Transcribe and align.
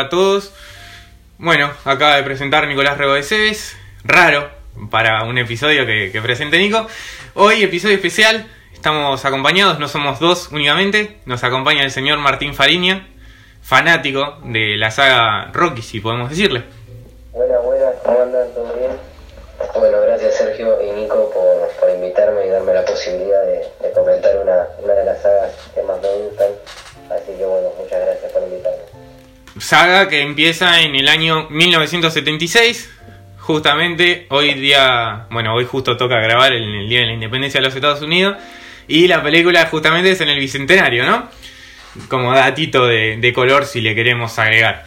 a 0.00 0.08
todos? 0.08 0.52
Bueno, 1.38 1.70
acaba 1.84 2.16
de 2.16 2.22
presentar 2.22 2.66
Nicolás 2.66 2.98
Rebeseves. 2.98 3.76
Raro 4.02 4.48
para 4.90 5.24
un 5.24 5.38
episodio 5.38 5.86
que, 5.86 6.10
que 6.10 6.22
presente 6.22 6.58
Nico. 6.58 6.86
Hoy, 7.34 7.62
episodio 7.62 7.94
especial. 7.94 8.46
Estamos 8.72 9.24
acompañados, 9.26 9.78
no 9.78 9.88
somos 9.88 10.18
dos 10.20 10.50
únicamente. 10.52 11.18
Nos 11.26 11.44
acompaña 11.44 11.82
el 11.82 11.90
señor 11.90 12.18
Martín 12.18 12.54
Fariña, 12.54 13.08
fanático 13.62 14.38
de 14.44 14.78
la 14.78 14.90
saga 14.90 15.50
Rocky, 15.52 15.82
si 15.82 16.00
podemos 16.00 16.30
decirle. 16.30 16.64
Buenas, 17.32 17.62
buenas, 17.62 17.94
¿cómo 18.02 18.22
andan? 18.22 18.48
¿Todo 18.54 18.72
bien? 18.74 18.92
Bueno, 19.74 20.00
gracias 20.00 20.36
Sergio 20.36 20.78
y 20.82 20.92
Nico 20.92 21.30
por, 21.30 21.68
por 21.78 21.90
invitarme 21.94 22.46
y 22.46 22.48
darme 22.48 22.72
la 22.72 22.84
posibilidad 22.84 23.42
de, 23.42 23.68
de 23.82 23.92
comentar 23.92 24.36
una, 24.38 24.66
una 24.82 24.94
de 24.94 25.04
las 25.04 25.20
sagas 25.20 25.52
que 25.74 25.82
más 25.82 26.00
me 26.00 26.08
gustan. 26.08 26.48
Así 27.10 27.32
que 27.36 27.44
bueno, 27.44 27.68
muchas 27.78 28.00
gracias 28.00 28.32
por 28.32 28.42
invitarme. 28.42 28.89
Saga 29.60 30.08
que 30.08 30.22
empieza 30.22 30.80
en 30.80 30.96
el 30.96 31.06
año 31.06 31.46
1976. 31.50 32.90
Justamente 33.38 34.26
hoy 34.30 34.54
día, 34.54 35.26
bueno, 35.30 35.54
hoy 35.54 35.66
justo 35.66 35.98
toca 35.98 36.18
grabar 36.18 36.54
el 36.54 36.88
Día 36.88 37.00
de 37.00 37.06
la 37.06 37.12
Independencia 37.12 37.60
de 37.60 37.66
los 37.66 37.74
Estados 37.74 38.00
Unidos. 38.00 38.38
Y 38.88 39.06
la 39.06 39.22
película 39.22 39.66
justamente 39.66 40.12
es 40.12 40.20
en 40.22 40.30
el 40.30 40.38
Bicentenario, 40.38 41.04
¿no? 41.04 41.28
Como 42.08 42.32
datito 42.32 42.86
de, 42.86 43.18
de 43.18 43.32
color 43.34 43.66
si 43.66 43.82
le 43.82 43.94
queremos 43.94 44.38
agregar. 44.38 44.84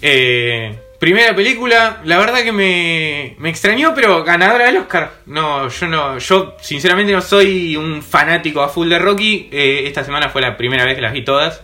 Eh, 0.00 0.78
primera 1.00 1.34
película, 1.34 2.00
la 2.04 2.18
verdad 2.18 2.44
que 2.44 2.52
me, 2.52 3.34
me 3.38 3.50
extrañó, 3.50 3.92
pero 3.92 4.22
ganadora 4.22 4.66
del 4.66 4.76
Oscar. 4.76 5.14
No, 5.26 5.68
yo 5.68 5.88
no, 5.88 6.18
yo 6.18 6.56
sinceramente 6.60 7.12
no 7.12 7.22
soy 7.22 7.76
un 7.76 8.02
fanático 8.02 8.62
a 8.62 8.68
full 8.68 8.88
de 8.88 9.00
Rocky. 9.00 9.48
Eh, 9.50 9.82
esta 9.86 10.04
semana 10.04 10.28
fue 10.28 10.42
la 10.42 10.56
primera 10.56 10.84
vez 10.84 10.94
que 10.94 11.00
las 11.00 11.12
vi 11.12 11.24
todas. 11.24 11.60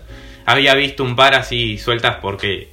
Había 0.48 0.72
visto 0.72 1.04
un 1.04 1.14
par 1.14 1.34
así 1.34 1.76
sueltas 1.76 2.16
porque, 2.22 2.70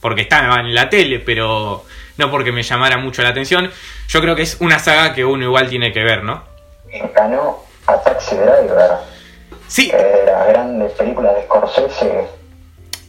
porque 0.00 0.22
estaban 0.22 0.64
en 0.64 0.74
la 0.74 0.88
tele, 0.88 1.18
pero 1.20 1.84
no 2.16 2.30
porque 2.30 2.50
me 2.50 2.62
llamara 2.62 2.96
mucho 2.96 3.20
la 3.20 3.28
atención. 3.28 3.70
Yo 4.08 4.22
creo 4.22 4.34
que 4.34 4.40
es 4.40 4.56
una 4.60 4.78
saga 4.78 5.12
que 5.12 5.22
uno 5.22 5.44
igual 5.44 5.68
tiene 5.68 5.92
que 5.92 6.02
ver, 6.02 6.24
¿no? 6.24 6.42
Ganó 7.14 7.58
a 7.86 8.02
Taxi 8.02 8.36
Driver, 8.36 8.90
Sí, 9.68 9.90
de 9.90 10.24
las 10.24 10.48
grandes 10.48 10.92
películas 10.92 11.36
de 11.36 11.42
Scorsese. 11.42 12.24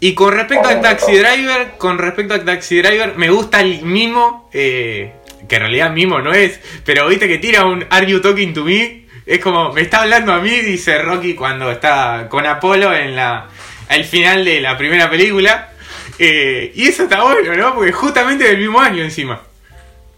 Y 0.02 0.14
con 0.14 0.34
respecto 0.34 0.68
a. 0.68 0.82
Taxi 0.82 1.18
Driver, 1.18 1.78
con 1.78 1.98
respecto 1.98 2.34
a 2.34 2.44
Taxi 2.44 2.82
Driver, 2.82 3.16
me 3.16 3.30
gusta 3.30 3.62
el 3.62 3.82
mimo, 3.84 4.50
eh, 4.52 5.14
que 5.48 5.56
en 5.56 5.62
realidad 5.62 5.90
mimo 5.92 6.20
no 6.20 6.34
es, 6.34 6.60
pero 6.84 7.08
viste 7.08 7.30
que 7.30 7.38
tira 7.38 7.64
un 7.64 7.88
Are 7.90 8.06
you 8.06 8.20
talking 8.20 8.54
to 8.54 8.66
me? 8.66 9.06
Es 9.26 9.40
como, 9.40 9.72
me 9.72 9.84
está 9.84 10.02
hablando 10.02 10.34
a 10.34 10.40
mí, 10.40 10.50
dice 10.50 11.02
Rocky 11.02 11.34
cuando 11.34 11.72
está 11.72 12.28
con 12.28 12.46
Apolo 12.46 12.94
en 12.94 13.16
la 13.16 13.48
al 13.92 14.06
final 14.06 14.46
de 14.46 14.62
la 14.62 14.78
primera 14.78 15.10
película. 15.10 15.70
Eh, 16.18 16.72
y 16.76 16.88
eso 16.88 17.04
está 17.04 17.24
bueno, 17.24 17.56
¿no? 17.56 17.76
Porque 17.76 17.92
justamente 17.92 18.46
del 18.46 18.58
mismo 18.58 18.80
año 18.80 19.04
encima. 19.04 19.42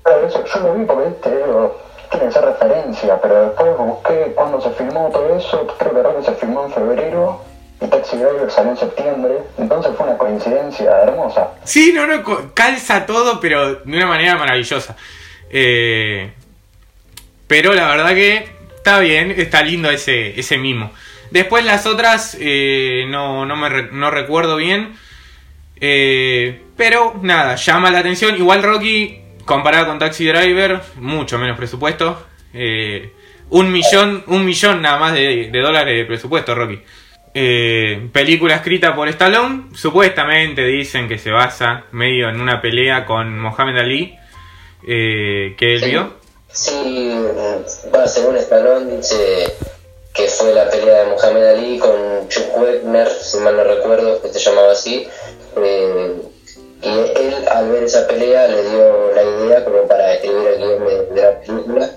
Claro, 0.03 0.27
eso 0.27 0.43
yo 0.45 0.59
lo 0.59 0.75
vi 0.75 0.85
porque 0.85 1.09
te 1.21 1.35
digo, 1.35 1.81
tiene 2.11 2.27
que 2.27 2.31
ser 2.33 2.45
referencia, 2.45 3.19
pero 3.21 3.45
después 3.45 3.77
busqué 3.77 4.33
cuando 4.35 4.61
se 4.61 4.69
filmó 4.71 5.09
todo 5.11 5.37
eso, 5.37 5.67
creo 5.79 5.93
que 5.93 6.03
Rocky 6.03 6.25
se 6.25 6.33
filmó 6.33 6.65
en 6.65 6.73
febrero 6.73 7.41
y 7.81 7.87
Taxi 7.87 8.17
Driver 8.17 8.51
salió 8.51 8.71
en 8.71 8.77
septiembre, 8.77 9.33
entonces 9.57 9.91
fue 9.97 10.07
una 10.07 10.17
coincidencia 10.17 10.91
hermosa. 11.03 11.51
Sí, 11.63 11.93
no, 11.93 12.05
no, 12.05 12.23
calza 12.53 13.05
todo, 13.05 13.39
pero 13.39 13.75
de 13.75 13.97
una 13.97 14.07
manera 14.07 14.35
maravillosa. 14.35 14.95
Eh, 15.49 16.31
pero 17.47 17.73
la 17.73 17.87
verdad 17.87 18.13
que 18.13 18.49
está 18.75 18.99
bien, 18.99 19.31
está 19.31 19.63
lindo 19.63 19.89
ese, 19.89 20.37
ese 20.39 20.57
mimo. 20.57 20.91
Después 21.33 21.65
las 21.65 21.87
otras 21.87 22.37
eh, 22.39 23.05
no, 23.09 23.43
no 23.45 23.55
me 23.55 23.67
re- 23.67 23.89
no 23.91 24.11
recuerdo 24.11 24.55
bien. 24.55 24.93
Eh, 25.81 26.61
pero 26.77 27.19
nada, 27.23 27.55
llama 27.55 27.89
la 27.89 27.99
atención. 27.99 28.35
Igual 28.37 28.61
Rocky, 28.61 29.19
comparado 29.43 29.87
con 29.87 29.97
Taxi 29.99 30.25
Driver, 30.27 30.79
mucho 30.97 31.37
menos 31.39 31.57
presupuesto. 31.57 32.27
Eh, 32.53 33.11
un 33.49 33.71
millón, 33.71 34.23
un 34.27 34.45
millón 34.45 34.81
nada 34.83 34.99
más 34.99 35.13
de, 35.13 35.49
de 35.51 35.59
dólares 35.59 35.97
de 35.97 36.05
presupuesto, 36.05 36.53
Rocky. 36.53 36.79
Eh, 37.33 38.09
película 38.11 38.53
escrita 38.55 38.93
por 38.93 39.07
Stallone. 39.09 39.63
Supuestamente 39.73 40.63
dicen 40.65 41.07
que 41.07 41.17
se 41.17 41.31
basa 41.31 41.85
medio 41.93 42.29
en 42.29 42.39
una 42.39 42.61
pelea 42.61 43.05
con 43.05 43.39
Mohamed 43.39 43.77
Ali. 43.79 44.15
eh, 44.87 45.55
que 45.57 45.73
él 45.73 45.79
Sí. 45.81 45.89
vio. 45.89 46.13
Sí, 46.47 47.11
va, 47.91 48.05
según 48.07 48.35
Stallone 48.37 48.97
dice 48.97 49.45
que 50.13 50.27
fue 50.27 50.53
la 50.53 50.69
pelea 50.69 51.03
de 51.03 51.11
Muhammad 51.11 51.49
Ali 51.49 51.79
con 51.79 52.27
Chuck 52.29 52.55
Wagner, 52.57 53.09
si 53.09 53.37
mal 53.37 53.57
no 53.57 53.63
recuerdo, 53.63 54.21
que 54.21 54.29
se 54.29 54.39
llamaba 54.39 54.71
así. 54.71 55.07
Eh, 55.57 56.13
y 56.83 56.89
él 56.89 57.47
al 57.49 57.69
ver 57.69 57.83
esa 57.83 58.05
pelea 58.07 58.47
le 58.47 58.69
dio 58.69 59.11
la 59.15 59.23
idea 59.23 59.63
como 59.63 59.87
para 59.87 60.13
escribir 60.13 60.47
el 60.47 60.57
guion 60.57 60.85
de, 60.85 61.05
de 61.07 61.21
la 61.21 61.39
película. 61.39 61.89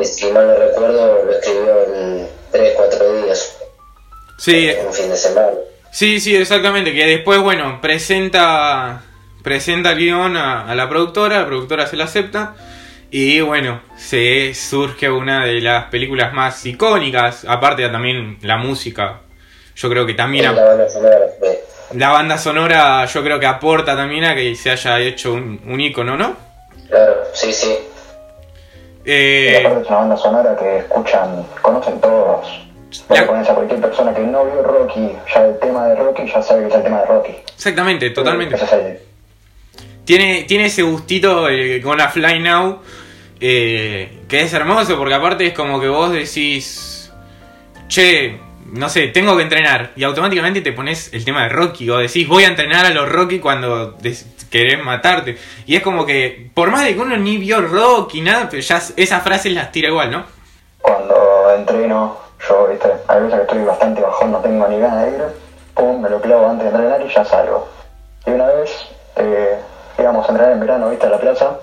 Y 0.00 0.04
si 0.04 0.26
mal 0.32 0.46
no 0.46 0.56
recuerdo, 0.56 1.24
lo 1.24 1.32
escribió 1.32 1.84
en 1.84 2.28
3-4 2.52 3.24
días, 3.24 3.56
Sí, 4.38 4.68
en 4.68 4.86
un 4.86 4.92
fin 4.92 5.08
de 5.08 5.16
semana. 5.16 5.52
Sí, 5.90 6.20
sí, 6.20 6.36
exactamente. 6.36 6.94
Que 6.94 7.06
después, 7.06 7.40
bueno, 7.40 7.78
presenta 7.80 9.02
presenta 9.42 9.92
el 9.92 9.98
guion 9.98 10.36
a, 10.36 10.68
a 10.68 10.74
la 10.74 10.88
productora, 10.88 11.38
la 11.38 11.46
productora 11.46 11.86
se 11.86 11.96
lo 11.96 12.04
acepta. 12.04 12.54
Y 13.10 13.40
bueno, 13.40 13.80
se 13.96 14.52
surge 14.54 15.08
una 15.08 15.44
de 15.44 15.60
las 15.60 15.84
películas 15.84 16.32
más 16.32 16.64
icónicas. 16.66 17.44
Aparte 17.48 17.88
también 17.88 18.38
la 18.42 18.56
música. 18.56 19.20
Yo 19.76 19.88
creo 19.90 20.06
que 20.06 20.14
también 20.14 20.50
Y 20.52 20.54
la 20.54 20.64
banda 20.64 20.88
sonora 20.88 21.18
la 21.94 22.08
banda 22.10 22.36
sonora 22.38 23.04
yo 23.04 23.22
creo 23.22 23.38
que 23.38 23.46
aporta 23.46 23.94
también 23.94 24.24
a 24.24 24.34
que 24.34 24.54
se 24.56 24.70
haya 24.70 24.98
hecho 24.98 25.32
un, 25.34 25.60
un 25.66 25.80
ícono, 25.80 26.16
¿no? 26.16 26.34
Claro, 26.88 27.14
sí, 27.32 27.52
sí. 27.52 27.76
Y 29.04 29.10
Eh, 29.12 29.58
aparte 29.60 29.82
es 29.82 29.88
una 29.88 29.98
banda 29.98 30.16
sonora 30.16 30.56
que 30.56 30.78
escuchan, 30.78 31.46
conocen 31.62 32.00
todos. 32.00 32.44
Vos 33.08 33.18
La- 33.20 33.26
pones 33.26 33.48
a 33.48 33.54
cualquier 33.54 33.80
persona 33.80 34.12
que 34.12 34.20
no 34.22 34.44
vio 34.46 34.62
Rocky, 34.62 35.12
ya 35.32 35.44
el 35.46 35.58
tema 35.60 35.86
de 35.88 35.94
Rocky, 35.96 36.26
ya 36.26 36.42
sabe 36.42 36.62
que 36.62 36.68
es 36.68 36.74
el 36.74 36.82
tema 36.82 37.00
de 37.02 37.06
Rocky. 37.06 37.36
exactamente, 37.54 38.10
totalmente. 38.10 38.56
Ese 38.56 38.64
es 38.64 38.72
el, 38.72 38.98
Tiene, 40.06 40.44
tiene 40.44 40.66
ese 40.66 40.82
gustito 40.82 41.48
eh, 41.50 41.82
con 41.82 41.98
la 41.98 42.08
Fly 42.08 42.40
Now 42.40 42.80
eh, 43.38 44.20
que 44.28 44.40
es 44.40 44.52
hermoso 44.54 44.96
porque 44.96 45.12
aparte 45.12 45.46
es 45.46 45.52
como 45.52 45.78
que 45.78 45.88
vos 45.88 46.10
decís, 46.10 47.12
che, 47.88 48.40
no 48.72 48.88
sé, 48.88 49.08
tengo 49.08 49.36
que 49.36 49.42
entrenar 49.42 49.92
y 49.96 50.04
automáticamente 50.04 50.62
te 50.62 50.72
pones 50.72 51.12
el 51.12 51.22
tema 51.24 51.42
de 51.42 51.50
Rocky 51.50 51.90
o 51.90 51.98
decís 51.98 52.26
voy 52.26 52.44
a 52.44 52.48
entrenar 52.48 52.86
a 52.86 52.90
los 52.90 53.06
Rocky 53.06 53.40
cuando 53.40 53.98
querés 54.50 54.82
matarte 54.82 55.36
y 55.66 55.76
es 55.76 55.82
como 55.82 56.06
que 56.06 56.50
por 56.54 56.70
más 56.70 56.84
de 56.84 56.94
que 56.94 57.00
uno 57.00 57.18
ni 57.18 57.36
vio 57.36 57.60
Rocky 57.60 58.22
nada, 58.22 58.48
pero 58.48 58.62
ya 58.62 58.80
esas 58.96 59.22
frases 59.22 59.52
las 59.52 59.70
tira 59.70 59.88
igual, 59.88 60.10
¿no? 60.10 60.36
cuando 60.86 61.52
entreno, 61.52 62.16
yo, 62.48 62.68
viste, 62.68 62.88
hay 63.08 63.22
veces 63.22 63.38
que 63.38 63.42
estoy 63.42 63.64
bastante 63.64 64.00
bajón, 64.00 64.30
no 64.30 64.38
tengo 64.38 64.68
ni 64.68 64.78
ganas 64.78 65.04
de 65.04 65.10
ir, 65.10 65.24
pum, 65.74 66.00
me 66.00 66.08
lo 66.08 66.20
clavo 66.20 66.48
antes 66.48 66.64
de 66.64 66.70
entrenar 66.70 67.02
y 67.02 67.12
ya 67.12 67.24
salgo. 67.24 67.68
Y 68.24 68.30
una 68.30 68.46
vez, 68.46 68.70
eh, 69.16 69.58
íbamos 69.98 70.26
a 70.26 70.32
entrenar 70.32 70.52
en 70.52 70.60
verano, 70.60 70.90
viste, 70.90 71.06
a 71.06 71.10
la 71.10 71.18
plaza, 71.18 71.58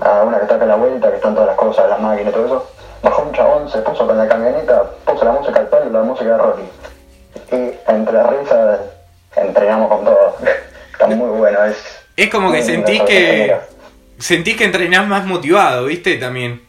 a 0.00 0.22
una 0.22 0.38
que 0.38 0.42
está 0.44 0.56
acá 0.56 0.64
a 0.64 0.68
la 0.68 0.76
vuelta, 0.76 1.10
que 1.10 1.16
están 1.16 1.34
todas 1.34 1.48
las 1.48 1.56
cosas, 1.56 1.88
las 1.88 2.00
máquinas 2.00 2.32
y 2.32 2.34
todo 2.34 2.46
eso, 2.46 2.70
bajó 3.02 3.22
un 3.22 3.32
chabón, 3.32 3.70
se 3.70 3.78
puso 3.78 4.06
con 4.06 4.16
la 4.16 4.28
camioneta, 4.28 4.90
puso 5.04 5.24
la 5.24 5.32
música 5.32 5.60
al 5.60 5.68
palo 5.68 5.86
y 5.88 5.92
la 5.92 6.02
música 6.02 6.30
de 6.30 6.38
Rocky. 6.38 6.62
Y 7.52 7.90
entre 7.92 8.14
las 8.14 8.30
risas, 8.30 8.80
entrenamos 9.36 9.88
con 9.88 10.04
todo. 10.04 10.36
Está 10.92 11.06
muy 11.08 11.38
bueno, 11.38 11.64
es... 11.64 11.76
Es 12.16 12.30
como 12.30 12.50
que 12.50 12.62
sentís 12.62 13.02
que 13.02 13.54
sentís 14.18 14.56
que 14.56 14.64
entrenás 14.64 15.06
más 15.06 15.26
motivado, 15.26 15.84
¿viste? 15.84 16.16
También. 16.16 16.62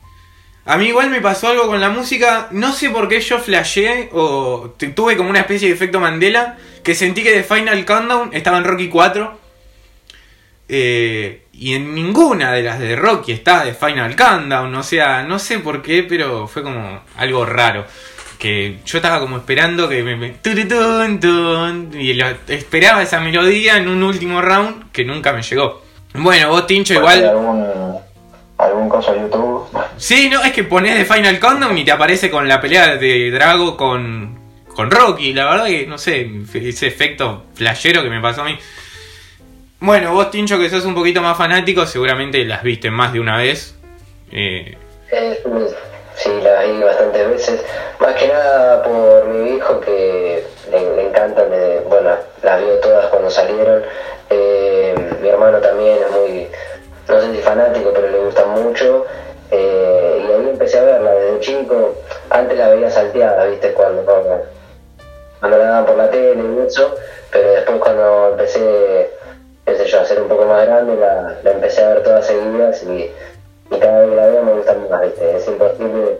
A 0.65 0.75
mí 0.75 0.87
igual 0.87 1.09
me 1.09 1.21
pasó 1.21 1.47
algo 1.47 1.67
con 1.67 1.79
la 1.79 1.89
música, 1.89 2.47
no 2.51 2.73
sé 2.73 2.89
por 2.89 3.07
qué 3.07 3.21
yo 3.21 3.39
flashé 3.39 4.09
o 4.11 4.71
tuve 4.93 5.15
como 5.15 5.29
una 5.29 5.39
especie 5.39 5.69
de 5.69 5.73
efecto 5.73 6.01
Mandela, 6.01 6.57
que 6.83 6.93
sentí 6.93 7.23
que 7.23 7.31
The 7.31 7.43
Final 7.43 7.85
Countdown 7.85 8.31
estaba 8.33 8.57
en 8.57 8.65
Rocky 8.65 8.89
4 8.89 9.46
eh, 10.69 11.43
y 11.53 11.73
en 11.73 11.95
ninguna 11.95 12.51
de 12.51 12.63
las 12.63 12.79
de 12.79 12.95
Rocky 12.95 13.31
está 13.31 13.63
The 13.63 13.73
Final 13.73 14.15
Countdown, 14.15 14.73
o 14.75 14.83
sea, 14.83 15.23
no 15.23 15.39
sé 15.39 15.59
por 15.59 15.81
qué, 15.81 16.03
pero 16.03 16.47
fue 16.47 16.63
como 16.63 17.01
algo 17.17 17.45
raro. 17.45 17.85
Que 18.37 18.77
yo 18.85 18.99
estaba 18.99 19.19
como 19.19 19.37
esperando 19.37 19.89
que 19.89 20.03
me... 20.03 20.15
me- 20.15 20.29
turutun, 20.29 21.19
tun, 21.19 21.89
y 21.99 22.13
lo- 22.13 22.27
esperaba 22.47 23.01
esa 23.01 23.19
melodía 23.19 23.77
en 23.77 23.87
un 23.87 24.03
último 24.03 24.41
round 24.41 24.91
que 24.91 25.03
nunca 25.03 25.33
me 25.33 25.41
llegó. 25.41 25.81
Bueno, 26.13 26.49
vos 26.49 26.67
Tincho 26.67 26.93
igual... 26.93 27.25
algún, 27.25 27.65
algún 28.59 28.89
coso 28.89 29.11
de 29.13 29.21
YouTube. 29.21 29.65
Sí, 29.97 30.29
no, 30.29 30.43
es 30.43 30.51
que 30.51 30.63
pones 30.63 30.95
de 30.95 31.05
Final 31.05 31.39
Countdown 31.39 31.75
y 31.79 31.83
te 31.83 31.91
aparece 31.91 32.29
con 32.29 32.47
la 32.47 32.61
pelea 32.61 32.97
de 32.97 33.31
Drago 33.31 33.75
con, 33.75 34.37
con 34.75 34.91
Rocky. 34.91 35.33
La 35.33 35.45
verdad 35.49 35.65
que, 35.65 35.87
no 35.87 35.97
sé, 35.97 36.29
ese 36.53 36.85
efecto 36.85 37.45
flashero 37.55 38.03
que 38.03 38.09
me 38.11 38.21
pasó 38.21 38.41
a 38.43 38.45
mí. 38.45 38.55
Bueno, 39.79 40.13
vos, 40.13 40.31
Tincho, 40.31 40.57
que 40.57 40.69
sos 40.69 40.85
un 40.85 40.95
poquito 40.95 41.21
más 41.21 41.37
fanático, 41.37 41.85
seguramente 41.85 42.43
las 42.45 42.63
viste 42.63 42.89
más 42.89 43.13
de 43.13 43.19
una 43.19 43.37
vez. 43.37 43.75
Eh, 44.31 44.75
Eh, 45.11 45.39
sí, 46.15 46.29
la 46.41 46.63
vi 46.63 46.79
bastantes 46.81 47.29
veces. 47.29 47.61
Más 47.99 48.15
que 48.15 48.27
nada 48.27 48.81
por 48.83 49.25
mi 49.25 49.55
hijo 49.55 49.79
que 49.79 50.43
le, 50.71 50.95
le 50.95 51.07
encantan. 51.09 51.45
eh, 51.51 51.81
bueno, 51.87 52.09
las 52.41 52.59
vio 52.59 52.79
todas 52.79 53.05
cuando 53.07 53.29
salieron. 53.29 53.83
Eh, 54.29 54.95
mi 55.21 55.29
hermano 55.29 55.59
también 55.59 55.97
es 56.03 56.11
muy, 56.11 56.47
no 57.07 57.21
sé 57.21 57.31
si 57.35 57.41
fanático, 57.41 57.91
pero 57.93 58.09
le 58.09 58.17
gusta 58.17 58.45
mucho. 58.45 59.05
Y 59.51 59.55
ahí 59.55 60.49
empecé 60.49 60.79
a 60.79 60.83
verla 60.83 61.11
desde 61.11 61.39
chico. 61.39 61.95
Antes 62.31 62.57
la 62.57 62.69
veía 62.69 62.89
salteada, 62.89 63.45
¿viste? 63.45 63.71
Cuando, 63.73 64.01
cuando, 64.03 64.43
cuando 65.39 65.57
la 65.57 65.65
daban 65.65 65.85
por 65.85 65.95
la 65.97 66.09
tele 66.09 66.41
y 66.43 66.67
eso. 66.67 66.93
Pero 67.31 67.51
después 67.51 67.77
cuando 67.79 68.29
empecé, 68.31 69.11
qué 69.75 69.85
yo, 69.85 69.99
a 69.99 70.05
ser 70.05 70.21
un 70.21 70.29
poco 70.29 70.45
más 70.45 70.65
grande, 70.65 70.95
la, 70.95 71.37
la 71.43 71.51
empecé 71.51 71.83
a 71.83 71.89
ver 71.89 72.03
todas 72.03 72.25
seguidas 72.25 72.83
y 72.83 73.11
cada 73.79 74.05
vez 74.05 74.15
la 74.15 74.27
veo 74.27 74.43
me 74.43 74.53
gusta 74.53 74.73
más, 74.89 75.01
¿viste? 75.01 75.35
Es 75.35 75.47
imposible 75.47 76.17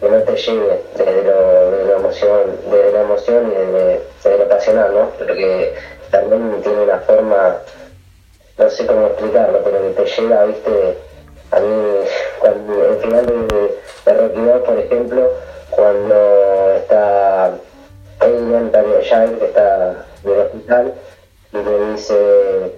que 0.00 0.08
no 0.08 0.22
te 0.22 0.36
llegue 0.36 0.82
desde, 0.96 1.22
la 1.22 1.96
emoción, 1.96 2.56
desde 2.70 2.92
la 2.92 3.00
emoción 3.02 3.52
y 3.52 3.54
desde, 3.54 4.00
desde 4.24 4.38
lo 4.38 4.48
pasional, 4.48 4.94
¿no? 4.94 5.10
Porque 5.18 5.74
también 6.10 6.62
tiene 6.62 6.82
una 6.82 6.98
forma, 7.00 7.56
no 8.56 8.70
sé 8.70 8.86
cómo 8.86 9.06
explicarlo, 9.06 9.60
pero 9.64 9.82
que 9.82 9.90
te 9.90 10.04
llega, 10.06 10.44
¿viste? 10.44 10.98
A 11.50 11.60
mí, 11.60 12.04
cuando 12.40 12.84
el 12.84 12.96
final 12.98 13.26
de, 13.26 14.12
Rocky 14.14 14.40
2, 14.40 14.62
por 14.62 14.78
ejemplo, 14.78 15.30
cuando 15.70 16.72
está 16.76 17.52
Adrian 18.20 18.70
Shire, 19.02 19.38
que 19.38 19.44
está 19.44 20.06
en 20.24 20.30
el 20.30 20.38
hospital, 20.40 20.94
y 21.52 21.56
le 21.56 21.92
dice, 21.92 22.77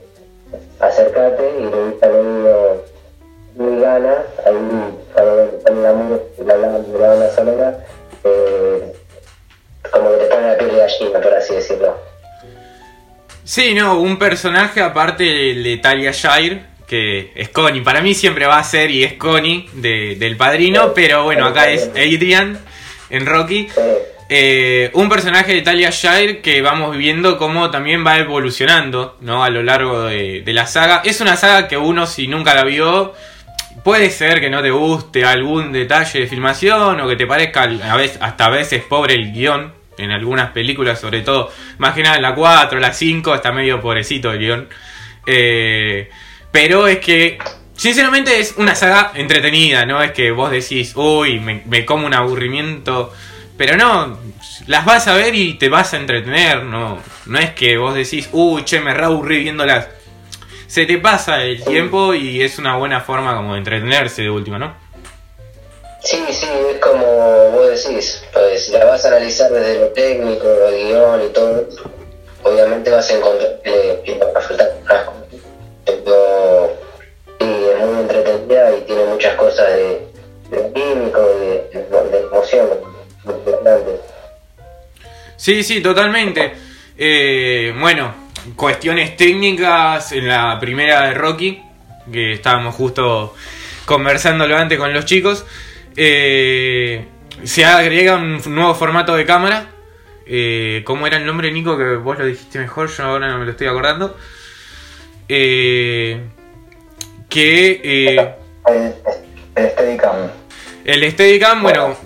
acércate, 0.81 1.43
y 1.59 1.63
le 1.63 1.91
dice 1.93 2.05
al 2.07 2.13
oído, 2.13 2.85
muy 3.57 3.81
gana, 3.81 4.15
ahí 4.47 4.55
cuando 5.13 5.51
ponen 5.65 5.83
la 5.83 5.93
música, 5.93 6.57
la, 6.99 7.15
la, 7.17 7.31
sonora, 7.31 7.79
eh, 8.25 8.93
como 9.91 10.11
que 10.13 10.17
te 10.19 10.25
pone 10.27 10.47
la 10.47 10.59
piel 10.59 10.71
de 10.71 10.77
gallina, 10.77 11.21
por 11.21 11.35
así 11.35 11.55
decirlo. 11.55 11.97
Sí, 13.45 13.75
no, 13.75 14.01
un 14.01 14.19
personaje 14.19 14.81
aparte 14.81 15.25
de 15.25 15.79
Talia 15.83 16.13
Shire, 16.13 16.63
que 16.87 17.33
es 17.35 17.49
Connie. 17.49 17.83
Para 17.83 18.01
mí 18.01 18.15
siempre 18.15 18.47
va 18.47 18.59
a 18.59 18.65
ser 18.65 18.91
y 18.91 19.03
es 19.05 19.15
Connie 19.15 19.69
de- 19.75 20.17
del 20.19 20.37
padrino, 20.37 20.93
pero 20.95 21.25
bueno, 21.25 21.47
acá 21.47 21.69
es 21.71 21.89
Adrian 21.91 22.59
en 23.11 23.27
Rocky. 23.27 23.69
Eh, 24.33 24.93
un 24.95 25.09
personaje 25.09 25.53
de 25.53 25.61
Talia 25.61 25.91
Shire 25.91 26.41
que 26.41 26.63
vamos 26.63 26.97
viendo 26.97 27.37
cómo 27.37 27.69
también 27.73 28.07
va 28.07 28.17
evolucionando 28.17 29.17
¿no? 29.21 29.43
a 29.43 29.51
lo 29.51 29.65
largo 29.65 30.05
de, 30.05 30.45
la 30.47 30.69
saga. 30.69 31.03
Es 31.05 31.21
una 31.21 31.37
saga 31.37 31.67
que 31.67 31.77
uno 31.77 32.07
si 32.07 32.29
nunca 32.29 32.55
la 32.55 32.63
vio, 32.63 33.13
puede 33.83 34.09
ser 34.11 34.41
que 34.41 34.49
no 34.49 34.63
te 34.63 34.71
guste 34.71 35.25
algún 35.25 35.73
detalle 35.73 36.21
de 36.21 36.27
filmación 36.29 37.01
o 37.01 37.09
que 37.09 37.17
te 37.17 37.27
parezca 37.27 37.65
a 37.65 37.97
veces, 37.97 38.19
hasta 38.23 38.45
a 38.45 38.51
veces 38.51 38.85
pobre 38.85 39.15
el 39.15 39.33
guion. 39.33 39.75
En 39.99 40.13
algunas 40.13 40.53
películas, 40.53 41.01
sobre 41.01 41.23
todo, 41.23 41.51
más 41.79 41.95
que 41.95 42.05
nada 42.05 42.15
en 42.15 42.23
la 42.23 42.35
4, 42.37 42.79
la 42.79 42.93
5, 42.93 43.35
está 43.35 43.51
medio 43.51 43.81
pobrecito 43.81 44.33
el 44.33 44.39
guion. 44.39 44.69
Eh, 45.27 46.09
pero 46.53 46.87
es 46.87 47.01
que, 47.01 47.37
sinceramente, 47.75 48.39
es 48.39 48.55
una 48.57 48.77
saga 48.77 49.11
entretenida, 49.17 49.85
¿no? 49.87 50.01
Es 50.01 50.13
que 50.13 50.31
vos 50.31 50.53
decís, 50.53 50.93
uy, 50.95 51.41
me, 51.41 51.63
me 51.67 51.85
como 51.85 52.07
un 52.07 52.15
aburrimiento. 52.15 53.13
Pero 53.61 53.77
no, 53.77 54.17
las 54.69 54.87
vas 54.87 55.07
a 55.07 55.13
ver 55.13 55.35
y 55.35 55.59
te 55.59 55.69
vas 55.69 55.93
a 55.93 55.99
entretener, 55.99 56.63
no, 56.63 56.99
no 57.27 57.39
es 57.39 57.51
que 57.51 57.77
vos 57.77 57.95
decís, 57.95 58.31
uy, 58.33 58.65
che, 58.65 58.81
me 58.81 58.95
reaburrí 58.95 59.41
viéndolas. 59.41 59.87
Se 60.67 60.87
te 60.87 60.97
pasa 60.97 61.43
el 61.43 61.63
tiempo 61.63 62.15
y 62.15 62.41
es 62.41 62.59
una 62.59 62.79
buena 62.79 63.03
forma 63.03 63.37
como 63.37 63.53
de 63.53 63.59
entretenerse 63.59 64.23
de 64.23 64.31
última, 64.31 64.59
¿no? 64.59 64.75
sí, 66.03 66.25
sí, 66.31 66.49
es 66.71 66.79
como 66.79 67.05
vos 67.51 67.69
decís, 67.69 68.25
pues, 68.33 68.71
la 68.71 68.87
vas 68.87 69.05
a 69.05 69.09
analizar 69.09 69.53
desde 69.53 69.79
lo 69.79 69.89
técnico, 69.89 70.45
lo 70.45 70.71
guion 70.71 71.27
y 71.27 71.29
todo, 71.29 71.69
obviamente 72.45 72.91
vas 72.91 73.11
a 73.11 73.15
encontrar 73.15 73.61
que 73.63 74.01
que 74.07 74.19
va 74.21 74.39
a 74.39 74.41
faltar. 74.41 74.73
Pero 75.85 76.73
sí, 77.39 77.67
es 77.75 77.87
muy 77.87 78.01
entretenida 78.01 78.75
y 78.75 78.81
tiene 78.87 79.05
muchas 79.05 79.35
cosas 79.35 79.69
de, 79.69 80.09
químico, 80.73 81.21
de, 81.21 81.69
de, 82.11 82.21
emoción. 82.21 82.90
Sí, 85.37 85.63
sí, 85.63 85.81
totalmente. 85.81 86.53
Eh, 86.97 87.75
bueno, 87.79 88.15
cuestiones 88.57 89.17
técnicas 89.17 90.13
en 90.13 90.29
la 90.29 90.59
primera 90.61 91.07
de 91.07 91.15
Rocky, 91.15 91.63
que 92.13 92.33
estábamos 92.33 92.75
justo 92.75 93.35
conversándolo 93.87 94.57
antes 94.57 94.79
con 94.79 94.93
los 94.93 95.05
chicos. 95.05 95.47
Eh, 95.97 97.07
se 97.45 97.65
agrega 97.65 98.17
un 98.17 98.41
nuevo 98.55 98.75
formato 98.75 99.17
de 99.17 99.25
cámara. 99.25 99.71
Eh, 100.27 100.83
¿Cómo 100.85 101.07
era 101.07 101.17
el 101.17 101.27
nombre, 101.27 101.51
Nico? 101.51 101.77
Que 101.77 101.97
vos 101.97 102.19
lo 102.19 102.27
dijiste 102.27 102.59
mejor, 102.59 102.89
yo 102.91 103.05
ahora 103.05 103.29
no 103.29 103.39
me 103.39 103.47
lo 103.47 103.51
estoy 103.53 103.67
acordando. 103.67 104.17
Eh, 105.29 106.21
que 107.29 107.81
eh, 107.83 108.35
El, 108.67 108.95
el 109.57 109.71
Steadicam. 109.71 110.17
el 110.85 111.11
Steadicam, 111.13 111.63
bueno, 111.63 111.97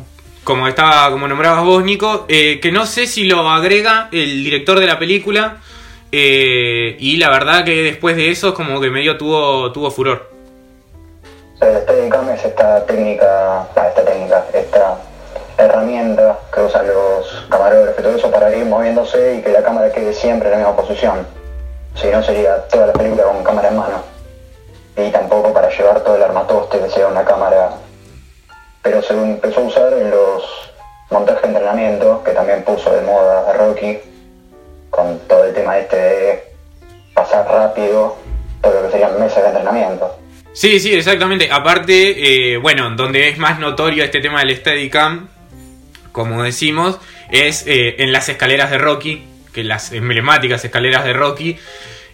como 0.44 0.69
estaba, 0.69 1.11
como 1.11 1.26
nombrabas 1.26 1.64
vos, 1.64 1.82
Nico, 1.82 2.26
eh, 2.29 2.61
que 2.61 2.70
no 2.70 2.87
sé 2.87 3.06
si 3.06 3.25
lo 3.25 3.49
agrega 3.49 4.08
el 4.12 4.44
director 4.44 4.79
de 4.79 4.87
la 4.87 4.99
película. 4.99 5.56
eh, 6.12 6.96
y 7.00 7.17
la 7.17 7.29
verdad 7.31 7.64
que 7.64 7.82
después 7.82 8.14
de 8.14 8.31
eso, 8.31 8.55
como 8.55 8.81
que 8.81 8.88
medio 8.88 9.19
tuvo, 9.19 9.73
tuvo 9.73 9.91
furor. 9.91 10.31
Es 12.35 12.44
esta 12.44 12.85
técnica, 12.87 13.67
esta 13.70 14.05
técnica, 14.05 14.44
esta 14.52 14.99
herramienta 15.57 16.38
que 16.52 16.61
usan 16.62 16.87
los 16.87 17.47
camarógrafos 17.49 17.99
y 17.99 18.02
todo 18.02 18.16
eso 18.16 18.30
para 18.30 18.54
ir 18.54 18.64
moviéndose 18.64 19.37
y 19.37 19.42
que 19.42 19.50
la 19.50 19.62
cámara 19.62 19.92
quede 19.92 20.12
siempre 20.12 20.49
en 20.49 20.52
la 20.52 20.59
misma 20.59 20.76
posición. 20.76 21.26
Si 21.95 22.09
no 22.09 22.23
sería 22.23 22.66
toda 22.68 22.88
la 22.88 22.92
película 22.92 23.25
con 23.25 23.45
cámara 23.45 23.68
en 23.68 23.76
mano. 23.76 24.02
Y 24.97 25.11
tampoco 25.11 25.52
para 25.52 25.71
llevar 25.71 26.00
todo 26.02 26.16
el 26.16 26.23
armatoste 26.23 26.80
que 26.80 26.90
sea 26.90 27.07
una 27.07 27.25
cámara. 27.25 27.71
Pero 28.85 29.03
se 29.03 29.14
empezó 29.14 29.61
a 29.61 29.64
usar 29.64 29.93
en 29.95 30.11
los 30.11 30.45
montajes 31.11 31.43
de 31.43 31.49
entrenamiento, 31.49 32.23
que 32.23 32.31
también 32.31 32.62
puso 32.62 32.95
de 32.95 33.00
moda 33.00 33.50
a 33.50 33.53
Rocky, 33.55 33.99
con 34.91 35.19
todo 35.26 35.45
el 35.47 35.55
tema 35.55 35.79
este 35.79 35.97
de 35.97 36.45
pasar 37.14 37.47
rápido, 37.49 38.17
todo 38.62 38.75
lo 38.75 38.83
que 38.87 38.93
serían 38.93 39.19
mesas 39.19 39.43
de 39.43 39.49
entrenamiento. 39.49 40.17
Sí, 40.53 40.79
sí, 40.79 40.95
exactamente. 40.95 41.49
Aparte, 41.50 42.53
eh, 42.53 42.57
bueno, 42.59 42.91
donde 42.91 43.29
es 43.29 43.38
más 43.38 43.59
notorio 43.59 44.05
este 44.05 44.21
tema 44.21 44.38
del 44.41 44.57
Steadicam, 44.57 45.29
como 46.12 46.45
decimos, 46.45 47.00
es 47.31 47.67
eh, 47.67 47.97
en 47.99 48.12
las 48.12 48.29
escaleras 48.29 48.71
de 48.71 48.79
Rocky, 48.79 49.26
que 49.53 49.64
las 49.64 49.93
emblemáticas 49.93 50.64
escaleras 50.64 51.05
de 51.05 51.12
Rocky. 51.12 51.59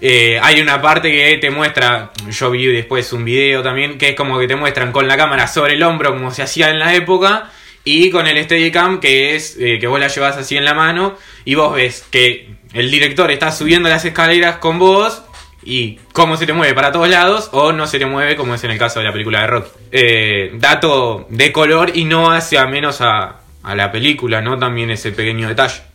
Eh, 0.01 0.39
hay 0.43 0.61
una 0.61 0.81
parte 0.81 1.11
que 1.11 1.39
te 1.39 1.51
muestra, 1.51 2.13
yo 2.31 2.51
vi 2.51 2.67
después 2.67 3.13
un 3.13 3.25
video 3.25 3.63
también, 3.63 3.99
que 3.99 4.11
es 4.11 4.15
como 4.17 4.39
que 4.39 4.47
te 4.47 4.57
muestran 4.57 4.93
con 4.93 5.07
la 5.07 5.17
cámara 5.17 5.47
sobre 5.47 5.75
el 5.75 5.83
hombro, 5.83 6.13
como 6.13 6.31
se 6.31 6.43
hacía 6.43 6.71
en 6.71 6.79
la 6.79 6.95
época, 6.95 7.51
y 7.85 8.11
con 8.11 8.27
el 8.27 8.43
Steadicam, 8.45 9.01
que 9.01 9.37
es 9.37 9.57
eh, 9.59 9.79
que 9.79 9.87
vos 9.87 10.01
la 10.01 10.09
llevas 10.09 10.37
así 10.37 10.57
en 10.57 10.65
la 10.65 10.75
mano, 10.75 11.17
y 11.45 11.55
vos 11.55 11.75
ves 11.75 12.07
que 12.11 12.51
el 12.73 12.91
director 12.91 13.31
está 13.31 13.53
subiendo 13.53 13.89
las 13.89 14.05
escaleras 14.05 14.57
con 14.57 14.79
vos, 14.79 15.23
y 15.63 15.99
cómo 16.13 16.37
se 16.37 16.47
te 16.47 16.53
mueve 16.53 16.75
para 16.75 16.91
todos 16.91 17.09
lados 17.09 17.51
o 17.53 17.73
no 17.73 17.87
se 17.87 17.99
te 17.99 18.07
mueve 18.07 18.37
como 18.37 18.55
es 18.55 18.65
en 18.65 18.71
el 18.71 18.79
caso 18.79 19.01
de 19.01 19.05
la 19.05 19.13
película 19.13 19.43
de 19.43 19.47
Rocky. 19.47 19.71
Eh, 19.93 20.51
dato 20.55 21.27
de 21.29 21.53
color 21.53 21.93
y 21.95 22.05
no 22.05 22.31
hace 22.31 22.59
a 22.59 22.67
menos 22.67 23.01
a, 23.01 23.41
a 23.63 23.75
la 23.75 23.93
película, 23.93 24.41
¿no? 24.41 24.59
También 24.59 24.91
ese 24.91 25.13
pequeño 25.13 25.49
detalle. 25.49 25.90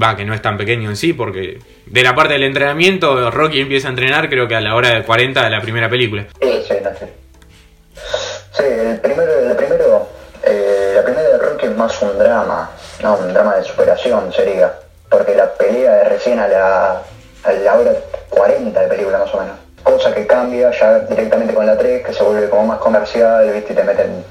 Va, 0.00 0.16
que 0.16 0.24
no 0.24 0.32
es 0.34 0.40
tan 0.40 0.56
pequeño 0.56 0.88
en 0.88 0.96
sí, 0.96 1.12
porque 1.12 1.58
de 1.86 2.02
la 2.02 2.14
parte 2.14 2.32
del 2.34 2.44
entrenamiento, 2.44 3.30
Rocky 3.30 3.60
empieza 3.60 3.88
a 3.88 3.90
entrenar 3.90 4.28
creo 4.30 4.48
que 4.48 4.54
a 4.54 4.60
la 4.60 4.74
hora 4.74 4.90
de 4.90 5.02
40 5.02 5.44
de 5.44 5.50
la 5.50 5.60
primera 5.60 5.88
película. 5.90 6.26
Sí, 6.40 6.64
Sí, 6.66 6.74
no 6.82 6.90
sé. 6.96 7.12
Sí, 8.52 8.62
el 8.64 9.00
primero, 9.00 9.32
el 9.38 9.56
primero, 9.56 10.08
eh, 10.44 10.92
la 10.94 11.02
primera 11.04 11.28
de 11.28 11.38
Rocky 11.38 11.66
es 11.66 11.76
más 11.76 12.00
un 12.02 12.18
drama, 12.18 12.70
no, 13.02 13.16
un 13.16 13.32
drama 13.32 13.56
de 13.56 13.64
superación 13.64 14.32
sería, 14.32 14.72
porque 15.10 15.34
la 15.34 15.52
pelea 15.54 16.02
es 16.02 16.08
recién 16.08 16.38
a 16.38 16.48
la, 16.48 17.02
a 17.44 17.52
la 17.52 17.74
hora 17.74 17.92
40 18.30 18.80
de 18.80 18.88
película 18.88 19.18
más 19.18 19.34
o 19.34 19.40
menos. 19.40 19.56
Cosa 19.82 20.14
que 20.14 20.26
cambia 20.26 20.70
ya 20.70 21.00
directamente 21.00 21.54
con 21.54 21.66
la 21.66 21.76
3, 21.76 22.04
que 22.06 22.12
se 22.12 22.22
vuelve 22.22 22.48
como 22.48 22.66
más 22.66 22.78
comercial, 22.78 23.50
viste, 23.52 23.72
y 23.72 23.76
te 23.76 23.84
meten 23.84 24.24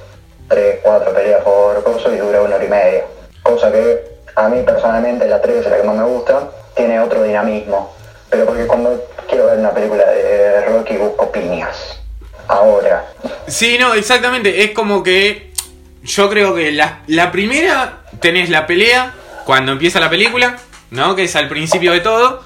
3, 0.48 0.80
4 0.82 1.13
peleas 1.13 1.44
por 1.44 1.84
cosa 1.84 2.10
y 2.10 2.18
dura 2.18 2.41
una 2.41 2.56
hora 2.56 2.65
y 2.65 2.70
media. 2.70 3.03
Cosa 3.44 3.72
que 3.72 4.11
a 4.36 4.50
mí 4.50 4.62
personalmente 4.64 5.28
la 5.28 5.42
3 5.42 5.58
es 5.58 5.68
la 5.70 5.78
que 5.78 5.84
más 5.84 5.96
me 5.96 6.04
gusta, 6.04 6.50
tiene 6.76 7.00
otro 7.00 7.24
dinamismo. 7.24 7.96
Pero 8.30 8.46
porque 8.46 8.66
cuando 8.68 9.04
quiero 9.28 9.48
ver 9.48 9.60
una 9.60 9.72
película 9.72 10.06
de 10.10 10.66
Rocky 10.66 10.96
busco 10.98 11.32
piñas. 11.32 12.02
Ahora, 12.48 13.06
Sí, 13.48 13.78
no, 13.80 13.94
exactamente. 13.94 14.64
Es 14.64 14.72
como 14.72 15.04
que 15.04 15.52
yo 16.04 16.30
creo 16.30 16.56
que 16.56 16.72
la, 16.72 17.00
la 17.08 17.32
primera 17.32 18.00
tenés 18.20 18.50
la 18.50 18.66
pelea 18.68 19.14
cuando 19.46 19.74
empieza 19.74 20.00
la 20.00 20.10
película, 20.10 20.58
¿no? 20.92 21.16
Que 21.16 21.24
es 21.24 21.36
al 21.36 21.48
principio 21.50 21.92
de 21.92 22.00
todo. 22.02 22.44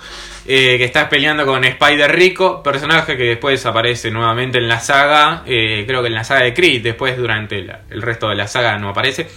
eh, 0.47 0.77
que 0.77 0.83
está 0.83 1.09
peleando 1.09 1.43
con 1.45 1.63
Spider 1.63 2.11
Rico, 2.11 2.61
personaje 2.61 3.17
que 3.17 3.23
después 3.23 3.65
aparece 3.65 4.11
nuevamente 4.11 4.59
en 4.59 4.67
la 4.67 4.79
saga, 4.79 5.41
eh, 5.47 5.85
creo 5.87 6.01
que 6.01 6.07
en 6.07 6.13
la 6.13 6.23
saga 6.23 6.41
de 6.43 6.53
Creed, 6.53 6.83
después 6.83 7.17
durante 7.17 7.57
el 7.57 8.01
resto 8.03 8.29
de 8.29 8.35
la 8.35 8.47
saga 8.47 8.77
no 8.77 8.89
aparece. 8.89 9.27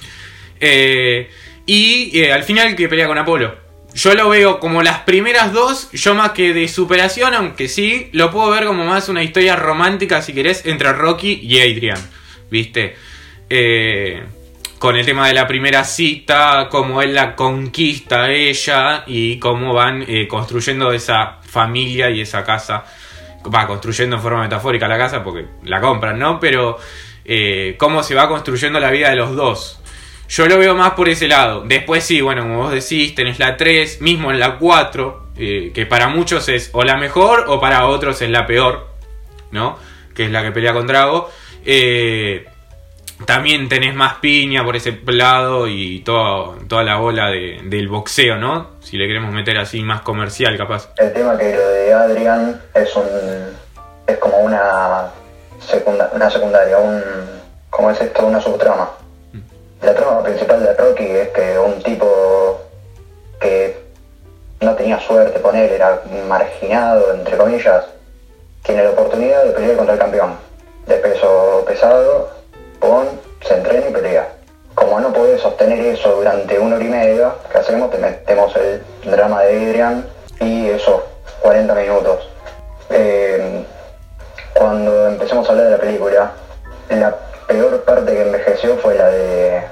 Eh, 0.61 1.31
y 1.68 2.18
eh, 2.18 2.32
al 2.32 2.44
final 2.44 2.75
que 2.75 2.88
pelea 2.88 3.06
con 3.06 3.18
Apolo. 3.18 3.54
Yo 3.92 4.14
lo 4.14 4.30
veo 4.30 4.58
como 4.58 4.82
las 4.82 5.00
primeras 5.00 5.52
dos, 5.52 5.90
yo 5.92 6.14
más 6.14 6.30
que 6.30 6.54
de 6.54 6.66
superación, 6.66 7.34
aunque 7.34 7.68
sí, 7.68 8.08
lo 8.12 8.30
puedo 8.30 8.48
ver 8.50 8.64
como 8.64 8.87
más 8.87 9.10
una 9.10 9.22
historia 9.22 9.54
romántica, 9.54 10.22
si 10.22 10.32
querés, 10.32 10.64
entre 10.64 10.94
Rocky 10.94 11.40
y 11.42 11.60
Adrian. 11.60 11.98
¿Viste? 12.50 12.96
Eh, 13.50 14.22
con 14.78 14.96
el 14.96 15.04
tema 15.04 15.28
de 15.28 15.34
la 15.34 15.46
primera 15.46 15.84
cita, 15.84 16.68
cómo 16.70 17.02
él 17.02 17.14
la 17.14 17.37
conquista 17.37 18.25
a 18.25 18.32
ella 18.32 19.04
y 19.06 19.38
cómo 19.38 19.75
van 19.75 20.06
eh, 20.08 20.26
construyendo 20.26 20.90
esa 20.92 21.38
familia 21.42 22.08
y 22.08 22.22
esa 22.22 22.44
casa. 22.44 22.84
Va 23.54 23.66
construyendo 23.66 24.16
en 24.16 24.22
forma 24.22 24.40
metafórica 24.40 24.88
la 24.88 24.96
casa 24.96 25.22
porque 25.22 25.44
la 25.64 25.82
compran, 25.82 26.18
¿no? 26.18 26.40
Pero 26.40 26.78
cómo 27.76 28.02
se 28.02 28.14
va 28.14 28.26
construyendo 28.26 28.80
la 28.80 28.90
vida 28.90 29.10
de 29.10 29.16
los 29.16 29.37
dos. 29.37 29.77
Yo 30.28 30.47
lo 30.47 30.58
veo 30.58 30.75
más 30.75 30.92
por 30.92 31.08
ese 31.08 31.26
lado. 31.26 31.62
Después 31.66 32.04
sí, 32.04 32.20
bueno, 32.20 32.42
como 32.42 32.58
vos 32.58 32.73
decís, 32.73 33.14
tenés 33.14 33.38
la 33.38 33.56
3, 33.56 34.00
mismo 34.02 34.30
en 34.30 34.38
la 34.38 34.58
4, 34.58 35.28
eh, 35.37 35.73
que 35.75 35.87
para 35.87 36.08
muchos 36.08 36.49
es 36.49 36.70
o 36.73 36.85
la 36.85 36.97
mejor 36.97 37.44
o 37.49 37.58
para 37.61 37.87
otros 37.87 38.20
es 38.23 38.28
la 38.30 38.47
peor, 38.47 38.87
¿no? 39.50 39.78
Que 40.14 40.25
es 40.26 40.30
la 40.30 40.42
que 40.42 40.52
pelea 40.52 40.73
con 40.75 40.87
Drago. 40.87 41.30
Eh, 41.64 42.47
también 43.25 43.68
tenés 43.68 43.94
más 43.94 44.14
piña 44.16 44.64
por 44.64 44.76
ese 44.76 44.97
lado 45.06 45.66
y 45.66 46.00
todo, 46.00 46.56
toda 46.68 46.85
la 46.85 46.97
bola 46.97 47.28
de- 47.30 47.61
del 47.64 47.88
boxeo, 47.88 48.37
¿no? 48.37 48.73
Si 48.80 48.97
le 48.97 49.06
queremos 49.08 49.32
meter 49.32 49.58
así 49.58 49.82
más 49.82 50.02
comercial, 50.02 50.56
capaz. 50.56 50.90
El 50.99 51.12
tema 51.12 51.37
que 51.37 51.52
lo 51.56 51.68
de 51.68 51.92
Adrian 51.92 52.61
es 52.75 52.94
un 52.94 53.06
es 54.06 54.16
como 54.18 54.38
una 54.38 55.06
secunda- 55.61 56.11
una 56.12 56.30
secundaria, 56.30 56.78
un 56.78 57.02
¿cómo 57.70 57.90
es 57.90 58.00
esto? 58.00 58.26
Una 58.26 58.40
subtrama. 58.40 58.88
La 59.82 59.94
trama 59.94 60.23
principal 60.23 60.62
de 60.62 60.75
Rocky 60.75 61.04
es 61.04 61.28
que 61.28 61.58
un 61.58 61.80
tipo 61.82 62.61
que 63.40 63.76
no 64.61 64.75
tenía 64.75 64.99
suerte 65.00 65.40
con 65.40 65.54
él, 65.54 65.70
era 65.70 66.02
marginado, 66.28 67.14
entre 67.14 67.37
comillas, 67.37 67.85
tiene 68.64 68.82
la 68.82 68.90
oportunidad 68.90 69.44
de 69.44 69.52
pelear 69.52 69.76
contra 69.76 69.94
el 69.94 70.00
campeón 70.00 70.49
de 70.87 70.97
peso 70.97 71.64
pesado, 71.66 72.30
pon, 72.80 73.06
se 73.47 73.54
entrena 73.54 73.88
y 73.88 73.92
pelea. 73.92 74.28
Como 74.75 74.99
no 75.00 75.12
puedes 75.12 75.40
sostener 75.40 75.78
eso 75.80 76.16
durante 76.16 76.58
una 76.58 76.76
hora 76.76 76.85
y 76.85 76.88
media, 76.88 77.32
¿qué 77.52 77.58
hacemos? 77.58 77.90
Te 77.90 77.99
metemos 77.99 78.54
el 78.56 78.82
drama 79.04 79.42
de 79.42 79.68
Adrian 79.68 80.08
y 80.40 80.68
esos 80.70 81.02
40 81.40 81.75
minutos. 81.75 82.28
Eh, 82.90 83.64
cuando 84.54 85.08
empecemos 85.08 85.47
a 85.47 85.52
hablar 85.52 85.66
de 85.66 85.73
la 85.73 85.78
película, 85.78 86.32
la 86.90 87.16
peor 87.49 87.83
parte 87.85 88.12
que 88.12 88.23
envejeció 88.23 88.76
fue 88.76 88.95
la 88.95 89.09
de 89.09 89.62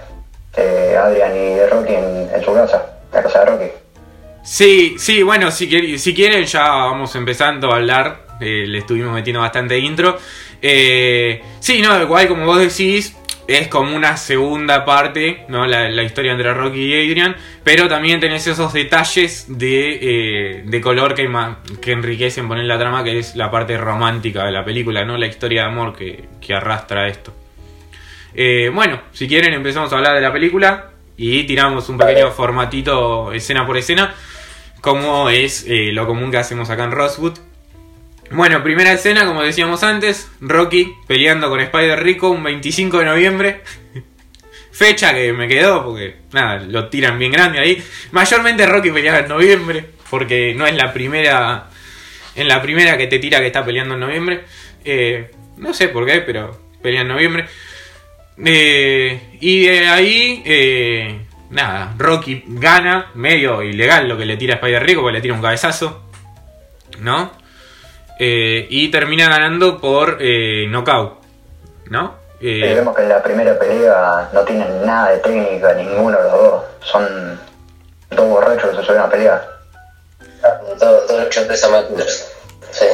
eh, 0.57 0.97
Adrian 0.99 1.37
y 1.37 1.55
de 1.55 1.67
Rocky 1.69 1.95
en, 1.95 2.43
su 2.45 2.53
casa, 2.55 2.85
la 3.13 3.23
casa 3.23 3.41
de 3.41 3.45
Rocky. 3.47 3.71
Sí, 4.43 4.97
sí, 4.99 5.23
bueno, 5.23 5.51
si, 5.51 5.69
quiere- 5.69 5.99
si 5.99 6.15
quieren 6.15 6.45
ya 6.45 6.63
vamos 6.63 7.15
empezando 7.15 7.73
a 7.73 7.77
hablar. 7.77 8.27
eh, 8.41 8.65
le 8.67 8.79
estuvimos 8.79 9.13
metiendo 9.15 9.41
bastante 9.41 9.79
intro. 9.79 10.19
Eh, 10.61 11.43
sí, 11.61 11.81
no, 11.81 12.01
igual 12.03 12.29
como 12.29 12.45
vos 12.47 12.59
decís, 12.59 13.17
es 13.49 13.69
como 13.69 13.97
una 13.97 14.17
segunda 14.17 14.85
parte, 14.85 15.45
¿no? 15.49 15.67
La, 15.67 16.03
historia 16.03 16.33
entre 16.33 16.53
Rocky 16.53 16.95
y 16.95 17.11
Adrian. 17.11 17.37
Pero 17.65 17.89
también 17.89 18.21
tenés 18.21 18.47
esos 18.47 18.73
detalles 18.73 19.47
de, 19.49 19.99
eh, 20.59 20.63
de 20.65 20.81
color 20.81 21.15
que, 21.15 21.29
que 21.81 21.93
enriquecen 21.93 22.47
poner 22.49 22.65
la 22.65 22.79
trama, 22.79 23.03
que 23.05 23.19
es 23.19 23.37
la 23.37 23.51
parte 23.51 23.77
romántica 23.79 24.45
de 24.45 24.53
la 24.53 24.65
película, 24.65 25.05
¿no? 25.05 25.17
La 25.17 25.27
historia 25.27 25.63
de 25.63 25.69
amor 25.69 25.97
que 25.97 26.55
arrastra 26.55 27.09
esto. 27.09 27.33
Eh, 28.39 28.71
bueno, 28.73 29.01
si 29.13 29.27
quieren 29.27 29.55
empezamos 29.55 29.91
a 29.91 29.97
hablar 29.97 30.15
de 30.15 30.21
la 30.21 30.31
película 30.31 30.91
y 31.17 31.45
tiramos 31.45 31.89
un 31.89 31.97
pequeño 31.97 32.31
formatito 32.31 33.33
escena 33.33 33.67
por 33.67 33.79
escena, 33.79 34.15
como 34.83 35.31
es 35.31 35.65
eh, 35.67 35.91
lo 35.93 36.07
común 36.07 36.31
que 36.31 36.37
hacemos 36.37 36.69
acá 36.69 36.85
en 36.85 36.91
Rosewood. 36.91 37.39
Bueno, 38.31 38.63
primera 38.63 38.93
escena, 38.93 39.25
como 39.25 39.43
decíamos 39.43 39.83
antes, 39.83 40.31
Rocky 40.43 40.93
peleando 41.07 41.49
con 41.49 41.61
Spider 41.61 42.03
Rico 42.03 42.29
un 42.29 42.43
25 42.43 42.99
de 42.99 43.05
noviembre. 43.07 43.63
Fecha 44.71 45.15
que 45.15 45.33
me 45.33 45.49
quedó 45.49 45.83
porque, 45.83 46.17
nada, 46.33 46.59
lo 46.59 46.91
tiran 46.91 47.19
bien 47.19 47.33
grande 47.33 47.59
ahí. 47.59 47.83
Mayormente 48.13 48.67
Rocky 48.67 48.91
peleaba 48.91 49.21
en 49.21 49.29
noviembre, 49.29 49.87
porque 50.11 50.53
no 50.55 50.67
es 50.67 50.77
la 50.77 50.93
primera, 50.93 51.71
en 52.35 52.49
la 52.49 52.61
primera 52.61 52.99
que 52.99 53.07
te 53.07 53.19
tira 53.19 53.41
que 53.41 53.47
está 53.47 53.65
peleando 53.65 53.95
en 53.95 54.01
noviembre. 54.01 54.45
Eh, 54.85 55.31
no 55.57 55.73
sé 55.73 55.89
por 55.89 56.05
qué, 56.05 56.21
pero 56.21 56.61
pelea 56.83 57.01
en 57.01 57.09
noviembre. 57.09 57.47
Eh, 58.45 59.39
y 59.41 59.67
de 59.67 59.87
ahí, 59.87 60.43
eh, 60.45 61.27
nada, 61.51 61.95
Rocky 61.97 62.45
gana, 62.47 63.11
medio 63.15 63.63
ilegal 63.63 64.09
lo 64.09 64.17
que 64.17 64.27
le 64.27 64.37
tira 64.37 64.55
a 64.55 64.57
Spider 64.57 64.83
Rico, 64.83 65.01
porque 65.01 65.15
le 65.15 65.23
tira 65.23 65.35
un 65.35 65.43
cabezazo, 65.43 66.03
¿no? 67.01 67.33
Eh, 68.19 68.67
y 68.71 68.89
termina 68.91 69.29
ganando 69.29 69.79
por 69.81 70.19
eh, 70.21 70.67
knockout, 70.69 71.19
¿no? 71.91 72.15
Y 72.41 72.63
Eh, 72.63 72.75
vemos 72.75 72.95
que 72.95 73.03
en 73.03 73.09
la 73.09 73.23
primera 73.23 73.59
pelea 73.59 74.29
no 74.33 74.41
tienen 74.43 74.85
nada 74.85 75.13
de 75.13 75.19
técnica, 75.19 75.73
ninguno 75.75 76.19
de 76.19 76.23
los 76.25 76.33
dos. 76.33 76.65
Son 76.81 77.41
dos 78.11 78.29
borrachos 78.29 78.71
que 78.71 78.77
se 78.77 78.83
suelen 78.83 79.05
a 79.05 79.11
pelear. 79.11 79.57
Todos 80.79 81.07
todo 81.07 81.29
choques 81.31 81.65
amateurs. 81.65 82.33
Sí. 82.71 82.87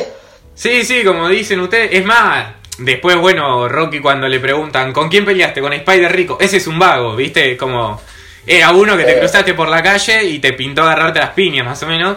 Sí, 0.54 0.84
sí, 0.84 1.04
como 1.04 1.28
dicen 1.28 1.60
ustedes. 1.60 1.90
Es 1.92 2.04
más, 2.04 2.54
después, 2.78 3.16
bueno, 3.16 3.68
Rocky 3.68 4.00
cuando 4.00 4.28
le 4.28 4.40
preguntan, 4.40 4.92
¿con 4.92 5.08
quién 5.08 5.24
peleaste? 5.24 5.60
Con 5.60 5.72
Spider 5.72 6.12
Rico. 6.12 6.38
Ese 6.40 6.56
es 6.58 6.66
un 6.66 6.78
vago, 6.78 7.16
¿viste? 7.16 7.56
Como... 7.56 8.00
Era 8.44 8.72
uno 8.72 8.96
que 8.96 9.04
te 9.04 9.12
Eh. 9.12 9.18
cruzaste 9.20 9.54
por 9.54 9.68
la 9.68 9.82
calle 9.82 10.24
y 10.24 10.40
te 10.40 10.52
pintó 10.54 10.82
agarrarte 10.82 11.20
las 11.20 11.30
piñas, 11.30 11.64
más 11.64 11.80
o 11.82 11.86
menos. 11.86 12.16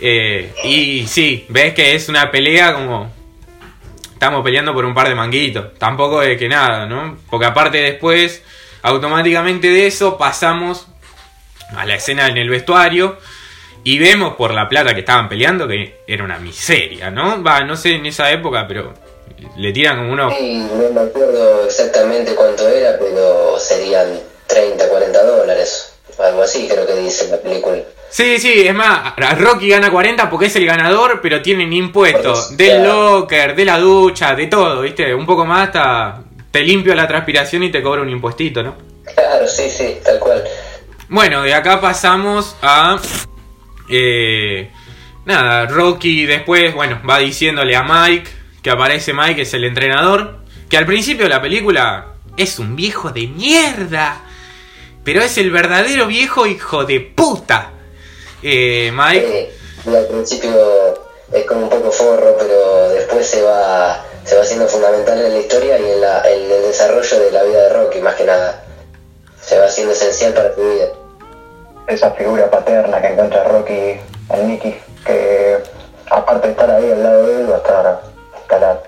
Eh, 0.00 0.52
y 0.64 1.06
sí, 1.08 1.46
ves 1.48 1.74
que 1.74 1.94
es 1.94 2.08
una 2.08 2.30
pelea 2.30 2.74
como... 2.74 3.12
Estamos 4.12 4.44
peleando 4.44 4.72
por 4.72 4.84
un 4.84 4.94
par 4.94 5.08
de 5.08 5.14
manguitos. 5.16 5.74
Tampoco 5.78 6.20
de 6.20 6.36
que 6.36 6.48
nada, 6.48 6.86
¿no? 6.86 7.18
Porque 7.28 7.46
aparte 7.46 7.78
después, 7.78 8.42
automáticamente 8.82 9.68
de 9.68 9.86
eso, 9.88 10.16
pasamos 10.16 10.86
a 11.76 11.84
la 11.84 11.96
escena 11.96 12.28
en 12.28 12.36
el 12.38 12.48
vestuario. 12.48 13.18
Y 13.82 13.98
vemos 13.98 14.34
por 14.36 14.54
la 14.54 14.68
plata 14.68 14.94
que 14.94 15.00
estaban 15.00 15.28
peleando 15.28 15.66
que 15.68 16.02
era 16.06 16.24
una 16.24 16.38
miseria, 16.38 17.10
¿no? 17.10 17.42
Va, 17.42 17.60
no 17.64 17.76
sé 17.76 17.96
en 17.96 18.06
esa 18.06 18.30
época, 18.30 18.66
pero 18.66 18.94
le 19.56 19.72
tiran 19.72 19.98
como 19.98 20.12
unos... 20.12 20.34
Sí, 20.34 20.58
no 20.58 20.90
me 20.90 21.08
acuerdo 21.08 21.64
exactamente 21.66 22.34
cuánto 22.34 22.68
era, 22.68 22.98
pero 22.98 23.58
serían 23.58 24.20
30, 24.46 24.88
40 24.88 25.22
dólares. 25.24 25.94
Algo 26.18 26.42
así 26.42 26.68
creo 26.68 26.86
que 26.86 26.94
dice 26.94 27.28
la 27.28 27.38
película. 27.38 27.78
Sí, 28.08 28.38
sí, 28.38 28.66
es 28.66 28.74
más, 28.74 29.14
Rocky 29.38 29.68
gana 29.68 29.90
40 29.90 30.30
porque 30.30 30.46
es 30.46 30.54
el 30.54 30.66
ganador, 30.66 31.20
pero 31.20 31.42
tienen 31.42 31.72
impuestos 31.72 32.56
del 32.56 32.84
locker, 32.84 33.56
de 33.56 33.64
la 33.64 33.78
ducha, 33.78 34.36
de 34.36 34.46
todo, 34.46 34.82
¿viste? 34.82 35.12
Un 35.12 35.26
poco 35.26 35.44
más 35.44 35.68
hasta 35.68 36.22
te 36.52 36.60
limpio 36.60 36.94
la 36.94 37.08
transpiración 37.08 37.64
y 37.64 37.72
te 37.72 37.82
cobro 37.82 38.02
un 38.02 38.10
impuestito, 38.10 38.62
¿no? 38.62 38.76
Claro, 39.12 39.48
sí, 39.48 39.68
sí, 39.68 39.98
tal 40.04 40.20
cual. 40.20 40.44
Bueno, 41.08 41.42
de 41.42 41.52
acá 41.52 41.80
pasamos 41.80 42.54
a... 42.62 43.00
eh, 43.90 44.70
nada, 45.24 45.66
Rocky 45.66 46.24
después, 46.26 46.72
bueno, 46.72 47.00
va 47.08 47.18
diciéndole 47.18 47.74
a 47.74 47.82
Mike, 47.82 48.30
que 48.64 48.70
aparece 48.70 49.12
Mike, 49.12 49.36
que 49.36 49.42
es 49.42 49.52
el 49.52 49.64
entrenador, 49.64 50.38
que 50.70 50.78
al 50.78 50.86
principio 50.86 51.24
de 51.24 51.28
la 51.28 51.42
película 51.42 52.14
es 52.38 52.58
un 52.58 52.74
viejo 52.74 53.10
de 53.10 53.26
mierda, 53.26 54.22
pero 55.04 55.20
es 55.20 55.36
el 55.36 55.50
verdadero 55.50 56.06
viejo 56.06 56.46
hijo 56.46 56.86
de 56.86 56.98
puta. 57.00 57.72
Eh, 58.42 58.90
Mike... 58.90 59.50
Sí, 59.84 59.90
y 59.90 59.94
al 59.94 60.06
principio 60.06 60.50
es 61.30 61.44
como 61.44 61.64
un 61.64 61.68
poco 61.68 61.92
forro, 61.92 62.36
pero 62.38 62.88
después 62.88 63.26
se 63.26 63.42
va, 63.42 64.02
se 64.24 64.34
va 64.34 64.42
haciendo 64.42 64.66
fundamental 64.66 65.20
en 65.20 65.34
la 65.34 65.40
historia 65.40 65.78
y 65.78 65.90
en, 65.90 66.00
la, 66.00 66.22
en 66.22 66.50
el 66.50 66.62
desarrollo 66.62 67.20
de 67.20 67.32
la 67.32 67.42
vida 67.42 67.62
de 67.64 67.68
Rocky, 67.74 68.00
más 68.00 68.14
que 68.14 68.24
nada. 68.24 68.64
Se 69.42 69.58
va 69.58 69.66
haciendo 69.66 69.92
esencial 69.92 70.32
para 70.32 70.54
tu 70.54 70.62
vida. 70.62 70.86
Esa 71.86 72.12
figura 72.12 72.50
paterna 72.50 72.98
que 73.02 73.08
encuentra 73.08 73.44
Rocky 73.44 74.00
en 74.30 74.48
Nicky, 74.48 74.74
que 75.04 75.58
aparte 76.10 76.46
de 76.46 76.52
estar 76.54 76.70
ahí 76.70 76.90
al 76.90 77.02
lado 77.02 77.26
de 77.26 77.40
él, 77.42 77.50
va 77.50 77.56
a 77.56 77.58
estar 77.58 78.13
hasta 78.44 78.58
la 78.58 78.78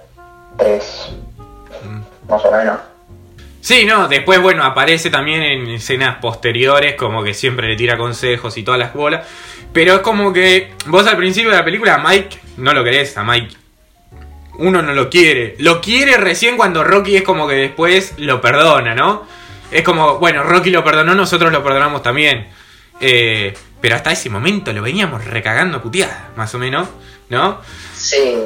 3, 0.58 1.08
más 2.28 2.44
o 2.44 2.52
menos. 2.52 2.78
Sí, 3.60 3.84
no, 3.84 4.06
después, 4.06 4.40
bueno, 4.40 4.62
aparece 4.62 5.10
también 5.10 5.42
en 5.42 5.68
escenas 5.70 6.18
posteriores, 6.18 6.94
como 6.94 7.25
que 7.25 7.34
siempre 7.34 7.66
le 7.68 7.76
tira 7.76 7.96
consejos 7.96 8.56
y 8.56 8.62
todas 8.62 8.78
las 8.78 8.94
bolas. 8.94 9.26
Pero 9.72 9.94
es 9.94 10.00
como 10.00 10.32
que 10.32 10.72
vos 10.86 11.06
al 11.06 11.16
principio 11.16 11.50
de 11.50 11.56
la 11.56 11.64
película, 11.64 11.94
a 11.94 11.98
Mike, 11.98 12.38
no 12.58 12.72
lo 12.72 12.84
querés, 12.84 13.16
a 13.16 13.25
Mike. 13.25 13.56
Uno 14.58 14.82
no 14.82 14.94
lo 14.94 15.10
quiere. 15.10 15.56
Lo 15.58 15.80
quiere 15.80 16.16
recién 16.16 16.56
cuando 16.56 16.84
Rocky 16.84 17.16
es 17.16 17.22
como 17.22 17.48
que 17.48 17.56
después 17.56 18.14
lo 18.18 18.40
perdona, 18.40 18.94
¿no? 18.94 19.26
Es 19.70 19.82
como, 19.82 20.18
bueno, 20.18 20.44
Rocky 20.44 20.70
lo 20.70 20.84
perdonó, 20.84 21.14
nosotros 21.14 21.50
lo 21.50 21.62
perdonamos 21.64 22.02
también. 22.02 22.46
Eh, 23.00 23.52
pero 23.80 23.96
hasta 23.96 24.12
ese 24.12 24.30
momento 24.30 24.72
lo 24.72 24.80
veníamos 24.80 25.25
recagando 25.25 25.82
puteada, 25.82 26.30
más 26.36 26.54
o 26.54 26.58
menos, 26.58 26.88
¿no? 27.28 27.60
Sí, 27.94 28.38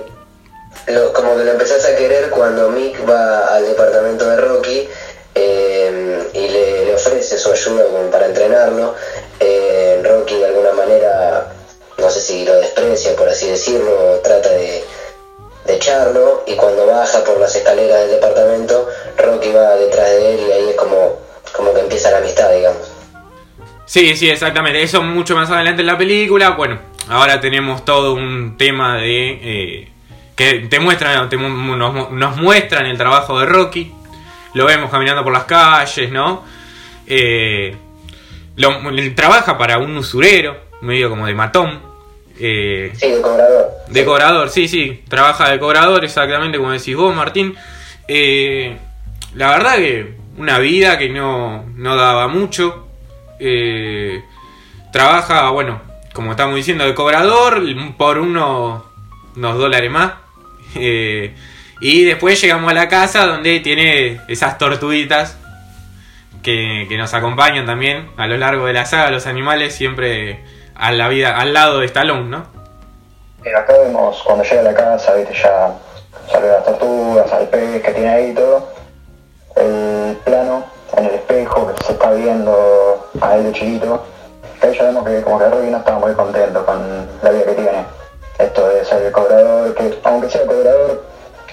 lo- 0.86 1.12
como 1.12 1.36
que 1.36 1.44
lo 1.44 1.52
empezás 1.52 1.84
a 1.84 1.96
querer 1.96 2.30
cuando 2.30 2.70
Mick 2.70 3.08
va 3.08 3.46
al 3.54 3.64
departamento 3.66 4.28
de 4.28 4.36
Rocky 4.36 4.88
eh, 5.34 6.28
y 6.32 6.48
le, 6.48 6.94
ofrece 6.94 7.38
su 7.38 7.50
ayuda 7.52 7.84
como 7.84 8.10
para 8.10 8.26
entrenarlo. 8.26 8.94
Eh, 9.38 10.02
Rocky 10.04 10.34
de 10.36 10.46
alguna 10.46 10.72
manera, 10.72 11.52
no 11.98 12.10
sé 12.10 12.20
si 12.20 12.44
lo 12.44 12.54
desprecia, 12.56 13.14
por 13.16 13.28
así 13.28 13.46
decirlo, 13.48 14.20
trata 14.22 14.50
de, 14.50 14.84
de 15.66 15.74
echarlo 15.74 16.42
y 16.46 16.54
cuando 16.56 16.86
baja 16.86 17.22
por 17.24 17.38
las 17.38 17.54
escaleras 17.54 18.00
del 18.00 18.10
departamento, 18.12 18.88
Rocky 19.16 19.52
va 19.52 19.76
detrás 19.76 20.10
de 20.10 20.34
él 20.34 20.40
y 20.48 20.52
ahí 20.52 20.68
es 20.70 20.76
como, 20.76 21.18
como 21.56 21.72
que 21.72 21.80
empieza 21.80 22.10
la 22.10 22.18
amistad, 22.18 22.52
digamos. 22.52 22.88
Sí, 23.86 24.14
sí, 24.16 24.28
exactamente. 24.30 24.82
Eso 24.82 25.02
mucho 25.02 25.34
más 25.34 25.50
adelante 25.50 25.80
en 25.80 25.86
la 25.86 25.98
película. 25.98 26.50
Bueno, 26.50 26.78
ahora 27.08 27.40
tenemos 27.40 27.84
todo 27.84 28.12
un 28.14 28.56
tema 28.56 28.98
de... 28.98 29.30
eh, 29.42 29.89
que 30.40 30.66
te 30.70 30.80
muestran, 30.80 31.28
te 31.28 31.36
nos, 31.36 32.10
nos 32.12 32.36
muestran 32.38 32.86
el 32.86 32.96
trabajo 32.96 33.38
de 33.38 33.46
Rocky. 33.46 33.92
Lo 34.54 34.64
vemos 34.64 34.90
caminando 34.90 35.22
por 35.22 35.32
las 35.34 35.44
calles, 35.44 36.10
¿no? 36.10 36.44
Eh, 37.06 37.76
lo- 38.56 38.80
trabaja 39.14 39.58
para 39.58 39.76
un 39.78 39.96
usurero, 39.96 40.56
medio 40.80 41.10
como 41.10 41.26
de 41.26 41.34
matón. 41.34 41.80
Eh, 42.38 42.90
Sí, 42.94 43.10
de 43.10 43.20
cobrador. 43.20 43.66
de 43.88 44.04
cobrador, 44.06 44.48
sí, 44.48 44.66
sí, 44.66 45.02
trabaja 45.08 45.50
de 45.50 45.58
cobrador, 45.58 46.04
exactamente 46.04 46.56
como 46.56 46.72
decís 46.72 46.96
vos, 46.96 47.14
Martín. 47.14 47.54
Eh, 48.08 48.78
la 49.34 49.50
verdad 49.50 49.76
que 49.76 50.14
una 50.38 50.58
vida 50.58 50.96
que 50.96 51.10
no, 51.10 51.66
no 51.76 51.96
daba 51.96 52.28
mucho. 52.28 52.86
Eh, 53.38 54.22
trabaja, 54.90 55.50
bueno, 55.50 55.82
como 56.14 56.30
estamos 56.30 56.56
diciendo, 56.56 56.84
de 56.84 56.94
cobrador 56.94 57.62
por 57.98 58.18
uno- 58.18 58.84
unos 59.36 59.58
dólares 59.58 59.90
más. 59.90 60.12
Eh, 60.76 61.34
y 61.80 62.04
después 62.04 62.40
llegamos 62.40 62.70
a 62.70 62.74
la 62.74 62.88
casa 62.88 63.26
donde 63.26 63.60
tiene 63.60 64.20
esas 64.28 64.58
tortuguitas 64.58 65.36
que, 66.42 66.86
que 66.88 66.96
nos 66.96 67.14
acompañan 67.14 67.66
también 67.66 68.10
a 68.16 68.26
lo 68.26 68.36
largo 68.36 68.66
de 68.66 68.74
la 68.74 68.86
saga, 68.86 69.10
los 69.10 69.26
animales 69.26 69.74
siempre 69.74 70.44
a 70.74 70.92
la 70.92 71.08
vida, 71.08 71.36
al 71.36 71.52
lado 71.52 71.80
de 71.80 71.86
Stallone, 71.86 72.28
¿no? 72.28 72.46
Acá 73.56 73.72
vemos 73.78 74.22
cuando 74.24 74.44
llega 74.44 74.60
a 74.60 74.64
la 74.64 74.74
casa, 74.74 75.14
viste, 75.14 75.34
ya 75.34 75.74
sale 76.30 76.48
las 76.48 76.64
tortugas, 76.64 77.32
al 77.32 77.48
pez 77.48 77.82
que 77.82 77.92
tiene 77.92 78.08
ahí 78.08 78.30
y 78.30 78.34
todo. 78.34 78.68
El 79.56 80.16
plano 80.24 80.64
en 80.96 81.04
el 81.06 81.14
espejo 81.14 81.66
que 81.66 81.84
se 81.84 81.92
está 81.92 82.10
viendo 82.12 83.10
a 83.20 83.36
él 83.36 83.44
de 83.44 83.52
chiquito. 83.52 84.04
Ahí 84.62 84.76
ya 84.76 84.84
vemos 84.84 85.06
que 85.06 85.22
como 85.22 85.38
que 85.38 85.48
Rocky 85.48 85.70
no 85.70 85.78
estaba 85.78 85.98
muy 85.98 86.12
contento 86.14 86.66
con 86.66 87.08
la 87.22 87.30
vida 87.30 87.44
que 87.44 87.52
tiene. 87.52 87.84
Esto 88.42 88.84
ser 88.84 89.02
el 89.02 89.12
cobrador, 89.12 89.74
que 89.74 89.98
aunque 90.04 90.30
sea 90.30 90.46
cobrador, 90.46 91.04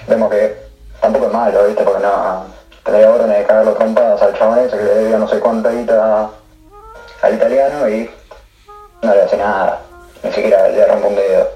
vemos 0.06 0.30
que 0.30 0.56
tampoco 1.00 1.26
es 1.26 1.32
malo, 1.32 1.66
viste, 1.66 1.84
porque 1.84 2.02
no 2.02 2.46
tendría 2.82 3.10
órdenes 3.10 3.38
de 3.38 3.44
cagarlo 3.44 3.74
trompadas 3.74 4.22
al 4.22 4.38
chabón 4.38 4.68
que 4.68 4.76
le 4.76 4.94
debía 4.94 5.18
no 5.18 5.28
sé 5.28 5.38
cuánta 5.38 5.70
guita 5.70 6.30
al 7.22 7.34
italiano 7.34 7.88
y 7.88 8.10
no 9.02 9.14
le 9.14 9.22
hace 9.22 9.36
nada, 9.36 9.82
ni 10.22 10.32
siquiera 10.32 10.68
le 10.68 10.86
rompe 10.86 11.08
un 11.08 11.14
dedo, 11.16 11.48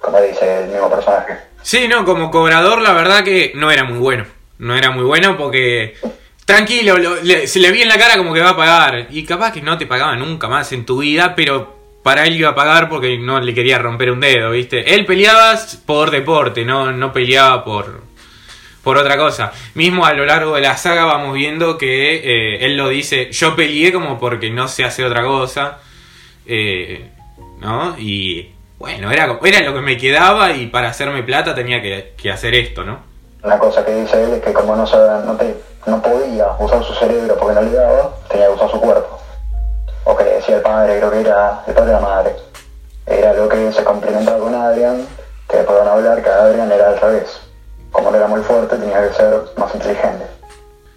como 0.00 0.20
dice 0.20 0.64
el 0.64 0.68
mismo 0.68 0.90
personaje. 0.90 1.38
Sí, 1.62 1.88
no, 1.88 2.04
como 2.04 2.30
cobrador 2.30 2.80
la 2.80 2.92
verdad 2.92 3.24
que 3.24 3.52
no 3.54 3.70
era 3.70 3.84
muy 3.84 3.98
bueno. 3.98 4.26
No 4.58 4.76
era 4.76 4.90
muy 4.90 5.04
bueno 5.04 5.36
porque... 5.36 5.94
Tranquilo, 6.44 6.96
se 7.46 7.58
le 7.58 7.72
vi 7.72 7.82
en 7.82 7.88
la 7.88 7.98
cara 7.98 8.18
como 8.18 8.34
que 8.34 8.40
va 8.40 8.50
a 8.50 8.56
pagar. 8.56 9.06
Y 9.10 9.24
capaz 9.24 9.52
que 9.52 9.62
no 9.62 9.78
te 9.78 9.86
pagaba 9.86 10.14
nunca 10.14 10.46
más 10.46 10.70
en 10.72 10.84
tu 10.84 10.98
vida, 10.98 11.34
pero 11.34 11.83
para 12.04 12.24
él 12.26 12.36
iba 12.36 12.50
a 12.50 12.54
pagar 12.54 12.88
porque 12.88 13.18
no 13.18 13.40
le 13.40 13.52
quería 13.52 13.78
romper 13.78 14.12
un 14.12 14.20
dedo, 14.20 14.52
¿viste? 14.52 14.94
Él 14.94 15.04
peleaba 15.04 15.58
por 15.84 16.12
deporte, 16.12 16.64
no, 16.64 16.92
no 16.92 17.12
peleaba 17.12 17.64
por, 17.64 18.02
por 18.84 18.96
otra 18.98 19.16
cosa. 19.16 19.50
Mismo 19.74 20.06
a 20.06 20.12
lo 20.12 20.24
largo 20.24 20.54
de 20.54 20.60
la 20.60 20.76
saga 20.76 21.04
vamos 21.06 21.34
viendo 21.34 21.76
que 21.78 22.16
eh, 22.16 22.64
él 22.66 22.76
lo 22.76 22.88
dice, 22.90 23.32
yo 23.32 23.56
peleé 23.56 23.92
como 23.92 24.20
porque 24.20 24.50
no 24.50 24.68
sé 24.68 24.84
hacer 24.84 25.06
otra 25.06 25.24
cosa. 25.24 25.78
Eh, 26.46 27.10
¿No? 27.60 27.96
Y 27.98 28.50
bueno, 28.78 29.10
era, 29.10 29.38
era 29.42 29.60
lo 29.62 29.72
que 29.72 29.80
me 29.80 29.96
quedaba 29.96 30.52
y 30.52 30.66
para 30.66 30.88
hacerme 30.90 31.22
plata 31.22 31.54
tenía 31.54 31.80
que, 31.80 32.30
hacer 32.30 32.54
esto, 32.54 32.84
¿no? 32.84 32.98
Una 33.42 33.58
cosa 33.58 33.84
que 33.84 33.94
dice 33.94 34.22
él 34.22 34.34
es 34.34 34.42
que 34.42 34.52
como 34.52 34.76
no, 34.76 34.84
no, 35.24 35.36
te- 35.36 35.56
no 35.86 36.02
podía 36.02 36.46
usar 36.58 36.84
su 36.84 36.92
cerebro 36.94 37.36
porque 37.38 37.54
no 37.54 37.62
le 37.62 37.70
daba, 37.70 38.14
tenía 38.28 38.46
que 38.48 38.52
usar 38.52 38.70
su 38.70 38.80
cuerpo. 38.80 39.03
Le 40.54 40.58
el 40.58 40.62
padre, 40.62 40.98
creo 40.98 41.10
que 41.10 41.20
era 41.20 41.64
el 41.66 41.74
padre 41.74 41.86
de 41.86 41.92
la 41.92 42.00
madre. 42.00 42.36
Era 43.06 43.34
lo 43.34 43.48
que 43.48 43.72
se 43.72 43.82
complementaba 43.82 44.38
con 44.38 44.54
Adrian, 44.54 45.04
que 45.50 45.56
van 45.62 45.88
a 45.88 45.92
hablar 45.94 46.22
que 46.22 46.30
Adrian 46.30 46.70
era 46.70 46.90
al 46.90 47.00
revés. 47.00 47.40
Como 47.90 48.12
no 48.12 48.16
era 48.16 48.28
muy 48.28 48.40
fuerte, 48.42 48.76
tenía 48.76 49.08
que 49.08 49.14
ser 49.14 49.34
más 49.56 49.74
inteligente. 49.74 50.26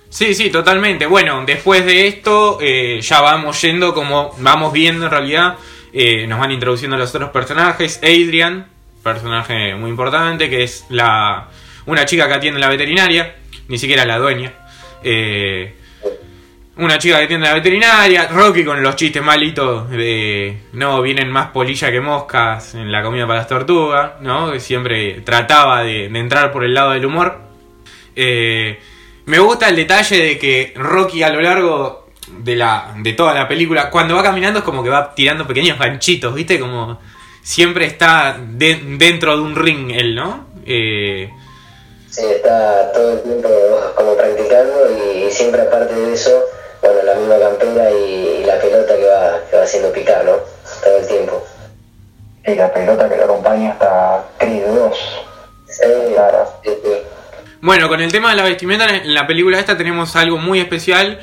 Sí, 0.10 0.36
sí, 0.36 0.52
totalmente. 0.52 1.08
Bueno, 1.08 1.44
después 1.44 1.86
de 1.86 2.08
esto 2.08 2.60
eh, 2.62 3.02
ya 3.02 3.22
vamos 3.22 3.60
yendo 3.62 3.96
como 3.96 4.32
vamos 4.38 4.72
viendo 4.72 5.06
en 5.06 5.12
realidad. 5.12 5.56
eh, 5.92 6.28
nos 6.28 6.40
van 6.40 6.52
introduciendo 6.52 6.96
los 6.96 7.14
otros 7.16 7.32
personajes. 7.32 8.00
Adrian, 8.04 8.68
personaje 9.04 9.74
muy 9.74 9.90
importante, 9.90 10.52
que 10.52 10.64
es 10.64 10.86
la 10.90 11.48
una 11.88 12.06
chica 12.06 12.28
que 12.28 12.36
atiende 12.36 12.60
la 12.60 12.70
veterinaria, 12.70 13.36
ni 13.70 13.80
siquiera 13.80 14.06
la 14.06 14.20
dueña. 14.20 14.54
Eh, 15.04 15.76
una 16.80 16.98
chica 16.98 17.18
que 17.20 17.26
atiende 17.26 17.48
la 17.48 17.54
veterinaria. 17.56 18.28
Rocky 18.28 18.64
con 18.64 18.82
los 18.82 18.96
chistes 18.96 19.24
malitos 19.24 19.90
de 19.90 20.58
no 20.74 21.02
vienen 21.02 21.30
más 21.32 21.48
polilla 21.52 21.92
que 21.92 22.00
moscas 22.02 22.76
en 22.76 22.92
la 22.92 23.02
comida 23.04 23.26
para 23.26 23.40
las 23.40 23.48
tortugas, 23.48 24.14
¿no? 24.22 24.52
Que 24.52 24.60
siempre 24.60 25.22
trataba 25.22 25.84
de- 25.84 26.10
de 26.10 26.20
entrar 26.20 26.52
por 26.52 26.64
el 26.64 26.74
lado 26.74 26.92
del 26.92 27.06
humor. 27.06 27.40
Eh, 28.16 28.80
me 29.26 29.40
gusta 29.40 29.70
el 29.70 29.76
detalle 29.76 30.18
de 30.18 30.38
que 30.40 30.74
Rocky 30.76 31.24
a 31.24 31.30
lo 31.30 31.42
largo 31.42 32.08
de 32.40 32.56
la 32.56 32.94
de 32.98 33.14
toda 33.14 33.34
la 33.34 33.48
película, 33.48 33.90
cuando 33.90 34.16
va 34.16 34.24
caminando 34.24 34.60
es 34.60 34.66
como 34.66 34.84
que 34.84 34.90
va 34.90 35.14
tirando 35.16 35.48
pequeños 35.48 35.80
ganchitos, 35.80 36.34
¿viste? 36.34 36.60
Como 36.60 37.00
siempre 37.42 37.86
está 37.86 38.38
de- 38.40 38.82
dentro 38.98 39.36
de 39.36 39.42
un 39.42 39.56
ring 39.56 39.92
él, 39.92 40.16
¿no? 40.16 40.48
Eh, 40.66 41.30
Sí, 42.10 42.24
está 42.26 42.92
todo 42.94 43.14
el 43.14 43.22
tiempo 43.22 43.50
como 43.96 44.16
practicando 44.16 44.74
y 44.92 45.30
siempre 45.30 45.62
aparte 45.62 45.94
de 45.94 46.14
eso, 46.14 46.32
bueno, 46.82 47.04
la 47.04 47.16
misma 47.16 47.40
campera 47.40 47.92
y, 47.92 48.42
y 48.42 48.44
la 48.46 48.60
pelota 48.60 48.96
que 48.96 49.06
va, 49.06 49.40
que 49.50 49.58
va 49.58 49.64
haciendo 49.64 49.92
picar, 49.92 50.24
¿no? 50.26 50.32
Todo 50.84 50.98
el 51.00 51.08
tiempo. 51.08 51.46
Y 52.46 52.56
la 52.56 52.74
pelota 52.74 53.10
que 53.10 53.18
lo 53.18 53.24
acompaña 53.26 53.72
hasta 53.72 54.26
Creed 54.38 54.66
2. 54.68 54.98
Sí, 55.70 55.82
Claro. 56.14 56.48
sí, 56.64 56.72
sí. 56.84 56.90
Bueno, 57.62 57.90
con 57.90 58.00
el 58.02 58.12
tema 58.12 58.30
de 58.30 58.36
la 58.38 58.44
vestimenta 58.44 58.88
en 58.90 59.14
la 59.14 59.28
película 59.28 59.60
esta 59.60 59.78
tenemos 59.78 60.16
algo 60.16 60.38
muy 60.38 60.60
especial 60.60 61.20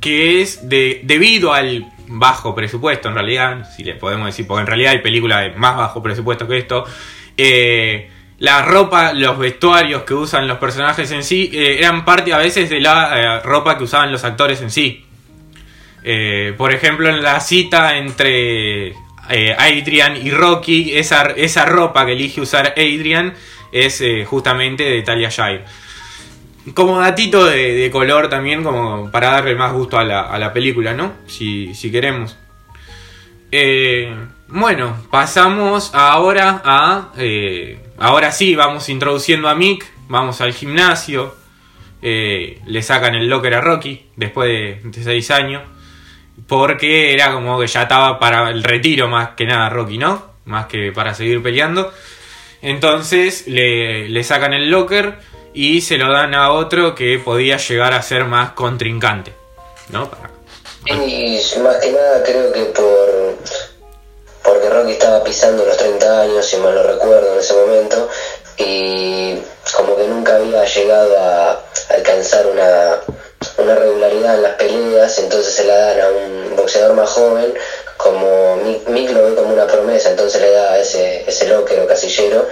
que 0.00 0.42
es 0.42 0.68
de 0.68 1.00
debido 1.04 1.52
al 1.54 1.86
bajo 2.08 2.54
presupuesto 2.54 3.08
en 3.08 3.14
realidad, 3.14 3.68
si 3.74 3.82
le 3.84 3.94
podemos 3.94 4.26
decir, 4.26 4.46
porque 4.46 4.60
en 4.60 4.66
realidad 4.66 4.92
hay 4.92 4.98
películas 4.98 5.42
de 5.44 5.50
más 5.58 5.76
bajo 5.76 6.02
presupuesto 6.02 6.46
que 6.46 6.58
esto. 6.58 6.84
eh, 7.36 8.10
la 8.38 8.62
ropa, 8.62 9.14
los 9.14 9.38
vestuarios 9.38 10.02
que 10.02 10.12
usan 10.12 10.46
los 10.46 10.58
personajes 10.58 11.10
en 11.10 11.24
sí 11.24 11.50
eh, 11.52 11.78
eran 11.78 12.04
parte 12.04 12.34
a 12.34 12.38
veces 12.38 12.68
de 12.68 12.80
la 12.80 13.38
eh, 13.38 13.40
ropa 13.40 13.78
que 13.78 13.84
usaban 13.84 14.12
los 14.12 14.24
actores 14.24 14.60
en 14.60 14.70
sí. 14.70 15.06
Eh, 16.02 16.54
por 16.56 16.72
ejemplo, 16.72 17.08
en 17.08 17.22
la 17.22 17.40
cita 17.40 17.96
entre 17.96 18.92
Adrian 19.58 20.16
y 20.16 20.30
Rocky, 20.30 20.96
esa, 20.96 21.22
esa 21.34 21.64
ropa 21.64 22.06
que 22.06 22.12
elige 22.12 22.40
usar 22.40 22.74
Adrian 22.76 23.34
es 23.72 24.02
justamente 24.26 24.84
de 24.84 25.02
Talia 25.02 25.30
Shire. 25.30 25.64
Como 26.74 27.00
datito 27.00 27.44
de, 27.44 27.74
de 27.74 27.90
color 27.90 28.28
también, 28.28 28.62
como 28.62 29.10
para 29.10 29.30
darle 29.30 29.56
más 29.56 29.72
gusto 29.72 29.98
a 29.98 30.04
la, 30.04 30.20
a 30.20 30.38
la 30.38 30.52
película, 30.52 30.94
¿no? 30.94 31.12
Si, 31.26 31.74
si 31.74 31.90
queremos. 31.90 32.36
Bueno, 34.48 34.96
pasamos 35.10 35.90
ahora 35.92 36.62
a... 36.64 37.08
eh, 37.96 38.00
ahora 38.00 38.32
sí, 38.32 38.54
vamos 38.54 38.88
introduciendo 38.88 39.48
a 39.48 39.54
Mick, 39.54 39.86
vamos 40.08 40.40
al 40.40 40.52
gimnasio, 40.52 41.34
eh, 42.02 42.60
le 42.66 42.82
sacan 42.82 43.14
el 43.14 43.28
locker 43.28 43.54
a 43.54 43.60
Rocky 43.60 44.06
después 44.16 44.82
de, 44.82 45.02
seis 45.02 45.30
años, 45.30 45.62
porque 46.46 47.12
era 47.12 47.32
como 47.32 47.58
que 47.58 47.66
ya 47.66 47.82
estaba 47.82 48.18
para 48.18 48.50
el 48.50 48.62
retiro 48.62 49.08
más 49.08 49.30
que 49.30 49.46
nada 49.46 49.68
Rocky, 49.70 49.98
¿no? 49.98 50.36
Más 50.44 50.66
que 50.66 50.92
para 50.92 51.14
seguir 51.14 51.42
peleando. 51.42 51.92
Entonces 52.62 53.46
le, 53.48 54.08
le 54.08 54.24
sacan 54.24 54.52
el 54.52 54.70
locker 54.70 55.18
y 55.54 55.80
se 55.80 55.96
lo 55.98 56.12
dan 56.12 56.34
a 56.34 56.50
otro 56.50 56.94
que 56.94 57.18
podía 57.18 57.56
llegar 57.56 57.94
a 57.94 58.02
ser 58.02 58.24
más 58.26 58.52
contrincante, 58.52 59.32
¿no? 59.88 60.10
Para- 60.10 60.30
Y 60.86 61.38
más 61.62 61.76
que 61.76 61.90
nada 61.92 62.22
creo 62.24 62.52
que 62.52 62.64
por 62.66 63.25
porque 64.46 64.70
Rocky 64.70 64.92
estaba 64.92 65.24
pisando 65.24 65.64
los 65.64 65.76
30 65.76 66.20
años, 66.20 66.46
si 66.46 66.56
mal 66.58 66.74
no 66.74 66.82
recuerdo 66.84 67.32
en 67.32 67.40
ese 67.40 67.54
momento, 67.54 68.08
y 68.56 69.38
como 69.76 69.96
que 69.96 70.06
nunca 70.06 70.36
había 70.36 70.64
llegado 70.64 71.18
a 71.18 71.60
alcanzar 71.90 72.46
una, 72.46 73.00
una 73.58 73.74
regularidad 73.74 74.36
en 74.36 74.42
las 74.42 74.52
peleas, 74.54 75.18
entonces 75.18 75.52
se 75.52 75.64
la 75.64 75.76
dan 75.76 76.00
a 76.00 76.08
un 76.08 76.56
boxeador 76.56 76.94
más 76.94 77.10
joven, 77.10 77.52
como 77.96 78.56
Mick, 78.88 79.10
lo 79.10 79.24
ve 79.24 79.34
como 79.34 79.52
una 79.52 79.66
promesa, 79.66 80.10
entonces 80.10 80.40
le 80.40 80.52
da 80.52 80.78
ese, 80.78 81.28
ese 81.28 81.48
locker 81.48 81.80
o 81.80 81.86
casillero 81.86 82.46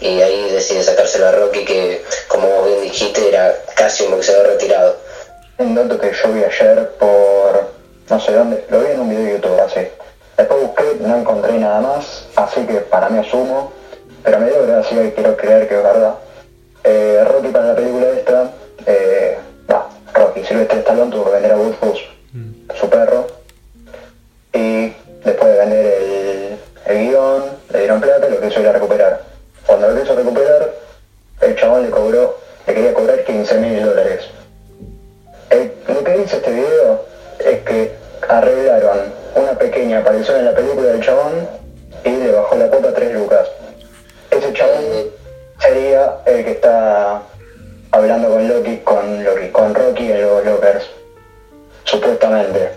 y 0.00 0.20
ahí 0.20 0.50
decide 0.50 0.82
sacárselo 0.82 1.28
a 1.28 1.32
Rocky 1.32 1.64
que, 1.64 2.04
como 2.28 2.64
bien 2.64 2.82
dijiste, 2.82 3.28
era 3.28 3.56
casi 3.74 4.04
un 4.04 4.12
boxeador 4.12 4.48
retirado. 4.48 4.96
Un 5.58 5.74
dato 5.74 5.98
que 5.98 6.12
yo 6.12 6.32
vi 6.32 6.44
ayer 6.44 6.90
por 6.98 7.72
no 8.08 8.20
sé 8.20 8.32
dónde, 8.32 8.64
lo 8.70 8.80
vi 8.80 8.92
en 8.92 9.00
un 9.00 9.08
video 9.08 9.24
de 9.24 9.32
YouTube 9.32 9.60
así. 9.60 9.88
Después 10.38 10.60
busqué, 10.62 10.84
no 11.00 11.16
encontré 11.16 11.58
nada 11.58 11.80
más, 11.80 12.28
así 12.36 12.64
que 12.64 12.74
para 12.74 13.08
mí 13.08 13.18
asumo, 13.18 13.72
pero 14.22 14.38
me 14.38 14.46
dio 14.46 14.64
gracia 14.68 15.04
y 15.04 15.10
quiero 15.10 15.36
creer 15.36 15.66
que 15.66 15.76
es 15.76 15.82
verdad. 15.82 16.14
Eh, 16.84 17.24
Rocky 17.26 17.48
para 17.48 17.66
la 17.66 17.74
película 17.74 18.06
esta, 18.10 18.52
eh, 18.86 19.36
Rocky 20.14 20.44
Silvestre 20.44 20.78
Stallone 20.78 21.10
tuvo 21.10 21.24
que 21.24 21.30
vender 21.32 21.52
a 21.52 21.56
Woodhouse, 21.56 22.02
mm. 22.32 22.70
su 22.78 22.88
perro, 22.88 23.26
y 24.52 24.92
después 25.24 25.52
de 25.52 25.58
vender 25.58 26.02
el, 26.02 26.58
el 26.86 27.08
guion, 27.08 27.42
le 27.72 27.78
dieron 27.80 28.00
plata 28.00 28.28
y 28.28 28.30
lo 28.30 28.40
quiso 28.40 28.60
ir 28.60 28.68
a 28.68 28.72
recuperar. 28.72 29.22
Cuando 29.66 29.88
lo 29.88 30.00
quiso 30.00 30.14
recuperar, 30.14 30.72
el 31.40 31.56
chabón 31.56 31.82
le 31.82 31.90
cobró, 31.90 32.38
le 32.64 32.74
quería 32.74 32.94
cobrar 32.94 33.24
15 33.24 33.58
mil 33.58 33.84
dólares. 33.84 34.22
lo 35.88 36.04
que 36.04 36.18
dice 36.18 36.36
este 36.36 36.52
video 36.52 37.04
es 37.40 37.58
que 37.64 37.96
arreglaron 38.28 39.17
una 39.38 39.58
pequeña 39.58 40.00
aparición 40.00 40.38
en 40.38 40.44
la 40.46 40.54
película 40.54 40.88
del 40.88 41.02
chabón 41.02 41.48
y 42.04 42.10
le 42.10 42.32
bajó 42.32 42.56
la 42.56 42.68
cuota 42.68 42.88
a 42.88 42.94
3 42.94 43.14
lucas. 43.14 43.48
Ese 44.30 44.52
chabón 44.52 44.84
sería 45.60 46.16
el 46.26 46.44
que 46.44 46.52
está 46.52 47.22
hablando 47.90 48.28
con 48.28 48.48
Loki, 48.48 48.78
con 48.78 49.24
Loki, 49.24 49.48
con 49.48 49.74
Rocky 49.74 50.12
en 50.12 50.22
los 50.22 50.44
Lockers, 50.44 50.90
supuestamente. 51.84 52.70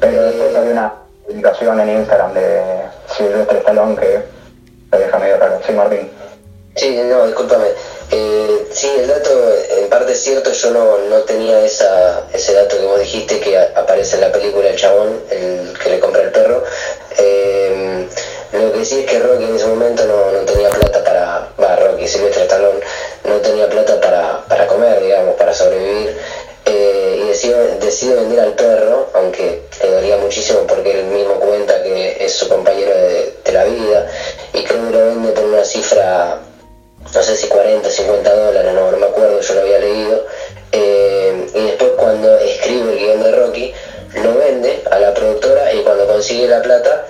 Pero 0.00 0.22
después 0.22 0.56
hay 0.56 0.68
una 0.68 0.94
publicación 1.26 1.80
en 1.80 1.98
Instagram 1.98 2.34
de 2.34 2.62
Silvestre 3.06 3.58
Stallone 3.58 3.96
que 3.96 4.22
lo 4.90 4.98
deja 4.98 5.18
medio 5.18 5.36
raro. 5.38 5.60
Sí, 5.66 5.72
Martín. 5.72 6.10
Sí, 6.74 7.00
no, 7.08 7.26
discúlpame. 7.26 7.66
Eh, 8.14 8.66
sí, 8.72 8.90
el 8.98 9.08
dato 9.08 9.30
en 9.78 9.88
parte 9.88 10.12
es 10.12 10.20
cierto, 10.20 10.52
yo 10.52 10.70
no, 10.70 10.98
no 10.98 11.20
tenía 11.22 11.64
esa, 11.64 12.26
ese 12.34 12.52
dato 12.52 12.76
que 12.76 12.84
vos 12.84 13.00
dijiste 13.00 13.40
que 13.40 13.56
aparece 13.56 14.16
en 14.16 14.20
la 14.20 14.30
película 14.30 14.68
El 14.68 14.76
Chabón, 14.76 15.18
el 15.30 15.72
que 15.82 15.88
le 15.88 15.98
compra 15.98 16.20
el 16.20 16.30
perro. 16.30 16.62
Eh, 17.16 18.06
lo 18.52 18.72
que 18.74 18.84
sí 18.84 19.00
es 19.00 19.06
que 19.06 19.18
Rocky 19.18 19.44
en 19.44 19.56
ese 19.56 19.66
momento 19.66 20.04
no, 20.04 20.30
no 20.30 20.40
tenía 20.44 20.68
plata 20.68 21.02
para, 21.02 21.48
va, 21.58 21.76
Rocky, 21.76 22.06
Silvestre 22.06 22.42
Stallone, 22.42 22.80
no 23.24 23.36
tenía 23.36 23.66
plata 23.70 23.98
para, 23.98 24.44
para 24.46 24.66
comer, 24.66 25.00
digamos, 25.00 25.34
para 25.36 25.54
sobrevivir. 25.54 26.14
Eh, 26.66 27.20
y 27.24 27.28
decide, 27.28 27.78
decide, 27.80 28.14
vender 28.16 28.40
al 28.40 28.54
perro, 28.54 29.08
aunque 29.14 29.62
le 29.82 29.90
dolía 29.90 30.18
muchísimo 30.18 30.60
porque 30.68 31.00
él 31.00 31.06
mismo 31.06 31.40
cuenta 31.40 31.82
que 31.82 32.22
es 32.22 32.32
su 32.34 32.46
compañero 32.46 32.94
de, 32.94 33.38
de 33.42 33.52
la 33.52 33.64
vida, 33.64 34.06
y 34.52 34.62
creo 34.64 34.86
que 34.86 34.98
lo 34.98 35.06
vende 35.06 35.32
por 35.32 35.44
una 35.44 35.64
cifra 35.64 36.38
no 37.14 37.22
sé 37.22 37.36
si 37.36 37.46
40, 37.48 37.88
50 37.88 38.34
dólares, 38.34 38.72
no, 38.74 38.96
me 38.96 39.06
acuerdo, 39.06 39.40
yo 39.40 39.54
lo 39.54 39.60
había 39.60 39.78
leído. 39.78 40.26
Eh, 40.72 41.46
y 41.54 41.60
después 41.66 41.92
cuando 41.96 42.38
escribe 42.38 42.92
el 42.92 42.98
guion 42.98 43.22
de 43.22 43.32
Rocky, 43.32 43.74
lo 44.14 44.34
vende 44.36 44.82
a 44.90 44.98
la 44.98 45.14
productora 45.14 45.72
y 45.72 45.82
cuando 45.82 46.06
consigue 46.06 46.48
la 46.48 46.62
plata 46.62 47.04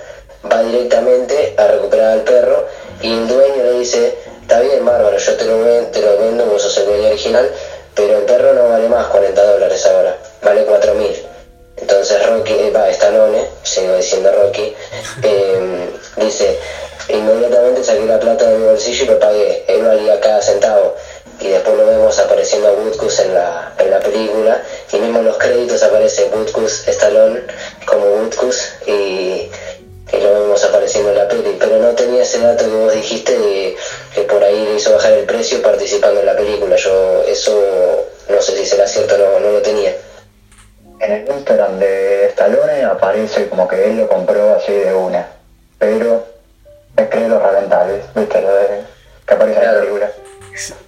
va 0.51 0.63
directamente 0.63 1.53
a 1.57 1.67
recuperar 1.67 2.11
al 2.11 2.21
perro 2.21 2.67
y 3.01 3.13
el 3.13 3.27
dueño 3.27 3.63
le 3.63 3.79
dice, 3.79 4.17
está 4.41 4.59
bien, 4.61 4.85
bárbaro, 4.85 5.17
yo 5.17 5.35
te 5.35 5.45
lo, 5.45 5.63
vendo, 5.63 5.89
te 5.89 6.01
lo 6.01 6.17
vendo, 6.17 6.45
vos 6.45 6.61
sos 6.61 6.77
el 6.77 6.85
dueño 6.85 7.07
original, 7.07 7.49
pero 7.95 8.19
el 8.19 8.25
perro 8.25 8.53
no 8.53 8.69
vale 8.69 8.89
más 8.89 9.07
40 9.07 9.43
dólares 9.43 9.85
ahora, 9.85 10.17
vale 10.41 10.65
4 10.65 10.93
mil. 10.95 11.15
Entonces 11.77 12.25
Rocky, 12.27 12.53
eh, 12.53 12.71
va, 12.71 12.89
Stallone, 12.89 13.45
sigo 13.63 13.95
diciendo 13.95 14.31
Rocky, 14.31 14.73
eh, 15.23 15.89
dice, 16.17 16.59
Inmediatamente 17.09 17.83
saqué 17.83 18.05
la 18.05 18.19
plata 18.19 18.49
de 18.49 18.57
mi 18.57 18.65
bolsillo 18.65 19.03
y 19.03 19.07
lo 19.07 19.19
pagué. 19.19 19.65
Él 19.67 19.83
valía 19.83 20.19
cada 20.19 20.41
centavo. 20.41 20.95
Y 21.39 21.49
después 21.49 21.75
lo 21.75 21.85
vemos 21.85 22.17
apareciendo 22.19 22.69
a 22.69 22.71
Woodcus 22.71 23.19
en 23.19 23.33
la, 23.33 23.73
en 23.77 23.89
la 23.89 23.99
película. 23.99 24.63
Y 24.91 24.97
mismo 24.97 25.19
en 25.19 25.25
los 25.25 25.37
créditos 25.37 25.83
aparece 25.83 26.29
Woodcus 26.33 26.87
Stallone 26.87 27.41
como 27.85 28.05
Woodcus 28.05 28.69
y, 28.87 28.91
y, 30.11 30.17
lo 30.21 30.33
vemos 30.33 30.63
apareciendo 30.63 31.09
en 31.11 31.17
la 31.17 31.27
peli. 31.27 31.57
Pero 31.59 31.79
no 31.79 31.89
tenía 31.89 32.23
ese 32.23 32.39
dato 32.39 32.63
que 32.63 32.71
vos 32.71 32.93
dijiste 32.93 33.37
de 33.37 33.75
que 34.15 34.21
por 34.21 34.41
ahí 34.43 34.65
le 34.65 34.75
hizo 34.75 34.93
bajar 34.93 35.13
el 35.13 35.25
precio 35.25 35.61
participando 35.61 36.21
en 36.21 36.25
la 36.25 36.37
película. 36.37 36.77
Yo 36.77 37.23
eso 37.27 38.05
no 38.29 38.41
sé 38.41 38.55
si 38.55 38.65
será 38.65 38.87
cierto 38.87 39.15
o 39.15 39.17
no, 39.17 39.39
no 39.39 39.51
lo 39.51 39.61
tenía. 39.61 39.93
En 40.99 41.11
el 41.11 41.27
Instagram 41.27 41.79
de 41.79 42.27
Stallone 42.27 42.85
aparece 42.85 43.49
como 43.49 43.67
que 43.67 43.83
él 43.83 43.97
lo 43.97 44.07
compró 44.07 44.55
así 44.55 44.71
de 44.71 44.93
una. 44.93 45.27
Pero 45.77 46.32
es 46.97 47.29
los 47.29 47.41
reventales, 47.41 48.05
viste, 48.15 48.41
lo 48.41 48.55
de 48.55 48.83
que 49.27 49.33
aparece 49.33 49.59
en 49.59 49.65
la 49.65 49.79
película. 49.79 50.11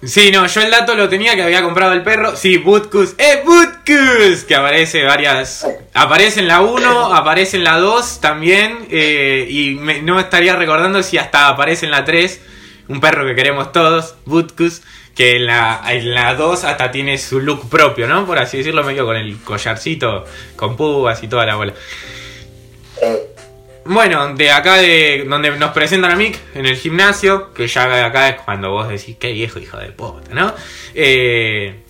Sí, 0.02 0.30
no, 0.30 0.46
yo 0.46 0.60
el 0.60 0.70
dato 0.70 0.94
lo 0.94 1.08
tenía 1.08 1.34
que 1.34 1.42
había 1.42 1.62
comprado 1.62 1.92
el 1.92 2.02
perro. 2.02 2.36
Sí, 2.36 2.58
Butkus. 2.58 3.14
¡Eh, 3.18 3.42
Butkus! 3.44 4.44
Que 4.44 4.54
aparece 4.54 5.04
varias. 5.04 5.66
Aparece 5.92 6.40
en 6.40 6.48
la 6.48 6.60
1, 6.60 7.14
aparece 7.14 7.56
en 7.56 7.64
la 7.64 7.78
2 7.78 8.20
también. 8.20 8.86
Eh, 8.90 9.46
y 9.48 9.74
no 10.02 10.20
estaría 10.20 10.54
recordando 10.54 11.02
si 11.02 11.18
hasta 11.18 11.48
aparece 11.48 11.86
en 11.86 11.90
la 11.90 12.04
3. 12.04 12.40
Un 12.88 13.00
perro 13.00 13.26
que 13.26 13.34
queremos 13.34 13.72
todos, 13.72 14.14
Butkus. 14.24 14.82
Que 15.16 15.36
en 15.36 15.46
la, 15.46 15.82
en 15.88 16.14
la 16.14 16.34
2 16.34 16.62
hasta 16.64 16.92
tiene 16.92 17.18
su 17.18 17.40
look 17.40 17.68
propio, 17.68 18.06
¿no? 18.06 18.24
Por 18.24 18.38
así 18.38 18.58
decirlo, 18.58 18.84
medio 18.84 19.04
con 19.04 19.16
el 19.16 19.40
collarcito, 19.42 20.24
con 20.54 20.76
púas 20.76 21.22
y 21.22 21.28
toda 21.28 21.44
la 21.44 21.56
bola. 21.56 21.72
Eh, 23.02 23.35
bueno, 23.88 24.34
de 24.34 24.50
acá 24.50 24.76
de 24.76 25.24
donde 25.28 25.50
nos 25.52 25.70
presentan 25.70 26.10
a 26.10 26.16
Mick 26.16 26.38
en 26.54 26.66
el 26.66 26.76
gimnasio, 26.76 27.52
que 27.52 27.66
ya 27.66 28.04
acá 28.04 28.28
es 28.28 28.40
cuando 28.42 28.70
vos 28.70 28.88
decís, 28.88 29.16
qué 29.18 29.32
viejo 29.32 29.58
hijo 29.58 29.76
de 29.76 29.92
puta, 29.92 30.34
¿no? 30.34 30.54
Eh, 30.94 31.82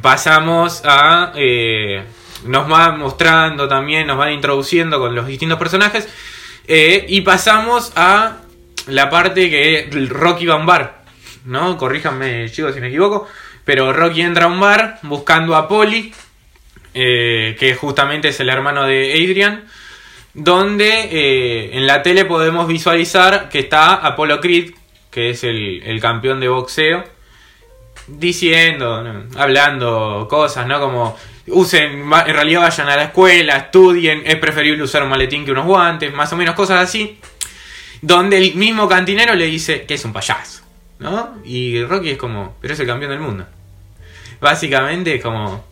pasamos 0.00 0.82
a... 0.84 1.32
Eh, 1.36 2.02
nos 2.44 2.68
van 2.68 2.98
mostrando 2.98 3.68
también, 3.68 4.06
nos 4.06 4.16
van 4.16 4.32
introduciendo 4.32 4.98
con 4.98 5.14
los 5.14 5.26
distintos 5.26 5.58
personajes. 5.58 6.08
Eh, 6.66 7.04
y 7.08 7.20
pasamos 7.20 7.92
a 7.96 8.38
la 8.86 9.10
parte 9.10 9.50
que 9.50 9.90
Rocky 10.08 10.46
va 10.46 10.54
a 10.54 10.58
un 10.58 10.66
bar, 10.66 11.02
¿no? 11.44 11.76
Corríjanme, 11.76 12.50
chicos, 12.50 12.74
si 12.74 12.80
me 12.80 12.88
equivoco. 12.88 13.28
Pero 13.64 13.92
Rocky 13.92 14.22
entra 14.22 14.46
a 14.46 14.48
un 14.48 14.58
bar 14.58 14.98
buscando 15.02 15.54
a 15.54 15.68
Polly, 15.68 16.14
que 16.94 17.76
justamente 17.78 18.28
es 18.28 18.40
el 18.40 18.48
hermano 18.48 18.84
de 18.84 19.12
Adrian 19.12 19.64
donde 20.34 21.08
eh, 21.10 21.76
en 21.76 21.86
la 21.86 22.02
tele 22.02 22.24
podemos 22.24 22.66
visualizar 22.68 23.48
que 23.48 23.60
está 23.60 23.94
Apollo 23.94 24.40
Creed, 24.40 24.72
que 25.10 25.30
es 25.30 25.44
el, 25.44 25.98
campeón 26.00 26.40
de 26.40 26.48
boxeo, 26.48 27.04
diciendo, 28.06 29.04
hablando 29.36 30.26
cosas, 30.30 30.66
¿no? 30.66 30.80
Como 30.80 31.16
usen, 31.48 32.02
en 32.12 32.34
realidad 32.34 32.62
vayan 32.62 32.88
a 32.88 32.96
la 32.96 33.04
escuela, 33.04 33.56
estudien, 33.56 34.22
es 34.24 34.36
preferible 34.36 34.82
usar 34.82 35.02
un 35.02 35.08
maletín 35.08 35.44
que 35.44 35.52
unos 35.52 35.66
guantes, 35.66 36.12
más 36.12 36.32
o 36.32 36.36
menos 36.36 36.54
cosas 36.54 36.82
así, 36.82 37.18
donde 38.00 38.38
el 38.38 38.54
mismo 38.54 38.88
cantinero 38.88 39.34
le 39.34 39.46
dice 39.46 39.82
que 39.82 39.94
es 39.94 40.04
un 40.04 40.12
payaso, 40.12 40.62
¿no? 41.00 41.38
Y 41.44 41.82
Rocky 41.84 42.10
es 42.10 42.18
como, 42.18 42.56
pero 42.60 42.74
es 42.74 42.80
el 42.80 42.86
campeón 42.86 43.10
del 43.10 43.20
mundo. 43.20 43.46
Básicamente 44.40 45.16
es 45.16 45.22
como, 45.22 45.64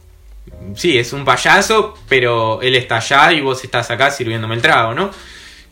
sí, 0.75 0.99
es 0.99 1.13
un 1.13 1.25
payaso, 1.25 1.97
pero 2.09 2.61
él 2.63 2.77
está 2.77 2.97
allá 2.97 3.33
y 3.33 3.41
vos 3.41 3.63
estás 3.65 3.91
acá 3.91 4.11
sirviéndome 4.11 4.55
el 4.55 4.63
trago, 4.63 4.95
¿no? 4.95 5.11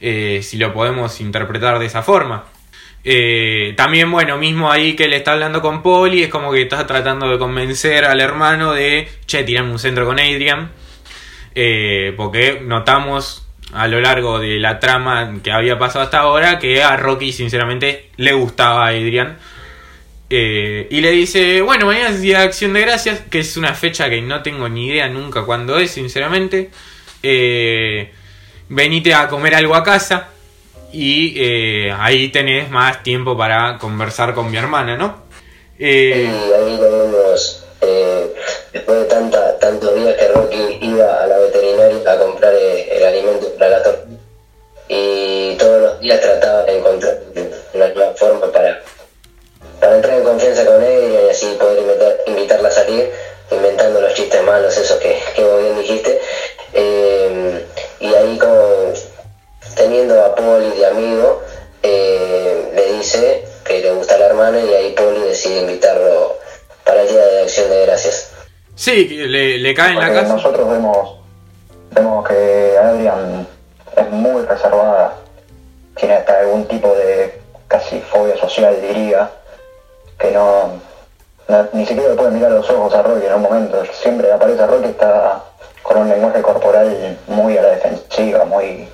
Eh, 0.01 0.41
si 0.43 0.59
lo 0.59 0.73
podemos 0.73 1.21
interpretar 1.21 1.79
de 1.79 1.87
esa 1.87 2.03
forma. 2.03 2.45
Eh, 3.05 3.75
también, 3.77 4.11
bueno, 4.11 4.37
mismo 4.37 4.71
ahí 4.71 4.97
que 4.97 5.09
le 5.09 5.17
está 5.17 5.33
hablando 5.33 5.62
con 5.62 5.83
Polly, 5.83 6.25
es 6.25 6.29
como 6.29 6.51
que 6.53 6.62
está 6.62 6.87
tratando 6.87 7.31
de 7.31 7.39
convencer 7.39 8.05
al 8.05 8.21
hermano 8.21 8.73
de, 8.73 9.09
che, 9.27 9.45
tirame 9.45 9.71
un 9.71 9.79
centro 9.79 10.07
con 10.07 10.19
Adrian. 10.19 10.71
Eh, 11.55 12.12
porque 12.17 12.61
notamos 12.62 13.47
a 13.73 13.89
lo 13.89 14.01
largo 14.01 14.39
de 14.39 14.59
la 14.59 14.79
trama 14.79 15.39
que 15.43 15.53
había 15.53 15.79
pasado 15.79 16.05
hasta 16.05 16.19
ahora 16.19 16.59
que 16.59 16.83
a 16.83 16.97
Rocky 16.97 17.33
sinceramente 17.33 18.11
le 18.17 18.33
gustaba 18.33 18.89
Adrian 18.89 19.39
eh, 20.29 20.89
y 20.91 21.01
le 21.01 21.11
dice, 21.11 21.61
bueno, 21.61 21.87
mañana 21.87 22.11
es 22.11 22.21
Día 22.21 22.41
de 22.41 22.45
Acción 22.47 22.73
de 22.73 22.81
Gracias, 22.81 23.21
que 23.31 23.41
es 23.41 23.57
una 23.57 23.75
fecha 23.75 24.11
que 24.11 24.21
no 24.21 24.43
tengo 24.43 24.69
ni 24.69 24.89
idea 24.89 25.09
nunca 25.09 25.45
cuándo 25.45 25.79
es, 25.79 25.93
sinceramente. 25.93 26.71
Eh, 27.23 28.11
venite 28.69 29.15
a 29.15 29.29
comer 29.29 29.55
algo 29.55 29.75
a 29.77 29.85
casa 29.85 30.31
y 30.93 31.35
eh, 31.37 31.95
ahí 31.97 32.29
tenés 32.31 32.71
más 32.71 33.03
tiempo 33.03 33.37
para 33.37 33.79
conversar 33.79 34.35
con 34.35 34.51
mi 34.51 34.57
hermana, 34.57 34.97
¿no? 34.97 35.27
Eh, 35.79 36.29
y 36.29 36.53
ahí 36.53 36.77
tenemos, 36.77 37.65
después 38.73 38.99
de 38.99 39.05
tanta, 39.05 39.59
tantos 39.59 39.95
días 39.95 40.15
que 40.17 40.29
Rocky 40.29 40.79
iba 40.81 41.23
a 41.23 41.27
la 41.27 41.39
veterinaria 41.39 42.12
a 42.12 42.19
comprar 42.19 42.53
el 42.55 43.05
alimento 43.05 43.53
para 43.59 43.71
la 43.71 43.83
torta 43.83 44.07
y 44.89 45.57
todos 45.59 45.83
los 45.83 46.01
días 46.01 46.21
trataba 46.21 46.62
de 46.62 46.79
encontrar 46.79 47.19
una 47.75 47.89
nueva 47.89 48.15
forma 48.15 48.53
para 48.53 48.83
poder 51.57 52.23
invitarla 52.27 52.69
a 52.69 52.73
salir, 52.73 53.11
inventando 53.51 54.01
los 54.01 54.14
chistes 54.14 54.42
malos, 54.42 54.77
esos 54.77 54.99
que, 54.99 55.19
que 55.35 55.45
vos 55.45 55.62
bien 55.62 55.79
dijiste. 55.79 56.21
Eh, 56.73 57.66
y 58.01 58.14
ahí 58.14 58.38
como 58.38 58.92
teniendo 59.75 60.25
a 60.25 60.35
Poli 60.35 60.71
de 60.71 60.87
amigo, 60.87 61.42
eh, 61.83 62.73
le 62.75 62.92
dice 62.95 63.45
que 63.64 63.81
le 63.81 63.92
gusta 63.92 64.16
la 64.19 64.27
hermana 64.27 64.59
y 64.61 64.73
ahí 64.73 64.92
Poli 64.92 65.21
decide 65.21 65.61
invitarlo 65.61 66.37
para 66.85 67.03
el 67.03 67.09
Día 67.09 67.25
de 67.27 67.42
Acción 67.42 67.71
de 67.71 67.87
Gracias. 67.87 68.33
Sí, 68.75 69.07
le, 69.09 69.59
le 69.59 69.75
cae 69.75 69.92
en 69.92 70.01
la 70.01 70.12
casa. 70.12 70.35
nosotros 70.35 70.69
vemos, 70.69 71.19
vemos 71.92 72.29
que 72.29 72.77
Adrian 72.79 73.47
es 73.97 74.11
muy 74.11 74.42
reservada, 74.45 75.16
tiene 75.97 76.14
hasta 76.14 76.40
algún 76.40 76.66
tipo 76.66 76.95
de 76.95 77.40
casi 77.69 78.01
fobia 78.01 78.37
social, 78.37 78.77
diría, 78.81 79.31
que 80.19 80.31
no, 80.31 80.81
no- 81.48 81.68
ni 81.72 81.87
siquiera 81.87 82.11
le 82.11 82.14
puede 82.16 82.30
mirar 82.32 82.52
a 82.52 82.56
los 82.56 82.70
ojos 82.70 82.94
a 82.94 83.02
Rocky 83.02 83.26
en 83.26 83.35
un 83.35 83.42
momento. 83.42 83.82
Siempre 83.92 84.32
aparece 84.32 84.66
Rocky 84.66 84.88
está 84.90 85.42
con 85.82 85.98
un 85.98 86.09
lenguaje 86.09 86.42
corporal 86.42 87.18
muy 87.28 87.56
a 87.59 87.62
la 87.62 87.68
defensiva, 87.70 88.44
muy 88.44 88.88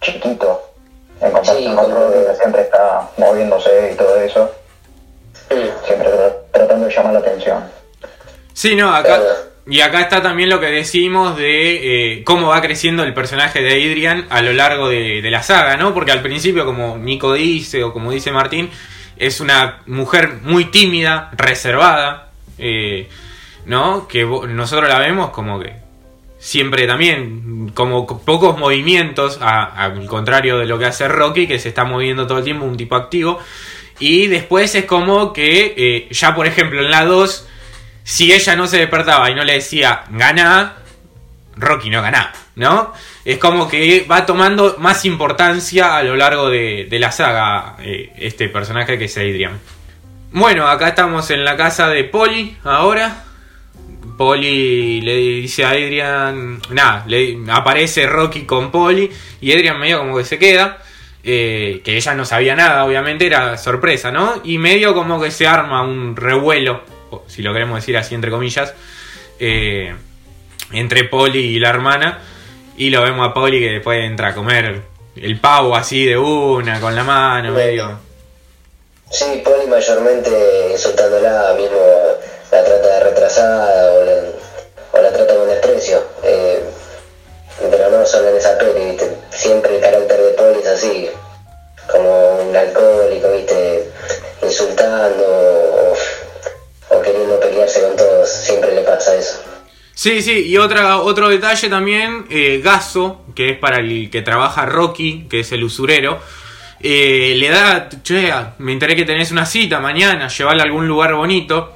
chiquito, 0.00 0.62
en 1.20 1.30
comparación 1.32 1.58
Sí, 1.58 1.74
con 1.76 1.90
Rocky 1.94 2.18
que 2.26 2.34
siempre 2.36 2.62
está 2.62 3.08
moviéndose 3.16 3.90
y 3.92 3.96
todo 3.96 4.16
eso, 4.20 4.50
siempre 5.86 6.08
tra- 6.08 6.34
tratando 6.52 6.86
de 6.86 6.94
llamar 6.94 7.12
la 7.14 7.18
atención. 7.20 7.64
Sí, 8.52 8.74
no, 8.76 8.94
acá. 8.94 9.18
Y 9.66 9.80
acá 9.80 10.00
está 10.02 10.22
también 10.22 10.50
lo 10.50 10.60
que 10.60 10.66
decimos 10.66 11.38
de 11.38 12.18
eh, 12.18 12.24
cómo 12.24 12.48
va 12.48 12.60
creciendo 12.60 13.02
el 13.02 13.14
personaje 13.14 13.62
de 13.62 13.70
Adrian 13.70 14.26
a 14.28 14.42
lo 14.42 14.52
largo 14.52 14.90
de, 14.90 15.22
de 15.22 15.30
la 15.30 15.42
saga, 15.42 15.78
¿no? 15.78 15.94
Porque 15.94 16.12
al 16.12 16.20
principio, 16.20 16.66
como 16.66 16.98
Nico 16.98 17.32
dice, 17.32 17.82
o 17.82 17.90
como 17.90 18.10
dice 18.12 18.30
Martín, 18.30 18.70
es 19.16 19.40
una 19.40 19.80
mujer 19.86 20.38
muy 20.42 20.66
tímida, 20.66 21.30
reservada, 21.36 22.30
eh, 22.58 23.08
¿no? 23.66 24.06
Que 24.08 24.24
nosotros 24.24 24.88
la 24.88 24.98
vemos 24.98 25.30
como 25.30 25.60
que 25.60 25.74
siempre 26.38 26.86
también, 26.86 27.70
como 27.74 28.06
co- 28.06 28.20
pocos 28.20 28.58
movimientos, 28.58 29.38
al 29.40 30.06
contrario 30.06 30.58
de 30.58 30.66
lo 30.66 30.78
que 30.78 30.86
hace 30.86 31.08
Rocky, 31.08 31.46
que 31.46 31.58
se 31.58 31.68
está 31.70 31.84
moviendo 31.84 32.26
todo 32.26 32.38
el 32.38 32.44
tiempo, 32.44 32.66
un 32.66 32.76
tipo 32.76 32.96
activo. 32.96 33.38
Y 33.98 34.26
después 34.26 34.74
es 34.74 34.84
como 34.84 35.32
que, 35.32 35.74
eh, 35.76 36.08
ya 36.10 36.34
por 36.34 36.46
ejemplo, 36.46 36.80
en 36.80 36.90
la 36.90 37.04
2 37.04 37.48
si 38.02 38.32
ella 38.34 38.54
no 38.56 38.66
se 38.66 38.76
despertaba 38.78 39.30
y 39.30 39.34
no 39.34 39.44
le 39.44 39.54
decía 39.54 40.02
gana, 40.10 40.74
Rocky 41.56 41.88
no 41.88 42.02
ganaba, 42.02 42.32
¿no? 42.56 42.92
Es 43.24 43.38
como 43.38 43.68
que 43.68 44.06
va 44.10 44.26
tomando 44.26 44.76
más 44.78 45.04
importancia 45.04 45.96
a 45.96 46.02
lo 46.02 46.14
largo 46.14 46.50
de, 46.50 46.86
de 46.90 46.98
la 46.98 47.10
saga 47.10 47.76
eh, 47.80 48.12
este 48.18 48.48
personaje 48.48 48.98
que 48.98 49.06
es 49.06 49.16
Adrian. 49.16 49.58
Bueno, 50.32 50.66
acá 50.68 50.88
estamos 50.88 51.30
en 51.30 51.44
la 51.44 51.56
casa 51.56 51.88
de 51.88 52.04
Polly 52.04 52.56
ahora. 52.64 53.24
Polly 54.18 55.00
le 55.00 55.16
dice 55.16 55.64
a 55.64 55.70
Adrian, 55.70 56.60
nada, 56.70 57.06
aparece 57.48 58.06
Rocky 58.06 58.42
con 58.42 58.70
Polly 58.70 59.10
y 59.40 59.52
Adrian 59.52 59.80
medio 59.80 59.98
como 59.98 60.16
que 60.18 60.24
se 60.24 60.38
queda. 60.38 60.78
eh, 61.24 61.80
que 61.82 61.96
ella 61.96 62.14
no 62.14 62.24
sabía 62.24 62.54
nada, 62.54 62.84
obviamente 62.84 63.26
era 63.26 63.56
sorpresa, 63.56 64.10
¿no? 64.12 64.42
Y 64.44 64.58
medio 64.58 64.94
como 64.94 65.20
que 65.20 65.30
se 65.30 65.46
arma 65.46 65.82
un 65.82 66.14
revuelo, 66.16 66.82
si 67.26 67.42
lo 67.42 67.52
queremos 67.52 67.76
decir 67.76 67.96
así 67.96 68.14
entre 68.14 68.30
comillas, 68.30 68.74
eh, 69.40 69.94
entre 70.72 71.04
Polly 71.04 71.38
y 71.38 71.58
la 71.58 71.70
hermana. 71.70 72.18
Y 72.76 72.90
lo 72.90 73.02
vemos 73.02 73.28
a 73.28 73.32
Polly 73.32 73.60
que 73.60 73.70
después 73.74 74.04
entra 74.04 74.28
a 74.28 74.34
comer 74.34 74.82
el 75.16 75.40
pavo 75.40 75.76
así 75.76 76.04
de 76.04 76.18
una, 76.18 76.80
con 76.80 76.94
la 76.94 77.04
mano, 77.04 77.52
medio. 77.52 77.98
Sí, 79.10 79.42
Poli 79.44 79.66
mayormente 79.68 80.70
insultándola, 80.72 81.54
mismo 81.56 81.78
la 82.50 82.64
trata 82.64 82.88
de 82.88 83.00
retrasada 83.04 83.92
o 83.92 84.04
la, 84.04 84.12
o 84.92 85.02
la 85.02 85.12
trata 85.12 85.36
con 85.36 85.48
desprecio. 85.48 86.02
Eh, 86.24 86.64
pero 87.70 87.90
no 87.90 88.04
solo 88.04 88.30
en 88.30 88.36
esa 88.36 88.58
peli, 88.58 88.90
¿viste? 88.90 89.16
siempre 89.30 89.76
el 89.76 89.80
carácter 89.80 90.20
de 90.20 90.30
Poli 90.30 90.58
es 90.60 90.66
así, 90.66 91.10
como 91.90 92.38
un 92.40 92.56
alcohólico, 92.56 93.30
¿viste? 93.32 93.88
insultando 94.42 95.24
o, 95.24 95.94
o 96.96 97.02
queriendo 97.02 97.38
pelearse 97.38 97.82
con 97.82 97.96
todos, 97.96 98.28
siempre 98.28 98.74
le 98.74 98.82
pasa 98.82 99.14
eso. 99.14 99.53
Sí, 99.94 100.22
sí, 100.22 100.46
y 100.46 100.56
otra, 100.56 100.98
otro 100.98 101.28
detalle 101.28 101.68
también, 101.68 102.26
eh, 102.28 102.60
Gaso, 102.62 103.24
que 103.34 103.50
es 103.50 103.58
para 103.58 103.78
el 103.78 104.10
que 104.10 104.22
trabaja 104.22 104.66
Rocky, 104.66 105.26
que 105.30 105.40
es 105.40 105.52
el 105.52 105.62
usurero, 105.62 106.20
eh, 106.80 107.34
le 107.36 107.48
da, 107.48 107.88
che, 108.02 108.32
me 108.58 108.72
enteré 108.72 108.96
que 108.96 109.04
tenés 109.04 109.30
una 109.30 109.46
cita 109.46 109.78
mañana, 109.78 110.28
llevarla 110.28 110.64
a 110.64 110.66
algún 110.66 110.88
lugar 110.88 111.14
bonito, 111.14 111.72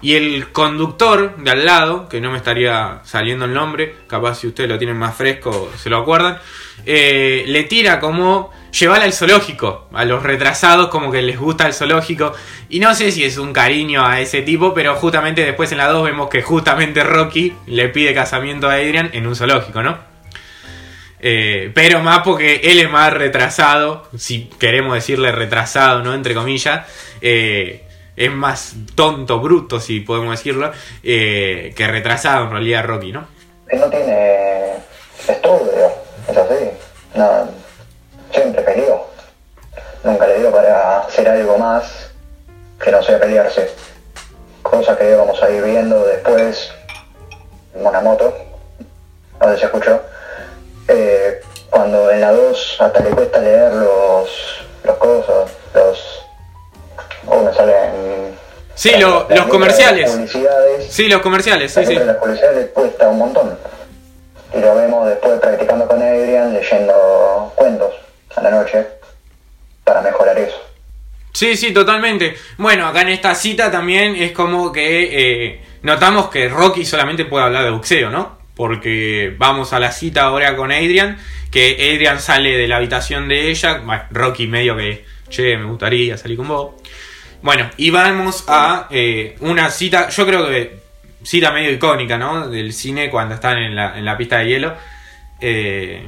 y 0.00 0.14
el 0.14 0.50
conductor 0.50 1.36
de 1.36 1.50
al 1.50 1.66
lado, 1.66 2.08
que 2.08 2.20
no 2.20 2.30
me 2.30 2.38
estaría 2.38 3.00
saliendo 3.04 3.44
el 3.44 3.52
nombre, 3.52 3.96
capaz 4.06 4.36
si 4.36 4.46
ustedes 4.46 4.70
lo 4.70 4.78
tienen 4.78 4.96
más 4.96 5.14
fresco 5.14 5.70
se 5.76 5.90
lo 5.90 5.98
acuerdan, 5.98 6.38
eh, 6.86 7.44
le 7.46 7.64
tira 7.64 8.00
como 8.00 8.50
llevarla 8.70 9.04
al 9.04 9.12
zoológico, 9.12 9.88
a 9.92 10.04
los 10.04 10.22
retrasados 10.22 10.88
como 10.88 11.10
que 11.10 11.22
les 11.22 11.38
gusta 11.38 11.66
el 11.66 11.74
zoológico, 11.74 12.32
y 12.68 12.80
no 12.80 12.94
sé 12.94 13.12
si 13.12 13.24
es 13.24 13.38
un 13.38 13.52
cariño 13.52 14.06
a 14.06 14.20
ese 14.20 14.42
tipo, 14.42 14.74
pero 14.74 14.94
justamente 14.96 15.44
después 15.44 15.72
en 15.72 15.78
la 15.78 15.88
2 15.88 16.04
vemos 16.04 16.28
que 16.28 16.42
justamente 16.42 17.04
Rocky 17.04 17.54
le 17.66 17.88
pide 17.88 18.14
casamiento 18.14 18.68
a 18.68 18.74
Adrian 18.74 19.10
en 19.12 19.26
un 19.26 19.36
zoológico, 19.36 19.82
¿no? 19.82 19.98
Eh, 21.20 21.72
pero 21.74 22.00
más 22.00 22.20
porque 22.20 22.60
él 22.62 22.78
es 22.78 22.90
más 22.90 23.12
retrasado, 23.12 24.08
si 24.16 24.48
queremos 24.58 24.94
decirle 24.94 25.32
retrasado, 25.32 26.02
¿no? 26.02 26.14
Entre 26.14 26.34
comillas. 26.34 26.86
eh, 27.20 27.84
es 28.18 28.32
más 28.32 28.74
tonto, 28.96 29.38
bruto, 29.38 29.78
si 29.78 30.00
podemos 30.00 30.32
decirlo, 30.32 30.72
eh, 31.04 31.72
que 31.76 31.86
retrasado 31.86 32.46
en 32.46 32.50
realidad 32.50 32.84
Rocky, 32.84 33.12
¿no? 33.12 33.28
Él 33.68 33.78
no 33.78 33.88
tiene 33.88 34.72
estudio, 35.28 35.86
es. 36.28 36.70
No, 37.14 37.48
siempre 38.32 38.62
peleó. 38.62 39.06
Nunca 40.04 40.26
le 40.26 40.38
dio 40.38 40.50
para 40.52 41.00
hacer 41.00 41.28
algo 41.28 41.58
más 41.58 42.10
que 42.82 42.90
no 42.92 43.02
sea 43.02 43.18
pelearse. 43.18 43.70
Cosa 44.62 44.96
que 44.96 45.14
vamos 45.14 45.42
a 45.42 45.50
ir 45.50 45.62
viendo 45.62 46.04
después. 46.04 46.70
Monamoto, 47.82 48.34
a 49.40 49.46
ver 49.46 49.58
si 49.58 49.64
escuchó. 49.64 50.00
Eh, 50.88 51.40
cuando 51.70 52.10
en 52.10 52.20
la 52.20 52.32
2 52.32 52.76
hasta 52.80 53.00
le 53.00 53.10
cuesta 53.10 53.38
leer 53.40 53.72
los, 53.72 54.28
los 54.84 54.96
cosas, 54.96 55.50
los... 55.74 56.22
Oh, 57.26 57.40
me 57.42 57.52
salen... 57.54 58.36
Sí, 58.74 58.92
lo- 58.96 59.26
las 59.28 59.38
los 59.40 59.48
comerciales. 59.48 60.10
Publicidades. 60.10 60.86
Sí, 60.92 61.08
los 61.08 61.20
comerciales, 61.20 61.72
sí, 61.74 61.84
sí. 61.84 61.94
las 61.96 62.16
publicidades 62.16 62.70
cuesta 62.70 63.08
un 63.08 63.18
montón. 63.18 63.58
Y 64.54 64.60
lo 64.60 64.74
vemos 64.74 65.08
después 65.08 65.38
practicando 65.40 65.86
con 65.86 66.00
Adrian, 66.02 66.54
leyendo 66.54 67.52
cuentos 67.54 67.94
a 68.38 68.42
la 68.42 68.50
noche 68.50 68.86
para 69.84 70.00
mejorar 70.00 70.38
eso. 70.38 70.56
Sí, 71.32 71.56
sí, 71.56 71.72
totalmente. 71.72 72.36
Bueno, 72.56 72.86
acá 72.86 73.02
en 73.02 73.10
esta 73.10 73.34
cita 73.34 73.70
también 73.70 74.16
es 74.16 74.32
como 74.32 74.72
que 74.72 75.08
eh, 75.12 75.60
notamos 75.82 76.30
que 76.30 76.48
Rocky 76.48 76.84
solamente 76.84 77.24
puede 77.24 77.44
hablar 77.44 77.64
de 77.64 77.70
boxeo, 77.70 78.10
¿no? 78.10 78.38
Porque 78.54 79.34
vamos 79.38 79.72
a 79.72 79.78
la 79.78 79.92
cita 79.92 80.22
ahora 80.22 80.56
con 80.56 80.72
Adrian, 80.72 81.16
que 81.50 81.92
Adrian 81.94 82.20
sale 82.20 82.56
de 82.56 82.66
la 82.66 82.76
habitación 82.76 83.28
de 83.28 83.50
ella, 83.50 83.82
Rocky 84.10 84.48
medio 84.48 84.76
que, 84.76 85.04
che, 85.28 85.56
me 85.56 85.64
gustaría 85.64 86.16
salir 86.16 86.36
con 86.36 86.48
vos. 86.48 86.74
Bueno, 87.40 87.70
y 87.76 87.90
vamos 87.90 88.44
a 88.48 88.88
eh, 88.90 89.36
una 89.40 89.70
cita, 89.70 90.08
yo 90.08 90.26
creo 90.26 90.48
que 90.48 90.80
cita 91.22 91.52
medio 91.52 91.70
icónica, 91.70 92.18
¿no? 92.18 92.48
Del 92.48 92.72
cine 92.72 93.10
cuando 93.10 93.36
están 93.36 93.58
en 93.58 93.76
la, 93.76 93.96
en 93.96 94.04
la 94.04 94.16
pista 94.16 94.38
de 94.38 94.48
hielo. 94.48 94.74
Eh, 95.40 96.04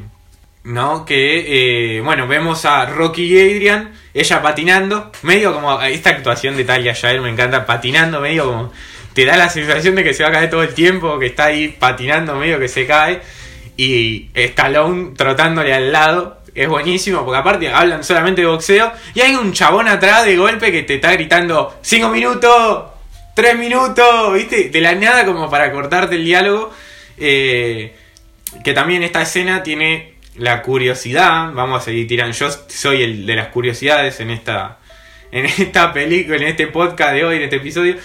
¿no? 0.65 1.05
Que, 1.05 1.97
eh, 1.97 2.01
bueno, 2.01 2.27
vemos 2.27 2.65
a 2.65 2.87
Rocky 2.87 3.25
y 3.25 3.39
Adrian, 3.39 3.93
ella 4.13 4.43
patinando, 4.43 5.11
medio 5.23 5.55
como 5.55 5.81
esta 5.83 6.11
actuación 6.11 6.57
de 6.57 6.65
Talia 6.65 6.95
Jair 6.95 7.21
me 7.21 7.31
encanta, 7.31 7.65
patinando, 7.67 8.21
medio 8.21 8.47
como 8.47 8.73
te 9.13 9.25
da 9.25 9.37
la 9.37 9.49
sensación 9.49 9.95
de 9.95 10.05
que 10.05 10.15
se 10.15 10.23
va 10.23 10.29
a 10.29 10.33
caer 10.33 10.51
todo 10.51 10.63
el 10.63 10.75
tiempo, 10.75 11.19
que 11.19 11.27
está 11.27 11.47
ahí 11.47 11.69
patinando, 11.69 12.37
medio 12.37 12.59
que 12.59 12.69
se 12.69 12.87
cae, 12.87 13.21
y 13.77 14.31
Stallone 14.35 15.13
trotándole 15.17 15.73
al 15.75 15.91
lado. 15.91 16.39
Es 16.55 16.69
buenísimo, 16.69 17.25
porque 17.25 17.39
aparte 17.39 17.69
hablan 17.69 18.05
solamente 18.05 18.43
de 18.43 18.47
boxeo. 18.47 18.93
Y 19.15 19.21
hay 19.21 19.35
un 19.35 19.53
chabón 19.53 19.89
atrás 19.89 20.27
de 20.27 20.37
golpe 20.37 20.71
que 20.71 20.83
te 20.83 20.97
está 20.97 21.13
gritando 21.13 21.79
5 21.81 22.09
minutos, 22.11 22.85
3 23.35 23.57
minutos, 23.57 24.35
¿viste? 24.35 24.69
De 24.69 24.81
la 24.81 24.95
nada 24.95 25.25
como 25.25 25.49
para 25.49 25.73
cortarte 25.73 26.17
el 26.17 26.25
diálogo. 26.25 26.73
Eh, 27.17 27.95
que 28.65 28.75
también 28.75 29.03
esta 29.03 29.23
escena 29.23 29.63
tiene 29.63 30.15
la 30.37 30.63
curiosidad, 30.63 31.53
vamos 31.53 31.83
a 31.83 31.85
seguir 31.85 32.07
tirando, 32.07 32.37
yo 32.37 32.49
soy 32.69 33.03
el 33.03 33.27
de 33.27 33.37
las 33.37 33.49
curiosidades 33.49 34.21
en 34.21 34.31
esta, 34.31 34.79
en 35.33 35.47
esta 35.47 35.93
película, 35.93 36.37
en 36.37 36.45
este 36.45 36.67
podcast 36.67 37.13
de 37.13 37.25
hoy, 37.25 37.37
en 37.37 37.43
este 37.43 37.57
episodio, 37.57 37.97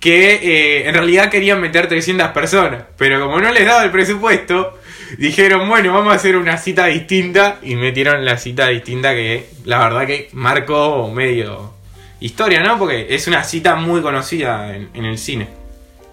que 0.00 0.34
eh, 0.34 0.88
en 0.88 0.94
realidad 0.94 1.30
querían 1.30 1.60
meter 1.60 1.88
300 1.88 2.28
personas, 2.28 2.84
pero 2.96 3.20
como 3.20 3.40
no 3.40 3.52
les 3.52 3.66
daba 3.66 3.84
el 3.84 3.90
presupuesto, 3.90 4.78
dijeron, 5.18 5.68
bueno, 5.68 5.92
vamos 5.92 6.12
a 6.12 6.16
hacer 6.16 6.36
una 6.36 6.56
cita 6.56 6.86
distinta 6.86 7.58
y 7.62 7.76
metieron 7.76 8.24
la 8.24 8.36
cita 8.36 8.68
distinta 8.68 9.14
que 9.14 9.46
la 9.64 9.78
verdad 9.78 10.06
que 10.06 10.28
marcó 10.32 11.10
medio 11.12 11.74
historia, 12.20 12.62
¿no? 12.62 12.78
Porque 12.78 13.08
es 13.10 13.26
una 13.26 13.44
cita 13.44 13.74
muy 13.76 14.00
conocida 14.02 14.74
en, 14.74 14.90
en 14.94 15.04
el 15.04 15.18
cine. 15.18 15.61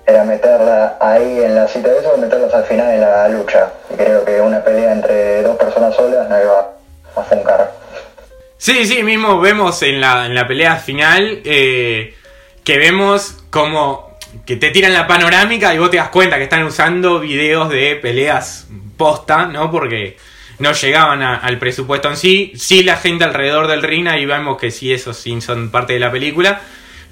Era 0.10 0.24
meterla 0.24 0.98
ahí 1.00 1.43
en 1.43 1.54
la 1.54 1.67
cita 1.67 1.89
de 1.89 2.00
eso 2.00 2.10
o 2.10 2.17
meterlos 2.17 2.52
al 2.52 2.63
final 2.63 2.91
en 2.91 3.02
la 3.02 3.30
lucha. 3.30 3.72
Y 3.93 3.95
creo 3.95 4.26
que 4.26 4.41
una 4.41 4.63
pelea 4.63 4.91
entre 4.91 5.43
dos 5.43 5.56
personas 5.56 5.95
solas 5.95 6.28
no 6.28 6.41
iba 6.41 6.72
a 7.15 7.22
funcar. 7.22 7.72
Sí, 8.58 8.88
sí, 8.88 9.04
mismo 9.04 9.39
vemos 9.39 9.84
en 9.84 10.02
la, 10.02 10.26
en 10.26 10.34
la 10.34 10.48
pelea 10.48 10.78
final 10.78 11.41
eh, 11.45 12.15
que 12.63 12.78
vemos 12.80 13.38
como 13.52 14.17
que 14.48 14.56
te 14.56 14.72
tiran 14.72 14.93
la 14.93 15.06
panorámica 15.06 15.76
y 15.76 15.78
vos 15.78 15.91
te 15.91 15.98
das 15.98 16.10
cuenta 16.10 16.38
que 16.38 16.43
están 16.43 16.63
usando 16.63 17.19
videos 17.19 17.69
de 17.69 17.95
peleas 17.95 18.67
posta, 18.98 19.45
¿no? 19.45 19.69
Porque 19.69 20.17
no 20.58 20.74
llegaban 20.74 21.22
al 21.22 21.60
presupuesto 21.60 22.10
en 22.10 22.17
sí. 22.17 22.52
Sí, 22.56 22.84
la 22.84 22.98
gente 22.98 23.26
alrededor 23.26 23.67
del 23.67 23.84
ring, 23.84 24.08
ahí 24.08 24.26
vemos 24.26 24.58
que 24.58 24.72
sí, 24.72 24.91
esos 24.91 25.17
sí 25.17 25.39
son 25.39 25.69
parte 25.69 25.93
de 25.93 26.00
la 26.00 26.12
película. 26.12 26.62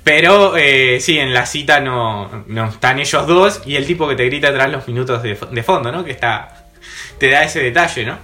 Pero 0.08 0.56
eh, 0.56 1.00
sí, 1.02 1.20
en 1.20 1.34
la 1.34 1.46
cita 1.46 1.82
no, 1.82 2.46
no 2.48 2.66
están 2.70 2.98
ellos 2.98 3.28
dos 3.28 3.62
y 3.66 3.76
el 3.76 3.86
tipo 3.86 4.08
que 4.08 4.16
te 4.16 4.24
grita 4.24 4.48
atrás 4.48 4.72
los 4.72 4.88
minutos 4.88 5.22
de, 5.22 5.38
fo- 5.38 5.50
de 5.50 5.64
fondo, 5.64 5.92
¿no? 5.92 6.06
Que 6.06 6.12
está. 6.12 6.68
te 7.18 7.30
da 7.30 7.44
ese 7.44 7.60
detalle, 7.62 8.06
¿no? 8.06 8.18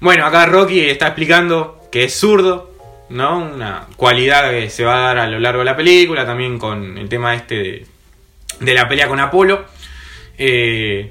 Bueno, 0.00 0.26
acá 0.26 0.44
Rocky 0.44 0.80
está 0.80 1.06
explicando 1.06 1.88
que 1.90 2.04
es 2.04 2.14
zurdo, 2.14 2.74
¿no? 3.08 3.38
Una 3.38 3.86
cualidad 3.96 4.50
que 4.50 4.68
se 4.68 4.84
va 4.84 4.96
a 4.98 5.00
dar 5.06 5.18
a 5.20 5.26
lo 5.28 5.38
largo 5.40 5.60
de 5.60 5.64
la 5.64 5.76
película, 5.76 6.26
también 6.26 6.58
con 6.58 6.98
el 6.98 7.08
tema 7.08 7.34
este 7.34 7.54
de, 7.54 7.86
de 8.60 8.74
la 8.74 8.86
pelea 8.86 9.08
con 9.08 9.18
Apolo. 9.18 9.64
Eh, 10.36 11.10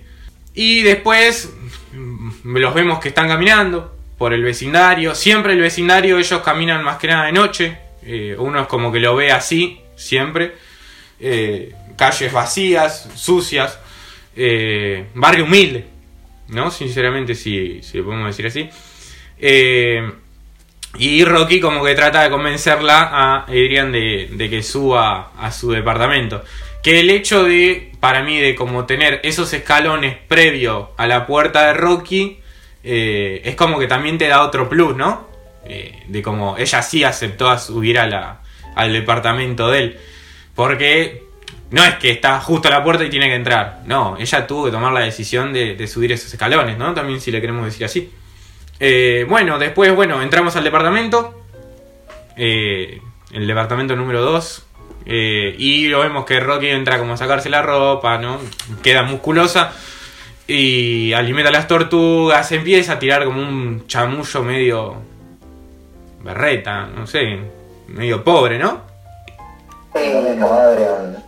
y 0.54 0.84
después 0.84 1.51
mm, 1.91 2.56
los 2.58 2.71
vemos 2.75 2.99
que 2.99 3.08
están 3.08 3.28
caminando 3.30 3.95
por 4.19 4.32
el 4.32 4.43
vecindario. 4.43 5.15
Siempre 5.15 5.54
el 5.54 5.60
vecindario 5.62 6.19
ellos 6.19 6.41
caminan 6.43 6.84
más 6.84 6.97
que 6.97 7.08
nada 7.08 7.25
de 7.25 7.32
noche. 7.32 7.78
Eh, 8.06 8.36
uno 8.38 8.62
es 8.62 8.68
como 8.68 8.91
que 8.91 9.00
lo 9.00 9.15
ve 9.15 9.32
así, 9.32 9.82
siempre. 9.96 10.54
Eh, 11.20 11.74
calles 11.98 12.32
vacías, 12.32 13.10
sucias. 13.15 13.80
eh, 14.36 15.06
barrio 15.13 15.46
humilde, 15.46 15.86
¿no? 16.50 16.70
Sinceramente, 16.70 17.36
si, 17.36 17.82
si 17.82 17.98
lo 17.98 18.06
podemos 18.06 18.28
decir 18.28 18.48
así. 18.48 18.70
Y 20.98 21.26
Rocky 21.26 21.60
como 21.60 21.84
que 21.84 21.96
trata 21.96 22.24
de 22.24 22.30
convencerla 22.30 23.10
a 23.12 23.44
Adrian 23.44 23.91
de, 23.91 24.30
de 24.32 24.50
que 24.50 24.63
suba 24.63 25.32
a 25.38 25.52
su 25.52 25.72
departamento. 25.72 26.44
Que 26.84 27.00
el 27.00 27.10
hecho 27.10 27.44
de, 27.44 27.91
para 28.00 28.24
mí, 28.24 28.39
de 28.39 28.56
como 28.56 28.86
tener 28.86 29.20
esos 29.24 29.52
escalones 29.54 30.15
previo 30.28 30.91
a 30.98 31.08
la 31.08 31.26
puerta 31.26 31.68
de 31.68 31.74
Rocky, 31.74 32.39
es 32.84 33.56
como 33.56 33.80
que 33.80 33.88
también 33.88 34.18
te 34.18 34.28
da 34.28 34.44
otro 34.44 34.70
plus, 34.70 34.96
¿no? 34.96 35.35
Eh, 35.65 36.04
de 36.08 36.21
como 36.21 36.58
ella 36.58 36.82
sí 36.82 37.04
aceptó 37.04 37.58
subir 37.58 37.99
a 37.99 38.08
la, 38.08 38.41
al 38.75 38.93
departamento 38.93 39.69
de 39.69 39.80
él. 39.80 39.99
Porque 40.54 41.23
no 41.71 41.84
es 41.84 41.95
que 41.95 42.12
está 42.12 42.39
justo 42.39 42.67
a 42.67 42.71
la 42.71 42.84
puerta 42.84 43.04
y 43.04 43.10
tiene 43.10 43.28
que 43.28 43.36
entrar. 43.36 43.82
No, 43.86 44.15
ella 44.19 44.47
tuvo 44.47 44.65
que 44.65 44.71
tomar 44.71 44.93
la 44.93 45.01
decisión 45.01 45.51
de, 45.51 45.88
subir 45.88 46.12
esos 46.12 46.32
escalones, 46.34 46.78
¿no? 46.78 46.93
También 46.93 47.19
si 47.19 47.32
le 47.32 47.41
queremos 47.41 47.65
decir 47.65 47.86
así. 47.86 48.12
Eh, 48.80 49.25
bueno, 49.28 49.58
después, 49.58 49.93
bueno, 49.95 50.21
entramos 50.21 50.56
al 50.56 50.63
departamento. 50.63 51.43
eh, 52.38 53.01
el 53.32 53.47
departamento 53.47 53.95
número 53.95 54.21
2. 54.21 54.65
eh, 55.08 55.56
y 55.58 55.88
lo 55.88 55.99
vemos 55.99 56.25
que 56.25 56.39
Rocky 56.39 56.67
entra 56.67 56.97
como 56.99 57.13
a 57.13 57.17
sacarse 57.17 57.49
la 57.49 57.62
ropa, 57.62 58.17
¿no? 58.17 58.39
Queda 58.84 59.04
musculosa. 59.04 59.73
Y 60.47 61.12
alimenta 61.13 61.51
las 61.51 61.67
tortugas. 61.67 62.51
Empieza 62.51 62.93
a 62.93 62.99
tirar 62.99 63.25
como 63.25 63.41
un 63.41 63.88
chamullo 63.88 64.43
medio. 64.43 65.14
Berreta, 66.26 66.88
no 66.88 67.06
sé. 67.06 67.38
Medio 67.88 68.24
pobre, 68.24 68.58
¿no? 68.58 68.82
Lo 69.94 70.22
mismo, 70.22 70.52
Adrian. 70.52 71.24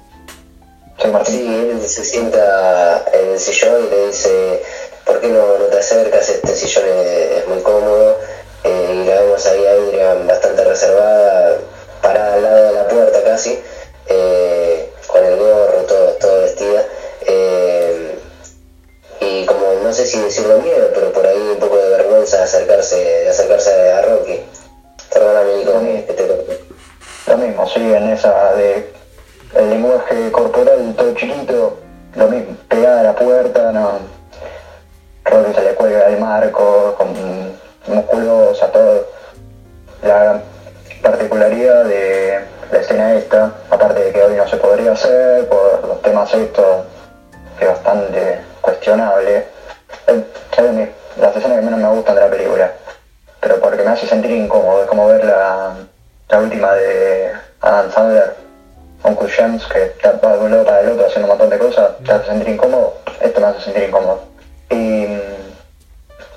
Sí. 0.98 1.08
Sí, 1.26 1.48
él 1.48 1.82
se 1.88 2.04
sienta 2.04 3.06
en 3.14 3.30
el 3.30 3.40
sillón 3.40 3.86
y 3.86 3.90
le 3.92 4.08
dice, 4.08 4.64
¿por 5.06 5.22
qué 5.22 5.28
no, 5.28 5.44
te 5.70 5.78
acercas? 5.78 6.28
Este 6.30 6.56
sillón 6.56 6.86
es, 6.88 7.48
muy 7.48 7.62
cómodo. 7.62 8.18
Eh, 8.64 8.92
y 9.04 9.08
la 9.08 9.22
vemos 9.22 9.46
ahí 9.46 9.66
a 9.68 9.72
Adrian 9.72 10.28
bastante 10.28 10.64
reservada, 10.64 11.60
parada 12.02 12.34
al 12.34 12.44
lado 12.44 12.64
de 12.66 12.72
la 12.74 12.88
puerta 12.88 13.24
casi, 13.24 13.60
eh, 14.08 14.90
con 15.06 15.24
el 15.24 15.38
gorro, 15.38 15.84
todo, 15.88 16.12
todo 16.14 16.42
vestida. 16.42 16.84
Eh, 17.28 18.18
y 19.22 19.46
como 19.46 19.62
no 19.84 19.94
sé 19.94 20.08
si 20.08 20.20
decirlo 20.20 20.58
miedo, 20.58 20.90
pero 20.94 21.14
por 21.14 21.26
ahí 21.26 21.38
un 21.38 21.60
poco 21.60 21.78
de 21.78 21.90
vergüenza 21.90 22.44
acercarse, 22.44 23.30
acercarse 23.30 23.92
a 23.92 24.02
Rocky. 24.02 24.42
Lo 27.28 27.38
mismo, 27.38 27.67
sí, 27.67 27.93
en 27.93 28.10
esa 28.10 28.54
de 28.54 28.93
el 29.56 29.70
lenguaje 29.70 30.32
corporal 30.32 30.93
todo 30.96 31.13
chiquito, 31.13 31.78
lo 32.15 32.28
mismo, 32.28 32.56
pegada 32.70 33.02
a 33.02 33.04
la 33.04 33.15
puerta, 33.15 33.72
no. 33.72 34.00
Rocky 35.26 35.54
se 35.54 35.62
le 35.62 35.76
cuelga 35.76 36.08
el 36.08 36.20
marco, 36.20 36.96
con 36.98 37.13
musculosa, 37.93 38.72
todo. 38.72 39.08
La 40.04 40.41
particularidad 41.02 41.86
de 41.86 42.39
la 42.72 42.80
escena 42.80 43.13
esta, 43.15 43.52
aparte 43.70 44.04
de 44.06 44.12
que 44.13 44.24
hoy 44.24 44.36
no 44.36 44.48
se 44.48 44.58
podría 44.58 44.93
hacer 44.93 45.48
por 45.50 45.86
los 45.86 46.02
temas 46.02 46.34
estos, 46.34 46.86
que 47.60 47.65
es 47.65 47.72
bastante 47.72 48.39
cuestionable, 48.62 49.46
es, 50.08 50.15
es 50.15 50.89
las 51.20 51.36
escenas 51.36 51.60
que 51.60 51.65
menos 51.65 51.80
me 51.80 51.89
gustan 51.89 52.15
de 52.15 52.22
la 52.22 52.30
película 52.30 52.72
pero 53.48 53.62
porque 53.62 53.82
me 53.82 53.92
hace 53.92 54.06
sentir 54.06 54.32
incómodo. 54.32 54.84
Es 54.84 54.90
como 54.90 55.08
ver 55.08 55.24
la, 55.24 55.74
la 56.28 56.40
última 56.40 56.74
de 56.74 57.32
Adam 57.62 57.90
Sandler, 57.94 58.36
Uncle 59.04 59.30
James, 59.30 59.64
que 59.68 59.94
va 60.22 60.36
de 60.36 60.44
un 60.44 60.52
lado 60.52 60.66
para 60.66 60.82
el 60.82 60.90
otro 60.90 61.06
haciendo 61.06 61.32
un 61.32 61.38
montón 61.38 61.50
de 61.50 61.58
cosas, 61.58 61.92
te 62.04 62.12
hace 62.12 62.26
sentir 62.26 62.50
incómodo. 62.50 62.96
Esto 63.22 63.40
me 63.40 63.48
hace 63.48 63.62
sentir 63.62 63.84
incómodo. 63.84 64.20
Y 64.70 64.76
mm, 64.76 65.20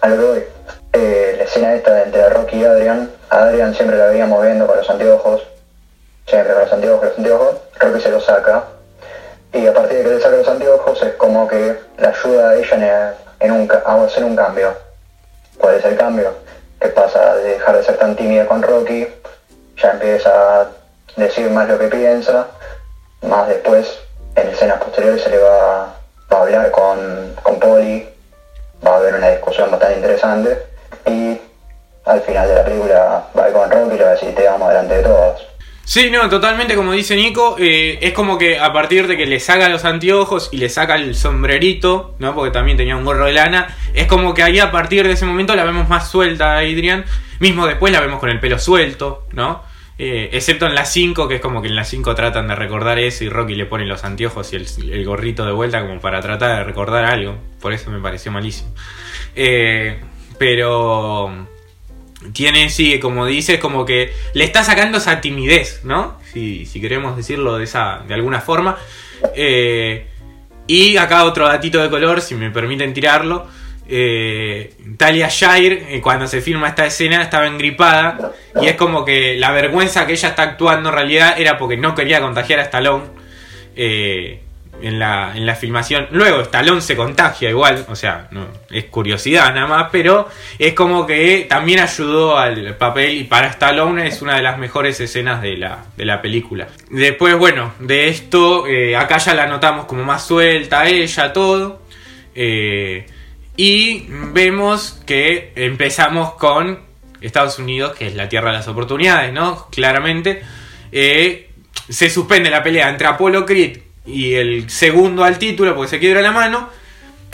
a 0.02 0.08
lo 0.08 0.16
que 0.16 0.24
voy, 0.24 0.44
eh, 0.92 1.34
la 1.36 1.42
escena 1.42 1.74
esta 1.74 1.94
de 1.94 2.02
entre 2.04 2.28
Rocky 2.28 2.58
y 2.58 2.64
Adrian, 2.64 3.10
a 3.28 3.42
Adrian 3.42 3.74
siempre 3.74 3.98
la 3.98 4.06
veíamos 4.06 4.40
viendo 4.44 4.68
con 4.68 4.76
los 4.76 4.88
anteojos, 4.88 5.42
siempre 6.26 6.52
con 6.52 6.62
los 6.62 6.72
anteojos, 6.72 7.04
los 7.08 7.18
anteojos, 7.18 7.56
Rocky 7.80 8.00
se 8.00 8.10
los 8.10 8.24
saca. 8.24 8.64
Y 9.52 9.66
a 9.66 9.74
partir 9.74 9.98
de 9.98 10.04
que 10.04 10.10
le 10.10 10.20
saca 10.20 10.36
los 10.36 10.48
anteojos 10.48 11.02
es 11.02 11.14
como 11.14 11.48
que 11.48 11.76
la 11.98 12.10
ayuda 12.10 12.50
a 12.50 12.54
ella 12.54 13.16
en, 13.40 13.48
en 13.48 13.52
un, 13.62 13.72
a 13.72 14.04
hacer 14.04 14.22
un 14.22 14.36
cambio. 14.36 14.72
¿Cuál 15.58 15.74
es 15.74 15.84
el 15.84 15.96
cambio? 15.96 16.32
Que 16.80 16.88
pasa 16.88 17.36
de 17.36 17.54
dejar 17.54 17.76
de 17.76 17.82
ser 17.84 17.98
tan 17.98 18.16
tímida 18.16 18.46
con 18.46 18.62
Rocky, 18.62 19.06
ya 19.76 19.90
empieza 19.92 20.62
a 20.62 20.66
decir 21.16 21.50
más 21.50 21.68
lo 21.68 21.78
que 21.78 21.88
piensa, 21.88 22.46
más 23.22 23.48
después, 23.48 23.98
en 24.34 24.48
escenas 24.48 24.78
posteriores, 24.78 25.22
se 25.22 25.30
le 25.30 25.38
va, 25.38 25.94
a 26.30 26.36
hablar 26.36 26.70
con, 26.70 27.36
con 27.42 27.58
Polly, 27.58 28.08
va 28.86 28.94
a 28.94 28.96
haber 28.96 29.14
una 29.14 29.30
discusión 29.30 29.70
bastante 29.70 29.96
interesante, 29.96 30.66
y 31.06 31.40
al 32.04 32.20
final 32.22 32.48
de 32.48 32.54
la 32.54 32.64
película 32.64 33.24
va 33.38 33.52
con 33.52 33.70
Rocky 33.70 33.94
y 33.94 33.98
le 33.98 34.04
va 34.04 34.10
a 34.10 34.14
decir 34.14 34.34
te 34.34 34.48
amo 34.48 34.68
delante 34.68 34.96
de 34.96 35.02
todos. 35.02 35.49
Sí, 35.90 36.08
no, 36.08 36.28
totalmente 36.28 36.76
como 36.76 36.92
dice 36.92 37.16
Nico, 37.16 37.56
eh, 37.58 37.98
es 38.00 38.12
como 38.12 38.38
que 38.38 38.60
a 38.60 38.72
partir 38.72 39.08
de 39.08 39.16
que 39.16 39.26
le 39.26 39.40
saca 39.40 39.68
los 39.68 39.84
anteojos 39.84 40.48
y 40.52 40.58
le 40.58 40.68
saca 40.68 40.94
el 40.94 41.16
sombrerito, 41.16 42.14
¿no? 42.20 42.32
Porque 42.32 42.52
también 42.52 42.76
tenía 42.76 42.94
un 42.94 43.04
gorro 43.04 43.24
de 43.26 43.32
lana, 43.32 43.76
es 43.92 44.06
como 44.06 44.32
que 44.32 44.44
ahí 44.44 44.60
a 44.60 44.70
partir 44.70 45.04
de 45.04 45.14
ese 45.14 45.26
momento 45.26 45.56
la 45.56 45.64
vemos 45.64 45.88
más 45.88 46.08
suelta 46.08 46.52
a 46.52 46.58
Adrian, 46.58 47.04
mismo 47.40 47.66
después 47.66 47.92
la 47.92 47.98
vemos 47.98 48.20
con 48.20 48.28
el 48.28 48.38
pelo 48.38 48.60
suelto, 48.60 49.26
¿no? 49.32 49.64
Eh, 49.98 50.30
excepto 50.32 50.66
en 50.66 50.76
la 50.76 50.84
5, 50.84 51.26
que 51.26 51.34
es 51.34 51.40
como 51.40 51.60
que 51.60 51.66
en 51.66 51.74
la 51.74 51.82
5 51.82 52.14
tratan 52.14 52.46
de 52.46 52.54
recordar 52.54 53.00
eso 53.00 53.24
y 53.24 53.28
Rocky 53.28 53.56
le 53.56 53.66
pone 53.66 53.84
los 53.84 54.04
anteojos 54.04 54.52
y 54.52 54.56
el, 54.58 54.66
el 54.92 55.04
gorrito 55.04 55.44
de 55.44 55.50
vuelta 55.50 55.80
como 55.80 56.00
para 56.00 56.20
tratar 56.20 56.58
de 56.58 56.62
recordar 56.62 57.04
algo, 57.04 57.36
por 57.60 57.72
eso 57.72 57.90
me 57.90 57.98
pareció 57.98 58.30
malísimo. 58.30 58.72
Eh, 59.34 59.98
pero 60.38 61.48
tiene, 62.32 62.68
sí, 62.68 62.98
como 63.00 63.26
dices, 63.26 63.58
como 63.58 63.84
que 63.84 64.12
le 64.34 64.44
está 64.44 64.62
sacando 64.62 64.98
esa 64.98 65.20
timidez, 65.20 65.80
¿no? 65.84 66.18
Si, 66.32 66.66
si 66.66 66.80
queremos 66.80 67.16
decirlo 67.16 67.56
de 67.56 67.64
esa, 67.64 68.02
de 68.06 68.14
alguna 68.14 68.40
forma. 68.40 68.76
Eh, 69.34 70.06
y 70.66 70.96
acá 70.96 71.24
otro 71.24 71.48
datito 71.48 71.82
de 71.82 71.90
color, 71.90 72.20
si 72.20 72.34
me 72.34 72.50
permiten 72.50 72.92
tirarlo. 72.92 73.46
Eh, 73.88 74.74
Talia 74.96 75.28
Shire, 75.28 75.96
eh, 75.96 76.00
cuando 76.00 76.26
se 76.28 76.40
filma 76.40 76.68
esta 76.68 76.86
escena, 76.86 77.22
estaba 77.22 77.46
engripada. 77.46 78.32
Y 78.60 78.66
es 78.68 78.76
como 78.76 79.04
que 79.04 79.36
la 79.36 79.50
vergüenza 79.50 80.06
que 80.06 80.12
ella 80.12 80.28
está 80.28 80.42
actuando 80.42 80.90
en 80.90 80.94
realidad 80.94 81.34
era 81.38 81.58
porque 81.58 81.76
no 81.76 81.94
quería 81.94 82.20
contagiar 82.20 82.60
a 82.60 82.64
Stallone. 82.64 83.04
eh, 83.76 84.42
en 84.82 84.98
la, 84.98 85.32
en 85.34 85.46
la 85.46 85.54
filmación. 85.54 86.08
Luego 86.10 86.40
Stallone 86.40 86.80
se 86.80 86.96
contagia 86.96 87.50
igual, 87.50 87.86
o 87.88 87.96
sea, 87.96 88.28
no, 88.30 88.46
es 88.70 88.84
curiosidad 88.84 89.54
nada 89.54 89.66
más, 89.66 89.88
pero 89.90 90.28
es 90.58 90.74
como 90.74 91.06
que 91.06 91.46
también 91.48 91.80
ayudó 91.80 92.38
al 92.38 92.76
papel 92.76 93.18
y 93.18 93.24
para 93.24 93.48
Stallone 93.48 94.06
es 94.06 94.22
una 94.22 94.36
de 94.36 94.42
las 94.42 94.58
mejores 94.58 95.00
escenas 95.00 95.42
de 95.42 95.56
la, 95.56 95.84
de 95.96 96.04
la 96.04 96.22
película. 96.22 96.68
Después, 96.90 97.36
bueno, 97.36 97.72
de 97.78 98.08
esto, 98.08 98.66
eh, 98.66 98.96
acá 98.96 99.18
ya 99.18 99.34
la 99.34 99.46
notamos 99.46 99.86
como 99.86 100.04
más 100.04 100.26
suelta 100.26 100.86
ella, 100.86 101.32
todo. 101.32 101.82
Eh, 102.34 103.06
y 103.56 104.06
vemos 104.08 105.02
que 105.06 105.52
empezamos 105.56 106.34
con 106.34 106.80
Estados 107.20 107.58
Unidos, 107.58 107.94
que 107.96 108.06
es 108.06 108.14
la 108.14 108.28
tierra 108.28 108.50
de 108.50 108.58
las 108.58 108.68
oportunidades, 108.68 109.32
¿no? 109.32 109.68
Claramente. 109.70 110.42
Eh, 110.92 111.50
se 111.88 112.08
suspende 112.08 112.50
la 112.50 112.62
pelea 112.62 112.88
entre 112.88 113.06
Apolo 113.06 113.44
Creed 113.44 113.78
y 114.06 114.34
el 114.34 114.70
segundo 114.70 115.24
al 115.24 115.38
título 115.38 115.74
porque 115.74 115.90
se 115.90 115.98
quiebra 115.98 116.22
la 116.22 116.32
mano. 116.32 116.68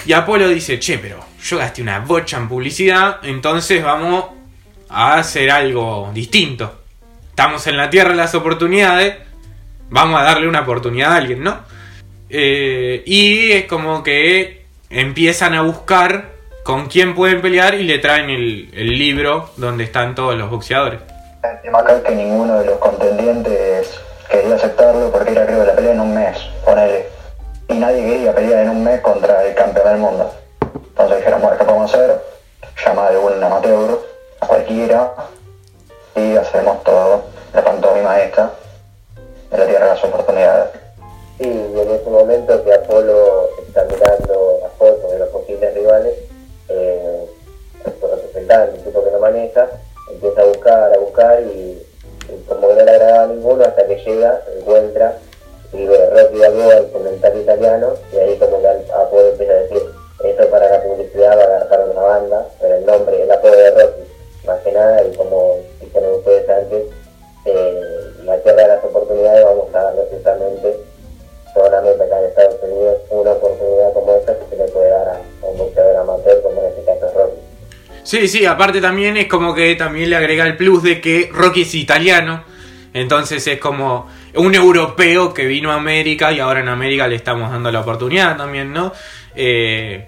Y 0.05 0.13
Apolo 0.13 0.49
dice, 0.49 0.79
che, 0.79 0.99
pero 0.99 1.25
yo 1.43 1.59
gasté 1.59 1.83
una 1.83 2.01
bocha 2.01 2.37
en 2.37 2.49
publicidad, 2.49 3.19
entonces 3.23 3.83
vamos 3.83 4.27
a 4.89 5.15
hacer 5.15 5.51
algo 5.51 6.11
distinto. 6.13 6.83
Estamos 7.31 7.67
en 7.67 7.77
la 7.77 7.91
tierra 7.91 8.11
de 8.11 8.17
las 8.17 8.35
oportunidades, 8.35 9.17
vamos 9.91 10.21
a 10.21 10.25
darle 10.25 10.49
una 10.49 10.61
oportunidad 10.61 11.13
a 11.13 11.17
alguien, 11.17 11.43
¿no? 11.43 11.61
Eh, 12.29 13.03
y 13.07 13.53
es 13.53 13.65
como 13.67 14.03
que 14.03 14.67
empiezan 14.91 15.55
a 15.55 15.63
buscar 15.63 16.33
con 16.65 16.87
quién 16.87 17.15
pueden 17.15 17.41
pelear 17.41 17.75
y 17.75 17.85
le 17.85 17.99
traen 17.99 18.29
el, 18.31 18.71
el 18.73 18.99
libro 18.99 19.51
donde 19.57 19.85
están 19.85 20.15
todos 20.15 20.37
los 20.37 20.51
boxeadores. 20.51 21.01
El 21.43 21.61
tema 21.63 21.79
acá 21.81 21.97
es 21.97 22.03
que 22.03 22.15
ninguno 22.15 22.59
de 22.59 22.67
los 22.67 22.79
contendientes 22.79 24.01
quería 24.31 24.55
aceptarlo 24.55 25.11
porque 25.11 25.33
era 25.33 25.47
creo 25.47 25.65
la 25.65 25.75
pelea 25.75 25.93
en 25.93 26.01
un 26.01 26.15
mes, 26.15 26.39
ponele. 26.65 27.07
Y 27.69 27.75
nadie 27.75 28.05
quería 28.05 28.35
pelear 28.35 28.65
en 28.65 28.71
un 28.71 28.85
mes 28.85 29.01
contra 29.01 29.45
el 29.45 29.55
campeón 29.55 29.87
del 29.87 29.99
mundo. 29.99 30.31
Entonces 30.75 31.19
dijeron, 31.19 31.43
bueno, 31.43 31.59
¿qué 31.59 31.65
podemos 31.65 31.93
hacer? 31.93 32.21
Llama 32.85 33.07
a 33.07 33.09
algún 33.09 33.43
amateur, 33.43 33.99
a 34.41 34.47
cualquiera, 34.47 35.13
y 36.15 36.37
hacemos 36.37 36.83
todo, 36.85 37.25
la 37.53 37.65
pantomima 37.65 38.21
esta, 38.21 38.53
en 39.51 39.61
la 39.61 39.67
tierra 39.67 39.87
de 39.87 39.95
las 39.95 40.05
oportunidades. 40.05 40.71
Sí, 41.39 41.49
y 41.49 41.81
en 41.81 41.91
ese 41.91 42.09
momento 42.09 42.65
que 42.65 42.73
Apolo 42.73 43.51
está 43.67 43.85
mirando 43.85 44.59
las 44.63 44.73
fotos 44.73 45.11
de 45.11 45.19
los 45.19 45.29
posibles 45.29 45.75
rivales, 45.75 46.15
eh, 46.69 47.27
el 47.85 48.83
tipo 48.83 49.05
que 49.05 49.11
lo 49.11 49.21
maneja, 49.21 49.67
empieza 50.11 50.41
a 50.41 50.45
buscar, 50.45 50.95
a 50.95 50.99
buscar 50.99 51.43
y, 51.43 51.83
y 52.29 52.49
como 52.49 52.69
que 52.69 52.75
no 52.75 52.85
le 52.85 52.91
agradaba 52.91 53.25
a 53.25 53.27
ninguno 53.29 53.65
hasta 53.65 53.87
que 53.87 53.97
llega, 53.97 54.43
encuentra, 54.57 55.19
escribe 55.65 56.11
Rocky 56.11 56.39
Balboa, 56.39 56.77
el 56.77 56.91
comentario 56.91 57.41
italiano, 57.43 57.95
y 58.13 58.17
ahí 58.17 58.37
como 58.39 58.61
que 58.61 58.69
Apolo 58.69 59.29
empieza 59.29 59.53
a 59.53 59.57
decir, 59.57 59.83
esto 60.25 60.51
para 60.51 60.71
la 60.71 60.83
publicidad 60.83 61.39
va 61.39 61.43
a 61.43 61.45
agarrar 61.45 61.89
una 61.91 62.03
banda, 62.03 62.47
pero 62.61 62.75
el 62.77 62.87
nombre, 62.87 63.23
el 63.23 63.31
apodo 63.31 63.57
de 63.57 63.71
Rocky, 63.71 64.03
más 64.47 64.61
que 64.61 64.73
nada, 64.73 65.05
y 65.05 65.17
como 65.17 65.59
dijeron 65.81 66.15
ustedes 66.15 66.49
antes, 66.49 66.85
eh, 67.45 67.81
la 68.25 68.39
tierra 68.39 68.63
de 68.63 68.69
las 68.69 68.85
oportunidades 68.85 69.45
vamos 69.45 69.75
a 69.75 69.83
darle 69.83 70.03
precisamente 70.03 70.77
solamente 71.55 72.03
acá 72.03 72.19
en 72.19 72.25
Estados 72.27 72.63
Unidos 72.63 72.99
una 73.11 73.35
Sí, 78.07 78.29
sí, 78.29 78.47
aparte 78.47 78.81
también 78.81 79.17
es 79.17 79.27
como 79.27 79.53
que 79.53 79.75
también 79.75 80.11
le 80.11 80.15
agrega 80.15 80.47
el 80.47 80.57
plus 80.57 80.81
de 80.85 81.01
que 81.01 81.29
Rocky 81.33 81.63
es 81.63 81.75
italiano. 81.75 82.45
Entonces 82.95 83.45
es 83.49 83.59
como 83.59 84.09
un 84.35 84.55
europeo 84.55 85.35
que 85.35 85.45
vino 85.45 85.73
a 85.73 85.75
América 85.75 86.33
y 86.33 86.39
ahora 86.39 86.61
en 86.61 86.69
América 86.69 87.09
le 87.09 87.17
estamos 87.17 87.51
dando 87.51 87.73
la 87.73 87.81
oportunidad 87.81 88.37
también, 88.37 88.73
¿no? 88.73 88.93
Eh, 89.35 90.07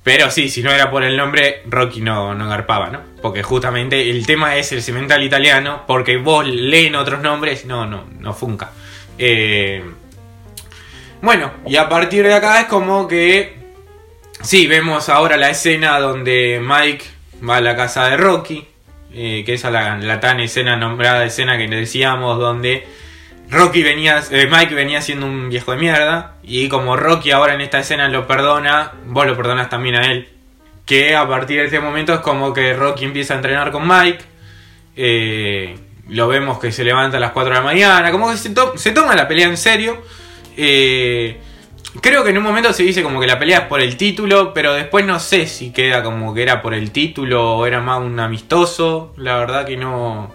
pero 0.00 0.30
sí, 0.30 0.48
si 0.48 0.62
no 0.62 0.70
era 0.70 0.92
por 0.92 1.02
el 1.02 1.16
nombre, 1.16 1.62
Rocky 1.66 2.00
no, 2.00 2.36
no 2.36 2.48
garpaba, 2.48 2.88
¿no? 2.88 3.00
Porque 3.20 3.42
justamente 3.42 4.08
el 4.08 4.24
tema 4.24 4.54
es 4.54 4.70
el 4.70 4.80
cemental 4.80 5.20
italiano, 5.24 5.82
porque 5.88 6.18
vos 6.18 6.46
leen 6.46 6.94
otros 6.94 7.20
nombres, 7.20 7.64
no, 7.64 7.84
no, 7.84 8.04
no 8.20 8.32
funca. 8.32 8.70
Eh, 9.18 9.82
bueno, 11.20 11.50
y 11.66 11.74
a 11.74 11.88
partir 11.88 12.24
de 12.24 12.34
acá 12.34 12.60
es 12.60 12.66
como 12.66 13.08
que... 13.08 13.58
Sí, 14.40 14.68
vemos 14.68 15.08
ahora 15.08 15.36
la 15.36 15.50
escena 15.50 15.98
donde 15.98 16.62
Mike 16.64 17.19
va 17.48 17.56
a 17.56 17.60
la 17.60 17.76
casa 17.76 18.08
de 18.08 18.16
Rocky, 18.16 18.66
eh, 19.12 19.42
que 19.44 19.54
es 19.54 19.64
la, 19.64 19.98
la, 19.98 20.20
tan 20.20 20.40
escena 20.40 20.76
nombrada 20.76 21.24
escena 21.24 21.58
que 21.58 21.66
decíamos, 21.68 22.38
donde 22.38 22.86
Rocky 23.50 23.82
venía, 23.82 24.22
eh, 24.30 24.48
Mike 24.50 24.74
venía 24.74 25.02
siendo 25.02 25.26
un 25.26 25.48
viejo 25.48 25.72
de 25.72 25.78
mierda, 25.78 26.34
y 26.42 26.68
como 26.68 26.96
Rocky 26.96 27.30
ahora 27.32 27.54
en 27.54 27.60
esta 27.60 27.80
escena 27.80 28.08
lo 28.08 28.26
perdona, 28.26 28.92
vos 29.06 29.26
lo 29.26 29.36
perdonas 29.36 29.68
también 29.68 29.96
a 29.96 30.12
él. 30.12 30.28
Que 30.86 31.14
a 31.16 31.28
partir 31.28 31.58
de 31.58 31.66
este 31.66 31.80
momento 31.80 32.14
es 32.14 32.20
como 32.20 32.52
que 32.52 32.74
Rocky 32.74 33.04
empieza 33.04 33.34
a 33.34 33.36
entrenar 33.36 33.70
con 33.70 33.86
Mike, 33.86 34.24
eh, 34.96 35.76
lo 36.08 36.28
vemos 36.28 36.58
que 36.58 36.72
se 36.72 36.84
levanta 36.84 37.16
a 37.16 37.20
las 37.20 37.32
4 37.32 37.50
de 37.50 37.56
la 37.56 37.64
mañana, 37.64 38.10
como 38.10 38.30
que 38.30 38.36
se, 38.36 38.50
to 38.50 38.76
se 38.76 38.92
toma 38.92 39.14
la 39.14 39.28
pelea 39.28 39.46
en 39.46 39.56
serio. 39.56 40.02
Creo 42.00 42.22
que 42.24 42.30
en 42.30 42.38
un 42.38 42.44
momento 42.44 42.72
se 42.72 42.82
dice 42.82 43.02
como 43.02 43.20
que 43.20 43.26
la 43.26 43.38
pelea 43.38 43.58
es 43.58 43.64
por 43.66 43.80
el 43.80 43.96
título, 43.96 44.52
pero 44.54 44.74
después 44.74 45.04
no 45.04 45.18
sé 45.18 45.46
si 45.46 45.72
queda 45.72 46.02
como 46.02 46.34
que 46.34 46.42
era 46.42 46.62
por 46.62 46.74
el 46.74 46.90
título 46.92 47.56
o 47.56 47.66
era 47.66 47.80
más 47.80 48.00
un 48.00 48.18
amistoso. 48.20 49.12
La 49.16 49.36
verdad 49.36 49.66
que 49.66 49.76
no. 49.76 50.32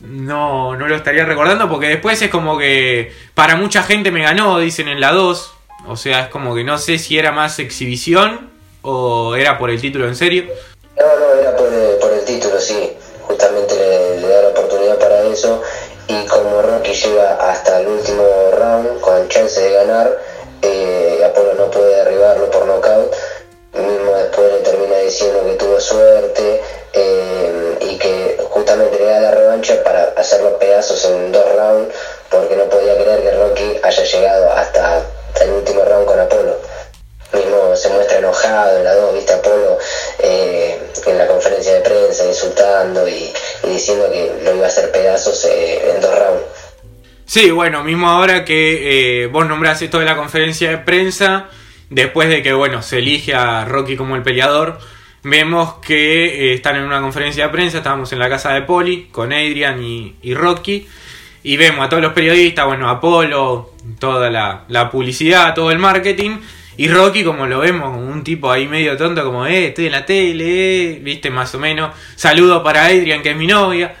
No, 0.00 0.76
no 0.76 0.86
lo 0.86 0.94
estaría 0.94 1.24
recordando 1.24 1.68
porque 1.68 1.88
después 1.88 2.22
es 2.22 2.30
como 2.30 2.56
que 2.56 3.12
para 3.34 3.56
mucha 3.56 3.82
gente 3.82 4.12
me 4.12 4.22
ganó, 4.22 4.58
dicen 4.58 4.88
en 4.88 5.00
la 5.00 5.12
2. 5.12 5.54
O 5.86 5.96
sea, 5.96 6.20
es 6.20 6.28
como 6.28 6.54
que 6.54 6.64
no 6.64 6.78
sé 6.78 6.98
si 6.98 7.18
era 7.18 7.32
más 7.32 7.58
exhibición 7.58 8.50
o 8.82 9.34
era 9.34 9.58
por 9.58 9.70
el 9.70 9.80
título 9.80 10.06
en 10.06 10.14
serio. 10.14 10.44
No, 10.96 11.04
no, 11.04 11.40
era 11.40 11.56
por 11.56 11.72
el, 11.72 11.98
por 11.98 12.12
el 12.12 12.24
título, 12.24 12.60
sí. 12.60 12.92
Justamente 13.22 13.74
le, 13.74 14.20
le 14.20 14.28
da 14.28 14.42
la 14.42 14.48
oportunidad 14.48 14.98
para 14.98 15.22
eso 15.24 15.62
y 16.08 16.26
como 16.26 16.62
Rocky 16.62 16.94
llega 16.94 17.50
hasta 17.50 17.80
el 17.80 17.86
último 17.88 18.24
round 18.56 19.00
con 19.00 19.28
chance 19.28 19.60
de 19.60 19.72
ganar, 19.72 20.18
eh, 20.62 21.22
Apolo 21.24 21.54
no 21.54 21.70
puede 21.70 21.96
derribarlo 21.96 22.50
por 22.50 22.66
nocaut, 22.66 23.14
mismo 23.72 24.14
después 24.16 24.52
le 24.52 24.58
termina 24.60 24.98
diciendo 24.98 25.44
que 25.44 25.52
tuvo 25.54 25.80
suerte 25.80 26.62
eh, 26.92 27.78
y 27.80 27.98
que 27.98 28.40
justamente 28.50 28.98
le 28.98 29.06
da 29.06 29.20
la 29.20 29.30
revancha 29.30 29.82
para 29.84 30.12
hacerlo 30.16 30.58
pedazos 30.58 31.04
en 31.04 31.32
dos 31.32 31.44
rounds 31.54 31.94
porque 32.30 32.56
no 32.56 32.64
podía 32.64 32.96
creer 32.96 33.22
que 33.22 33.30
Rocky 33.30 33.80
haya 33.82 34.04
llegado 34.04 34.50
hasta, 34.52 35.02
el 35.40 35.50
último 35.50 35.84
round 35.84 36.06
con 36.06 36.20
Apolo 36.20 36.56
mismo 37.32 37.76
se 37.76 37.88
muestra 37.90 38.18
enojado 38.18 38.78
en 38.78 38.84
la 38.84 38.94
2, 38.94 39.14
viste 39.14 39.34
Apolo 39.34 39.78
eh, 40.18 40.78
en 41.06 41.18
la 41.18 41.26
conferencia 41.26 41.74
de 41.74 41.80
prensa 41.80 42.24
insultando 42.24 43.06
y, 43.06 43.32
y, 43.64 43.68
diciendo 43.68 44.10
que 44.10 44.32
lo 44.42 44.54
iba 44.54 44.64
a 44.64 44.68
hacer 44.68 44.90
pedazos 44.90 45.44
eh, 45.44 45.90
en 45.90 46.00
dos 46.00 46.18
rounds. 46.18 46.42
Sí, 47.28 47.50
bueno, 47.50 47.84
mismo 47.84 48.08
ahora 48.08 48.42
que 48.42 49.24
eh, 49.24 49.26
vos 49.26 49.46
nombrás 49.46 49.82
esto 49.82 49.98
de 49.98 50.06
la 50.06 50.16
conferencia 50.16 50.70
de 50.70 50.78
prensa, 50.78 51.50
después 51.90 52.30
de 52.30 52.42
que 52.42 52.54
bueno, 52.54 52.80
se 52.80 53.00
elige 53.00 53.34
a 53.34 53.66
Rocky 53.66 53.96
como 53.96 54.16
el 54.16 54.22
peleador, 54.22 54.78
vemos 55.22 55.74
que 55.74 56.54
están 56.54 56.76
en 56.76 56.84
una 56.84 57.02
conferencia 57.02 57.44
de 57.44 57.52
prensa, 57.52 57.76
estábamos 57.76 58.10
en 58.14 58.18
la 58.18 58.30
casa 58.30 58.54
de 58.54 58.62
Poli 58.62 59.08
con 59.12 59.34
Adrian 59.34 59.82
y, 59.84 60.14
y 60.22 60.32
Rocky. 60.32 60.88
Y 61.42 61.58
vemos 61.58 61.84
a 61.84 61.90
todos 61.90 62.02
los 62.02 62.14
periodistas, 62.14 62.64
bueno, 62.64 62.88
Apolo, 62.88 63.74
toda 63.98 64.30
la, 64.30 64.64
la 64.68 64.90
publicidad, 64.90 65.54
todo 65.54 65.70
el 65.70 65.78
marketing, 65.78 66.38
y 66.78 66.88
Rocky, 66.88 67.24
como 67.24 67.46
lo 67.46 67.58
vemos, 67.58 67.94
un 67.94 68.24
tipo 68.24 68.50
ahí 68.50 68.66
medio 68.66 68.96
tonto, 68.96 69.22
como, 69.22 69.44
eh, 69.44 69.66
estoy 69.66 69.86
en 69.86 69.92
la 69.92 70.06
tele, 70.06 70.92
eh, 70.92 70.98
viste, 71.02 71.28
más 71.28 71.54
o 71.54 71.58
menos. 71.58 71.94
Saludo 72.16 72.62
para 72.62 72.86
Adrian, 72.86 73.20
que 73.20 73.32
es 73.32 73.36
mi 73.36 73.46
novia. 73.46 73.96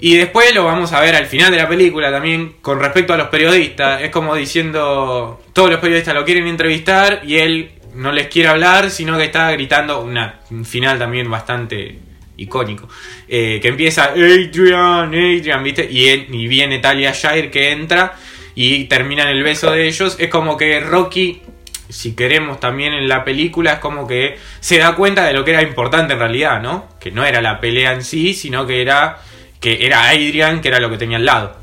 Y 0.00 0.16
después 0.16 0.54
lo 0.54 0.64
vamos 0.64 0.92
a 0.92 1.00
ver 1.00 1.14
al 1.14 1.26
final 1.26 1.50
de 1.50 1.58
la 1.58 1.68
película 1.68 2.10
también, 2.10 2.54
con 2.62 2.80
respecto 2.80 3.12
a 3.12 3.16
los 3.16 3.28
periodistas. 3.28 4.02
Es 4.02 4.10
como 4.10 4.34
diciendo, 4.34 5.42
todos 5.52 5.70
los 5.70 5.78
periodistas 5.78 6.14
lo 6.14 6.24
quieren 6.24 6.46
entrevistar 6.46 7.20
y 7.24 7.36
él 7.36 7.70
no 7.94 8.12
les 8.12 8.28
quiere 8.28 8.48
hablar, 8.48 8.90
sino 8.90 9.18
que 9.18 9.24
está 9.24 9.50
gritando 9.52 10.00
una, 10.00 10.40
un 10.50 10.64
final 10.64 10.98
también 10.98 11.30
bastante 11.30 11.98
icónico. 12.38 12.88
Eh, 13.28 13.58
que 13.60 13.68
empieza, 13.68 14.04
Adrian, 14.04 15.08
Adrian, 15.08 15.62
viste, 15.62 15.86
y, 15.90 16.08
y 16.08 16.48
viene 16.48 16.78
Talia 16.78 17.12
Shire 17.12 17.50
que 17.50 17.70
entra 17.70 18.14
y 18.54 18.84
terminan 18.84 19.28
el 19.28 19.42
beso 19.42 19.70
de 19.70 19.86
ellos. 19.86 20.16
Es 20.18 20.28
como 20.28 20.56
que 20.56 20.80
Rocky 20.80 21.42
si 21.90 22.14
queremos 22.14 22.60
también 22.60 22.92
en 22.94 23.08
la 23.08 23.24
película, 23.24 23.74
es 23.74 23.78
como 23.80 24.06
que 24.06 24.38
se 24.60 24.78
da 24.78 24.94
cuenta 24.94 25.24
de 25.24 25.32
lo 25.32 25.44
que 25.44 25.50
era 25.50 25.62
importante 25.62 26.12
en 26.14 26.20
realidad, 26.20 26.62
¿no? 26.62 26.88
Que 27.00 27.10
no 27.10 27.24
era 27.24 27.42
la 27.42 27.60
pelea 27.60 27.92
en 27.92 28.04
sí, 28.04 28.32
sino 28.32 28.66
que 28.66 28.80
era 28.80 29.18
que 29.60 29.84
era 29.86 30.08
Adrian, 30.08 30.60
que 30.60 30.68
era 30.68 30.80
lo 30.80 30.90
que 30.90 30.98
tenía 30.98 31.18
al 31.18 31.24
lado. 31.24 31.56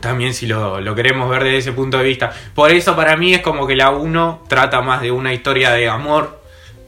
También 0.00 0.32
si 0.32 0.46
lo, 0.46 0.80
lo, 0.80 0.94
queremos 0.94 1.28
ver 1.28 1.44
desde 1.44 1.58
ese 1.58 1.72
punto 1.72 1.98
de 1.98 2.04
vista. 2.04 2.32
Por 2.54 2.70
eso 2.70 2.96
para 2.96 3.16
mí 3.16 3.34
es 3.34 3.40
como 3.42 3.66
que 3.66 3.76
la 3.76 3.90
1 3.90 4.44
trata 4.48 4.80
más 4.80 5.02
de 5.02 5.10
una 5.10 5.34
historia 5.34 5.72
de 5.72 5.88
amor, 5.88 6.40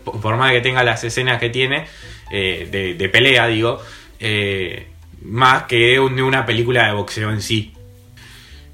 por 0.04 0.36
más 0.36 0.52
que 0.52 0.60
tenga 0.60 0.82
las 0.82 1.04
escenas 1.04 1.38
que 1.38 1.50
tiene, 1.50 1.86
eh, 2.30 2.96
de, 2.98 3.08
pelea, 3.10 3.46
digo, 3.46 3.82
eh, 4.18 4.88
más 5.22 5.64
que 5.64 5.76
de 5.76 6.22
una 6.22 6.46
película 6.46 6.86
de 6.86 6.92
boxeo 6.94 7.30
en 7.30 7.42
sí. 7.42 7.74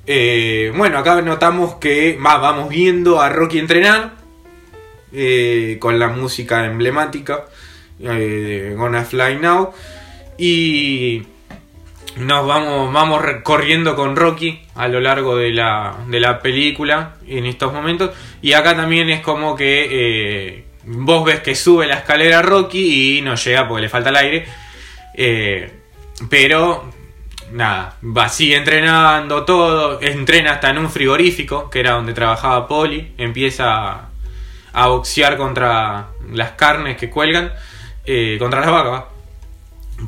Eh, 0.06 0.72
bueno, 0.74 0.98
acá 0.98 1.20
notamos 1.20 1.74
que 1.74 2.16
vamos 2.20 2.68
viendo 2.68 3.20
a 3.20 3.28
Rocky 3.28 3.58
entrenar 3.58 4.16
con 5.80 5.98
la 5.98 6.08
música 6.08 6.66
emblemática 6.66 7.46
eh, 8.00 8.74
Gonna 8.76 9.04
Fly 9.04 9.36
Now 9.36 9.72
y 10.39 11.24
nos 12.16 12.47
vamos, 12.47 12.93
vamos 12.93 13.22
corriendo 13.43 13.95
con 13.97 14.16
Rocky 14.16 14.62
a 14.74 14.89
lo 14.89 15.01
largo 15.01 15.36
de 15.36 15.51
la, 15.51 15.97
de 16.07 16.20
la 16.20 16.41
película 16.41 17.16
en 17.26 17.45
estos 17.45 17.72
momentos 17.72 18.11
y 18.41 18.55
acá 18.55 18.74
también 18.74 19.11
es 19.11 19.20
como 19.20 19.55
que 19.57 20.64
vos 20.84 21.24
ves 21.24 21.41
que 21.41 21.55
sube 21.55 21.86
la 21.86 21.97
escalera 21.97 22.41
Rocky 22.41 23.18
y 23.18 23.22
no 23.22 23.34
llega 23.34 23.68
porque 23.68 23.82
le 23.82 23.89
falta 23.89 24.09
el 24.09 24.16
aire 24.16 24.47
pero 26.28 26.91
nada, 27.53 27.97
va, 28.03 28.28
sigue 28.28 28.57
entrenando 28.57 29.45
todo, 29.45 30.01
entrena 30.01 30.53
hasta 30.53 30.70
en 30.70 30.78
un 30.78 30.91
frigorífico, 30.91 31.70
que 31.70 31.80
era 31.80 31.93
donde 31.93 32.12
trabajaba 32.12 32.66
Poli, 32.66 33.14
empieza 33.18 33.93
a, 33.93 34.09
a 34.72 34.86
boxear 34.89 35.36
contra 35.36 36.09
las 36.32 36.53
carnes 36.53 36.97
que 36.97 37.11
cuelgan, 37.11 37.53
eh, 38.05 38.36
contra 38.39 38.61
las 38.61 38.70
vacas. 38.70 39.05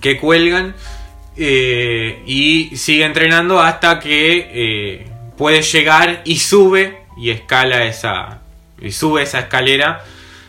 Que 0.01 0.19
cuelgan 0.19 0.75
eh, 1.37 2.23
y 2.27 2.77
sigue 2.77 3.05
entrenando 3.05 3.61
hasta 3.61 3.99
que 3.99 4.51
eh, 4.53 5.07
puede 5.37 5.63
llegar 5.63 6.21
y 6.25 6.39
sube 6.39 6.99
y 7.17 7.31
escala 7.31 7.85
esa 7.85 8.41
y 8.81 8.93
sube 8.93 9.23
esa 9.23 9.41
escalera 9.41 10.03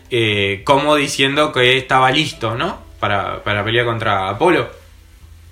eh, 0.10 0.62
como 0.66 0.96
diciendo 0.96 1.54
que 1.54 1.78
estaba 1.78 2.12
listo, 2.12 2.56
¿no? 2.56 2.80
Para, 3.00 3.42
para 3.44 3.64
pelear 3.64 3.86
contra 3.86 4.28
Apolo. 4.28 4.70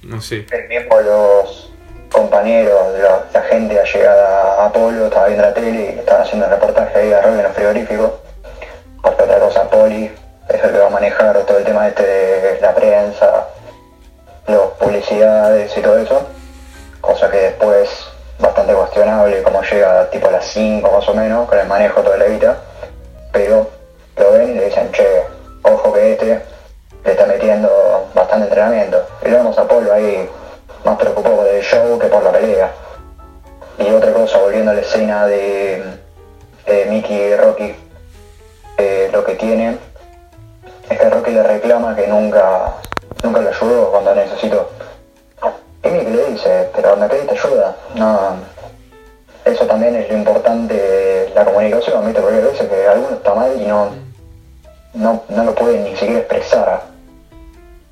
No 0.04 0.20
sé. 0.22 0.46
El 0.52 0.68
mismo 0.68 1.00
los 1.00 1.72
compañeros, 2.12 2.94
de 2.94 3.04
la, 3.04 3.26
la 3.34 3.42
gente 3.44 3.80
allegada 3.80 4.64
a 4.64 4.66
Apolo, 4.68 5.06
estaba 5.06 5.28
viendo 5.28 5.46
la 5.46 5.54
tele 5.54 5.96
y 5.96 6.12
haciendo 6.12 6.46
el 6.46 6.52
reportaje 6.52 7.00
ahí 7.00 7.14
a 7.14 7.22
Rocky 7.22 7.40
en 7.40 7.46
el 7.46 7.52
frigorífico. 7.54 8.22
Porque 9.02 9.24
otra 9.24 9.40
cosa, 9.40 9.70
Poli 9.70 10.12
es 10.50 10.64
el 10.64 10.72
que 10.72 10.78
va 10.78 10.88
a 10.88 10.90
manejar 10.90 11.46
todo 11.46 11.58
el 11.58 11.64
tema 11.64 11.88
este 11.88 12.04
de 12.04 12.62
la 12.62 12.76
prensa, 12.76 13.48
los 14.48 14.68
publicidades 14.80 15.76
y 15.78 15.82
todo 15.82 15.98
eso. 15.98 16.28
Cosa 17.02 17.30
que 17.30 17.38
después 17.38 17.90
bastante 18.40 18.74
cuestionable 18.74 19.44
como 19.44 19.62
llega 19.62 20.10
tipo 20.10 20.28
a 20.28 20.32
las 20.32 20.46
5 20.46 20.90
más 20.92 21.08
o 21.08 21.14
menos 21.14 21.48
con 21.48 21.60
el 21.60 21.68
manejo 21.68 22.02
toda 22.02 22.18
la 22.18 22.26
vida. 22.26 22.58
Pero 23.32 23.70
lo 24.18 24.32
ven 24.32 24.52
y 24.52 24.54
le 24.56 24.66
dicen, 24.66 24.92
che, 24.92 25.24
ojo 25.64 25.94
que 25.94 26.14
este 26.14 26.42
le 27.04 27.12
está 27.12 27.26
metiendo 27.26 28.08
bastante 28.14 28.48
entrenamiento. 28.48 29.06
Y 29.26 29.30
lo 29.30 29.38
vemos 29.38 29.58
a 29.58 29.68
Polo 29.68 29.94
ahí 29.94 30.30
más 30.84 30.98
preocupado 30.98 31.38
por 31.38 31.48
el 31.48 31.64
show 31.64 32.00
que 32.00 32.08
por 32.08 32.24
la 32.24 32.32
pelea. 32.32 32.72
Y 33.78 33.90
otra 33.92 34.12
cosa, 34.12 34.38
volviendo 34.40 34.72
a 34.72 34.74
la 34.74 34.82
escena 34.82 35.26
de, 35.26 35.84
Mickey 36.90 37.18
y 37.18 37.36
Rocky, 37.36 37.76
eh, 38.78 39.10
lo 39.12 39.24
que 39.24 39.36
tiene 39.36 39.78
es 40.90 41.00
que 41.00 41.10
Rocky 41.10 41.32
le 41.32 41.44
reclama 41.44 41.96
que 41.96 42.08
nunca, 42.08 42.74
nunca 43.24 43.41
le 43.41 43.49
ayudó 43.49 43.91
cuando 43.91 44.15
necesitó. 44.15 44.70
Y 45.84 45.89
Mickey 45.89 46.13
le 46.13 46.26
dice, 46.28 46.70
pero 46.76 46.95
me 46.97 47.07
pediste 47.07 47.38
ayuda. 47.38 47.76
No, 47.95 48.36
eso 49.45 49.65
también 49.65 49.95
es 49.95 50.09
lo 50.09 50.17
importante 50.17 51.32
la 51.34 51.45
comunicación, 51.45 52.05
¿viste? 52.05 52.22
Porque 52.22 52.38
a 52.38 52.41
veces 52.41 52.67
que 52.67 52.88
alguno 52.88 53.15
está 53.15 53.34
mal 53.34 53.51
y 53.59 53.65
no, 53.65 53.89
no, 54.93 55.24
no 55.30 55.43
lo 55.43 55.55
puede 55.55 55.80
ni 55.80 55.95
siquiera 55.95 56.20
expresar. 56.20 56.84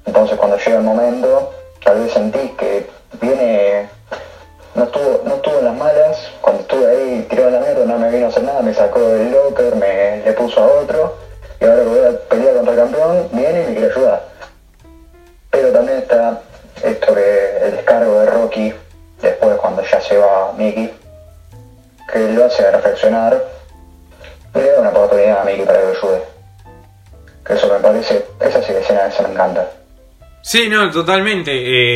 Entonces 0.05 0.37
cuando 0.37 0.57
llega 0.57 0.77
el 0.77 0.83
momento, 0.83 1.51
tal 1.83 1.99
vez 1.99 2.13
sentís 2.13 2.51
que 2.51 2.89
viene, 3.21 3.89
no 4.75 4.83
estuvo, 4.83 5.21
no 5.25 5.35
estuvo 5.35 5.59
en 5.59 5.65
las 5.65 5.75
malas, 5.75 6.31
cuando 6.41 6.61
estuve 6.61 6.89
ahí 6.89 7.27
tirado 7.29 7.49
a 7.49 7.51
la 7.51 7.59
mierda 7.59 7.85
no 7.85 7.97
me 7.97 8.09
vino 8.09 8.25
a 8.25 8.29
hacer 8.29 8.43
nada, 8.43 8.61
me 8.61 8.73
sacó 8.73 8.99
del 8.99 9.31
locker, 9.31 9.75
me 9.75 10.21
le 10.23 10.33
puso 10.33 10.61
a 10.61 10.67
otro, 10.81 11.15
y 11.59 11.65
ahora 11.65 11.77
que 11.77 11.89
voy 11.89 11.99
a 11.99 12.29
pelear 12.29 12.55
contra 12.55 12.73
el 12.73 12.79
campeón, 12.79 13.29
viene 13.31 13.63
y 13.63 13.67
me 13.67 13.73
quiere 13.73 13.91
ayudar. 13.93 14.36
Pero 15.67 15.79
también 15.79 15.97
está 15.97 16.41
esto 16.81 17.13
que 17.13 17.57
el 17.61 17.71
descargo 17.71 18.21
de 18.21 18.25
Rocky, 18.27 18.73
después 19.21 19.57
cuando 19.57 19.83
ya 19.83 19.99
se 19.99 20.15
va 20.15 20.53
Mickey, 20.57 20.89
que 22.09 22.19
lo 22.31 22.45
hace 22.45 22.71
reflexionar 22.71 23.43
y 24.55 24.59
le 24.59 24.71
da 24.71 24.79
una 24.79 24.89
oportunidad 24.91 25.41
a 25.41 25.43
Mickey 25.43 25.65
para 25.65 25.79
que 25.79 25.85
lo 25.87 25.91
ayude. 25.91 26.23
Que 27.45 27.53
eso 27.53 27.67
me 27.67 27.79
parece, 27.79 28.25
esa 28.39 28.63
sí 28.63 28.71
escena 28.71 29.07
esa 29.07 29.23
me 29.23 29.33
encanta. 29.33 29.69
Sí, 30.41 30.69
no, 30.69 30.89
totalmente. 30.89 31.51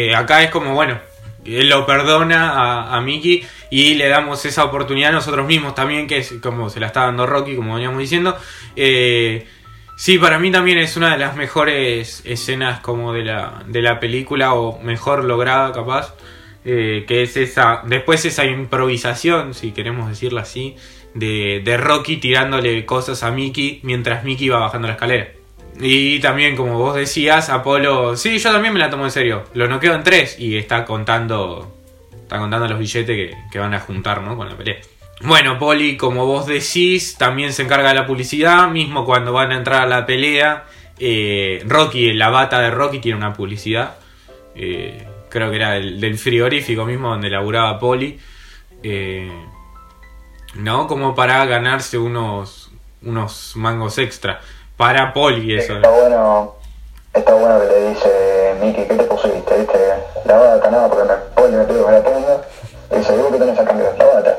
Eh, 0.10 0.14
acá 0.14 0.44
es 0.44 0.52
como, 0.52 0.74
bueno, 0.74 1.00
él 1.46 1.70
lo 1.70 1.86
perdona 1.86 2.52
a, 2.52 2.98
a 2.98 3.00
Mickey 3.00 3.48
y 3.70 3.94
le 3.94 4.10
damos 4.10 4.44
esa 4.44 4.66
oportunidad 4.66 5.12
a 5.12 5.14
nosotros 5.14 5.46
mismos 5.46 5.76
también, 5.76 6.08
que 6.08 6.18
es 6.18 6.34
como 6.44 6.70
se 6.70 6.82
la 6.82 6.88
está 6.88 7.04
dando 7.04 7.26
Rocky, 7.26 7.56
como 7.56 7.76
veníamos 7.76 8.00
diciendo. 8.00 8.36
Eh, 8.76 9.48
sí, 10.02 10.18
para 10.18 10.40
mí 10.40 10.52
también 10.52 10.80
es 10.80 10.98
una 10.98 11.12
de 11.12 11.20
las 11.20 11.36
mejores 11.36 12.24
escenas 12.26 12.80
como 12.80 13.14
de 13.14 13.24
la, 13.24 13.64
de 13.68 13.84
la 13.84 14.00
película, 14.00 14.56
o 14.56 14.82
mejor 14.82 15.24
lograda 15.24 15.72
capaz, 15.72 16.16
eh, 16.66 17.06
que 17.08 17.22
es 17.22 17.38
esa, 17.38 17.84
después 17.86 18.26
esa 18.26 18.46
improvisación, 18.46 19.54
si 19.54 19.74
queremos 19.74 20.10
decirlo 20.10 20.40
así, 20.40 20.76
de, 21.14 21.62
de 21.64 21.78
Rocky 21.78 22.18
tirándole 22.18 22.84
cosas 22.88 23.22
a 23.22 23.30
Mickey 23.30 23.80
mientras 23.84 24.24
Mickey 24.24 24.50
va 24.50 24.58
bajando 24.58 24.88
la 24.88 24.96
escalera. 24.96 25.28
Y 25.80 26.20
también, 26.20 26.56
como 26.56 26.80
vos 26.80 26.96
decías, 26.96 27.50
Apolo. 27.50 28.18
Sí, 28.18 28.40
yo 28.40 28.52
también 28.52 28.74
me 28.74 28.80
la 28.80 28.90
tomo 28.90 29.06
en 29.06 29.12
serio. 29.12 29.44
Lo 29.54 29.68
noqueo 29.68 29.94
en 29.94 30.04
tres 30.04 30.38
y 30.40 30.58
está 30.58 30.84
contando. 30.86 31.76
Está 32.24 32.40
contando 32.40 32.68
los 32.68 32.80
billetes 32.80 33.16
que, 33.16 33.38
que 33.52 33.60
van 33.60 33.74
a 33.74 33.80
juntar, 33.80 34.22
¿no? 34.22 34.36
Con 34.36 34.50
la 34.50 34.58
pelea. 34.58 34.78
Bueno, 35.24 35.60
Poli, 35.60 35.98
como 35.98 36.26
vos 36.26 36.48
decís, 36.48 37.16
también 37.18 37.54
se 37.54 37.62
encarga 37.64 37.90
de 37.90 37.96
la 37.96 38.08
publicidad. 38.08 38.68
Mismo 38.70 39.06
cuando 39.06 39.32
van 39.34 39.52
a 39.52 39.58
entrar 39.58 39.82
a 39.84 39.86
la 39.88 40.06
pelea. 40.06 40.66
eh, 41.00 41.64
Rocky, 41.68 42.14
la 42.14 42.30
bata 42.30 42.60
de 42.60 42.72
Rocky 42.72 43.00
tiene 43.00 43.18
una 43.18 43.34
publicidad. 43.34 43.96
eh, 44.56 45.08
creo 45.30 45.50
que 45.50 45.56
era 45.56 45.72
del, 45.72 46.00
del 46.02 46.18
frigorífico 46.18 46.86
mismo 46.86 47.10
donde 47.10 47.30
laburaba 47.30 47.80
Poli. 47.80 48.20
eh, 48.84 49.32
¿No? 50.56 50.88
Como 50.88 51.16
para 51.16 51.46
ganarse 51.46 51.98
unos, 51.98 52.72
unos 53.04 53.54
mangos 53.56 53.98
extra. 54.00 54.42
Para 54.76 55.14
Poli, 55.14 55.56
eso. 55.56 55.76
Está 55.76 55.90
bueno, 55.90 56.56
está 57.14 57.34
bueno 57.36 57.60
que 57.62 57.66
le 57.68 57.90
dice 57.92 58.56
Mickey, 58.62 58.88
¿qué 58.88 58.96
te 58.96 59.04
pusiste? 59.04 59.58
¿Viste? 59.60 59.78
La 60.26 60.36
bata, 60.38 60.72
nada, 60.72 60.90
porque 60.90 61.08
me 61.08 61.16
pone, 61.36 61.58
me 61.58 61.64
pido 61.66 61.86
que 61.86 61.92
la 61.92 62.04
ponga. 62.04 62.42
Y 62.92 62.96
dice, 62.98 63.16
¿y 63.16 63.18
vos 63.20 63.32
qué 63.32 63.38
tenés 63.38 63.60
a 63.60 63.64
cambio? 63.66 63.86
La 63.98 64.06
bata. 64.06 64.38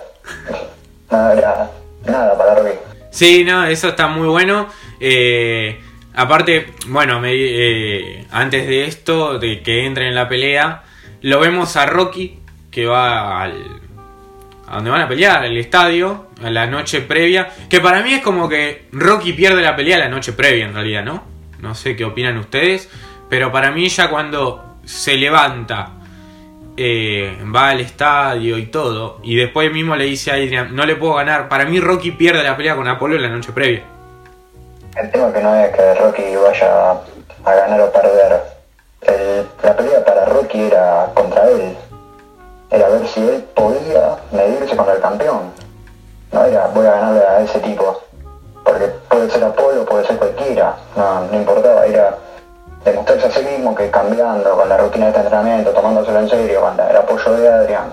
Nada, 1.10 1.70
nada 2.06 2.38
para. 2.38 2.62
Sí, 3.10 3.44
no, 3.44 3.66
eso 3.66 3.88
está 3.88 4.06
muy 4.06 4.26
bueno. 4.26 4.68
Eh, 4.98 5.78
aparte, 6.14 6.72
bueno, 6.86 7.20
eh, 7.24 8.26
antes 8.30 8.66
de 8.66 8.86
esto, 8.86 9.38
de 9.38 9.62
que 9.62 9.84
entren 9.84 10.08
en 10.08 10.14
la 10.14 10.28
pelea, 10.28 10.82
lo 11.20 11.40
vemos 11.40 11.76
a 11.76 11.86
Rocky 11.86 12.38
que 12.70 12.86
va 12.86 13.42
al, 13.42 13.80
a 14.66 14.76
donde 14.76 14.90
van 14.90 15.02
a 15.02 15.08
pelear, 15.08 15.44
al 15.44 15.56
estadio, 15.58 16.28
a 16.42 16.48
la 16.48 16.66
noche 16.66 17.02
previa. 17.02 17.50
Que 17.68 17.80
para 17.80 18.02
mí 18.02 18.14
es 18.14 18.22
como 18.22 18.48
que 18.48 18.86
Rocky 18.92 19.34
pierde 19.34 19.60
la 19.60 19.76
pelea 19.76 19.98
la 19.98 20.08
noche 20.08 20.32
previa, 20.32 20.64
en 20.64 20.72
realidad, 20.72 21.04
¿no? 21.04 21.22
No 21.60 21.74
sé 21.74 21.94
qué 21.94 22.04
opinan 22.04 22.38
ustedes, 22.38 22.88
pero 23.28 23.52
para 23.52 23.70
mí 23.70 23.88
ya 23.88 24.08
cuando 24.08 24.78
se 24.84 25.16
levanta, 25.16 25.92
eh, 26.76 27.36
va 27.54 27.70
al 27.70 27.80
estadio 27.80 28.58
y 28.58 28.66
todo, 28.66 29.18
y 29.22 29.36
después 29.36 29.72
mismo 29.72 29.94
le 29.96 30.04
dice 30.04 30.30
a 30.30 30.34
Adrian, 30.34 30.74
no 30.74 30.86
le 30.86 30.96
puedo 30.96 31.14
ganar. 31.14 31.48
Para 31.48 31.64
mí 31.64 31.80
Rocky 31.80 32.12
pierde 32.12 32.42
la 32.42 32.56
pelea 32.56 32.76
con 32.76 32.88
Apolo 32.88 33.18
la 33.18 33.28
noche 33.28 33.52
previa. 33.52 33.82
El 34.96 35.10
tema 35.10 35.32
que 35.32 35.40
no 35.40 35.54
es 35.56 35.74
que 35.74 35.94
Rocky 35.94 36.36
vaya 36.36 36.92
a 37.44 37.54
ganar 37.54 37.80
o 37.80 37.92
perder. 37.92 38.42
La 39.62 39.76
pelea 39.76 40.04
para 40.04 40.26
Rocky 40.26 40.60
era 40.60 41.08
contra 41.14 41.48
él. 41.48 41.76
Era 42.70 42.88
ver 42.88 43.06
si 43.06 43.20
él 43.20 43.44
podía 43.54 44.16
medirse 44.32 44.76
con 44.76 44.88
el 44.90 45.00
campeón. 45.00 45.52
No 46.32 46.44
era 46.44 46.66
voy 46.68 46.86
a 46.86 46.92
ganarle 46.92 47.20
a 47.20 47.40
ese 47.40 47.60
tipo. 47.60 48.02
Porque 48.64 48.86
puede 49.08 49.30
ser 49.30 49.44
Apolo, 49.44 49.84
puede 49.84 50.06
ser 50.06 50.16
cualquiera. 50.16 50.76
No, 50.96 51.26
no 51.26 51.36
importaba, 51.36 51.86
era 51.86 52.18
demostrarse 52.84 53.26
a 53.26 53.30
sí 53.30 53.44
mismo 53.44 53.74
que 53.74 53.90
cambiando 53.90 54.50
con 54.56 54.68
la 54.68 54.76
rutina 54.76 55.10
de 55.10 55.18
entrenamiento, 55.18 55.70
tomándoselo 55.70 56.20
en 56.20 56.28
serio, 56.28 56.60
con 56.60 56.80
el 56.80 56.96
apoyo 56.96 57.32
de 57.34 57.48
Adrian, 57.48 57.92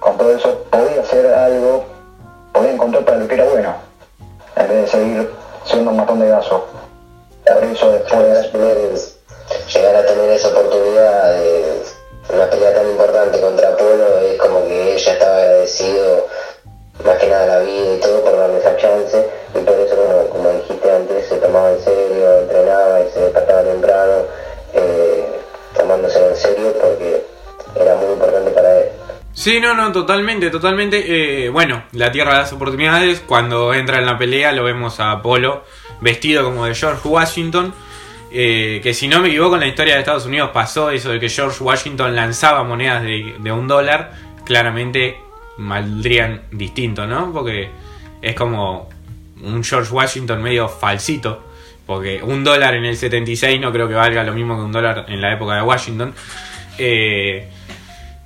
con 0.00 0.16
todo 0.16 0.32
eso 0.34 0.64
podía 0.70 1.00
hacer 1.00 1.26
algo, 1.34 1.84
podía 2.52 2.72
encontrar 2.72 3.04
para 3.04 3.18
lo 3.18 3.28
que 3.28 3.34
era 3.34 3.44
bueno, 3.44 3.74
en 4.56 4.68
vez 4.68 4.82
de 4.82 4.86
seguir 4.88 5.30
siendo 5.64 5.90
un 5.90 5.96
matón 5.96 6.20
de 6.20 6.28
gaso. 6.28 6.66
Por 7.44 7.64
eso 7.64 7.92
después, 7.92 9.16
llegar 9.72 9.96
a 9.96 10.06
tener 10.06 10.30
esa 10.30 10.48
oportunidad 10.48 11.32
de 11.32 11.82
una 12.34 12.50
pelea 12.50 12.74
tan 12.74 12.90
importante 12.90 13.40
contra 13.40 13.68
Apolo 13.68 14.18
es 14.18 14.38
como 14.40 14.64
que 14.64 14.94
ella 14.94 15.12
estaba 15.12 15.36
agradecido 15.36 16.26
más 17.04 17.18
que 17.18 17.28
nada 17.28 17.44
a 17.44 17.46
la 17.46 17.58
vida 17.60 17.94
y 17.94 18.00
todo 18.00 18.24
por 18.24 18.36
darle 18.36 18.58
esa 18.58 18.76
chance 18.76 19.30
eso 19.60 19.96
como, 19.96 20.28
como 20.28 20.50
dijiste 20.58 20.90
antes 20.90 21.28
se 21.28 21.36
tomaba 21.36 21.70
en 21.72 21.80
serio, 21.80 22.40
entrenaba 22.42 23.00
y 23.00 23.10
se 23.10 23.20
despertaba 23.20 23.62
temprano 23.62 24.12
eh, 24.74 25.24
tomándoselo 25.76 26.28
en 26.30 26.36
serio 26.36 26.74
porque 26.80 27.24
era 27.78 27.94
muy 27.96 28.12
importante 28.12 28.50
para 28.50 28.78
él. 28.80 28.86
Sí, 29.32 29.60
no, 29.60 29.74
no, 29.74 29.92
totalmente, 29.92 30.48
totalmente. 30.50 31.44
Eh, 31.44 31.50
bueno, 31.50 31.84
la 31.92 32.10
Tierra 32.10 32.32
de 32.32 32.38
las 32.38 32.52
Oportunidades, 32.52 33.20
cuando 33.26 33.74
entra 33.74 33.98
en 33.98 34.06
la 34.06 34.16
pelea 34.16 34.52
lo 34.52 34.64
vemos 34.64 34.98
a 34.98 35.12
Apolo 35.12 35.62
vestido 36.00 36.44
como 36.44 36.64
de 36.64 36.74
George 36.74 37.06
Washington. 37.06 37.74
eh, 38.32 38.80
que 38.82 38.92
si 38.92 39.08
no 39.08 39.20
me 39.20 39.28
equivoco 39.28 39.54
en 39.54 39.60
la 39.60 39.66
historia 39.66 39.94
de 39.94 40.00
Estados 40.00 40.26
Unidos 40.26 40.50
pasó 40.52 40.90
eso 40.90 41.10
de 41.10 41.20
que 41.20 41.28
George 41.28 41.62
Washington 41.62 42.14
lanzaba 42.14 42.64
monedas 42.64 43.02
de, 43.02 43.36
de 43.38 43.52
un 43.52 43.68
dólar. 43.68 44.12
Claramente 44.44 45.18
valdrían 45.58 46.42
distinto, 46.50 47.06
¿no? 47.06 47.32
Porque 47.32 47.70
es 48.22 48.34
como 48.34 48.88
un 49.42 49.62
George 49.64 49.92
Washington 49.92 50.42
medio 50.42 50.68
falsito. 50.68 51.44
Porque 51.86 52.20
un 52.22 52.42
dólar 52.42 52.74
en 52.74 52.84
el 52.84 52.96
76 52.96 53.60
no 53.60 53.70
creo 53.72 53.88
que 53.88 53.94
valga 53.94 54.24
lo 54.24 54.32
mismo 54.34 54.56
que 54.56 54.62
un 54.62 54.72
dólar 54.72 55.04
en 55.08 55.20
la 55.20 55.32
época 55.32 55.54
de 55.54 55.62
Washington. 55.62 56.14
Eh, 56.78 57.48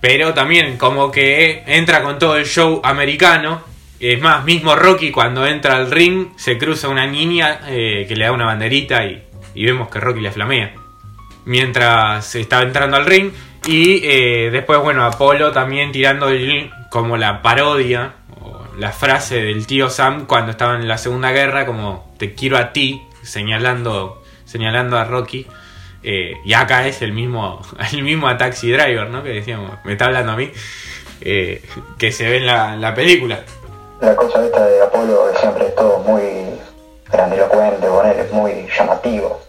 pero 0.01 0.33
también 0.33 0.79
como 0.79 1.11
que 1.11 1.63
entra 1.67 2.03
con 2.03 2.19
todo 2.19 2.37
el 2.37 2.47
show 2.47 2.81
americano. 2.83 3.61
Es 4.01 4.19
más, 4.21 4.45
mismo 4.45 4.75
Rocky 4.77 5.11
cuando 5.11 5.47
entra 5.47 5.77
al 5.77 5.91
ring 5.91 6.29
se 6.37 6.57
cruza 6.57 6.89
una 6.89 7.07
niña 7.07 7.61
eh, 7.69 8.07
que 8.09 8.17
le 8.17 8.25
da 8.25 8.33
una 8.33 8.47
banderita 8.47 9.05
y, 9.05 9.23
vemos 9.55 9.91
que 9.91 10.01
Rocky 10.01 10.21
le 10.21 10.31
flamea. 10.31 10.73
mientras 11.45 12.35
estaba 12.35 12.63
entrando 12.63 12.97
al 12.97 13.05
ring. 13.07 13.31
Y 13.67 14.01
eh, 14.05 14.49
después, 14.51 14.81
bueno, 14.81 15.05
Apolo 15.05 15.53
también 15.53 15.93
tirando 15.93 16.31
el- 16.31 16.71
como 16.91 17.19
la 17.19 17.43
parodia 17.43 18.15
la 18.81 18.93
frase 18.93 19.43
del 19.43 19.66
tío 19.66 19.91
Sam 19.91 20.26
cuando 20.26 20.53
estaba 20.53 20.74
en 20.74 20.89
la 20.89 20.97
Segunda 20.97 21.33
Guerra, 21.33 21.66
como 21.66 22.11
te 22.16 22.35
quiero 22.35 22.57
a 22.57 22.72
ti, 22.72 23.07
señalando, 23.22 24.22
señalando 24.47 24.97
a 24.97 25.05
Rocky. 25.05 25.47
Eh, 26.03 26.39
y 26.47 26.55
acá 26.55 26.87
es 26.87 27.03
el 27.03 27.12
mismo, 27.12 27.61
el 27.93 28.03
mismo 28.03 28.35
Taxi 28.39 28.72
Driver, 28.72 29.11
¿no? 29.11 29.22
Que 29.22 29.28
decíamos, 29.28 29.72
me 29.85 29.93
está 29.93 30.07
hablando 30.07 30.33
a 30.33 30.37
mí, 30.37 30.51
eh, 31.20 31.62
que 31.99 32.11
se 32.11 32.26
ve 32.26 32.39
en 32.39 32.47
la, 32.47 32.74
la 32.76 32.95
película. 32.95 33.41
La 34.01 34.16
cosa 34.16 34.43
esta 34.43 34.66
de 34.66 34.81
Apolo 34.81 35.31
siempre 35.39 35.66
es 35.66 35.74
todo 35.74 35.99
muy 35.99 36.22
grandilocuente, 37.12 37.87
él 37.87 38.18
es 38.18 38.33
muy 38.33 38.66
llamativo. 38.74 39.43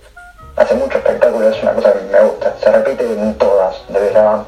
Hace 0.57 0.75
mucho 0.75 0.97
espectáculo, 0.97 1.49
es 1.49 1.63
una 1.63 1.71
cosa 1.71 1.93
que 1.93 2.01
me 2.11 2.19
gusta. 2.19 2.53
Se 2.61 2.69
repite 2.69 3.05
en 3.05 3.38
todas, 3.38 3.77
desde 3.88 4.11
la, 4.11 4.43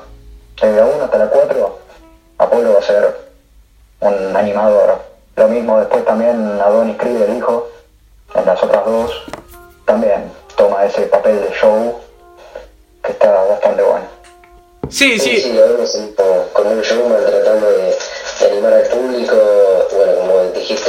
desde 0.61 0.75
la 0.75 0.85
1 0.85 1.05
hasta 1.05 1.17
la 1.17 1.27
4, 1.27 1.79
Apolo 2.37 2.73
va 2.73 2.79
a 2.79 2.81
ser 2.81 3.22
un 4.03 4.35
animador. 4.35 4.99
Lo 5.35 5.47
mismo 5.47 5.79
después 5.79 6.05
también 6.05 6.59
Adonis 6.63 6.97
Creed, 6.97 7.21
el 7.23 7.37
hijo, 7.37 7.67
en 8.35 8.45
las 8.45 8.61
otras 8.63 8.85
dos, 8.85 9.11
también 9.85 10.31
toma 10.55 10.85
ese 10.85 11.03
papel 11.03 11.41
de 11.41 11.51
show 11.53 11.99
que 13.03 13.11
está 13.11 13.31
bastante 13.45 13.81
bueno. 13.83 14.05
Sí, 14.89 15.17
Sí, 15.17 15.37
sí, 15.37 15.41
sí, 15.41 15.53
lo 15.53 15.61
vemos 15.69 15.95
en- 15.95 16.13
como, 16.13 16.43
como 16.53 16.69
un 16.71 16.81
showman 16.81 17.25
tratando 17.25 17.71
de, 17.71 17.95
de 18.39 18.51
animar 18.51 18.73
al 18.73 18.83
público. 18.83 19.35
Bueno, 19.95 20.13
como 20.19 20.43
dijiste, 20.53 20.82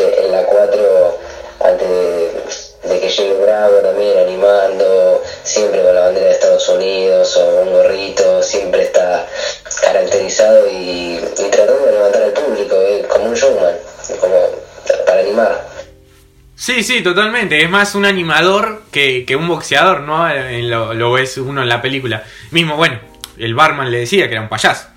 Sí, 16.64 16.82
sí, 16.82 17.02
totalmente. 17.02 17.62
Es 17.62 17.68
más 17.68 17.94
un 17.94 18.06
animador 18.06 18.84
que, 18.90 19.26
que 19.26 19.36
un 19.36 19.46
boxeador, 19.48 20.00
¿no? 20.00 20.26
Lo, 20.62 20.94
lo 20.94 21.12
ves 21.12 21.36
uno 21.36 21.60
en 21.60 21.68
la 21.68 21.82
película. 21.82 22.24
Mismo, 22.52 22.74
bueno, 22.78 22.98
el 23.36 23.54
barman 23.54 23.90
le 23.90 23.98
decía 23.98 24.28
que 24.28 24.32
era 24.32 24.40
un 24.40 24.48
payaso. 24.48 24.88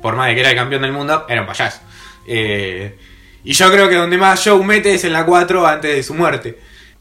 Por 0.00 0.16
más 0.16 0.28
de 0.28 0.34
que 0.34 0.40
era 0.40 0.48
el 0.48 0.56
campeón 0.56 0.80
del 0.80 0.92
mundo, 0.92 1.26
era 1.28 1.42
un 1.42 1.46
payaso. 1.46 1.80
Eh, 2.26 2.96
y 3.44 3.52
yo 3.52 3.70
creo 3.70 3.86
que 3.90 3.96
donde 3.96 4.16
más 4.16 4.42
show 4.42 4.64
mete 4.64 4.94
es 4.94 5.04
en 5.04 5.12
la 5.12 5.26
4 5.26 5.66
antes 5.66 5.94
de 5.94 6.02
su 6.02 6.14
muerte. 6.14 6.58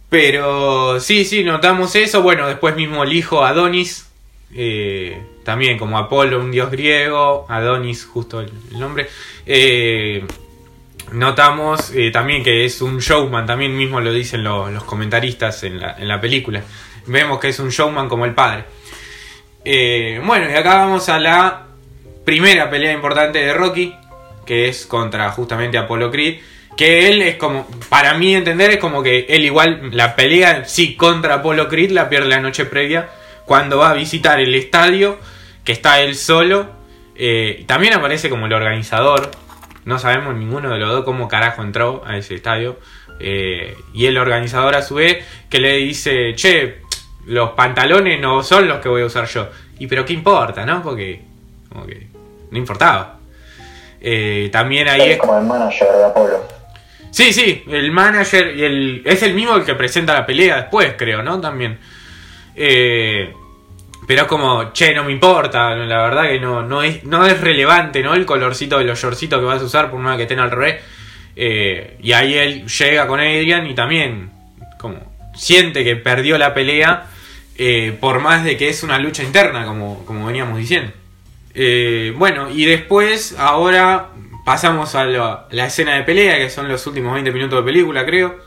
Pero 0.10 1.00
sí, 1.00 1.24
sí, 1.24 1.46
notamos 1.46 1.96
eso. 1.96 2.22
Bueno, 2.22 2.46
después 2.46 2.76
mismo 2.76 3.04
el 3.06 3.14
hijo 3.14 3.46
Adonis. 3.46 4.06
eh, 4.54 5.18
también 5.46 5.78
como 5.80 5.98
Apolo, 5.98 6.42
un 6.42 6.52
dios 6.52 6.70
griego. 6.72 7.46
Adonis, 7.48 8.04
justo 8.06 8.42
el 8.42 8.52
nombre. 8.78 9.08
Eh, 9.46 10.26
Notamos 11.14 11.92
eh, 11.96 12.12
también 12.12 12.44
que 12.44 12.66
es 12.66 12.82
un 12.82 13.00
showman, 13.00 13.46
también 13.46 13.76
mismo 13.76 14.00
lo 14.02 14.12
dicen 14.14 14.44
lo- 14.44 14.70
los 14.70 14.84
comentaristas 14.84 15.64
en 15.64 15.80
la, 15.80 15.96
en 15.98 16.08
la 16.08 16.20
película. 16.22 16.62
Vemos 17.08 17.40
que 17.40 17.50
es 17.50 17.60
un 17.60 17.70
showman 17.70 18.08
como 18.08 18.26
el 18.26 18.34
padre. 18.34 18.66
Eh, 19.66 20.22
bueno, 20.24 20.50
y 20.50 20.54
acá 20.54 20.76
vamos 20.76 21.10
a 21.10 21.20
la 21.20 21.66
primera 22.26 22.70
pelea 22.70 22.94
importante 22.94 23.40
de 23.40 23.54
Rocky, 23.54 23.96
que 24.46 24.68
es 24.68 24.86
contra 24.86 25.30
justamente 25.32 25.78
Apollo 25.78 26.12
Creed. 26.12 26.40
Que 26.78 27.10
él 27.10 27.22
es 27.22 27.36
como, 27.36 27.68
para 27.90 28.14
mí 28.14 28.34
entender, 28.36 28.72
es 28.72 28.78
como 28.78 29.04
que 29.04 29.26
él 29.28 29.44
igual 29.44 29.90
la 29.92 30.16
pelea, 30.16 30.64
sí, 30.64 30.96
contra 30.96 31.36
Apollo 31.36 31.68
Creed 31.68 31.92
la 31.92 32.08
pierde 32.08 32.30
la 32.30 32.40
noche 32.40 32.64
previa, 32.66 33.10
cuando 33.46 33.80
va 33.80 33.90
a 33.90 33.94
visitar 33.96 34.40
el 34.40 34.56
estadio, 34.56 35.20
que 35.66 35.74
está 35.74 36.00
él 36.00 36.16
solo. 36.16 36.70
Eh, 37.16 37.66
también 37.68 37.96
aparece 37.96 38.30
como 38.30 38.46
el 38.46 38.54
organizador, 38.54 39.30
no 39.90 39.98
sabemos 39.98 40.36
ninguno 40.36 40.70
de 40.70 40.78
los 40.78 40.92
dos 40.92 41.04
cómo 41.04 41.28
carajo 41.28 41.64
entró 41.64 42.04
a 42.06 42.16
ese 42.16 42.36
estadio. 42.36 42.78
Eh, 43.20 43.76
y 43.92 44.06
el 44.06 44.18
organizador 44.20 44.76
a 44.76 44.84
su 44.84 44.96
vez 44.96 45.26
que 45.50 45.60
le 45.60 45.78
dice, 45.78 46.36
che, 46.36 46.82
los 47.26 47.50
pantalones 47.52 48.22
no 48.22 48.44
son 48.44 48.68
los 48.68 48.80
que 48.80 48.88
voy 48.88 49.02
a 49.02 49.06
usar 49.06 49.26
yo. 49.26 49.50
Y 49.80 49.88
pero 49.88 50.06
qué 50.06 50.14
importa, 50.14 50.64
¿no? 50.64 50.84
Porque 50.84 51.22
como 51.68 51.88
que 51.88 52.08
no 52.52 52.58
importaba. 52.58 53.18
Eh, 54.00 54.50
también 54.52 54.88
ahí 54.88 55.02
es 55.02 55.18
como 55.18 55.38
el 55.38 55.46
manager 55.46 55.88
de 55.92 56.06
Apolo. 56.06 56.48
Sí, 57.10 57.34
sí, 57.34 57.64
el 57.68 57.92
manager 57.92 58.56
y 58.56 58.64
el... 58.64 59.02
Es 59.06 59.24
el 59.24 59.34
mismo 59.34 59.56
el 59.56 59.66
que 59.66 59.74
presenta 59.74 60.14
la 60.14 60.26
pelea 60.26 60.58
después, 60.58 60.94
creo, 60.96 61.24
¿no? 61.24 61.42
También. 61.42 61.80
Eh, 62.56 63.34
pero 64.10 64.24
es 64.24 64.28
como, 64.28 64.74
che, 64.74 64.92
no 64.96 65.04
me 65.04 65.12
importa, 65.12 65.76
la 65.76 66.02
verdad 66.02 66.24
que 66.24 66.40
no, 66.40 66.64
no, 66.64 66.82
es, 66.82 67.04
no 67.04 67.28
es 67.28 67.40
relevante, 67.40 68.02
¿no? 68.02 68.16
El 68.16 68.26
colorcito 68.26 68.80
de 68.80 68.84
los 68.84 69.00
shortcitos 69.00 69.40
que 69.40 69.46
vas 69.46 69.62
a 69.62 69.66
usar 69.66 69.92
por 69.92 70.00
una 70.00 70.18
que 70.18 70.24
estén 70.24 70.40
al 70.40 70.50
revés. 70.50 70.82
Eh, 71.36 71.96
y 72.02 72.12
ahí 72.14 72.34
él 72.34 72.66
llega 72.66 73.06
con 73.06 73.20
Adrian 73.20 73.68
y 73.68 73.76
también 73.76 74.32
como 74.80 74.98
siente 75.36 75.84
que 75.84 75.96
perdió 75.96 76.40
la 76.40 76.56
pelea 76.56 77.06
eh, 77.56 77.96
por 78.00 78.20
más 78.20 78.44
de 78.44 78.58
que 78.58 78.70
es 78.70 78.82
una 78.82 78.98
lucha 78.98 79.22
interna, 79.22 79.64
como, 79.68 80.04
como 80.06 80.26
veníamos 80.26 80.58
diciendo. 80.58 80.92
Eh, 81.54 82.12
bueno, 82.18 82.50
y 82.50 82.66
después, 82.66 83.36
ahora 83.38 84.08
pasamos 84.44 84.96
a 84.96 85.06
la, 85.06 85.68
escena 85.68 85.94
de 85.98 86.02
pelea, 86.02 86.40
que 86.40 86.50
son 86.50 86.68
los 86.68 86.88
últimos 86.88 87.14
20 87.14 87.32
minutos 87.32 87.64
de 87.64 87.72
película, 87.72 88.04
creo. 88.08 88.40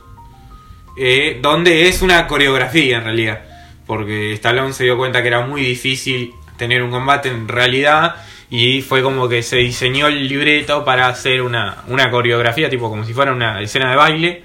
donde 1.40 1.86
es 1.86 2.02
una 2.02 2.26
coreografía 2.26 2.96
en 2.96 3.04
realidad. 3.04 3.51
Porque 3.86 4.32
Stallone 4.34 4.72
se 4.72 4.84
dio 4.84 4.96
cuenta 4.96 5.22
que 5.22 5.28
era 5.28 5.40
muy 5.40 5.62
difícil 5.62 6.32
tener 6.56 6.82
un 6.82 6.90
combate 6.90 7.28
en 7.28 7.48
realidad. 7.48 8.16
Y 8.50 8.82
fue 8.82 9.02
como 9.02 9.28
que 9.28 9.42
se 9.42 9.56
diseñó 9.56 10.08
el 10.08 10.28
libreto 10.28 10.84
para 10.84 11.06
hacer 11.06 11.42
una, 11.42 11.78
una 11.88 12.10
coreografía, 12.10 12.68
tipo 12.68 12.90
como 12.90 13.04
si 13.04 13.14
fuera 13.14 13.32
una 13.32 13.60
escena 13.60 13.90
de 13.90 13.96
baile. 13.96 14.44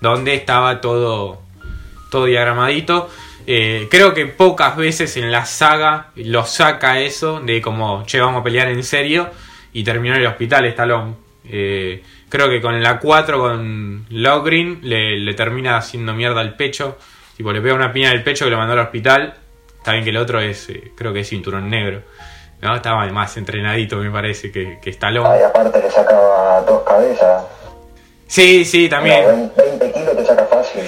Donde 0.00 0.34
estaba 0.34 0.80
todo, 0.80 1.40
todo 2.10 2.26
diagramadito. 2.26 3.08
Eh, 3.46 3.86
creo 3.90 4.12
que 4.12 4.26
pocas 4.26 4.76
veces 4.76 5.16
en 5.16 5.30
la 5.30 5.46
saga 5.46 6.10
lo 6.16 6.44
saca 6.44 6.98
eso 6.98 7.40
de 7.40 7.62
como, 7.62 8.04
che, 8.04 8.20
vamos 8.20 8.40
a 8.40 8.44
pelear 8.44 8.68
en 8.68 8.82
serio 8.82 9.30
y 9.72 9.84
terminó 9.84 10.16
en 10.16 10.22
el 10.22 10.26
hospital 10.26 10.64
Stallone. 10.66 11.14
Eh, 11.48 12.02
creo 12.28 12.48
que 12.48 12.60
con 12.60 12.82
la 12.82 12.98
4, 12.98 13.38
con 13.38 14.06
Logrin, 14.10 14.80
le, 14.82 15.18
le 15.20 15.34
termina 15.34 15.76
haciendo 15.76 16.12
mierda 16.12 16.40
al 16.40 16.56
pecho. 16.56 16.98
Tipo, 17.36 17.52
le 17.52 17.60
pega 17.60 17.74
una 17.74 17.92
piña 17.92 18.10
en 18.10 18.16
el 18.16 18.24
pecho 18.24 18.46
que 18.46 18.50
lo 18.50 18.56
mandó 18.56 18.72
al 18.72 18.80
hospital. 18.80 19.34
Está 19.76 19.92
bien 19.92 20.04
que 20.04 20.10
el 20.10 20.16
otro 20.16 20.40
es, 20.40 20.68
eh, 20.70 20.92
creo 20.96 21.12
que 21.12 21.20
es 21.20 21.28
cinturón 21.28 21.68
negro. 21.68 22.02
¿no? 22.62 22.74
Estaba 22.74 23.06
más 23.06 23.36
entrenadito, 23.36 23.96
me 23.96 24.10
parece, 24.10 24.50
que, 24.50 24.78
que 24.80 24.90
Stallone. 24.90 25.28
Ahí 25.28 25.42
aparte 25.42 25.80
le 25.80 25.90
sacaba 25.90 26.62
dos 26.62 26.82
cabezas. 26.82 27.44
Sí, 28.26 28.64
sí, 28.64 28.88
también. 28.88 29.24
No, 29.24 29.62
20 29.62 29.92
kilos 29.92 30.16
te 30.16 30.24
saca 30.24 30.44
fácil. 30.46 30.82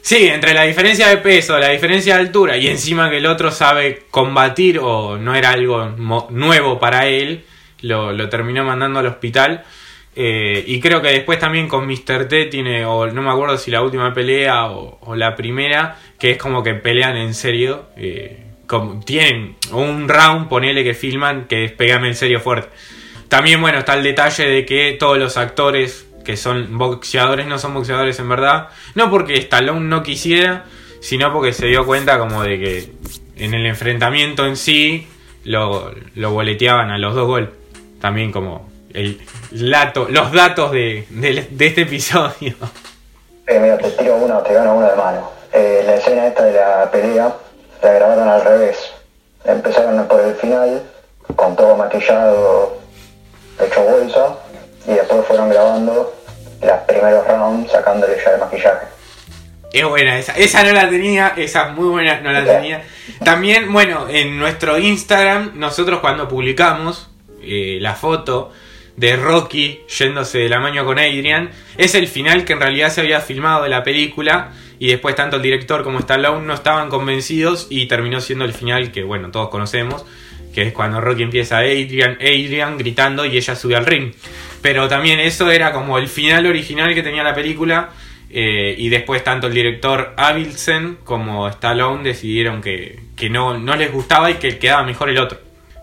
Sí, 0.00 0.28
entre 0.28 0.54
la 0.54 0.62
diferencia 0.62 1.08
de 1.08 1.16
peso, 1.16 1.58
la 1.58 1.70
diferencia 1.70 2.14
de 2.14 2.20
altura 2.20 2.56
y 2.56 2.68
encima 2.68 3.10
que 3.10 3.16
el 3.16 3.26
otro 3.26 3.50
sabe 3.50 4.04
combatir 4.10 4.78
o 4.78 5.18
no 5.18 5.34
era 5.34 5.50
algo 5.50 5.86
nuevo 6.30 6.78
para 6.78 7.08
él, 7.08 7.44
lo, 7.80 8.12
lo 8.12 8.28
terminó 8.28 8.62
mandando 8.62 9.00
al 9.00 9.06
hospital. 9.06 9.64
Eh, 10.18 10.64
y 10.66 10.80
creo 10.80 11.02
que 11.02 11.08
después 11.08 11.38
también 11.38 11.68
con 11.68 11.86
Mr. 11.86 12.26
T 12.26 12.46
tiene, 12.46 12.86
o 12.86 13.06
no 13.06 13.20
me 13.20 13.30
acuerdo 13.30 13.58
si 13.58 13.70
la 13.70 13.82
última 13.82 14.14
pelea 14.14 14.70
o, 14.70 15.14
la 15.14 15.36
primera, 15.36 15.98
que 16.18 16.32
es 16.32 16.38
como 16.38 16.62
que 16.62 16.74
pelean 16.74 17.16
en 17.16 17.34
serio. 17.34 17.86
eh, 17.96 18.42
como, 18.66 19.04
tienen 19.04 19.56
un 19.72 20.08
round, 20.08 20.48
ponele 20.48 20.82
que 20.82 20.94
filman, 20.94 21.46
que 21.46 21.66
es 21.66 21.72
pegame 21.72 22.08
en 22.08 22.14
serio 22.14 22.40
fuerte. 22.40 22.68
También, 23.28 23.60
bueno, 23.60 23.78
está 23.78 23.94
el 23.94 24.02
detalle 24.02 24.48
de 24.48 24.64
que 24.64 24.96
todos 24.98 25.18
los 25.18 25.36
actores 25.36 26.08
que 26.24 26.36
son 26.36 26.76
boxeadores 26.76 27.46
no 27.46 27.58
son 27.58 27.74
boxeadores 27.74 28.18
en 28.18 28.28
verdad. 28.28 28.68
No 28.94 29.10
porque 29.10 29.34
Stallone 29.34 29.86
no 29.86 30.02
quisiera, 30.02 30.64
sino 31.00 31.32
porque 31.32 31.52
se 31.52 31.66
dio 31.66 31.86
cuenta 31.86 32.18
como 32.18 32.42
de 32.42 32.58
que 32.58 32.92
en 33.36 33.54
el 33.54 33.66
enfrentamiento 33.66 34.46
en 34.46 34.56
sí 34.56 35.06
lo, 35.44 35.94
lo 36.14 36.30
boleteaban 36.32 36.90
a 36.90 36.98
los 36.98 37.14
dos 37.14 37.26
golpes. 37.26 37.54
También 38.00 38.32
como 38.32 38.68
el 38.96 39.20
lato, 39.52 40.06
los 40.08 40.32
datos 40.32 40.72
de, 40.72 41.06
de- 41.10 41.46
de 41.50 41.66
este 41.66 41.82
episodio. 41.82 42.54
Eh, 43.46 43.58
mira, 43.60 43.78
te 43.78 43.90
tiro 43.90 44.16
uno, 44.16 44.38
te 44.40 44.54
gano 44.54 44.74
uno 44.74 44.90
de 44.90 44.96
mano. 44.96 45.30
Eh, 45.52 45.82
la 45.86 45.94
escena 45.94 46.26
esta 46.26 46.44
de 46.44 46.52
la 46.52 46.90
pelea 46.90 47.32
la 47.82 47.92
grabaron 47.92 48.28
al 48.28 48.42
revés. 48.44 48.76
Empezaron 49.44 50.06
por 50.08 50.20
el 50.20 50.34
final, 50.34 50.82
con 51.36 51.54
todo 51.54 51.76
maquillado, 51.76 52.78
hecho 53.64 53.80
bolsa, 53.82 54.36
y 54.88 54.92
después 54.94 55.24
fueron 55.26 55.48
grabando 55.50 56.12
los 56.62 56.78
primeros 56.88 57.26
rounds 57.28 57.70
sacándole 57.70 58.16
ya 58.24 58.32
el 58.32 58.40
maquillaje. 58.40 58.86
Es 59.72 59.84
buena 59.84 60.18
esa. 60.18 60.32
Esa 60.32 60.62
no 60.64 60.72
la 60.72 60.88
tenía, 60.88 61.34
esa 61.36 61.68
es 61.68 61.74
muy 61.74 61.88
buena, 61.88 62.20
no 62.20 62.32
la 62.32 62.44
tenía. 62.44 62.82
También, 63.24 63.72
bueno, 63.72 64.06
en 64.08 64.38
nuestro 64.38 64.78
Instagram, 64.78 65.52
nosotros 65.54 66.00
cuando 66.00 66.26
publicamos 66.28 67.10
eh, 67.42 67.78
la 67.80 67.94
foto 67.94 68.50
de 68.96 69.16
Rocky 69.16 69.80
yéndose 69.88 70.38
de 70.38 70.48
la 70.48 70.58
mano 70.58 70.84
con 70.84 70.98
Adrian, 70.98 71.50
es 71.76 71.94
el 71.94 72.08
final 72.08 72.44
que 72.44 72.54
en 72.54 72.60
realidad 72.60 72.90
se 72.90 73.02
había 73.02 73.20
filmado 73.20 73.62
de 73.62 73.68
la 73.68 73.82
película 73.82 74.52
y 74.78 74.88
después 74.88 75.14
tanto 75.14 75.36
el 75.36 75.42
director 75.42 75.82
como 75.84 75.98
Stallone 76.00 76.46
no 76.46 76.54
estaban 76.54 76.88
convencidos 76.88 77.66
y 77.70 77.86
terminó 77.86 78.20
siendo 78.20 78.44
el 78.44 78.52
final 78.52 78.92
que 78.92 79.02
bueno, 79.02 79.30
todos 79.30 79.48
conocemos, 79.48 80.04
que 80.54 80.62
es 80.62 80.72
cuando 80.72 81.00
Rocky 81.00 81.22
empieza 81.22 81.58
a 81.58 81.60
Adrian, 81.60 82.18
Adrian 82.20 82.78
gritando 82.78 83.24
y 83.26 83.36
ella 83.36 83.54
sube 83.54 83.76
al 83.76 83.86
ring. 83.86 84.12
Pero 84.62 84.88
también 84.88 85.20
eso 85.20 85.50
era 85.50 85.72
como 85.72 85.98
el 85.98 86.08
final 86.08 86.46
original 86.46 86.94
que 86.94 87.02
tenía 87.02 87.22
la 87.22 87.34
película 87.34 87.90
eh, 88.30 88.74
y 88.76 88.88
después 88.88 89.22
tanto 89.22 89.46
el 89.46 89.54
director 89.54 90.14
Avilsen 90.16 90.98
como 91.04 91.48
Stallone 91.48 92.02
decidieron 92.02 92.60
que, 92.62 92.98
que 93.14 93.28
no, 93.28 93.58
no 93.58 93.76
les 93.76 93.92
gustaba 93.92 94.30
y 94.30 94.34
que 94.34 94.58
quedaba 94.58 94.82
mejor 94.82 95.10
el 95.10 95.18
otro. 95.18 95.38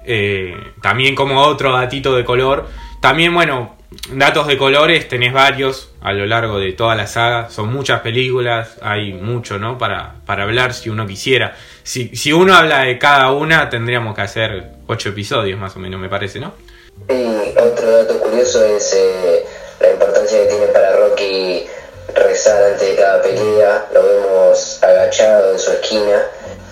Eh, 0.05 0.55
también 0.81 1.15
como 1.15 1.41
otro 1.41 1.71
datito 1.71 2.15
de 2.15 2.25
color. 2.25 2.67
También, 3.03 3.33
bueno, 3.33 3.75
datos 4.13 4.47
de 4.47 4.57
colores 4.57 5.09
tenés 5.09 5.33
varios 5.33 5.91
a 5.99 6.13
lo 6.13 6.25
largo 6.25 6.57
de 6.57 6.71
toda 6.71 6.95
la 6.95 7.05
saga. 7.05 7.49
Son 7.49 7.67
muchas 7.67 7.99
películas, 7.99 8.77
hay 8.81 9.11
mucho, 9.11 9.59
¿no? 9.59 9.77
Para, 9.77 10.21
para 10.25 10.43
hablar 10.43 10.73
si 10.73 10.89
uno 10.89 11.05
quisiera. 11.05 11.53
Si, 11.83 12.15
si 12.15 12.31
uno 12.31 12.55
habla 12.55 12.85
de 12.85 12.97
cada 12.97 13.33
una, 13.33 13.69
tendríamos 13.69 14.15
que 14.15 14.21
hacer 14.21 14.69
ocho 14.87 15.09
episodios 15.09 15.59
más 15.59 15.75
o 15.75 15.79
menos, 15.79 15.99
me 15.99 16.07
parece, 16.07 16.39
¿no? 16.39 16.53
Y 17.09 17.49
otro 17.59 17.91
dato 17.91 18.21
curioso 18.21 18.63
es 18.63 18.93
eh, 18.93 19.43
la 19.81 19.91
importancia 19.91 20.39
que 20.39 20.45
tiene 20.45 20.67
para 20.67 20.95
Rocky 20.95 21.65
rezar 22.15 22.71
antes 22.71 22.87
de 22.87 22.95
cada 22.95 23.21
pelea. 23.21 23.85
Lo 23.93 24.01
vemos 24.01 24.81
agachado 24.81 25.51
en 25.51 25.59
su 25.59 25.71
esquina. 25.71 26.21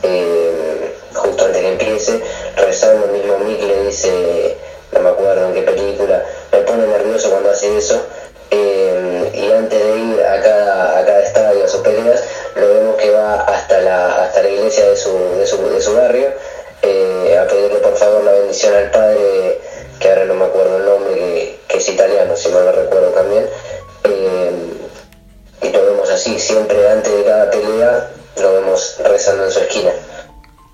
Eh, 0.03 0.95
justo 1.13 1.45
antes 1.45 1.61
que 1.61 1.71
empiece, 1.73 2.23
rezando, 2.55 3.07
mismo 3.07 3.38
Mick 3.39 3.59
le 3.59 3.88
dice, 3.88 4.57
no 5.52 5.58
me 5.58 5.60
acuerdo 5.60 5.60
en 5.60 5.66
qué 5.66 5.72
película, 5.72 6.24
me 6.52 6.60
pone 6.60 6.88
nervioso 6.88 7.30
cuando 7.30 7.52
hace 7.52 7.78
eso, 7.78 8.02
eh, 8.52 9.32
y 9.34 9.52
antes 9.52 9.80
de 9.80 9.97
ir 9.97 10.22
a 10.26 10.41
cada, 10.41 10.99
a 10.99 11.06
cada 11.06 11.24
estadio, 11.24 11.66
a 11.66 11.68
sus 11.68 11.82
peleas, 11.82 12.24
lo 12.56 12.68
vemos 12.68 12.95
que 12.95 13.10
va 13.12 13.41
hasta 13.41 13.82
la, 13.82 14.24
hasta 14.24 14.43
la 14.43 14.49
iglesia 14.49 14.89
de 14.89 14.97
su, 14.97 15.18
de 15.38 15.47
su, 15.47 15.70
de 15.70 15.82
su 15.82 15.95
barrio, 15.95 16.28
eh, 16.82 17.38
a 17.39 17.47
pedirle 17.47 17.80
por 17.80 17.95
favor 17.95 18.24
la 18.24 18.32
bendición 18.32 18.76
al 18.76 18.91
padre, 18.91 19.62
que 19.99 20.10
ahora 20.10 20.26
no 20.26 20.34
me 20.36 20.45
acuerdo 20.45 20.78
el 20.78 20.86
nombre, 20.86 21.60
que, 21.68 21.78
es 21.78 21.89
italiano, 21.89 22.36
si 22.36 22.49
mal 22.49 22.66
no 22.66 22.72
recuerdo 22.72 23.10
también, 23.10 23.45
eh, 24.04 24.52
y 25.62 25.70
lo 25.70 25.86
vemos 25.86 26.10
así, 26.10 26.39
siempre 26.39 26.89
antes 26.89 27.14
de 27.14 27.24
cada 27.24 27.49
pelea, 27.49 28.12
lo 28.38 28.54
vemos 28.54 28.97
rezando 29.04 29.45
en 29.45 29.52
su 29.52 29.60
esquina. 29.60 29.91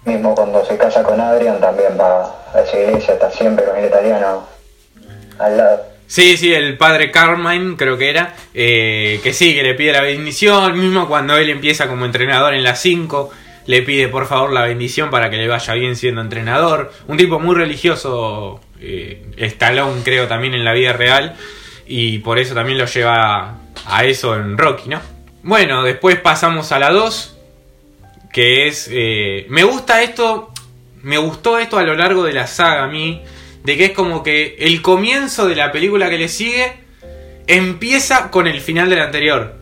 Mismo 0.05 0.33
cuando 0.33 0.65
se 0.65 0.77
casa 0.77 1.03
con 1.03 1.19
Adrian 1.19 1.59
también 1.59 1.97
va 1.99 2.33
a 2.53 2.61
esa 2.61 2.77
iglesia, 2.77 3.15
está 3.15 3.29
siempre 3.29 3.65
con 3.65 3.75
el 3.75 3.85
italiano 3.85 4.56
Sí, 6.07 6.37
sí, 6.37 6.53
el 6.53 6.77
padre 6.77 7.11
Carmine 7.11 7.75
creo 7.75 7.97
que 7.97 8.09
era, 8.09 8.33
eh, 8.53 9.19
que 9.21 9.33
sí, 9.33 9.53
que 9.53 9.61
le 9.61 9.73
pide 9.73 9.91
la 9.91 10.01
bendición, 10.01 10.79
mismo 10.79 11.07
cuando 11.07 11.35
él 11.35 11.49
empieza 11.49 11.89
como 11.89 12.05
entrenador 12.05 12.53
en 12.53 12.63
las 12.63 12.81
5, 12.81 13.29
le 13.65 13.81
pide 13.81 14.07
por 14.07 14.25
favor 14.25 14.53
la 14.53 14.63
bendición 14.63 15.09
para 15.09 15.29
que 15.29 15.35
le 15.35 15.49
vaya 15.49 15.73
bien 15.73 15.97
siendo 15.97 16.21
entrenador. 16.21 16.93
Un 17.07 17.17
tipo 17.17 17.41
muy 17.41 17.55
religioso, 17.55 18.61
eh, 18.79 19.21
creo 20.05 20.27
también 20.27 20.53
en 20.53 20.63
la 20.63 20.71
vida 20.71 20.93
real, 20.93 21.35
y 21.85 22.19
por 22.19 22.39
eso 22.39 22.55
también 22.55 22.77
lo 22.77 22.85
lleva 22.85 23.57
a 23.85 24.05
eso 24.05 24.35
en 24.35 24.57
Rocky, 24.57 24.89
¿no? 24.89 25.01
Bueno, 25.43 25.83
después 25.83 26.17
pasamos 26.19 26.71
a 26.71 26.79
la 26.79 26.89
2, 26.91 27.37
que 28.31 28.67
es... 28.67 28.89
Eh, 28.91 29.45
me 29.49 29.63
gusta 29.63 30.01
esto, 30.01 30.51
me 31.03 31.17
gustó 31.17 31.59
esto 31.59 31.77
a 31.77 31.83
lo 31.83 31.95
largo 31.95 32.23
de 32.23 32.31
la 32.31 32.47
saga 32.47 32.85
a 32.85 32.87
mí, 32.87 33.21
de 33.67 33.75
que 33.75 33.85
es 33.87 33.91
como 33.91 34.23
que 34.23 34.55
el 34.59 34.81
comienzo 34.81 35.45
de 35.45 35.57
la 35.57 35.73
película 35.73 36.09
que 36.09 36.17
le 36.17 36.29
sigue 36.29 36.71
empieza 37.47 38.31
con 38.31 38.47
el 38.47 38.61
final 38.61 38.89
del 38.89 38.99
anterior. 39.01 39.55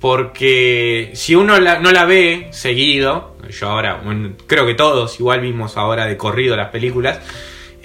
Porque 0.00 1.12
si 1.14 1.36
uno 1.36 1.60
la- 1.60 1.78
no 1.78 1.92
la 1.92 2.04
ve 2.04 2.48
seguido, 2.50 3.36
yo 3.48 3.68
ahora, 3.70 4.00
bueno, 4.04 4.32
creo 4.48 4.66
que 4.66 4.74
todos 4.74 5.20
igual 5.20 5.40
vimos 5.40 5.76
ahora 5.76 6.06
de 6.06 6.16
corrido 6.16 6.56
las 6.56 6.70
películas, 6.70 7.20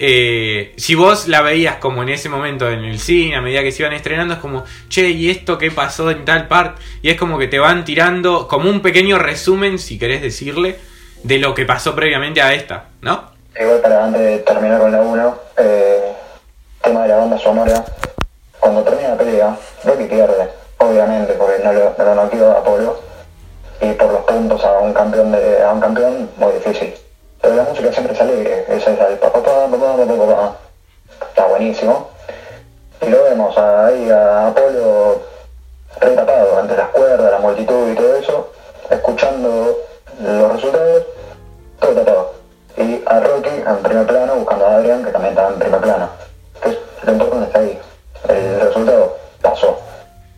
eh, 0.00 0.72
si 0.76 0.96
vos 0.96 1.28
la 1.28 1.40
veías 1.40 1.76
como 1.76 2.02
en 2.02 2.08
ese 2.08 2.28
momento 2.28 2.68
en 2.68 2.84
el 2.84 2.98
cine, 2.98 3.36
a 3.36 3.40
medida 3.40 3.62
que 3.62 3.70
se 3.70 3.82
iban 3.84 3.92
estrenando, 3.94 4.34
es 4.34 4.40
como, 4.40 4.64
che, 4.88 5.08
¿y 5.10 5.30
esto 5.30 5.56
qué 5.56 5.70
pasó 5.70 6.10
en 6.10 6.24
tal 6.24 6.48
parte? 6.48 6.82
Y 7.00 7.10
es 7.10 7.16
como 7.16 7.38
que 7.38 7.46
te 7.46 7.60
van 7.60 7.84
tirando 7.84 8.48
como 8.48 8.68
un 8.68 8.80
pequeño 8.80 9.18
resumen, 9.18 9.78
si 9.78 10.00
querés 10.00 10.20
decirle, 10.20 10.78
de 11.22 11.38
lo 11.38 11.54
que 11.54 11.64
pasó 11.64 11.94
previamente 11.94 12.42
a 12.42 12.54
esta, 12.54 12.88
¿no? 13.02 13.38
igual 13.58 13.80
para 13.80 14.04
antes 14.04 14.20
de 14.20 14.38
terminar 14.38 14.80
con 14.80 14.92
la 14.92 15.00
1, 15.00 15.38
eh, 15.58 16.12
tema 16.82 17.02
de 17.02 17.08
la 17.08 17.16
banda 17.16 17.38
sonora, 17.38 17.84
cuando 18.58 18.82
termina 18.82 19.10
la 19.10 19.16
pelea, 19.16 19.56
Rocky 19.84 20.04
pierde, 20.04 20.50
obviamente, 20.78 21.32
porque 21.34 21.62
no 21.64 21.72
lo, 21.72 21.94
no 21.98 22.14
noqueó 22.14 22.50
a 22.50 22.62
Polo, 22.62 23.00
y 23.80 23.92
por 23.92 24.12
los 24.12 24.22
puntos 24.22 24.64
a 24.64 24.78
un 24.78 24.92
campeón, 24.92 25.32
de, 25.32 25.62
a 25.62 25.72
un 25.72 25.80
campeón 25.80 26.30
muy 26.36 26.52
difícil. 26.52 26.94
Pero 27.40 27.54
la 27.54 27.62
música 27.64 27.92
siempre 27.92 28.14
es 28.14 28.20
alegre, 28.20 28.64
es 28.68 28.86
esa, 28.86 29.08
el 29.08 29.18
papá, 29.18 29.42
papá, 29.42 29.66
papá, 29.70 30.56
está 31.28 31.46
buenísimo. 31.46 32.10
Y 33.00 33.06
lo 33.08 33.24
vemos 33.24 33.56
ahí 33.56 34.10
a 34.10 34.48
Apolo 34.48 35.22
retapado 35.98 36.60
entre 36.60 36.76
las 36.76 36.88
cuerdas, 36.90 37.30
la 37.32 37.38
multitud 37.38 37.90
y 37.90 37.94
todo 37.94 38.16
eso, 38.16 38.52
escuchando 38.90 39.78
los 40.20 40.52
resultados, 40.52 41.04
todo 41.80 41.92
tapado. 41.92 42.39
Y 42.80 43.02
a 43.06 43.20
Rocky 43.20 43.50
en 43.50 43.82
primer 43.82 44.06
plano, 44.06 44.36
buscando 44.36 44.66
a 44.66 44.76
Adrian, 44.76 45.04
que 45.04 45.10
también 45.10 45.32
estaba 45.32 45.52
en 45.52 45.58
primer 45.58 45.80
plano. 45.80 46.10
Entonces, 46.54 46.80
lo 47.04 47.12
importante 47.12 47.46
está 47.46 47.58
ahí. 47.60 47.78
El 48.28 48.60
resultado 48.60 49.16
pasó. 49.42 49.78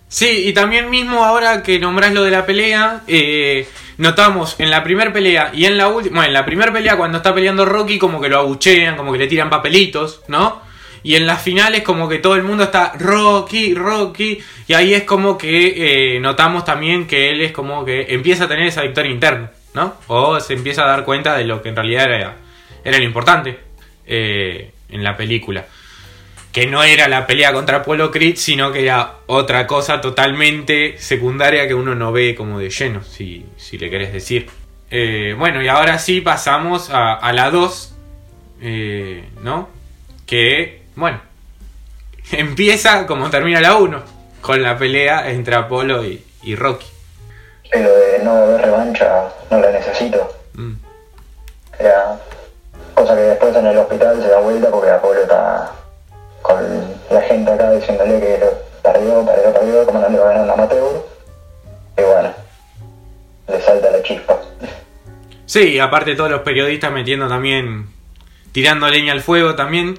Sí, 0.08 0.48
y 0.48 0.52
también 0.52 0.90
mismo 0.90 1.24
ahora 1.24 1.62
que 1.62 1.78
nombrás 1.78 2.12
lo 2.12 2.22
de 2.24 2.30
la 2.30 2.44
pelea, 2.44 3.00
eh, 3.06 3.66
notamos 3.96 4.56
en 4.58 4.70
la 4.70 4.82
primera 4.84 5.12
pelea 5.12 5.50
y 5.54 5.64
en 5.64 5.78
la 5.78 5.88
última, 5.88 6.16
bueno, 6.16 6.28
en 6.28 6.34
la 6.34 6.44
primera 6.44 6.72
pelea 6.72 6.96
cuando 6.96 7.18
está 7.18 7.34
peleando 7.34 7.64
Rocky 7.64 7.98
como 7.98 8.20
que 8.20 8.28
lo 8.28 8.38
abuchean, 8.38 8.96
como 8.96 9.12
que 9.12 9.18
le 9.18 9.26
tiran 9.26 9.48
papelitos, 9.48 10.20
¿no? 10.28 10.60
Y 11.02 11.16
en 11.16 11.26
las 11.26 11.42
finales 11.42 11.82
como 11.82 12.08
que 12.08 12.18
todo 12.18 12.36
el 12.36 12.42
mundo 12.42 12.64
está 12.64 12.92
Rocky, 12.98 13.74
Rocky, 13.74 14.40
y 14.68 14.74
ahí 14.74 14.94
es 14.94 15.02
como 15.02 15.36
que 15.36 16.14
eh, 16.16 16.20
notamos 16.20 16.64
también 16.64 17.06
que 17.06 17.30
él 17.30 17.40
es 17.40 17.52
como 17.52 17.84
que 17.84 18.06
empieza 18.10 18.44
a 18.44 18.48
tener 18.48 18.66
esa 18.66 18.82
victoria 18.82 19.10
interna, 19.10 19.50
¿no? 19.74 19.94
O 20.06 20.38
se 20.40 20.54
empieza 20.54 20.84
a 20.84 20.88
dar 20.88 21.04
cuenta 21.04 21.36
de 21.36 21.44
lo 21.44 21.60
que 21.60 21.70
en 21.70 21.76
realidad 21.76 22.04
era, 22.04 22.36
era 22.84 22.98
lo 22.98 23.04
importante 23.04 23.58
eh, 24.06 24.70
en 24.88 25.02
la 25.02 25.16
película 25.16 25.64
que 26.52 26.66
no 26.66 26.82
era 26.82 27.08
la 27.08 27.26
pelea 27.26 27.52
contra 27.52 27.78
Apollo 27.78 28.10
Creed, 28.10 28.36
sino 28.36 28.70
que 28.72 28.82
era 28.82 29.20
otra 29.26 29.66
cosa 29.66 30.02
totalmente 30.02 30.96
secundaria 30.98 31.66
que 31.66 31.74
uno 31.74 31.94
no 31.94 32.12
ve 32.12 32.34
como 32.34 32.58
de 32.58 32.68
lleno, 32.68 33.02
si, 33.02 33.46
si 33.56 33.78
le 33.78 33.88
querés 33.88 34.12
decir. 34.12 34.48
Eh, 34.90 35.34
bueno, 35.36 35.62
y 35.62 35.68
ahora 35.68 35.98
sí 35.98 36.20
pasamos 36.20 36.90
a, 36.92 37.32
la 37.32 37.50
2, 37.50 37.94
eh, 38.60 39.24
¿no? 39.42 39.70
Que, 40.26 40.81
bueno, 40.96 41.20
empieza 42.32 43.06
como 43.06 43.30
termina 43.30 43.60
la 43.60 43.76
1, 43.76 44.02
con 44.40 44.62
la 44.62 44.76
pelea 44.76 45.30
entre 45.30 45.54
Apolo 45.54 46.04
y, 46.04 46.24
y 46.42 46.54
Rocky. 46.54 46.86
Pero 47.70 47.90
de 47.94 48.18
no 48.22 48.32
haber 48.32 48.60
revancha, 48.62 49.28
no 49.50 49.60
la 49.60 49.70
necesito. 49.70 50.36
Mm. 50.54 50.74
Era 51.78 52.18
cosa 52.94 53.14
que 53.14 53.22
después 53.22 53.56
en 53.56 53.66
el 53.66 53.78
hospital 53.78 54.20
se 54.20 54.28
da 54.28 54.40
vuelta 54.40 54.70
porque 54.70 54.90
Apolo 54.90 55.22
está 55.22 55.72
con 56.42 56.56
la 57.10 57.20
gente 57.22 57.50
acá 57.50 57.70
diciéndole 57.70 58.20
que 58.20 58.38
lo 58.38 58.52
perdió, 58.82 59.24
perdió, 59.24 59.52
perdió, 59.54 59.86
como 59.86 60.00
no 60.00 60.08
le 60.08 60.18
va 60.18 60.24
a 60.24 60.32
ganar 60.32 60.44
un 60.44 60.50
amateur. 60.50 61.06
Y 61.96 62.02
bueno, 62.02 62.34
le 63.48 63.60
salta 63.60 63.90
la 63.90 64.02
chispa. 64.02 64.38
Sí, 65.46 65.78
aparte 65.78 66.14
todos 66.14 66.30
los 66.30 66.40
periodistas 66.42 66.92
metiendo 66.92 67.28
también, 67.28 67.88
tirando 68.52 68.88
leña 68.88 69.12
al 69.12 69.20
fuego 69.20 69.54
también, 69.54 69.98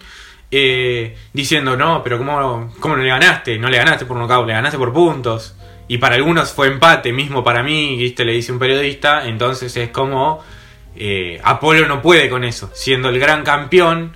eh, 0.55 1.15
diciendo, 1.33 1.75
no, 1.75 2.03
pero 2.03 2.19
¿cómo, 2.19 2.71
¿cómo 2.79 2.95
le 2.95 3.07
ganaste? 3.07 3.57
No 3.57 3.69
le 3.69 3.77
ganaste 3.77 4.05
por 4.05 4.17
nocaut, 4.17 4.45
le 4.45 4.53
ganaste 4.53 4.77
por 4.77 4.93
puntos. 4.93 5.55
Y 5.87 5.97
para 5.97 6.15
algunos 6.15 6.53
fue 6.53 6.67
empate, 6.67 7.11
mismo 7.11 7.43
para 7.43 7.63
mí, 7.63 7.97
¿viste? 7.97 8.23
le 8.23 8.33
dice 8.33 8.51
un 8.51 8.59
periodista, 8.59 9.27
entonces 9.27 9.75
es 9.75 9.89
como, 9.89 10.43
eh, 10.95 11.41
Apolo 11.43 11.87
no 11.87 12.01
puede 12.01 12.29
con 12.29 12.43
eso, 12.43 12.69
siendo 12.73 13.09
el 13.09 13.19
gran 13.19 13.43
campeón, 13.43 14.15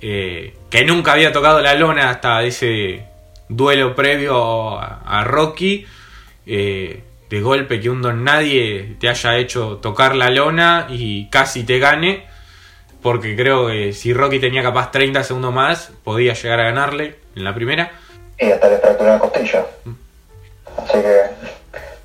eh, 0.00 0.54
que 0.68 0.84
nunca 0.84 1.12
había 1.12 1.32
tocado 1.32 1.60
la 1.60 1.74
lona 1.74 2.10
hasta 2.10 2.42
ese 2.42 3.04
duelo 3.48 3.94
previo 3.94 4.78
a, 4.78 5.02
a 5.06 5.24
Rocky. 5.24 5.86
de 6.44 7.40
golpe 7.40 7.80
que 7.80 7.88
un 7.88 8.02
don 8.02 8.24
nadie 8.24 8.96
te 8.98 9.08
haya 9.08 9.38
hecho 9.38 9.78
tocar 9.78 10.16
la 10.16 10.28
lona 10.28 10.88
y 10.90 11.30
casi 11.30 11.62
te 11.64 11.78
gane 11.78 12.31
porque 13.02 13.36
creo 13.36 13.66
que 13.66 13.92
si 13.92 14.14
Rocky 14.14 14.40
tenía 14.40 14.62
capaz 14.62 14.90
30 14.90 15.24
segundos 15.24 15.52
más, 15.52 15.90
podía 16.04 16.34
llegar 16.34 16.60
a 16.60 16.64
ganarle 16.64 17.16
en 17.34 17.44
la 17.44 17.54
primera. 17.54 17.90
Y 18.38 18.50
hasta 18.50 18.68
le 18.68 18.78
fracturó 18.78 19.10
una 19.10 19.18
costilla. 19.18 19.66
Mm. 19.84 19.92
Así 20.78 20.98
que, 21.00 21.20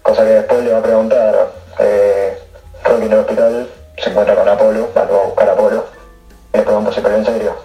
cosa 0.02 0.24
que 0.24 0.30
después 0.30 0.64
le 0.64 0.72
va 0.72 0.80
a 0.80 0.84
preguntar, 0.84 1.52
eh, 1.80 2.38
Rocky 2.84 3.06
en 3.06 3.12
el 3.12 3.20
hospital 3.20 3.70
se 3.98 4.10
encuentra 4.10 4.36
con 4.36 4.50
Apolo, 4.50 4.92
va 4.96 5.02
a 5.02 5.06
buscar 5.06 5.50
a 5.50 5.54
Apolo, 5.54 5.86
le 6.54 6.62
pregunta 6.62 6.92
si 6.92 7.02
peleó 7.02 7.18
en 7.18 7.26
serio. 7.26 7.56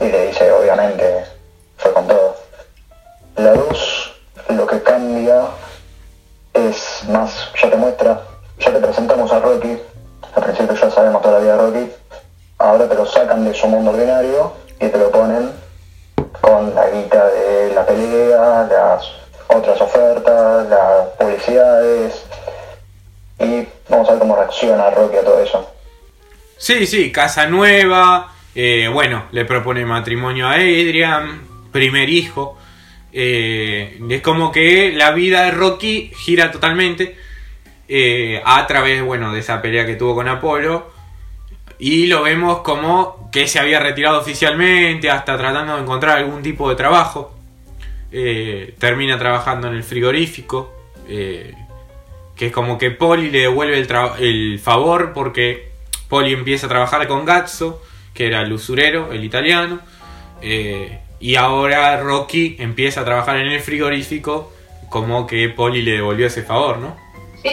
Y 0.00 0.04
le 0.04 0.26
dice, 0.28 0.50
obviamente, 0.52 1.24
fue 1.76 1.92
con 1.92 2.06
todo. 2.06 2.36
La 3.36 3.52
2 3.52 4.14
lo 4.50 4.66
que 4.66 4.82
cambia 4.82 5.42
es 6.54 7.04
más, 7.08 7.52
ya 7.60 7.70
te 7.70 7.76
muestra, 7.76 8.22
ya 8.58 8.72
te 8.72 8.80
presentamos 8.80 9.30
a 9.30 9.40
Rocky, 9.40 9.78
al 10.34 10.42
principio 10.42 10.74
ya 10.74 10.90
sabemos 10.90 11.22
toda 11.22 11.34
la 11.34 11.40
vida 11.40 11.56
de 11.56 11.62
Rocky, 11.62 11.92
ahora 12.58 12.88
te 12.88 12.94
lo 12.94 13.06
sacan 13.06 13.44
de 13.44 13.54
su 13.54 13.66
mundo 13.68 13.92
ordinario 13.92 14.52
y 14.80 14.88
te 14.88 14.98
lo 14.98 15.10
ponen 15.10 15.50
con 16.40 16.74
la 16.74 16.90
guita 16.90 17.26
de 17.28 17.72
la 17.74 17.86
pelea, 17.86 18.68
las 18.70 19.10
otras 19.48 19.80
ofertas, 19.80 20.68
las 20.68 21.08
publicidades 21.18 22.24
y 23.40 23.66
vamos 23.88 24.08
a 24.08 24.12
ver 24.12 24.18
cómo 24.18 24.36
reacciona 24.36 24.90
Rocky 24.90 25.16
a 25.16 25.24
todo 25.24 25.40
eso. 25.40 25.70
Sí, 26.56 26.86
sí, 26.86 27.12
casa 27.12 27.46
nueva, 27.46 28.32
eh, 28.54 28.88
bueno, 28.92 29.26
le 29.30 29.44
propone 29.44 29.84
matrimonio 29.84 30.48
a 30.48 30.54
Adrian, 30.54 31.42
primer 31.70 32.08
hijo. 32.08 32.58
Eh, 33.12 33.98
es 34.10 34.20
como 34.20 34.50
que 34.50 34.92
la 34.92 35.12
vida 35.12 35.44
de 35.44 35.52
Rocky 35.52 36.10
gira 36.14 36.50
totalmente 36.50 37.16
eh, 37.88 38.42
a 38.44 38.66
través, 38.66 39.02
bueno, 39.02 39.32
de 39.32 39.40
esa 39.40 39.62
pelea 39.62 39.86
que 39.86 39.94
tuvo 39.94 40.16
con 40.16 40.28
Apolo. 40.28 40.97
Y 41.78 42.06
lo 42.06 42.22
vemos 42.22 42.60
como 42.60 43.30
que 43.30 43.46
se 43.46 43.58
había 43.58 43.78
retirado 43.78 44.18
oficialmente, 44.18 45.10
hasta 45.10 45.36
tratando 45.36 45.76
de 45.76 45.82
encontrar 45.82 46.18
algún 46.18 46.42
tipo 46.42 46.68
de 46.68 46.76
trabajo. 46.76 47.34
termina 48.78 49.18
trabajando 49.18 49.68
en 49.68 49.74
el 49.74 49.84
frigorífico. 49.84 50.72
que 51.06 52.46
es 52.46 52.52
como 52.52 52.78
que 52.78 52.90
Polly 52.90 53.30
le 53.30 53.40
devuelve 53.40 53.78
el, 53.78 53.88
el 54.18 54.60
favor 54.60 55.12
porque 55.12 55.72
Polly 56.08 56.32
empieza 56.32 56.66
a 56.66 56.68
trabajar 56.68 57.06
con 57.08 57.24
Gazzo 57.24 57.82
que 58.18 58.26
era 58.26 58.42
el 58.42 58.52
usurero, 58.52 59.12
el 59.12 59.22
italiano. 59.22 59.78
Eh, 60.42 60.98
y 61.20 61.36
ahora 61.36 62.00
Rocky 62.00 62.56
empieza 62.58 63.02
a 63.02 63.04
trabajar 63.04 63.36
en 63.36 63.46
el 63.46 63.60
frigorífico 63.60 64.52
como 64.90 65.24
que 65.24 65.48
Polly 65.48 65.82
le 65.82 65.92
devolvió 65.92 66.26
ese 66.26 66.42
favor, 66.42 66.78
¿no? 66.78 66.96
Sí, 67.42 67.50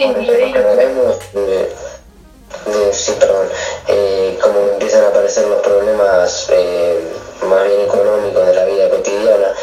sí, 2.92 3.12
perdón, 3.20 3.46
eh, 3.88 4.38
como 4.42 4.60
empiezan 4.72 5.04
a 5.04 5.08
aparecer 5.08 5.46
los 5.46 5.60
problemas 5.60 6.48
eh, 6.50 7.00
más 7.42 7.64
bien 7.64 7.80
económicos 7.82 8.46
de 8.46 8.54
la 8.54 8.64
vida 8.64 8.90
cotidiana, 8.90 9.54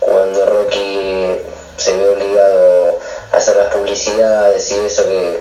cuando 0.00 0.46
Rocky 0.46 1.36
se 1.76 1.96
ve 1.96 2.08
obligado 2.08 2.98
a 3.32 3.36
hacer 3.36 3.56
las 3.56 3.74
publicidades 3.74 4.70
y 4.70 4.86
eso 4.86 5.04
que 5.04 5.40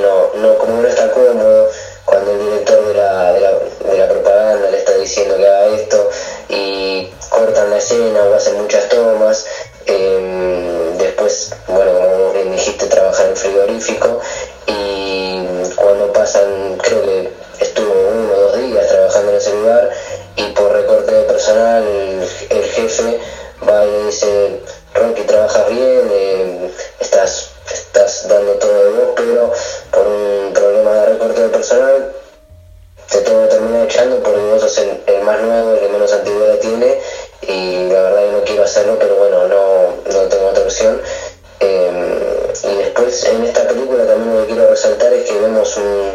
no, 0.00 0.40
no, 0.40 0.58
como 0.58 0.80
no 0.80 0.88
está 0.88 1.10
cómodo, 1.10 1.68
cuando 2.04 2.32
el 2.32 2.38
director 2.38 2.86
de 2.86 2.94
la, 2.94 3.32
de 3.32 3.40
la, 3.40 3.50
de 3.92 3.98
la 3.98 4.08
propaganda 4.08 4.70
le 4.70 4.78
está 4.78 4.96
diciendo 4.96 5.36
que 5.36 5.46
haga 5.46 5.66
esto 5.66 6.10
y 6.48 7.10
cortan 7.28 7.70
la 7.70 7.78
escena 7.78 8.22
o 8.22 8.34
hacen 8.34 8.60
muchas 8.60 8.88
tomas. 8.88 9.46
Después, 10.98 11.52
bueno, 11.66 11.92
como 11.92 12.32
bien 12.32 12.52
dijiste, 12.52 12.86
trabajar 12.86 13.26
en 13.26 13.36
frigorífico 13.36 14.20
y 14.66 14.89
creo 16.82 17.02
que 17.02 17.30
estuvo 17.60 17.92
uno 17.92 18.32
o 18.32 18.40
dos 18.40 18.58
días 18.58 18.88
trabajando 18.88 19.30
en 19.32 19.36
ese 19.36 19.52
lugar 19.54 19.90
y 20.36 20.44
por 20.52 20.72
recorte 20.72 21.12
de 21.12 21.22
personal 21.22 21.84
el, 22.50 22.64
jefe 22.64 23.18
va 23.68 23.84
y 23.84 24.06
dice, 24.06 24.60
Rocky, 24.94 25.22
trabajas 25.22 25.68
bien, 25.68 26.10
eh, 26.12 26.70
estás 27.00 27.50
estás 27.72 28.28
dando 28.28 28.52
todo 28.54 28.84
de 28.84 28.90
vos, 28.90 29.08
pero 29.16 29.52
por 29.90 30.06
un 30.06 30.52
problema 30.52 30.92
de 30.92 31.06
recorte 31.06 31.42
de 31.42 31.48
personal 31.48 32.12
te 33.10 33.18
tengo 33.18 33.42
que 33.42 33.48
terminar 33.48 33.84
echando 33.84 34.22
porque 34.22 34.40
vos 34.40 34.60
sos 34.60 34.78
el, 34.78 35.22
más 35.22 35.40
nuevo, 35.40 35.72
el 35.72 35.80
que 35.80 35.88
menos 35.88 36.12
antigüedad 36.12 36.58
tiene 36.58 36.98
y 37.42 37.88
la 37.90 38.02
verdad 38.02 38.20
que 38.20 38.32
no 38.32 38.44
quiero 38.44 38.64
hacerlo, 38.64 38.96
pero 38.98 39.16
bueno, 39.16 39.48
no, 39.48 40.12
no 40.12 40.28
tengo 40.28 40.46
otra 40.48 40.62
opción. 40.62 41.00
Em, 41.58 42.29
y 42.64 42.76
después 42.76 43.24
en 43.24 43.44
esta 43.44 43.66
película 43.66 44.06
también 44.06 44.34
lo 44.34 44.42
que 44.42 44.52
quiero 44.52 44.70
resaltar 44.70 45.12
es 45.12 45.28
que 45.28 45.38
vemos 45.38 45.76
un, 45.76 46.12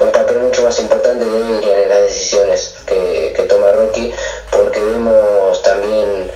un 0.00 0.12
papel 0.12 0.38
mucho 0.38 0.62
más 0.62 0.78
importante 0.78 1.24
de 1.24 1.30
Adrian 1.30 1.82
en 1.82 1.88
las 1.88 2.02
decisiones 2.02 2.74
que, 2.86 3.32
que 3.34 3.42
toma 3.44 3.72
Rocky, 3.72 4.12
porque 4.50 4.80
vemos 4.80 5.62
también 5.62 6.30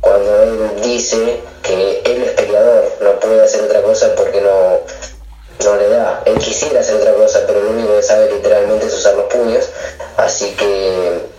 cuando 0.00 0.42
él 0.42 0.80
dice 0.82 1.40
que 1.62 2.02
él 2.04 2.22
es 2.24 2.30
peleador, 2.32 2.92
no 3.00 3.20
puede 3.20 3.42
hacer 3.42 3.62
otra 3.62 3.82
cosa 3.82 4.14
porque 4.16 4.40
no, 4.40 4.80
no 5.64 5.76
le 5.76 5.88
da. 5.88 6.22
Él 6.26 6.38
quisiera 6.38 6.80
hacer 6.80 6.96
otra 6.96 7.14
cosa, 7.14 7.40
pero 7.46 7.62
lo 7.62 7.70
único 7.70 7.96
que 7.96 8.02
sabe 8.02 8.30
literalmente 8.32 8.86
es 8.86 8.94
usar 8.94 9.14
los 9.14 9.26
puños. 9.26 9.68
Así 10.16 10.54
que 10.56 11.31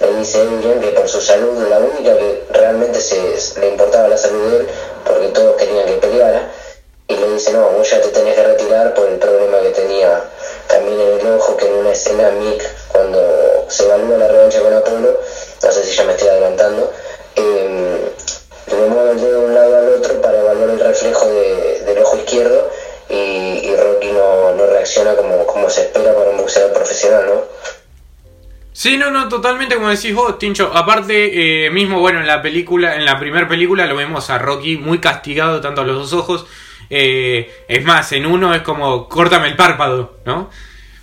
le 0.00 0.14
dice 0.18 0.40
Adrian 0.40 0.80
que 0.80 0.88
por 0.88 1.08
su 1.08 1.20
salud, 1.20 1.68
la 1.68 1.78
única 1.78 2.16
que 2.16 2.44
realmente 2.50 3.00
se, 3.00 3.60
le 3.60 3.68
importaba 3.68 4.08
la 4.08 4.16
salud 4.16 4.50
de 4.50 4.56
él, 4.58 4.68
porque 5.04 5.28
todos 5.28 5.56
querían 5.56 5.86
que 5.86 5.92
peleara, 5.94 6.50
y 7.08 7.16
le 7.16 7.30
dice, 7.32 7.52
no, 7.52 7.68
vos 7.70 7.88
ya 7.88 8.00
te 8.00 8.08
tenés 8.08 8.34
que 8.34 8.42
retirar 8.42 8.94
por 8.94 9.06
el 9.08 9.18
problema 9.18 9.60
que 9.60 9.70
tenía 9.70 10.24
también 10.68 11.00
en 11.00 11.20
el 11.20 11.34
ojo, 11.34 11.56
que 11.56 11.66
en 11.66 11.74
una 11.74 11.92
escena 11.92 12.30
Mick, 12.30 12.62
cuando 12.92 13.66
se 13.68 13.84
evalúa 13.84 14.18
la 14.18 14.28
revancha 14.28 14.60
con 14.60 14.74
Apolo, 14.74 15.20
no 15.62 15.72
sé 15.72 15.84
si 15.84 15.96
ya 15.96 16.04
me 16.04 16.12
estoy 16.12 16.28
adelantando, 16.28 16.92
eh, 17.36 18.12
le 18.66 18.86
mueve 18.88 19.12
el 19.12 19.20
dedo 19.20 19.40
de 19.40 19.46
un 19.46 19.54
lado 19.54 19.76
al 19.76 19.88
otro 19.94 20.20
para 20.20 20.38
evaluar 20.38 20.70
el 20.70 20.80
reflejo 20.80 21.26
del 21.26 21.98
ojo 21.98 22.16
izquierdo 22.16 22.68
y, 23.08 23.74
Rocky 23.76 24.10
no, 24.12 24.66
reacciona 24.66 25.14
como, 25.14 25.46
como 25.46 25.70
se 25.70 25.82
espera 25.82 26.14
para 26.14 26.30
un 26.30 26.38
boxeador 26.38 26.72
profesional, 26.72 27.26
¿no? 27.26 27.42
Sí, 28.76 28.98
no, 28.98 29.10
no, 29.10 29.26
totalmente 29.26 29.76
como 29.76 29.88
decís 29.88 30.14
vos, 30.14 30.38
Tincho. 30.38 30.70
Aparte, 30.76 31.64
eh, 31.64 31.70
mismo, 31.70 31.98
bueno, 31.98 32.20
en 32.20 32.26
la 32.26 32.42
película, 32.42 32.96
en 32.96 33.06
la 33.06 33.18
primera 33.18 33.48
película 33.48 33.86
lo 33.86 33.96
vemos 33.96 34.28
a 34.28 34.36
Rocky 34.36 34.76
muy 34.76 34.98
castigado, 34.98 35.62
tanto 35.62 35.80
a 35.80 35.84
los 35.84 35.96
dos 35.96 36.12
ojos. 36.12 36.46
Eh, 36.90 37.50
es 37.68 37.84
más, 37.86 38.12
en 38.12 38.26
uno 38.26 38.54
es 38.54 38.60
como, 38.60 39.08
córtame 39.08 39.48
el 39.48 39.56
párpado, 39.56 40.18
¿no? 40.26 40.50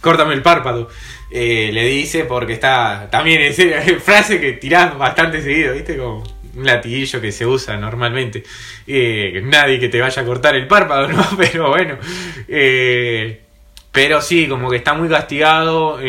Córtame 0.01 0.35
el 0.35 0.43
párpado. 0.43 0.87
Eh, 1.31 1.71
le 1.73 1.87
dice 1.87 2.25
porque 2.25 2.53
está 2.53 3.09
también 3.09 3.41
es 3.41 3.57
frase 4.03 4.39
que 4.39 4.53
tirás 4.53 4.95
bastante 4.95 5.41
seguido, 5.41 5.73
¿viste? 5.73 5.97
Como 5.97 6.21
un 6.55 6.65
latiguillo 6.65 7.19
que 7.19 7.31
se 7.31 7.47
usa 7.47 7.75
normalmente. 7.75 8.43
Eh, 8.85 9.41
nadie 9.45 9.79
que 9.79 9.89
te 9.89 9.99
vaya 9.99 10.21
a 10.21 10.25
cortar 10.25 10.55
el 10.55 10.67
párpado, 10.67 11.07
¿no? 11.11 11.27
Pero 11.37 11.71
bueno. 11.71 11.97
Eh, 12.47 13.42
pero 13.93 14.21
sí, 14.21 14.47
como 14.47 14.71
que 14.71 14.77
está 14.77 14.95
muy 14.95 15.07
castigado, 15.07 15.99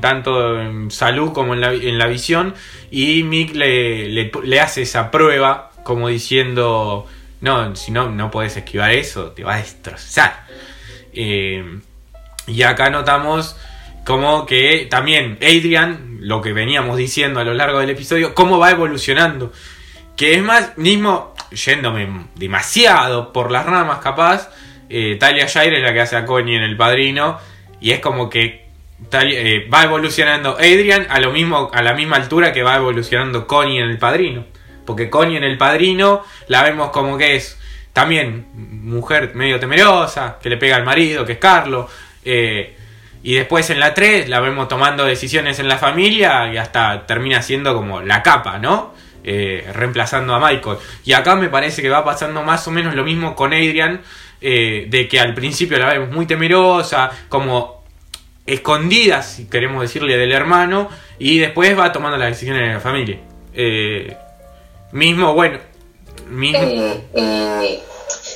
tanto 0.00 0.60
en 0.60 0.90
salud 0.90 1.32
como 1.32 1.54
en 1.54 1.60
la, 1.60 1.72
en 1.72 1.96
la 1.96 2.08
visión. 2.08 2.52
Y 2.90 3.22
Mick 3.22 3.54
le, 3.54 4.08
le, 4.08 4.60
hace 4.60 4.82
esa 4.82 5.12
prueba, 5.12 5.70
como 5.84 6.08
diciendo: 6.08 7.06
No, 7.40 7.76
si 7.76 7.92
no, 7.92 8.10
no 8.10 8.32
puedes 8.32 8.56
esquivar 8.56 8.90
eso, 8.90 9.30
te 9.30 9.44
va 9.44 9.54
a 9.54 9.58
destrozar. 9.58 10.46
y 11.12 12.62
acá 12.62 12.90
notamos 12.90 13.56
como 14.04 14.44
que 14.44 14.88
también 14.90 15.38
Adrian, 15.40 16.18
lo 16.22 16.42
que 16.42 16.52
veníamos 16.52 16.96
diciendo 16.96 17.38
a 17.38 17.44
lo 17.44 17.54
largo 17.54 17.78
del 17.78 17.90
episodio, 17.90 18.34
cómo 18.34 18.58
va 18.58 18.72
evolucionando. 18.72 19.52
Que 20.16 20.34
es 20.34 20.42
más, 20.42 20.76
mismo 20.76 21.34
yéndome 21.52 22.26
demasiado 22.34 23.32
por 23.32 23.52
las 23.52 23.64
ramas 23.64 23.98
capaz, 23.98 24.50
eh, 24.88 25.16
Talia 25.18 25.46
Shire 25.46 25.76
es 25.76 25.82
la 25.82 25.92
que 25.92 26.00
hace 26.00 26.16
a 26.16 26.24
Connie 26.24 26.56
en 26.56 26.62
El 26.62 26.76
Padrino, 26.76 27.38
y 27.80 27.90
es 27.90 28.00
como 28.00 28.28
que 28.30 28.66
eh, 29.12 29.68
va 29.72 29.84
evolucionando 29.84 30.56
Adrian 30.58 31.06
a, 31.08 31.20
lo 31.20 31.30
mismo, 31.30 31.70
a 31.72 31.82
la 31.82 31.94
misma 31.94 32.16
altura 32.16 32.52
que 32.52 32.62
va 32.62 32.76
evolucionando 32.76 33.46
Connie 33.46 33.80
en 33.80 33.90
El 33.90 33.98
Padrino. 33.98 34.46
Porque 34.86 35.10
Connie 35.10 35.36
en 35.36 35.44
El 35.44 35.58
Padrino 35.58 36.24
la 36.48 36.62
vemos 36.62 36.90
como 36.90 37.18
que 37.18 37.36
es 37.36 37.58
también 37.92 38.46
mujer 38.54 39.34
medio 39.34 39.60
temerosa, 39.60 40.38
que 40.42 40.48
le 40.48 40.56
pega 40.56 40.76
al 40.76 40.84
marido, 40.84 41.24
que 41.24 41.32
es 41.32 41.38
Carlos. 41.38 41.90
Eh, 42.24 42.74
y 43.22 43.34
después 43.34 43.68
en 43.70 43.80
la 43.80 43.92
3 43.92 44.28
la 44.28 44.40
vemos 44.40 44.68
tomando 44.68 45.04
decisiones 45.04 45.58
en 45.58 45.68
la 45.68 45.76
familia 45.76 46.52
y 46.52 46.56
hasta 46.56 47.06
termina 47.06 47.42
siendo 47.42 47.74
como 47.74 48.00
la 48.00 48.22
capa, 48.22 48.58
¿no? 48.58 48.94
Reemplazando 49.24 50.34
a 50.34 50.40
Michael. 50.40 50.78
Y 51.04 51.12
acá 51.12 51.36
me 51.36 51.48
parece 51.48 51.82
que 51.82 51.90
va 51.90 52.02
pasando 52.02 52.42
más 52.42 52.66
o 52.66 52.70
menos 52.70 52.94
lo 52.94 53.04
mismo 53.04 53.34
con 53.34 53.52
Adrian, 53.52 54.00
eh, 54.40 54.86
de 54.88 55.08
que 55.08 55.18
al 55.18 55.34
principio 55.34 55.78
la 55.78 55.92
vemos 55.92 56.10
muy 56.10 56.26
temerosa, 56.26 57.10
como 57.28 57.82
escondida, 58.46 59.22
si 59.22 59.46
queremos 59.46 59.82
decirle, 59.82 60.16
del 60.16 60.32
hermano, 60.32 60.88
y 61.18 61.38
después 61.38 61.78
va 61.78 61.92
tomando 61.92 62.16
las 62.16 62.30
decisiones 62.30 62.62
en 62.62 62.74
la 62.74 62.80
familia. 62.80 63.18
Eh, 63.54 64.16
mismo, 64.92 65.34
bueno. 65.34 65.58
Y, 66.30 66.54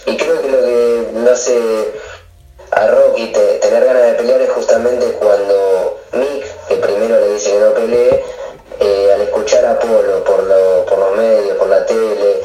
y, 0.07 0.17
creo 0.17 0.43
que 0.43 0.51
lo 0.51 0.61
que 0.61 1.09
no 1.15 1.31
hace 1.31 1.93
a 2.73 2.87
Rocky 2.89 3.33
tener 3.61 3.85
ganas 3.85 4.03
de 4.03 4.13
pelear 4.15 4.41
es 4.41 4.51
justamente 4.51 5.07
cuando 5.21 6.01
Mick, 6.15 6.69
que 6.69 6.75
primero 6.77 7.21
le 7.21 7.35
dice 7.35 7.53
que 7.53 7.59
no 7.61 7.75
pelee, 7.75 8.25
eh, 8.81 9.11
al 9.15 9.21
escuchar 9.21 9.65
a 9.67 9.79
Polo 9.79 10.25
por, 10.25 10.49
por 10.89 10.99
los 10.99 11.17
medios, 11.17 11.57
por 11.59 11.69
la 11.69 11.87
tele, 11.87 12.41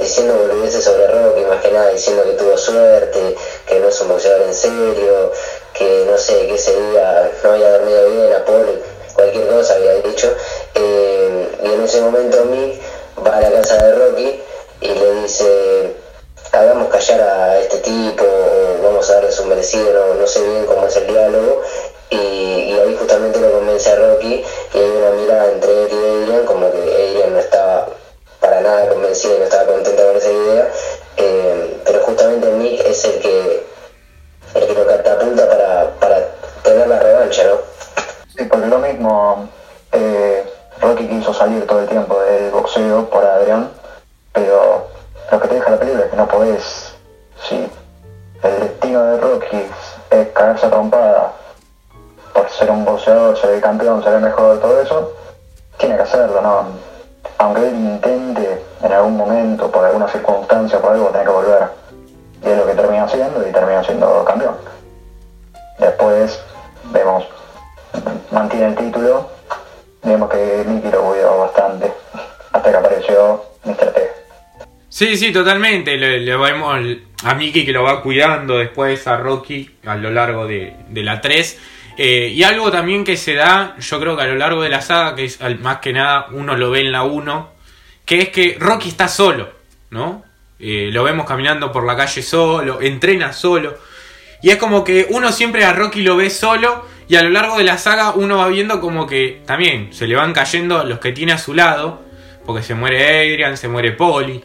diciendo 0.00 0.34
boludeces 0.34 0.84
sobre 0.84 1.06
Rocky, 1.06 1.42
más 1.42 1.62
que 1.62 1.70
nada 1.70 1.90
diciendo 1.90 2.22
que 2.24 2.32
tuvo 2.32 2.56
suerte, 2.56 3.36
que 3.66 3.80
no 3.80 3.88
es 3.88 4.00
un 4.00 4.08
boxeador 4.08 4.42
en 4.42 4.54
serio, 4.54 5.32
que 5.72 6.06
no 6.10 6.18
sé, 6.18 6.46
que 6.46 6.54
ese 6.54 6.72
día 6.72 7.30
no 7.42 7.50
había 7.50 7.78
dormido 7.78 8.10
bien 8.10 8.32
a 8.32 8.44
Polo, 8.44 8.72
cualquier 9.14 9.48
cosa 9.48 9.74
había 9.74 9.94
dicho, 9.94 10.34
eh, 10.74 11.48
y 11.62 11.66
en 11.66 11.82
ese 11.82 12.00
momento 12.00 12.44
Mick 12.44 12.80
va 13.26 13.36
a 13.36 13.40
la 13.40 13.50
casa 13.50 13.76
de 13.76 13.94
Rocky 13.94 14.40
y 14.80 14.88
le 14.88 15.14
dice, 15.22 15.94
hagamos 16.52 16.88
callar 16.88 17.20
a 17.20 17.60
este 17.60 17.78
tipo, 17.78 18.24
vamos 18.82 19.08
a 19.10 19.14
darle 19.14 19.32
su 19.32 19.44
merecido, 19.46 19.92
no, 19.92 20.14
no 20.14 20.26
sé 20.26 20.40
bien 20.42 20.66
cómo 20.66 20.86
es 20.86 20.96
el 20.96 21.06
diálogo, 21.06 21.62
y, 22.10 22.16
y, 22.16 22.80
ahí 22.80 22.96
justamente 22.98 23.40
lo 23.40 23.50
convence 23.52 23.90
a 23.90 23.96
Rocky 23.96 24.44
y 24.74 24.78
hay 24.78 24.90
una 24.90 25.10
mirada 25.10 25.50
entre 25.52 25.70
él 25.70 25.88
y 25.90 26.22
Adrian 26.22 26.46
como 26.46 26.70
que 26.70 26.78
Adrian 26.78 27.32
no 27.32 27.40
estaba 27.40 27.88
para 28.44 28.60
nada 28.60 28.88
convencido, 28.88 29.38
no 29.38 29.44
estaba 29.44 29.64
contenta 29.64 30.04
con 30.04 30.16
esa 30.16 30.30
idea, 30.30 30.68
eh, 31.16 31.80
pero 31.86 32.00
justamente 32.00 32.52
Mick 32.52 32.80
es 32.80 33.04
el 33.06 33.20
que 33.20 33.66
el 34.54 34.66
que 34.66 34.74
lo 34.74 34.86
catapulta 34.86 35.48
para, 35.48 35.90
para 35.98 36.18
tener 36.62 36.86
la 36.86 37.00
revancha, 37.00 37.42
¿no? 37.44 37.56
Sí, 38.36 38.44
porque 38.44 38.66
lo 38.66 38.78
mismo, 38.80 39.48
eh, 39.92 40.44
Rocky 40.78 41.08
quiso 41.08 41.32
salir 41.32 41.66
todo 41.66 41.80
el 41.80 41.88
tiempo 41.88 42.20
del 42.20 42.50
boxeo 42.50 43.08
por 43.08 43.24
Adrian, 43.24 43.70
pero 44.32 44.88
lo 45.32 45.40
que 45.40 45.48
te 45.48 45.54
deja 45.54 45.70
la 45.70 45.78
película 45.78 46.04
es 46.04 46.10
que 46.10 46.16
no 46.16 46.28
podés, 46.28 46.94
si 47.48 47.66
el 48.42 48.60
destino 48.60 49.02
de 49.04 49.20
Rocky 49.20 49.66
es 50.10 50.28
caerse 50.34 50.68
trompada 50.68 51.32
por 52.34 52.50
ser 52.50 52.70
un 52.70 52.84
boxeador, 52.84 53.38
ser 53.38 53.58
campeón, 53.62 54.02
ser 54.04 54.14
el 54.14 54.20
mejor, 54.20 54.60
todo 54.60 54.80
eso, 54.82 55.12
tiene 55.78 55.96
que 55.96 56.02
hacerlo, 56.02 56.42
¿no? 56.42 56.93
Aunque 57.44 57.68
él 57.68 57.74
intente 57.74 58.62
en 58.82 58.90
algún 58.90 59.18
momento, 59.18 59.70
por 59.70 59.84
alguna 59.84 60.08
circunstancia, 60.08 60.80
por 60.80 60.92
algo, 60.92 61.08
tiene 61.08 61.26
que 61.26 61.30
volver. 61.30 61.68
Y 62.42 62.48
es 62.48 62.56
lo 62.56 62.66
que 62.66 62.72
termina 62.72 63.04
haciendo 63.04 63.46
y 63.46 63.52
termina 63.52 63.84
siendo 63.84 64.24
campeón. 64.24 64.56
Después 65.78 66.42
vemos, 66.90 67.24
mantiene 68.32 68.68
el 68.68 68.76
título, 68.76 69.28
vemos 70.02 70.30
que 70.30 70.64
Mickey 70.66 70.90
lo 70.90 71.02
cuidó 71.02 71.38
bastante, 71.40 71.92
hasta 72.50 72.70
que 72.70 72.76
apareció 72.78 73.44
Mr. 73.64 73.92
T. 73.92 74.10
Sí, 74.88 75.14
sí, 75.18 75.30
totalmente. 75.30 75.98
Le, 75.98 76.20
le 76.20 76.36
vemos 76.38 76.78
a 77.24 77.34
Mickey 77.34 77.66
que 77.66 77.72
lo 77.72 77.82
va 77.82 78.00
cuidando 78.00 78.56
después 78.56 79.06
a 79.06 79.18
Rocky 79.18 79.80
a 79.84 79.96
lo 79.96 80.10
largo 80.10 80.46
de, 80.46 80.74
de 80.88 81.02
la 81.02 81.20
3. 81.20 81.58
Eh, 81.96 82.32
y 82.34 82.42
algo 82.42 82.70
también 82.70 83.04
que 83.04 83.16
se 83.16 83.34
da, 83.34 83.76
yo 83.78 84.00
creo 84.00 84.16
que 84.16 84.22
a 84.22 84.26
lo 84.26 84.34
largo 84.34 84.62
de 84.62 84.68
la 84.68 84.80
saga, 84.80 85.14
que 85.14 85.24
es 85.24 85.40
más 85.60 85.78
que 85.78 85.92
nada 85.92 86.26
uno 86.32 86.56
lo 86.56 86.70
ve 86.70 86.80
en 86.80 86.92
la 86.92 87.04
1, 87.04 87.52
que 88.04 88.20
es 88.20 88.28
que 88.30 88.56
Rocky 88.58 88.88
está 88.88 89.08
solo, 89.08 89.50
¿no? 89.90 90.24
Eh, 90.58 90.90
lo 90.92 91.04
vemos 91.04 91.26
caminando 91.26 91.70
por 91.70 91.84
la 91.84 91.96
calle 91.96 92.22
solo, 92.22 92.80
entrena 92.80 93.32
solo. 93.32 93.78
Y 94.42 94.50
es 94.50 94.56
como 94.56 94.84
que 94.84 95.06
uno 95.10 95.32
siempre 95.32 95.64
a 95.64 95.72
Rocky 95.72 96.02
lo 96.02 96.16
ve 96.16 96.30
solo 96.30 96.86
y 97.08 97.16
a 97.16 97.22
lo 97.22 97.30
largo 97.30 97.58
de 97.58 97.64
la 97.64 97.78
saga 97.78 98.12
uno 98.12 98.38
va 98.38 98.48
viendo 98.48 98.80
como 98.80 99.06
que 99.06 99.42
también 99.46 99.92
se 99.92 100.06
le 100.06 100.16
van 100.16 100.32
cayendo 100.32 100.84
los 100.84 100.98
que 100.98 101.12
tiene 101.12 101.32
a 101.32 101.38
su 101.38 101.54
lado, 101.54 102.02
porque 102.44 102.62
se 102.62 102.74
muere 102.74 103.06
Adrian, 103.06 103.56
se 103.56 103.68
muere 103.68 103.92
Polly. 103.92 104.44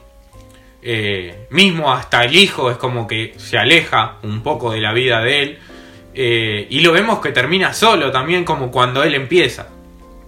Eh, 0.82 1.48
mismo 1.50 1.92
hasta 1.92 2.24
el 2.24 2.36
hijo 2.36 2.72
es 2.72 2.78
como 2.78 3.06
que 3.06 3.34
se 3.38 3.58
aleja 3.58 4.16
un 4.24 4.42
poco 4.44 4.72
de 4.72 4.80
la 4.80 4.94
vida 4.94 5.22
de 5.22 5.42
él. 5.42 5.60
Eh, 6.14 6.68
y 6.70 6.80
lo 6.82 6.92
vemos 6.92 7.20
que 7.20 7.32
termina 7.32 7.74
solo 7.74 8.12
también 8.12 8.44
como 8.44 8.72
cuando 8.72 9.04
él 9.04 9.14
empieza, 9.16 9.68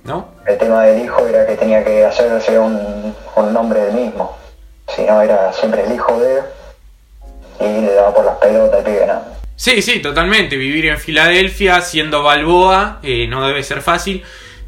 ¿no? 0.04 0.30
El 0.48 0.58
tema 0.58 0.84
del 0.84 1.04
hijo 1.04 1.26
era 1.28 1.46
que 1.46 1.56
tenía 1.56 1.84
que 1.84 2.06
hacerse 2.06 2.58
un, 2.60 3.14
un 3.36 3.54
nombre 3.54 3.80
del 3.82 3.94
mismo. 3.96 4.38
Si 4.96 5.04
no, 5.04 5.22
era 5.22 5.52
siempre 5.54 5.84
el 5.86 5.94
hijo 5.94 6.20
de 6.20 6.38
él 6.38 6.44
y 7.60 7.82
le 7.86 7.94
daba 7.94 8.14
por 8.14 8.26
las 8.26 8.36
pelotas 8.38 8.82
y 8.82 8.84
pibe, 8.86 9.06
¿no? 9.08 9.22
Sí, 9.56 9.82
sí, 9.82 10.00
totalmente. 10.00 10.56
Vivir 10.58 10.88
en 10.88 10.98
Filadelfia 10.98 11.82
siendo 11.82 12.24
Balboa 12.24 13.00
eh, 13.04 13.28
no 13.28 13.46
debe 13.48 13.62
ser 13.64 13.82
fácil. 13.82 14.24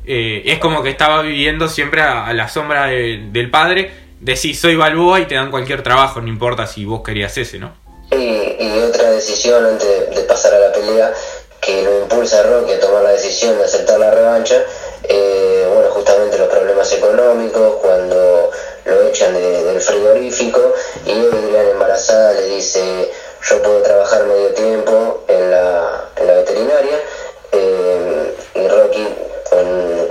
Eh, 0.05 0.43
es 0.45 0.59
como 0.59 0.84
que 0.84 0.89
estaba 0.89 1.22
viviendo 1.22 1.68
siempre 1.68 2.01
a, 2.01 2.26
a 2.28 2.34
la 2.34 2.47
sombra 2.47 2.86
de- 2.88 3.30
del 3.32 3.49
padre. 3.49 3.91
Decís, 4.20 4.59
soy 4.59 4.76
Balboa 4.76 5.20
y 5.20 5.26
te 5.26 5.36
dan 5.36 5.49
cualquier 5.51 5.82
trabajo, 5.82 6.22
no 6.22 6.28
importa 6.28 6.68
si 6.68 6.86
vos 6.86 7.01
querías 7.03 7.38
ese, 7.38 7.59
¿no? 7.59 7.72
Y, 8.60 8.82
otra 8.84 9.10
decisión 9.12 9.66
antes 9.66 10.10
de, 10.16 10.22
pasar 10.24 10.54
a 10.54 10.60
la 10.60 10.72
pelea 10.72 11.14
que 11.62 11.82
lo 11.82 11.97
impulsa 11.99 12.39
a 12.39 12.43
Rocky 12.43 12.74
a 12.74 12.80
tomar 12.80 13.04
la 13.04 13.12
decisión 13.12 13.58
de 13.58 13.64
aceptar 13.66 13.97
la 13.99 14.12
revancha, 14.12 14.64
eh, 15.04 15.66
bueno, 15.74 15.89
justamente 15.91 16.38
los 16.38 16.47
problemas 16.49 16.91
económicos, 16.91 17.76
cuando 17.82 18.51
lo 18.86 19.01
echan 19.08 19.34
de- 19.34 19.64
del 19.64 19.80
frigorífico 19.80 20.74
y 21.06 21.12
Adrian 21.12 21.68
embarazada 21.72 22.34
le 22.34 22.43
dice 22.47 23.10
yo 23.49 23.62
puedo 23.62 23.82
trabajar 23.82 24.24
medio 24.26 24.54
tiempo 24.54 25.24
en 25.28 25.51
la, 25.51 26.06
en 26.18 26.28
la 26.28 26.34
veterinaria 26.34 26.97
eh, 27.51 28.34
y 28.56 28.68
Rocky 28.68 29.08
con 29.49 29.66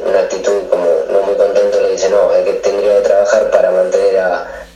una 0.07 0.21
actitud 0.21 0.69
como 0.71 0.87
no 1.11 1.21
muy 1.23 1.35
contento 1.35 1.81
le 1.81 1.91
dice 1.91 2.09
no, 2.09 2.33
el 2.33 2.45
que 2.45 2.53
tendría 2.55 2.97
que 2.97 3.03
trabajar 3.03 3.51
para 3.51 3.71
mantener 3.71 4.19
a, 4.21 4.67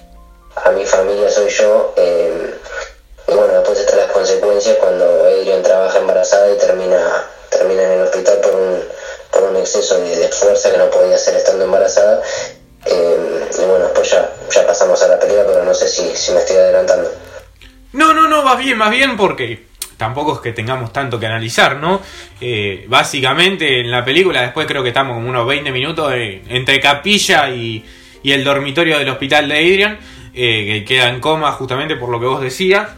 a 0.56 0.70
mi 0.72 0.84
familia 0.84 1.30
soy 1.30 1.48
yo. 1.48 1.94
eh, 1.96 2.54
y 3.28 3.34
bueno, 3.34 3.54
después 3.54 3.78
están 3.78 3.98
las 3.98 4.10
consecuencias 4.12 4.76
cuando 4.78 5.04
Adrian 5.24 5.62
trabaja 5.62 5.98
embarazada 5.98 6.52
y 6.52 6.58
termina, 6.58 6.98
termina 7.50 7.82
en 7.82 7.92
el 7.92 8.02
hospital 8.02 8.38
por 8.40 8.54
un, 8.54 8.80
por 9.32 9.42
un 9.50 9.56
exceso 9.56 9.98
de, 9.98 10.16
de 10.16 10.28
fuerza 10.28 10.70
que 10.70 10.78
no 10.78 10.90
podía 10.90 11.16
hacer 11.16 11.36
estando 11.36 11.64
embarazada. 11.64 12.22
Eh, 12.86 13.48
y 13.52 13.64
bueno, 13.64 13.84
después 13.84 14.10
ya, 14.10 14.30
ya 14.54 14.66
pasamos 14.66 15.02
a 15.02 15.08
la 15.08 15.18
pelea, 15.18 15.44
pero 15.46 15.64
no 15.64 15.74
sé 15.74 15.88
si, 15.88 16.14
si 16.14 16.32
me 16.32 16.38
estoy 16.38 16.56
adelantando. 16.56 17.10
No, 17.92 18.12
no, 18.14 18.28
no, 18.28 18.44
vas 18.44 18.58
bien, 18.58 18.78
vas 18.78 18.90
bien 18.90 19.16
porque 19.16 19.66
tampoco 19.96 20.34
es 20.34 20.40
que 20.40 20.52
tengamos 20.52 20.92
tanto 20.92 21.18
que 21.18 21.26
analizar, 21.26 21.76
¿no? 21.76 22.00
Eh, 22.40 22.84
básicamente 22.88 23.80
en 23.80 23.90
la 23.90 24.04
película 24.04 24.42
después 24.42 24.66
creo 24.66 24.82
que 24.82 24.90
estamos 24.90 25.14
como 25.14 25.28
unos 25.28 25.46
20 25.46 25.72
minutos 25.72 26.12
entre 26.14 26.78
capilla 26.80 27.48
y, 27.48 27.84
y 28.22 28.32
el 28.32 28.44
dormitorio 28.44 28.98
del 28.98 29.08
hospital 29.08 29.48
de 29.48 29.54
Adrian, 29.54 29.98
eh, 30.34 30.66
que 30.66 30.84
queda 30.84 31.08
en 31.08 31.20
coma 31.20 31.52
justamente 31.52 31.96
por 31.96 32.10
lo 32.10 32.20
que 32.20 32.26
vos 32.26 32.40
decías, 32.40 32.88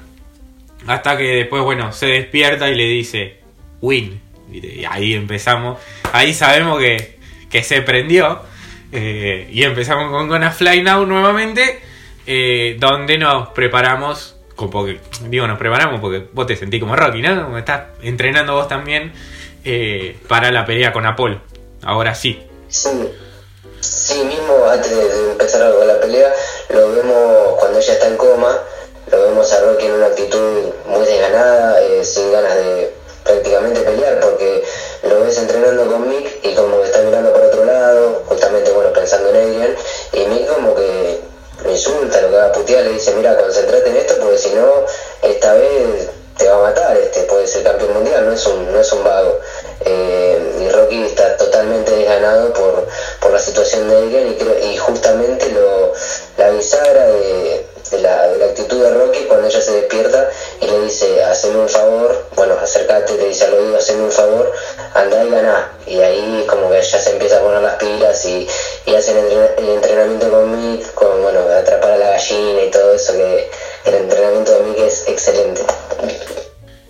hasta 0.89 1.17
que 1.17 1.25
después, 1.37 1.63
bueno, 1.63 1.93
se 1.93 2.07
despierta 2.07 2.69
y 2.69 2.75
le 2.75 2.85
dice, 2.85 3.41
win. 3.81 4.21
Y 4.51 4.85
ahí 4.85 5.15
empezamos, 5.15 5.79
ahí 6.13 6.35
sabemos 6.35 6.79
que, 6.79 7.19
que 7.51 7.63
se 7.63 7.83
prendió. 7.83 8.41
eh, 8.93 9.49
y 9.53 9.63
empezamos 9.65 10.11
con 10.11 10.29
Gonna 10.29 10.51
Fly 10.51 10.83
Now 10.83 11.05
nuevamente, 11.07 11.81
eh, 12.27 12.77
donde 12.79 13.19
nos 13.19 13.49
preparamos, 13.51 14.37
digo 15.29 15.47
nos 15.47 15.59
preparamos 15.59 16.01
porque 16.01 16.27
vos 16.33 16.47
te 16.47 16.57
sentís 16.57 16.81
como 16.81 16.97
Rocky, 16.97 17.21
¿no? 17.23 17.45
Como 17.45 17.59
estás 17.59 17.83
entrenando 18.03 18.55
vos 18.55 18.69
también 18.69 19.13
eh, 19.65 20.17
para 20.27 20.51
la 20.51 20.65
pelea 20.65 20.93
con 20.93 21.07
Apolo. 21.07 21.41
Ahora 21.83 22.15
sí. 22.15 22.43
Sí, 22.69 22.89
sí, 23.81 24.25
mismo 24.25 24.55
antes 24.71 24.91
de, 24.91 25.09
de 25.09 25.33
empezar 25.33 25.73
con 25.73 25.87
la 25.87 26.01
pelea, 26.01 26.29
lo 26.71 26.93
vemos 26.93 27.55
cuando 27.61 27.79
ella 27.79 27.93
está 27.93 28.09
en 28.09 28.17
coma, 28.17 28.57
lo 29.11 29.23
vemos 29.23 29.53
a 29.53 29.61
Rocky 29.61 29.87
en 29.87 29.93
una 29.93 30.07
actitud 30.07 30.73
muy 30.87 31.05
desganada, 31.07 31.81
eh, 31.83 32.05
sin 32.05 32.33
ganas 32.33 32.55
de 32.55 32.93
prácticamente 33.25 33.81
pelear, 33.81 34.21
porque 34.21 34.65
lo 35.03 35.21
ves 35.21 35.39
entrenando 35.39 35.87
con 35.87 36.09
Mick 36.09 36.45
y 36.45 36.55
como 36.55 36.81
que 36.81 36.87
está 36.87 37.01
mirando 37.01 37.33
por 37.33 37.43
otro 37.43 37.65
lado, 37.65 38.23
justamente 38.27 38.71
bueno 38.71 38.93
pensando 38.93 39.31
en 39.31 39.37
Adrian, 39.37 39.77
y 40.13 40.27
Mick 40.27 40.47
como 40.49 40.75
que 40.75 41.21
lo 41.65 41.71
insulta, 41.71 42.21
lo 42.21 42.31
que 42.31 42.37
va 42.37 42.47
a 42.47 42.53
putear, 42.53 42.85
le 42.85 42.93
dice, 42.93 43.15
mira, 43.15 43.37
concentrate 43.37 43.91
en 43.91 43.97
esto 43.97 44.15
porque 44.21 44.39
si 44.39 44.51
no, 44.51 44.67
esta 45.23 45.55
vez 45.55 46.09
te 46.37 46.49
va 46.49 46.57
a 46.57 46.71
matar, 46.71 46.97
este 46.97 47.23
puede 47.23 47.47
ser 47.47 47.65
campeón 47.65 47.95
mundial, 47.95 48.27
no 48.27 48.33
es 48.33 48.47
un, 48.47 48.73
no 48.73 48.81
es 48.81 48.93
un 48.93 49.05
vago. 49.05 49.41
Eh, 49.85 50.71
Rocky 50.73 51.03
está 51.05 51.37
totalmente 51.37 51.91
desganado 51.93 52.53
por, 52.53 52.87
por 53.21 53.33
la 53.33 53.39
situación 53.39 53.89
de 53.89 53.97
Adrian 53.97 54.29
y, 54.33 54.35
creo- 54.37 54.59
y 54.73 54.77
justamente 54.77 55.51
lo, 55.51 55.93
la 56.37 56.51
bisagra 56.51 57.07
de, 57.07 57.67
la, 58.03 58.29
de 58.29 58.39
la 58.39 58.45
actitud 58.47 58.83
de 58.83 58.91
Rocky 58.91 59.25
cuando 59.25 59.47
ella 59.49 59.61
se 59.61 59.73
despierta 59.73 60.31
y 60.61 60.67
le 60.67 60.81
dice, 60.83 61.23
haceme 61.25 61.59
un 61.61 61.69
favor, 61.69 62.27
bueno, 62.37 62.55
acércate, 62.61 63.17
le 63.17 63.29
dice 63.29 63.45
al 63.47 63.55
oído, 63.55 63.79
haceme 63.79 64.05
un 64.05 64.13
favor, 64.13 64.53
anda 64.95 65.25
y 65.25 65.31
ganá. 65.31 65.73
Y 65.87 66.01
ahí 66.01 66.45
como 66.49 66.71
que 66.71 66.83
ya 66.83 67.01
se 67.01 67.11
empieza 67.13 67.39
a 67.39 67.41
poner 67.43 67.63
las 67.63 67.75
pilas 67.77 68.25
y, 68.27 68.47
y 68.87 68.95
hace 68.95 69.13
el, 69.13 69.19
entrena- 69.19 69.55
el 69.59 69.69
entrenamiento 69.71 70.31
con 70.31 70.73
Mick, 70.75 70.93
con, 70.95 71.23
bueno, 71.23 71.41
atrapar 71.41 71.93
a 71.93 71.99
la 71.99 72.11
gallina 72.11 72.63
y 72.65 72.71
todo 72.71 72.93
eso, 72.95 73.13
que 73.15 73.49
el 73.87 73.95
entrenamiento 73.95 74.53
de 74.53 74.61
Mick 74.65 74.79
es 74.81 75.09
excelente. 75.09 75.63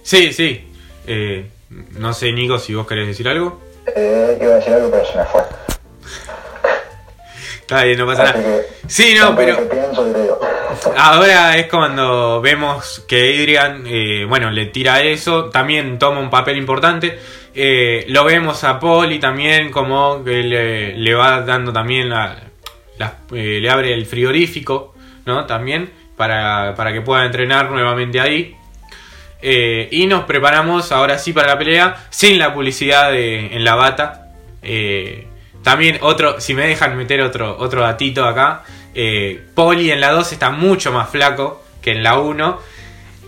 Sí, 0.02 0.32
sí. 0.32 0.64
Eh, 1.06 1.46
no 1.70 2.12
sé, 2.12 2.32
Nico, 2.32 2.58
si 2.58 2.74
vos 2.74 2.86
querés 2.86 3.06
decir 3.06 3.28
algo. 3.28 3.60
Eh, 3.94 4.38
iba 4.40 4.52
a 4.52 4.56
decir 4.56 4.72
algo, 4.74 4.90
pero 4.90 5.04
se 5.04 5.18
me 5.18 5.24
fue. 5.24 5.42
Está 7.60 7.84
bien, 7.84 7.98
no 7.98 8.06
pasa 8.06 8.22
Así 8.24 8.38
nada. 8.38 8.60
que, 8.62 8.88
Sí, 8.88 9.14
no, 9.18 9.36
pero... 9.36 9.58
Ahora 10.96 11.56
es 11.56 11.66
cuando 11.66 12.40
vemos 12.40 13.04
que 13.08 13.38
Adrian, 13.40 13.84
eh, 13.86 14.24
bueno, 14.28 14.50
le 14.50 14.66
tira 14.66 15.00
eso, 15.02 15.46
también 15.50 15.98
toma 15.98 16.20
un 16.20 16.30
papel 16.30 16.56
importante. 16.56 17.18
Eh, 17.54 18.04
lo 18.08 18.24
vemos 18.24 18.62
a 18.64 18.78
Polly 18.78 19.18
también 19.18 19.70
como 19.70 20.22
que 20.22 20.42
le, 20.42 20.96
le 20.96 21.14
va 21.14 21.40
dando 21.40 21.72
también 21.72 22.08
la, 22.08 22.36
la- 22.98 23.16
eh, 23.32 23.58
le 23.60 23.70
abre 23.70 23.92
el 23.92 24.06
frigorífico, 24.06 24.94
¿no? 25.26 25.46
También 25.46 25.90
para, 26.16 26.74
para 26.76 26.92
que 26.92 27.00
pueda 27.00 27.24
entrenar 27.24 27.70
nuevamente 27.70 28.20
ahí. 28.20 28.54
Eh, 29.40 29.88
y 29.92 30.06
nos 30.06 30.24
preparamos 30.24 30.90
ahora 30.92 31.18
sí 31.18 31.32
para 31.32 31.48
la 31.48 31.58
pelea 31.58 32.06
sin 32.10 32.38
la 32.38 32.52
publicidad 32.52 33.14
en 33.14 33.62
la 33.64 33.74
bata. 33.76 34.32
Eh, 34.62 35.26
también 35.62 35.98
otro, 36.00 36.40
si 36.40 36.54
me 36.54 36.66
dejan 36.66 36.96
meter 36.96 37.20
otro, 37.20 37.56
otro 37.58 37.82
datito 37.82 38.24
acá, 38.24 38.62
Eh, 38.94 39.40
Poli 39.54 39.92
en 39.92 40.00
la 40.00 40.10
2 40.10 40.32
está 40.32 40.50
mucho 40.50 40.90
más 40.90 41.08
flaco 41.10 41.62
que 41.82 41.92
en 41.92 42.02
la 42.02 42.18
1. 42.18 42.58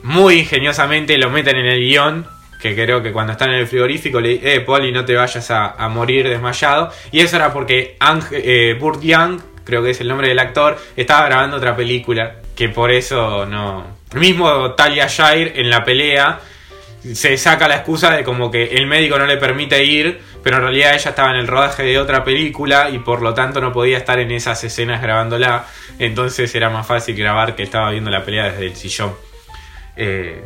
Muy 0.02 0.40
ingeniosamente 0.40 1.16
lo 1.18 1.30
meten 1.30 1.56
en 1.56 1.66
el 1.66 1.78
guion. 1.80 2.26
Que 2.60 2.74
creo 2.74 3.02
que 3.02 3.12
cuando 3.12 3.32
están 3.32 3.50
en 3.50 3.60
el 3.60 3.66
frigorífico 3.68 4.20
le 4.20 4.40
eh, 4.42 4.60
Poli, 4.62 4.90
no 4.90 5.04
te 5.04 5.14
vayas 5.14 5.50
a, 5.50 5.70
a 5.72 5.88
morir 5.88 6.28
desmayado. 6.28 6.90
Y 7.12 7.20
eso 7.20 7.36
era 7.36 7.52
porque 7.52 7.96
Ang- 8.00 8.26
eh, 8.32 8.76
Burt 8.80 9.00
Young, 9.02 9.40
creo 9.64 9.82
que 9.82 9.90
es 9.90 10.00
el 10.00 10.08
nombre 10.08 10.28
del 10.28 10.38
actor, 10.40 10.76
estaba 10.96 11.26
grabando 11.26 11.56
otra 11.58 11.76
película. 11.76 12.36
Que 12.56 12.68
por 12.68 12.90
eso 12.90 13.46
no. 13.46 13.99
Mismo 14.14 14.72
Talia 14.72 15.06
Shire 15.06 15.60
en 15.60 15.70
la 15.70 15.84
pelea 15.84 16.40
se 17.02 17.36
saca 17.38 17.66
la 17.66 17.76
excusa 17.76 18.14
de 18.14 18.24
como 18.24 18.50
que 18.50 18.64
el 18.64 18.86
médico 18.86 19.18
no 19.18 19.26
le 19.26 19.36
permite 19.38 19.84
ir, 19.84 20.20
pero 20.42 20.56
en 20.56 20.62
realidad 20.62 20.94
ella 20.94 21.10
estaba 21.10 21.30
en 21.30 21.36
el 21.36 21.46
rodaje 21.46 21.82
de 21.82 21.98
otra 21.98 22.24
película 22.24 22.90
y 22.90 22.98
por 22.98 23.22
lo 23.22 23.32
tanto 23.32 23.60
no 23.60 23.72
podía 23.72 23.96
estar 23.98 24.18
en 24.18 24.30
esas 24.30 24.62
escenas 24.64 25.00
grabándola. 25.00 25.66
Entonces 25.98 26.54
era 26.54 26.68
más 26.68 26.86
fácil 26.86 27.16
grabar 27.16 27.54
que 27.54 27.62
estaba 27.62 27.90
viendo 27.90 28.10
la 28.10 28.24
pelea 28.24 28.50
desde 28.50 28.66
el 28.66 28.76
sillón. 28.76 29.14
Eh, 29.96 30.42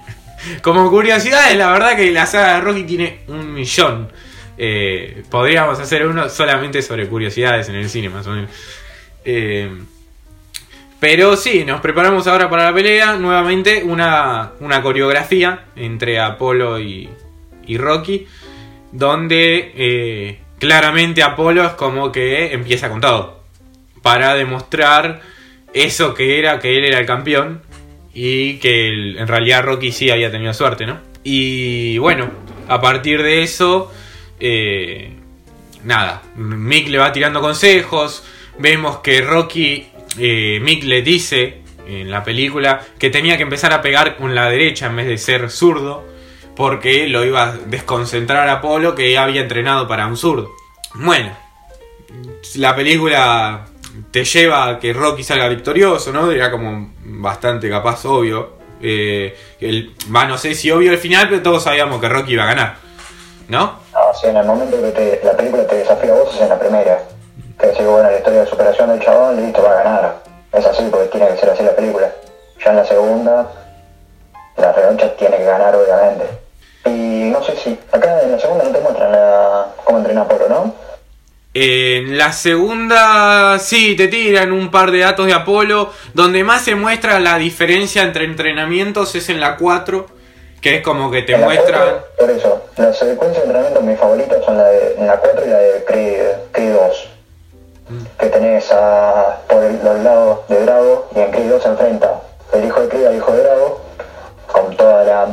como 0.62 0.90
curiosidades, 0.90 1.56
la 1.56 1.70
verdad 1.70 1.96
que 1.96 2.10
la 2.10 2.26
saga 2.26 2.54
de 2.54 2.60
Rocky 2.60 2.82
tiene 2.84 3.20
un 3.28 3.52
millón. 3.52 4.10
Eh, 4.56 5.22
podríamos 5.30 5.78
hacer 5.78 6.06
uno 6.06 6.28
solamente 6.28 6.82
sobre 6.82 7.08
curiosidades 7.08 7.68
en 7.68 7.76
el 7.76 7.88
cine, 7.88 8.08
más 8.08 8.26
o 8.26 8.30
menos. 8.30 8.50
Eh, 9.24 9.70
pero 11.06 11.36
sí, 11.36 11.64
nos 11.66 11.82
preparamos 11.82 12.26
ahora 12.26 12.48
para 12.48 12.64
la 12.64 12.72
pelea. 12.74 13.16
Nuevamente 13.16 13.82
una, 13.84 14.52
una 14.60 14.80
coreografía 14.80 15.66
entre 15.76 16.18
Apolo 16.18 16.80
y, 16.80 17.10
Rocky. 17.76 18.26
Donde 18.90 19.72
eh, 19.76 20.38
claramente 20.58 21.22
Apolo 21.22 21.62
es 21.62 21.72
como 21.72 22.10
que 22.10 22.54
empieza 22.54 22.88
con 22.88 23.02
todo. 23.02 23.42
Para 24.00 24.34
demostrar 24.34 25.20
eso 25.74 26.14
que 26.14 26.38
era, 26.38 26.58
que 26.58 26.78
él 26.78 26.86
era 26.86 27.00
el 27.00 27.04
campeón. 27.04 27.60
Y 28.14 28.54
que 28.54 28.88
el- 28.88 29.18
en 29.18 29.28
realidad 29.28 29.62
Rocky 29.62 29.92
sí 29.92 30.08
había 30.08 30.30
tenido 30.30 30.54
suerte, 30.54 30.86
¿no? 30.86 31.00
Y 31.22 31.98
bueno, 31.98 32.30
a 32.66 32.80
partir 32.80 33.22
de 33.22 33.42
eso... 33.42 33.92
eh, 34.40 35.12
nada, 35.84 36.22
Mick 36.36 36.88
le 36.88 36.96
va 36.96 37.12
tirando 37.12 37.42
consejos. 37.42 38.24
Vemos 38.58 39.00
que 39.00 39.20
Rocky, 39.20 39.88
eh, 40.18 40.58
Mick 40.62 40.84
le 40.84 41.02
dice 41.02 41.62
en 41.86 42.10
la 42.10 42.24
película 42.24 42.80
que 42.98 43.10
tenía 43.10 43.36
que 43.36 43.42
empezar 43.42 43.72
a 43.72 43.82
pegar 43.82 44.16
con 44.16 44.34
la 44.34 44.48
derecha 44.48 44.86
en 44.86 44.96
vez 44.96 45.06
de 45.06 45.18
ser 45.18 45.50
zurdo. 45.50 46.04
Porque 46.56 47.08
lo 47.08 47.24
iba 47.24 47.42
a 47.48 47.52
desconcentrar 47.52 48.48
a 48.48 48.52
Apolo 48.54 48.94
que 48.94 49.18
había 49.18 49.40
entrenado 49.40 49.88
para 49.88 50.06
un 50.06 50.16
zurdo. 50.16 50.52
Bueno, 50.94 51.36
la 52.56 52.76
película 52.76 53.64
te 54.12 54.24
lleva 54.24 54.68
a 54.68 54.78
que 54.78 54.92
Rocky 54.92 55.24
salga 55.24 55.48
victorioso, 55.48 56.12
¿no? 56.12 56.30
Era 56.30 56.52
como 56.52 56.92
bastante 57.04 57.68
capaz 57.68 58.04
obvio. 58.04 58.58
Eh, 58.80 59.36
el, 59.60 59.94
no 60.08 60.38
sé 60.38 60.54
si 60.54 60.70
obvio 60.70 60.92
al 60.92 60.98
final, 60.98 61.28
pero 61.28 61.42
todos 61.42 61.64
sabíamos 61.64 62.00
que 62.00 62.08
Rocky 62.08 62.34
iba 62.34 62.44
a 62.44 62.46
ganar. 62.46 62.76
¿No? 63.48 63.80
No, 63.92 63.98
sí, 64.20 64.28
en 64.28 64.36
el 64.36 64.46
momento 64.46 64.80
que 64.80 64.90
te- 64.90 65.20
la 65.24 65.36
película 65.36 65.66
te 65.66 65.74
desafía 65.76 66.12
a 66.12 66.14
vos 66.14 66.34
es 66.34 66.40
en 66.40 66.48
la 66.50 66.58
primera. 66.58 67.02
Que 67.64 67.70
decís, 67.70 67.86
bueno, 67.86 68.10
la 68.10 68.18
historia 68.18 68.40
de 68.40 68.46
superación 68.46 68.90
del 68.90 69.00
chabón, 69.00 69.36
listo, 69.42 69.62
va 69.62 69.70
a 69.70 69.82
ganar. 69.82 70.16
Es 70.52 70.66
así 70.66 70.86
porque 70.90 71.08
tiene 71.08 71.28
que 71.28 71.38
ser 71.38 71.48
así 71.48 71.62
la 71.62 71.74
película. 71.74 72.12
Ya 72.62 72.70
en 72.72 72.76
la 72.76 72.84
segunda, 72.84 73.50
la 74.58 74.72
revancha 74.72 75.16
tiene 75.16 75.38
que 75.38 75.44
ganar, 75.44 75.74
obviamente. 75.74 76.26
Y 76.84 77.30
no 77.30 77.42
sé 77.42 77.56
si, 77.56 77.78
acá 77.90 78.20
en 78.20 78.32
la 78.32 78.38
segunda 78.38 78.64
no 78.64 78.70
te 78.70 78.80
muestran 78.80 79.12
la, 79.12 79.68
cómo 79.82 79.96
entrena 79.96 80.20
Apolo, 80.20 80.46
¿no? 80.50 80.74
En 81.54 82.18
la 82.18 82.34
segunda, 82.34 83.58
sí, 83.58 83.96
te 83.96 84.08
tiran 84.08 84.52
un 84.52 84.70
par 84.70 84.90
de 84.90 84.98
datos 84.98 85.24
de 85.24 85.32
Apolo. 85.32 85.90
Donde 86.12 86.44
más 86.44 86.60
se 86.60 86.74
muestra 86.74 87.18
la 87.18 87.38
diferencia 87.38 88.02
entre 88.02 88.26
entrenamientos 88.26 89.14
es 89.14 89.30
en 89.30 89.40
la 89.40 89.56
4. 89.56 90.06
Que 90.60 90.76
es 90.76 90.82
como 90.82 91.10
que 91.10 91.22
te 91.22 91.34
cuatro, 91.40 92.08
por 92.18 92.30
eso, 92.30 92.62
las 92.76 92.98
secuencias 92.98 93.42
de 93.42 93.50
entrenamiento 93.50 93.80
mis 93.80 93.98
favoritas 93.98 94.44
son 94.44 94.58
la 94.58 94.64
de 94.64 94.94
en 94.96 95.06
la 95.06 95.16
4 95.16 95.44
y 95.46 95.48
la 95.48 95.58
de 95.58 95.84
Creed, 95.84 96.26
Creed 96.52 96.72
2. 96.74 97.13
Que 98.18 98.26
tenés 98.26 98.72
a, 98.72 99.40
por 99.48 99.62
los 99.62 99.98
lados 100.00 100.38
de 100.48 100.64
Drago 100.64 101.06
y 101.14 101.20
en 101.20 101.30
Creed 101.30 101.50
2 101.50 101.62
se 101.62 101.68
enfrenta 101.68 102.20
el 102.52 102.64
hijo 102.64 102.80
de 102.80 102.88
Creed 102.88 103.06
al 103.06 103.16
hijo 103.16 103.32
de 103.32 103.42
Drago 103.42 103.80
con 104.50 104.76
toda 104.76 105.04
la 105.04 105.28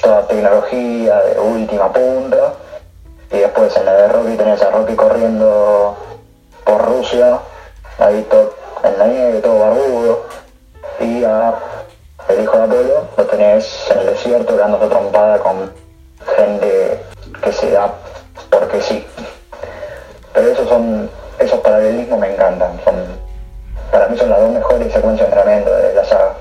toda 0.00 0.26
tecnología 0.26 1.20
de 1.20 1.40
última 1.40 1.92
punta. 1.92 2.54
Y 3.30 3.38
después 3.38 3.76
en 3.76 3.84
la 3.86 3.92
de 3.94 4.08
Rocky 4.08 4.36
tenés 4.36 4.62
a 4.62 4.70
Rocky 4.70 4.94
corriendo 4.94 5.96
por 6.64 6.84
Rusia, 6.84 7.38
ahí 7.98 8.22
todo 8.30 8.54
en 8.84 8.98
la 8.98 9.06
nieve, 9.06 9.40
todo 9.40 9.58
barbudo. 9.58 10.26
Y 11.00 11.24
a 11.24 11.54
el 12.28 12.42
hijo 12.42 12.56
de 12.56 12.64
Apolo 12.64 13.08
lo 13.16 13.26
tenés 13.26 13.90
en 13.90 13.98
el 13.98 14.06
desierto 14.06 14.56
dando 14.56 14.78
trompada 14.78 15.38
con 15.38 15.72
gente 16.36 17.00
que 17.42 17.52
se 17.52 17.70
da 17.70 17.92
porque 18.50 18.80
sí. 18.80 19.06
Pero 20.32 20.48
esos 20.48 20.68
son, 20.68 21.10
esos 21.38 21.60
paralelismos 21.60 22.18
me 22.18 22.32
encantan. 22.32 22.80
Son, 22.84 22.94
para 23.90 24.08
mí 24.08 24.16
son 24.18 24.30
las 24.30 24.40
dos 24.40 24.52
mejores 24.52 24.92
secuencias 24.92 25.30
de 25.30 25.36
entrenamiento 25.36 25.74
de 25.74 25.94
la 25.94 26.04
saga. 26.04 26.34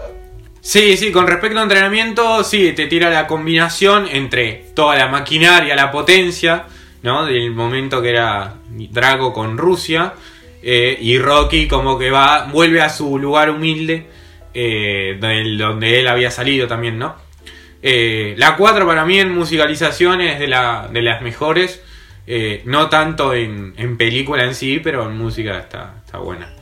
Sí, 0.61 0.95
sí, 0.95 1.11
con 1.11 1.27
respecto 1.27 1.59
a 1.59 1.63
entrenamiento, 1.63 2.43
sí, 2.43 2.71
te 2.71 2.85
tira 2.87 3.09
la 3.09 3.27
combinación 3.27 4.07
entre 4.09 4.63
toda 4.73 4.95
la 4.95 5.07
maquinaria, 5.07 5.75
la 5.75 5.91
potencia, 5.91 6.63
¿no? 7.01 7.25
Del 7.25 7.51
momento 7.51 8.01
que 8.01 8.11
era 8.11 8.55
Drago 8.69 9.33
con 9.33 9.57
Rusia. 9.57 10.13
eh, 10.65 10.97
y 11.01 11.19
Rocky 11.19 11.67
como 11.67 11.99
que 11.99 12.09
va, 12.09 12.47
vuelve 12.49 12.81
a 12.81 12.87
su 12.89 13.19
lugar 13.19 13.49
humilde, 13.49 14.07
eh, 14.53 15.17
donde 15.19 15.99
él 15.99 16.07
había 16.07 16.31
salido 16.31 16.67
también, 16.67 16.97
¿no? 16.97 17.15
Eh, 17.81 18.33
la 18.37 18.55
4 18.55 18.87
para 18.87 19.03
mí 19.03 19.19
en 19.19 19.33
musicalización 19.33 20.21
es 20.21 20.39
de, 20.39 20.47
la, 20.47 20.87
de 20.89 21.01
las 21.01 21.21
mejores. 21.21 21.81
Eh, 22.27 22.61
no 22.65 22.89
tanto 22.89 23.33
en, 23.33 23.73
en 23.77 23.97
película 23.97 24.43
en 24.43 24.55
sí, 24.55 24.79
pero 24.79 25.03
en 25.03 25.17
música 25.17 25.59
está, 25.59 25.95
está 26.05 26.19
buena. 26.19 26.53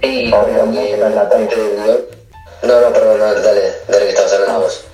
Y 0.00 0.30
tres. 0.30 1.68
No, 2.62 2.80
no, 2.80 2.92
perdón, 2.92 3.18
no, 3.18 3.34
dale, 3.34 3.62
dale 3.88 4.04
que 4.04 4.08
estabas 4.10 4.32
hablando 4.34 4.60
vos. 4.60 4.84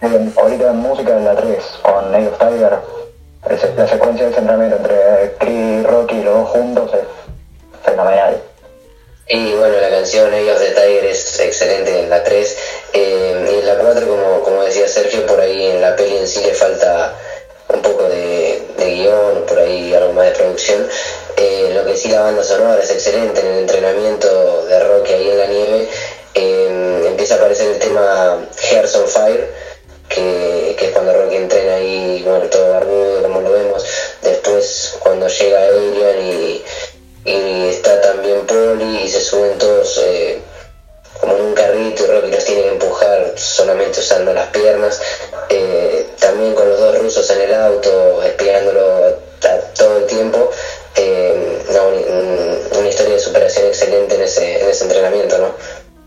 Bien, 0.00 0.32
ahorita 0.36 0.70
en 0.70 0.76
música 0.78 1.14
de 1.14 1.24
la 1.24 1.36
3 1.36 1.58
con 1.82 2.14
of 2.14 2.38
Tiger, 2.38 2.78
la 3.76 3.86
secuencia 3.86 4.24
de 4.24 4.30
ese 4.32 4.40
entrenamiento 4.40 4.76
entre 4.76 5.32
Creed 5.38 5.80
y 5.80 5.82
Rocky 5.84 6.22
los 6.22 6.34
dos 6.34 6.48
juntos 6.48 6.90
es 6.94 7.84
fenomenal. 7.84 8.42
Y 9.28 9.52
bueno, 9.54 9.76
la 9.80 9.90
canción 9.90 10.26
of 10.26 10.58
the 10.58 10.70
Tiger 10.70 11.04
es 11.04 11.38
excelente 11.38 12.00
en 12.00 12.10
la 12.10 12.24
3. 12.24 12.58
eh, 12.94 13.48
y 13.52 13.58
en 13.60 13.66
la 13.66 13.76
4, 13.76 14.06
como, 14.08 14.40
como 14.42 14.62
decía 14.64 14.88
Sergio, 14.88 15.24
por 15.26 15.40
ahí 15.40 15.66
en 15.66 15.80
la 15.80 15.94
peli 15.94 16.16
en 16.16 16.26
sí 16.26 16.40
le 16.44 16.54
falta 16.54 17.16
un 17.68 17.82
poco 17.82 18.04
de, 18.04 18.62
de 18.76 18.94
guion, 18.94 19.44
por 19.46 19.58
ahí 19.58 19.94
algo 19.94 20.12
más 20.12 20.26
de 20.26 20.32
producción. 20.32 20.88
Eh, 21.36 21.70
lo 21.74 21.84
que 21.84 21.96
sí, 21.96 22.08
la 22.08 22.22
banda 22.22 22.42
sonora 22.44 22.82
es 22.82 22.90
excelente 22.90 23.40
en 23.40 23.46
el 23.46 23.58
entrenamiento 23.60 24.66
de 24.66 24.80
Rocky 24.80 25.12
ahí 25.12 25.30
en 25.30 25.38
la 25.38 25.46
nieve. 25.46 25.88
eh, 26.34 27.04
empieza 27.06 27.34
a 27.34 27.36
aparecer 27.38 27.68
el 27.68 27.78
tema 27.78 28.46
Hearts 28.70 28.94
on 28.96 29.06
Fire, 29.08 29.50
que, 30.08 30.74
que 30.78 30.86
es 30.86 30.92
cuando 30.92 31.12
Rocky 31.12 31.36
entrena 31.36 31.74
ahí, 31.76 32.22
bueno, 32.26 32.46
todo 32.46 32.72
barbudo, 32.72 33.22
como 33.22 33.40
lo 33.40 33.52
vemos. 33.52 33.84
Después, 34.22 34.96
cuando 35.00 35.28
llega 35.28 35.60
Adrian 35.60 36.20
y, 36.20 36.62
y 37.24 37.68
está 37.68 38.00
también 38.00 38.46
Poli 38.46 39.02
y 39.04 39.08
se 39.08 39.20
suben 39.20 39.58
todos 39.58 39.98
eh, 40.04 40.38
como 41.22 41.34
un 41.36 41.54
carrito 41.54 42.04
y 42.04 42.30
los 42.30 42.44
tiene 42.44 42.62
que 42.62 42.68
empujar 42.68 43.32
solamente 43.36 44.00
usando 44.00 44.34
las 44.34 44.48
piernas. 44.48 45.00
Eh, 45.48 46.08
también 46.18 46.52
con 46.52 46.68
los 46.68 46.78
dos 46.80 46.98
rusos 46.98 47.30
en 47.30 47.42
el 47.42 47.54
auto, 47.54 48.22
espiándolo 48.24 49.18
todo 49.76 49.98
el 49.98 50.06
tiempo. 50.06 50.50
Eh, 50.96 51.62
una 52.76 52.88
historia 52.88 53.14
de 53.14 53.20
superación 53.20 53.68
excelente 53.68 54.16
en 54.16 54.22
ese, 54.22 54.62
en 54.62 54.68
ese 54.68 54.84
entrenamiento, 54.84 55.38
¿no? 55.38 55.54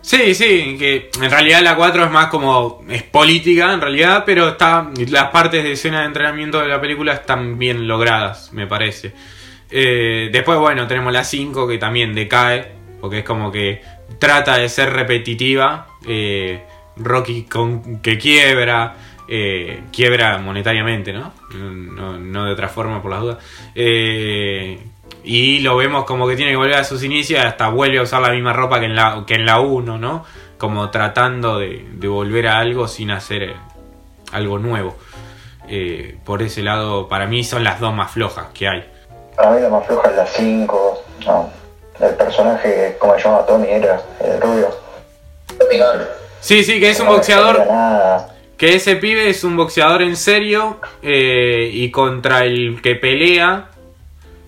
Sí, 0.02 0.36
sí, 0.36 0.76
que 0.78 1.10
en 1.20 1.32
realidad 1.32 1.62
la 1.62 1.76
4 1.76 2.04
es 2.04 2.12
más 2.12 2.28
como. 2.28 2.84
es 2.90 3.04
política 3.04 3.74
en 3.74 3.82
realidad, 3.82 4.24
pero 4.26 4.50
está. 4.50 4.92
las 5.10 5.32
partes 5.32 5.64
de 5.64 5.72
escena 5.72 6.02
de 6.02 6.08
entrenamiento 6.08 6.60
de 6.60 6.68
la 6.68 6.80
película 6.80 7.14
están 7.14 7.58
bien 7.58 7.88
logradas, 7.88 8.52
me 8.52 8.68
parece. 8.68 9.14
Eh, 9.72 10.30
después, 10.32 10.60
bueno, 10.60 10.86
tenemos 10.88 11.12
la 11.12 11.24
5 11.24 11.68
que 11.68 11.78
también 11.78 12.14
decae, 12.14 12.68
porque 13.02 13.20
es 13.20 13.26
como 13.26 13.52
que 13.52 13.82
trata 14.20 14.58
de 14.58 14.70
ser 14.70 14.94
repetitiva. 14.94 15.88
eh, 16.08 16.64
Rocky 16.98 17.44
con, 17.44 18.00
que 18.00 18.18
quiebra, 18.18 18.96
eh, 19.28 19.84
quiebra 19.92 20.38
monetariamente, 20.38 21.12
¿no? 21.12 21.34
¿no? 21.54 22.46
de 22.46 22.52
otra 22.54 22.70
forma, 22.70 23.02
por 23.02 23.12
las 23.12 23.20
dudas. 23.20 23.38
Eh, 23.76 24.80
y 25.24 25.60
lo 25.60 25.76
vemos 25.76 26.06
como 26.06 26.26
que 26.26 26.38
tiene 26.38 26.52
que 26.52 26.58
volver 26.58 26.76
a 26.76 26.86
sus 26.86 27.04
inicios, 27.04 27.44
hasta 27.44 27.68
vuelve 27.68 27.98
a 27.98 28.04
usar 28.04 28.22
la 28.22 28.30
misma 28.32 28.54
ropa 28.54 28.80
que 28.80 28.86
en 28.86 28.96
la, 28.96 29.24
que 29.28 29.36
en 29.36 29.46
la 29.46 29.60
1, 29.60 29.98
¿no? 29.98 30.24
Como 30.58 30.90
tratando 30.90 31.60
de, 31.60 31.86
volver 32.08 32.48
a 32.48 32.60
algo 32.60 32.88
sin 32.88 33.12
hacer 33.12 33.56
algo 34.32 34.58
nuevo. 34.58 34.96
Por 36.24 36.44
ese 36.44 36.62
lado, 36.62 37.10
para 37.10 37.26
mí 37.26 37.44
son 37.44 37.66
las 37.66 37.82
dos 37.82 37.94
más 37.94 38.12
flojas 38.12 38.48
que 38.54 38.70
hay. 38.70 38.86
La 39.38 39.70
más 39.70 39.86
floja 39.86 40.10
es 40.12 40.16
la 40.16 40.26
5, 40.26 41.04
no. 41.26 41.65
El 42.00 42.14
personaje, 42.16 42.96
como 43.00 43.16
se 43.16 43.24
llamaba 43.24 43.46
Tommy, 43.46 43.68
era 43.70 44.02
el 44.24 44.42
rubio. 44.42 44.70
Tommy 45.58 45.78
Gunn. 45.78 46.08
Sí, 46.40 46.64
sí, 46.64 46.80
que 46.80 46.90
es 46.90 47.00
un 47.00 47.08
No 47.08 47.14
boxeador. 47.14 47.64
Que 48.58 48.76
ese 48.76 48.96
pibe 48.96 49.30
es 49.30 49.44
un 49.44 49.58
boxeador 49.58 50.02
en 50.02 50.16
serio 50.16 50.80
eh, 51.02 51.70
y 51.74 51.92
contra 51.92 52.46
el 52.46 52.82
que 52.82 52.96
pelea 52.96 53.70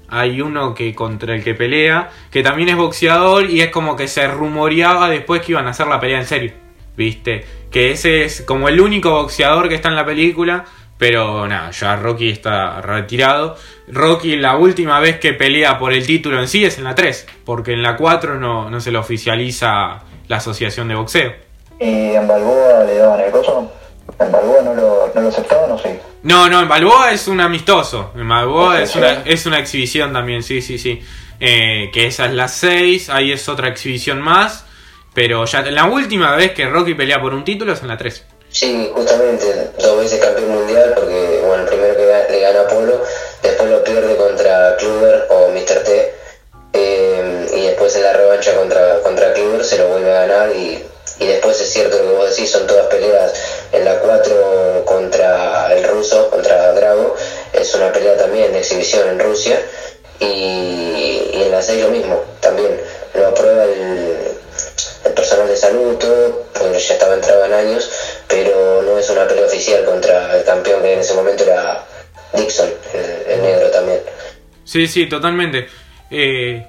hay 0.10 0.42
uno 0.42 0.74
que 0.74 0.96
contra 0.96 1.36
el 1.36 1.44
que 1.44 1.54
pelea 1.54 2.10
que 2.32 2.42
también 2.42 2.70
es 2.70 2.78
boxeador 2.78 3.50
y 3.50 3.62
es 3.62 3.70
como 3.70 3.96
que 3.96 4.08
se 4.08 4.28
rumoreaba 4.28 5.10
después 5.10 5.42
que 5.42 5.52
iban 5.52 5.68
a 5.68 5.72
hacer 5.72 5.88
la 5.88 6.00
pelea 6.00 6.20
en 6.20 6.26
serio, 6.26 6.54
¿viste? 6.96 7.46
Que 7.72 7.92
ese 7.92 8.24
es 8.24 8.42
como 8.42 8.70
el 8.70 8.80
único 8.80 9.12
boxeador 9.12 9.68
que 9.68 9.76
está 9.76 9.90
en 9.90 9.96
la 9.96 10.06
película, 10.06 10.66
pero 10.98 11.48
nada, 11.48 11.72
ya 11.72 11.96
Rocky 11.96 12.30
está 12.30 12.82
retirado. 12.82 13.56
Rocky 13.88 14.36
la 14.36 14.58
última 14.58 15.00
vez 15.00 15.20
que 15.20 15.34
pelea 15.34 15.78
por 15.78 15.94
el 15.94 16.06
título 16.06 16.40
en 16.40 16.48
sí 16.48 16.66
es 16.66 16.78
en 16.78 16.84
la 16.84 16.96
3, 16.96 17.28
porque 17.46 17.74
en 17.74 17.84
la 17.84 17.96
4 17.96 18.36
no, 18.36 18.70
no 18.70 18.80
se 18.80 18.92
le 18.92 18.98
oficializa 18.98 20.02
la 20.28 20.38
asociación 20.38 20.88
de 20.88 20.96
boxeo. 20.96 21.34
Y 21.80 22.12
en 22.12 22.28
Balboa 22.28 22.84
le 22.86 22.98
daban 22.98 23.20
el 23.22 23.32
coso. 23.32 23.72
En 24.20 24.32
Balboa 24.32 24.62
no 24.64 24.74
lo, 24.74 25.12
no 25.14 25.22
lo 25.22 25.28
aceptaban, 25.28 25.72
o 25.72 25.78
sí. 25.78 25.90
No, 26.24 26.50
no, 26.50 26.62
en 26.62 26.68
Balboa 26.68 27.12
es 27.12 27.28
un 27.28 27.40
amistoso. 27.40 28.12
En 28.16 28.28
Balboa 28.28 28.82
es 28.82 28.96
una, 28.96 29.12
es 29.24 29.46
una 29.46 29.60
exhibición 29.60 30.12
también, 30.12 30.42
sí, 30.42 30.62
sí, 30.62 30.78
sí. 30.78 31.02
Eh, 31.40 31.92
que 31.94 32.08
esa 32.08 32.26
es 32.26 32.34
la 32.34 32.48
6, 32.48 33.10
ahí 33.10 33.32
es 33.32 33.48
otra 33.48 33.68
exhibición 33.68 34.20
más. 34.22 34.66
Pero 35.14 35.46
ya 35.46 35.62
la 35.62 35.86
última 35.86 36.36
vez 36.36 36.52
que 36.52 36.68
Rocky 36.68 36.94
pelea 36.94 37.22
por 37.22 37.34
un 37.34 37.44
título 37.44 37.74
es 37.74 37.82
en 37.82 37.88
la 37.88 37.98
3. 37.98 38.26
Sí, 38.60 38.90
justamente, 38.92 39.70
dos 39.78 40.00
veces 40.00 40.20
campeón 40.20 40.50
mundial, 40.50 40.94
porque 40.96 41.44
bueno, 41.46 41.62
el 41.62 41.70
primero 41.70 41.96
que 41.96 42.32
le 42.32 42.40
gana 42.40 42.68
Polo, 42.68 43.04
después 43.44 43.70
lo 43.70 43.84
pierde 43.84 44.16
contra 44.16 44.76
Kluber 44.78 45.28
o 45.30 45.50
Mr. 45.50 45.84
T, 45.84 46.14
eh, 46.74 47.48
y 47.54 47.68
después 47.68 47.96
en 47.98 48.02
la 48.02 48.14
revancha 48.14 48.56
contra, 48.56 49.00
contra 49.04 49.32
Kluber 49.34 49.64
se 49.64 49.78
lo 49.78 49.90
vuelve 49.90 50.10
a 50.12 50.26
ganar, 50.26 50.56
y, 50.56 50.84
y 51.20 51.28
después 51.28 51.62
es 51.62 51.70
cierto 51.70 52.00
lo 52.00 52.10
que 52.10 52.16
vos 52.16 52.30
decís, 52.32 52.50
son 52.50 52.66
todas 52.66 52.88
peleas 52.88 53.32
en 53.74 53.86
la 53.86 54.00
4 54.00 54.86
contra 54.86 55.72
el 55.76 55.84
ruso, 55.84 56.28
contra 56.32 56.74
Drago, 56.74 57.16
es 57.54 57.76
una 57.76 57.94
pelea 57.94 58.18
también 58.18 58.54
de 58.54 58.58
exhibición 58.58 59.08
en 59.08 59.20
Rusia, 59.20 59.62
y, 60.20 61.30
y 61.32 61.44
en 61.46 61.52
la 61.52 61.62
6 61.62 61.84
lo 61.84 61.90
mismo, 61.90 62.24
también 62.42 62.82
lo 63.14 63.28
aprueba 63.28 63.66
el 63.66 64.37
personal 65.14 65.48
de 65.48 65.58
salud, 65.58 65.96
todo, 65.98 66.46
porque 66.54 66.80
ya 66.80 66.94
estaba 66.94 67.14
entrado 67.14 67.46
en 67.46 67.54
años, 67.54 67.90
pero 68.28 68.82
no 68.84 68.98
es 68.98 69.10
una 69.10 69.28
pelea 69.28 69.46
oficial 69.46 69.86
contra 69.86 70.38
el 70.38 70.44
campeón 70.44 70.82
que 70.82 70.94
en 70.94 71.00
ese 71.00 71.14
momento 71.14 71.44
era 71.44 71.84
Dixon, 72.34 72.70
el, 72.94 73.32
el 73.32 73.42
negro 73.42 73.70
también. 73.72 74.00
Sí, 74.64 74.88
sí, 74.88 75.08
totalmente. 75.08 75.68
Eh, 76.12 76.66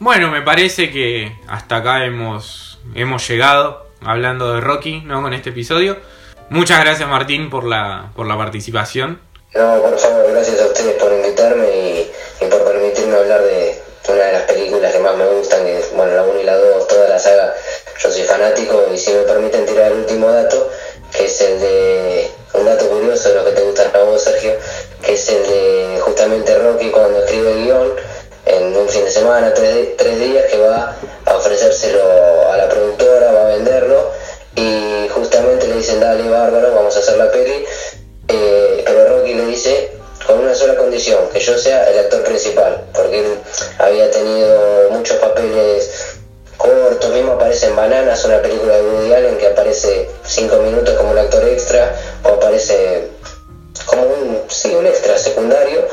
bueno, 0.00 0.30
me 0.30 0.42
parece 0.42 0.90
que 0.90 1.32
hasta 1.48 1.76
acá 1.76 2.04
hemos, 2.04 2.78
hemos 2.94 3.26
llegado 3.26 3.86
hablando 4.04 4.54
de 4.54 4.60
Rocky, 4.60 5.00
¿no? 5.00 5.22
Con 5.22 5.34
este 5.34 5.50
episodio. 5.50 5.96
Muchas 6.50 6.80
gracias 6.80 7.08
Martín 7.08 7.50
por 7.50 7.64
la, 7.64 8.12
por 8.14 8.26
la 8.26 8.36
participación. 8.36 9.20
No, 9.54 9.80
por 9.82 9.98
favor, 9.98 10.30
gracias 10.30 10.60
a 10.60 10.66
ustedes 10.66 11.02
por 11.02 11.12
invitarme 11.12 11.66
y, 11.68 12.10
y 12.40 12.48
por 12.48 12.64
permitirme 12.64 13.16
hablar 13.16 13.42
de 13.42 13.80
una 14.08 14.24
de 14.24 14.32
las 14.32 14.42
películas 14.42 14.92
que 14.92 14.98
más 15.00 15.16
me 15.16 15.26
gustan, 15.26 15.64
que 15.64 15.78
es, 15.78 15.92
bueno, 15.94 16.14
la 16.14 16.22
1 16.22 16.40
y 16.40 16.44
la 16.44 16.56
2, 16.56 16.88
toda 16.88 17.08
la 17.08 17.18
saga, 17.18 17.54
yo 17.98 18.12
soy 18.12 18.22
fanático 18.22 18.86
y 18.94 18.98
si 18.98 19.12
me 19.12 19.22
permiten 19.22 19.66
tirar 19.66 19.90
el 19.90 19.98
último 19.98 20.30
dato, 20.30 20.70
que 21.12 21.26
es 21.26 21.40
el 21.40 21.60
de, 21.60 22.30
un 22.54 22.64
dato 22.64 22.88
curioso 22.88 23.28
de 23.30 23.34
lo 23.34 23.44
que 23.44 23.52
te 23.52 23.62
gusta 23.62 23.90
a 23.92 24.02
vos, 24.04 24.22
Sergio, 24.22 24.52
que 25.02 25.14
es 25.14 25.28
el 25.28 25.42
de 25.42 25.98
justamente 26.00 26.56
Rocky 26.58 26.90
cuando 26.90 27.18
escribe 27.18 27.52
el 27.52 27.64
guion, 27.64 27.92
en 28.46 28.76
un 28.76 28.88
fin 28.88 29.04
de 29.04 29.10
semana, 29.10 29.52
tres, 29.52 29.96
tres 29.96 30.18
días, 30.18 30.44
que 30.50 30.58
va 30.58 30.96
a 31.26 31.36
ofrecérselo 31.36 32.02
a 32.50 32.56
la 32.56 32.68
productora, 32.68 33.32
va 33.32 33.40
a 33.42 33.48
venderlo, 33.56 34.10
y 34.54 35.08
justamente 35.08 35.66
le 35.66 35.74
dicen, 35.74 36.00
dale, 36.00 36.28
bárbaro, 36.28 36.74
vamos 36.74 36.94
a 36.96 37.00
hacer 37.00 37.18
la 37.18 37.30
peli, 37.30 37.64
eh, 38.28 38.82
pero 38.86 39.08
Rocky 39.08 39.34
le 39.34 39.46
dice 39.46 39.98
con 40.26 40.40
una 40.40 40.54
sola 40.54 40.76
condición, 40.76 41.28
que 41.32 41.40
yo 41.40 41.56
sea 41.56 41.90
el 41.90 42.00
actor 42.00 42.22
principal, 42.22 42.84
porque 42.92 43.20
él 43.20 43.38
había 43.78 44.10
tenido 44.10 44.90
muchos 44.90 45.16
papeles 45.16 46.07
cortos, 46.58 47.10
mismo 47.14 47.32
aparece 47.32 47.66
en 47.66 47.76
Bananas, 47.76 48.24
una 48.24 48.42
película 48.42 48.76
de 48.76 48.82
Woody 48.82 49.14
Allen 49.14 49.38
que 49.38 49.46
aparece 49.46 50.10
cinco 50.26 50.56
minutos 50.58 50.94
como 50.96 51.12
un 51.12 51.18
actor 51.18 51.44
extra, 51.48 51.96
o 52.24 52.28
aparece 52.30 53.08
como 53.86 54.02
un, 54.02 54.42
sí, 54.48 54.74
un 54.74 54.86
extra 54.86 55.16
secundario, 55.16 55.86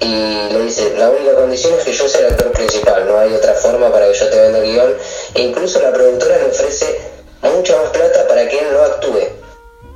y 0.00 0.48
le 0.52 0.60
dice, 0.62 0.94
la 0.98 1.10
única 1.10 1.34
condición 1.34 1.74
es 1.78 1.84
que 1.84 1.92
yo 1.92 2.08
sea 2.08 2.20
el 2.20 2.32
actor 2.32 2.50
principal, 2.52 3.06
no 3.06 3.18
hay 3.18 3.32
otra 3.34 3.54
forma 3.54 3.92
para 3.92 4.10
que 4.10 4.14
yo 4.18 4.28
te 4.28 4.40
venda 4.40 4.58
el 4.58 4.72
guion, 4.72 4.94
e 5.34 5.42
incluso 5.42 5.80
la 5.80 5.92
productora 5.92 6.38
le 6.38 6.46
ofrece 6.46 6.98
mucha 7.42 7.76
más 7.76 7.90
plata 7.90 8.26
para 8.26 8.48
que 8.48 8.58
él 8.58 8.66
no 8.72 8.82
actúe, 8.82 9.28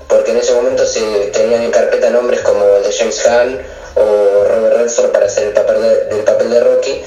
porque 0.08 0.32
en 0.32 0.38
ese 0.38 0.52
momento 0.54 0.86
se 0.86 1.00
tenían 1.32 1.62
en 1.62 1.70
carpeta 1.70 2.10
nombres 2.10 2.40
como 2.42 2.64
el 2.76 2.82
de 2.82 2.92
James 2.92 3.20
Caan 3.20 3.60
o 3.94 4.44
Robert 4.48 4.76
Redford 4.76 5.10
para 5.10 5.26
hacer 5.26 5.48
el 5.48 5.52
papel 5.52 5.82
de, 5.82 6.08
el 6.10 6.24
papel 6.24 6.50
de 6.50 6.60
Rocky, 6.60 7.02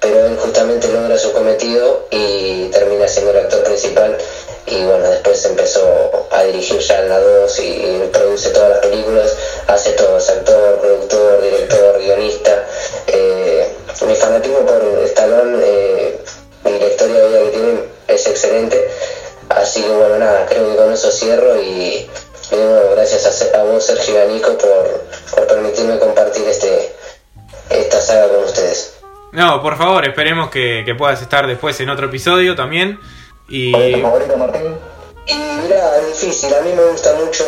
pero 0.00 0.26
él 0.26 0.36
justamente 0.38 0.88
logra 0.88 1.18
su 1.18 1.32
cometido 1.32 2.06
y 2.10 2.68
termina 2.70 3.06
siendo 3.06 3.32
el 3.32 3.38
actor 3.38 3.62
principal 3.64 4.16
y 4.66 4.84
bueno, 4.84 5.10
después 5.10 5.44
empezó 5.46 5.82
a 6.30 6.44
dirigir 6.44 6.78
ya 6.78 7.00
en 7.00 7.08
la 7.08 7.18
2 7.18 7.60
y, 7.60 8.08
produce 8.12 8.50
todas 8.50 8.70
las 8.70 8.78
películas, 8.78 9.36
hace 9.66 9.92
todo, 9.92 10.16
actor, 10.16 10.78
productor, 10.80 11.42
director, 11.42 11.98
guionista. 11.98 12.66
Eh, 13.08 13.68
mi 14.06 14.14
fanatismo 14.14 14.60
por 14.60 14.82
Stallone 15.04 15.58
eh, 15.64 15.99
Por 29.62 29.76
favor, 29.76 30.04
esperemos 30.06 30.50
que, 30.50 30.82
que 30.84 30.94
puedas 30.94 31.20
estar 31.22 31.46
después 31.46 31.78
en 31.80 31.90
otro 31.90 32.06
episodio 32.06 32.54
también. 32.54 32.98
Y 33.48 33.72
¿Cuál 33.72 33.84
es 33.84 33.96
tu 33.96 34.02
favorito, 34.02 34.36
Martín? 34.36 34.74
Y 35.26 35.34
mira, 35.62 35.98
es 35.98 36.20
difícil, 36.20 36.54
a 36.54 36.60
mí 36.62 36.70
me 36.74 36.84
gusta 36.90 37.14
mucho 37.14 37.44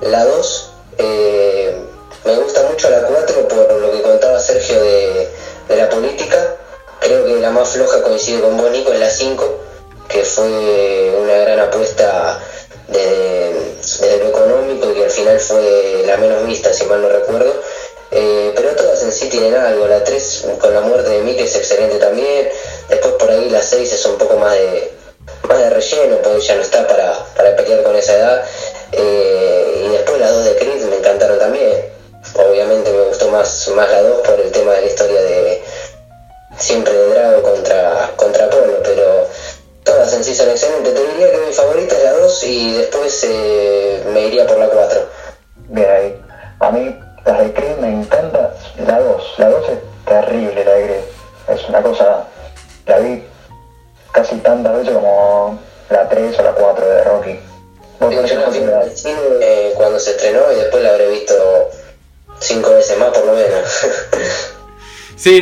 la 0.00 0.24
2, 0.24 0.51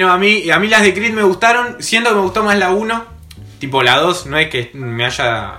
a 0.09 0.17
mí, 0.17 0.49
a 0.51 0.59
mí 0.59 0.69
las 0.69 0.83
de 0.83 0.95
Creed 0.95 1.13
me 1.13 1.23
gustaron. 1.25 1.83
Siento 1.83 2.11
que 2.11 2.17
me 2.17 2.23
gustó 2.23 2.43
más 2.45 2.57
la 2.57 2.71
1. 2.71 3.05
Tipo 3.59 3.83
la 3.83 3.99
2, 3.99 4.27
no 4.27 4.39
es 4.39 4.49
que 4.49 4.71
me 4.75 5.05
haya 5.05 5.59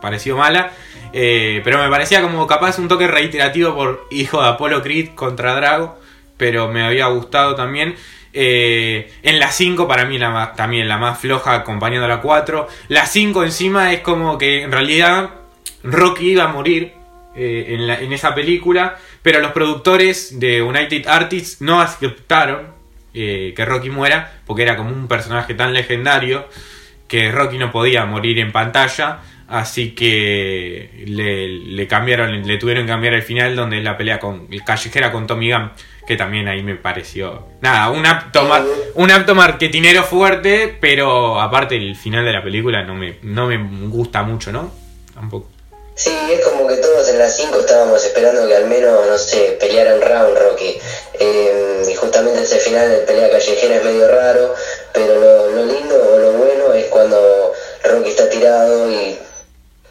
parecido 0.00 0.36
mala. 0.36 0.70
eh, 1.12 1.60
pero 1.64 1.78
me 1.82 1.88
parecía 1.90 2.22
como 2.22 2.46
capaz 2.46 2.78
un 2.78 2.86
toque 2.86 3.08
reiterativo 3.08 3.74
por 3.74 4.06
hijo 4.12 4.40
de 4.40 4.48
Apolo 4.48 4.82
Creed 4.82 5.10
contra 5.14 5.54
Drago. 5.56 5.98
Pero 6.36 6.68
me 6.68 6.82
había 6.84 7.06
gustado 7.06 7.54
también. 7.54 7.96
Eh, 8.32 9.12
en 9.24 9.40
la 9.40 9.50
5 9.50 9.88
para 9.88 10.04
mí 10.04 10.16
la 10.18 10.30
más- 10.30 10.54
también 10.54 10.86
la 10.88 10.98
más 10.98 11.18
floja 11.18 11.54
acompañando 11.54 12.04
a 12.06 12.08
la 12.08 12.20
4. 12.20 12.68
La 12.88 13.06
5 13.06 13.42
encima 13.42 13.92
es 13.92 14.00
como 14.00 14.38
que 14.38 14.62
en 14.62 14.70
realidad 14.70 15.30
Rocky 15.82 16.30
iba 16.32 16.44
a 16.44 16.48
morir 16.48 16.92
eh, 17.34 17.76
en 18.00 18.12
esa 18.12 18.34
película. 18.34 18.96
Pero 19.22 19.40
los 19.40 19.50
productores 19.52 20.38
de 20.38 20.62
United 20.62 21.06
Artists 21.08 21.60
no 21.60 21.80
aceptaron 21.80 22.78
eh, 23.14 23.52
que 23.56 23.64
Rocky 23.64 23.90
muera, 23.90 24.40
porque 24.46 24.62
era 24.62 24.76
como 24.76 24.90
un 24.90 25.08
personaje 25.08 25.54
tan 25.54 25.72
legendario 25.72 26.48
que 27.08 27.32
Rocky 27.32 27.58
no 27.58 27.72
podía 27.72 28.04
morir 28.06 28.38
en 28.38 28.52
pantalla, 28.52 29.18
así 29.48 29.90
que 29.90 31.04
le, 31.06 31.86
cambiaron, 31.88 32.46
le 32.46 32.56
tuvieron 32.56 32.84
que 32.84 32.92
cambiar 32.92 33.14
el 33.14 33.22
final 33.22 33.56
donde 33.56 33.78
es 33.78 33.84
la 33.84 33.96
pelea 33.96 34.20
con 34.20 34.46
el 34.50 34.62
callejera 34.62 35.10
con 35.10 35.26
Tommy 35.26 35.50
Gunn, 35.50 35.72
que 36.06 36.16
también 36.16 36.46
ahí 36.46 36.62
me 36.62 36.76
pareció 36.76 37.48
nada, 37.60 37.90
un 37.90 38.06
apto, 38.06 38.48
un 38.94 39.10
apto 39.10 39.34
fuerte, 40.04 40.76
pero 40.80 41.40
aparte 41.40 41.76
el 41.76 41.96
final 41.96 42.24
de 42.24 42.32
la 42.32 42.42
película 42.42 42.84
no 42.84 42.94
me, 42.94 43.16
no 43.22 43.48
me 43.48 43.56
gusta 43.88 44.22
mucho, 44.22 44.52
¿no? 44.52 44.72
Tampoco. 45.12 45.59
Sí, 46.02 46.16
es 46.32 46.40
como 46.40 46.66
que 46.66 46.76
todos 46.76 47.06
en 47.10 47.18
las 47.18 47.36
5 47.36 47.60
estábamos 47.60 48.02
esperando 48.02 48.48
que 48.48 48.56
al 48.56 48.64
menos, 48.64 49.06
no 49.06 49.18
sé, 49.18 49.58
peleara 49.60 49.96
un 49.96 50.00
round 50.00 50.38
Rocky. 50.38 50.80
Eh, 51.12 51.82
y 51.86 51.94
justamente 51.94 52.40
ese 52.40 52.58
final 52.58 52.90
de 52.90 53.00
pelea 53.00 53.30
callejera 53.30 53.76
es 53.76 53.84
medio 53.84 54.08
raro, 54.08 54.54
pero 54.94 55.14
lo, 55.50 55.66
lindo 55.66 55.96
o 55.96 56.18
lo 56.18 56.32
bueno 56.32 56.72
es 56.72 56.86
cuando 56.86 57.52
Rocky 57.84 58.08
está 58.08 58.30
tirado 58.30 58.90
y 58.90 59.18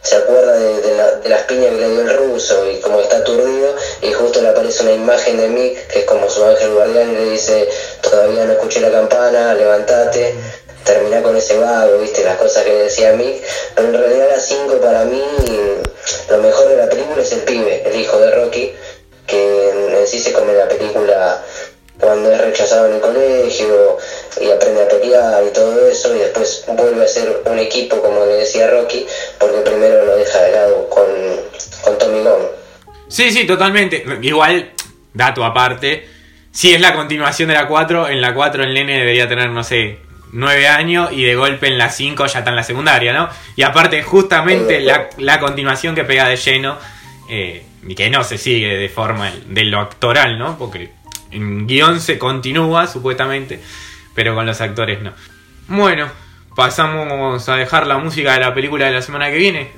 se 0.02 0.16
acuerda 0.16 0.54
de, 0.54 1.30
las 1.30 1.44
piñas 1.44 1.74
que 1.76 1.80
le 1.80 1.90
dio 1.90 2.02
el 2.02 2.18
ruso 2.18 2.68
y 2.72 2.80
como 2.80 3.02
está 3.02 3.18
aturdido 3.18 3.76
y 4.02 4.12
justo 4.12 4.42
le 4.42 4.50
aparece 4.50 4.82
una 4.82 4.94
imagen 4.94 5.38
de 5.38 5.48
Mick 5.48 5.88
que 5.90 6.00
es 6.00 6.06
como 6.06 6.28
su 6.28 6.44
ángel 6.44 6.74
guardián 6.74 7.12
y 7.12 7.16
le 7.18 7.30
dice 7.32 7.70
todavía 8.02 8.46
no 8.46 8.54
escuché 8.54 8.80
la 8.80 8.90
campana, 8.90 9.54
levántate 9.54 10.34
terminar 10.84 11.22
con 11.22 11.36
ese 11.36 11.58
vago, 11.58 12.00
viste, 12.00 12.24
las 12.24 12.38
cosas 12.38 12.64
que 12.64 12.74
decía 12.74 13.14
Mick, 13.14 13.42
pero 13.76 13.90
en 13.90 13.94
realidad 13.94 14.28
las 14.32 14.46
5 14.46 14.80
para 14.82 15.06
mí, 15.06 15.24
lo 16.30 16.38
mejor 16.38 16.70
de 16.70 16.78
la 16.78 16.90
película 16.90 17.22
es 17.22 17.32
el 17.32 17.42
pibe, 17.42 17.84
el 17.86 18.00
hijo 18.00 18.18
de 18.20 18.32
Rocky, 18.32 18.72
que 19.28 19.70
en 19.70 20.08
sí 20.08 20.20
se 20.20 20.34
come 20.34 20.54
la 20.54 20.68
película 20.68 21.44
cuando 22.00 22.32
es 22.32 22.40
rechazado 22.40 22.88
en 22.88 22.96
el 22.96 23.02
colegio 23.02 23.98
y 24.42 24.50
aprende 24.50 24.84
a 24.84 24.88
pelear 24.88 25.44
y 25.46 25.54
todo 25.54 25.88
eso 25.88 26.16
y 26.16 26.20
después 26.20 26.66
vuelve 26.68 27.04
a 27.04 27.08
ser 27.08 27.44
un 27.46 27.60
equipo 27.60 28.02
como 28.02 28.26
le 28.26 28.36
decía 28.36 28.70
Rocky 28.70 29.06
porque 29.38 29.60
primero 29.60 30.06
lo 30.06 30.16
deja 30.16 30.42
de 30.42 30.52
lado 30.54 30.90
con, 30.90 31.06
con 31.84 31.98
Tommy 31.98 32.22
Gunn. 32.22 32.48
Sí, 33.10 33.32
sí, 33.32 33.46
totalmente. 33.46 34.04
Igual, 34.22 34.72
dato 35.14 35.44
aparte, 35.44 36.08
si 36.52 36.74
es 36.74 36.80
la 36.80 36.96
continuación 36.96 37.50
de 37.50 37.56
la 37.56 37.68
4, 37.68 38.10
en 38.10 38.22
la 38.22 38.34
4 38.34 38.64
el 38.64 38.74
nene 38.74 39.00
debería 39.00 39.28
tener, 39.28 39.50
no 39.50 39.64
sé, 39.64 40.00
9 40.32 40.68
años 40.68 41.12
y 41.12 41.24
de 41.24 41.36
golpe 41.36 41.68
en 41.68 41.78
la 41.78 41.90
5 41.90 42.26
ya 42.28 42.40
está 42.40 42.50
en 42.50 42.56
la 42.56 42.64
secundaria, 42.64 43.14
¿no? 43.14 43.30
Y 43.56 43.64
aparte, 43.64 44.04
justamente 44.04 44.82
la, 44.82 45.40
continuación 45.40 45.96
que 45.96 46.04
pega 46.04 46.28
de 46.28 46.36
lleno, 46.38 46.78
eh, 47.30 47.66
y 47.88 47.96
que 47.96 48.10
no 48.10 48.24
se 48.24 48.38
sigue 48.38 48.78
de 48.78 48.90
forma 48.90 49.32
de 49.48 49.64
lo 49.66 49.80
actoral, 49.80 50.38
¿no? 50.38 50.58
Porque 50.58 50.92
en 51.32 51.68
guion 51.68 52.00
se 52.00 52.18
continúa, 52.18 52.88
supuestamente, 52.88 53.60
pero 54.14 54.36
con 54.36 54.46
los 54.46 54.60
actores 54.62 55.02
no. 55.02 55.14
Bueno, 55.68 56.10
pasamos 56.56 57.48
a 57.48 57.56
dejar 57.56 57.88
la 57.88 57.98
música 57.98 58.34
de 58.34 58.40
la 58.42 58.54
película 58.54 58.86
de 58.86 58.92
la 58.92 59.02
semana 59.02 59.30
que 59.30 59.38
viene. 59.38 59.72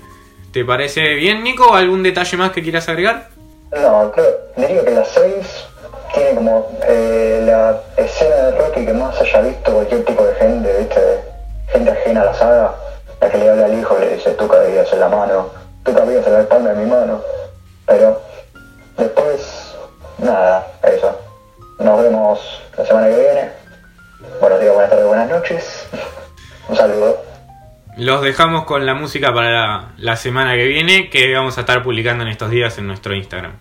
¿Te 0.51 0.65
parece 0.65 1.15
bien, 1.15 1.43
Nico? 1.43 1.75
¿Algún 1.75 2.03
detalle 2.03 2.37
más 2.37 2.51
que 2.51 2.61
quieras 2.61 2.89
agregar? 2.89 3.29
No, 3.71 4.11
creo, 4.11 4.27
diría 4.57 4.83
que 4.83 4.91
las 4.91 5.09
6 5.13 5.70
tiene 6.13 6.35
como 6.35 6.67
eh, 6.87 7.43
la 7.45 7.81
escena 7.97 8.35
de 8.35 8.51
Rocky 8.57 8.85
que 8.85 8.93
más 8.93 9.19
haya 9.19 9.41
visto 9.41 9.73
cualquier 9.73 10.05
tipo 10.05 10.23
de 10.23 10.35
gente, 10.35 10.77
¿viste? 10.77 11.23
Gente 11.67 11.91
ajena 11.91 12.21
a 12.21 12.25
la 12.25 12.33
saga, 12.33 12.75
la 13.19 13.29
que 13.29 13.37
le 13.37 13.49
habla 13.49 13.65
al 13.65 13.79
hijo 13.79 13.97
le 13.97 14.15
dice, 14.15 14.31
tú 14.31 14.47
cabías 14.47 14.91
en 14.91 14.99
la 14.99 15.07
mano, 15.07 15.49
tú 15.83 15.93
cabías 15.93 16.25
en 16.27 16.33
la 16.33 16.41
espalda 16.41 16.73
de 16.73 16.83
mi 16.83 16.89
mano. 16.89 17.21
Pero 17.85 18.21
después, 18.97 19.75
nada, 20.17 20.67
eso. 20.83 21.17
Nos 21.79 22.01
vemos 22.03 22.61
la 22.77 22.85
semana 22.85 23.07
que 23.07 23.17
viene. 23.17 23.49
Buenos 24.39 24.59
días, 24.59 24.73
buenas 24.73 24.89
tardes, 24.91 25.07
buenas 25.07 25.29
noches. 25.29 25.87
Un 26.69 26.75
saludo. 26.75 27.21
Los 27.97 28.21
dejamos 28.21 28.65
con 28.65 28.85
la 28.85 28.93
música 28.93 29.33
para 29.33 29.89
la 29.97 30.15
semana 30.15 30.55
que 30.55 30.65
viene 30.65 31.09
que 31.09 31.33
vamos 31.33 31.57
a 31.57 31.61
estar 31.61 31.83
publicando 31.83 32.23
en 32.23 32.29
estos 32.29 32.49
días 32.49 32.77
en 32.77 32.87
nuestro 32.87 33.13
Instagram. 33.13 33.59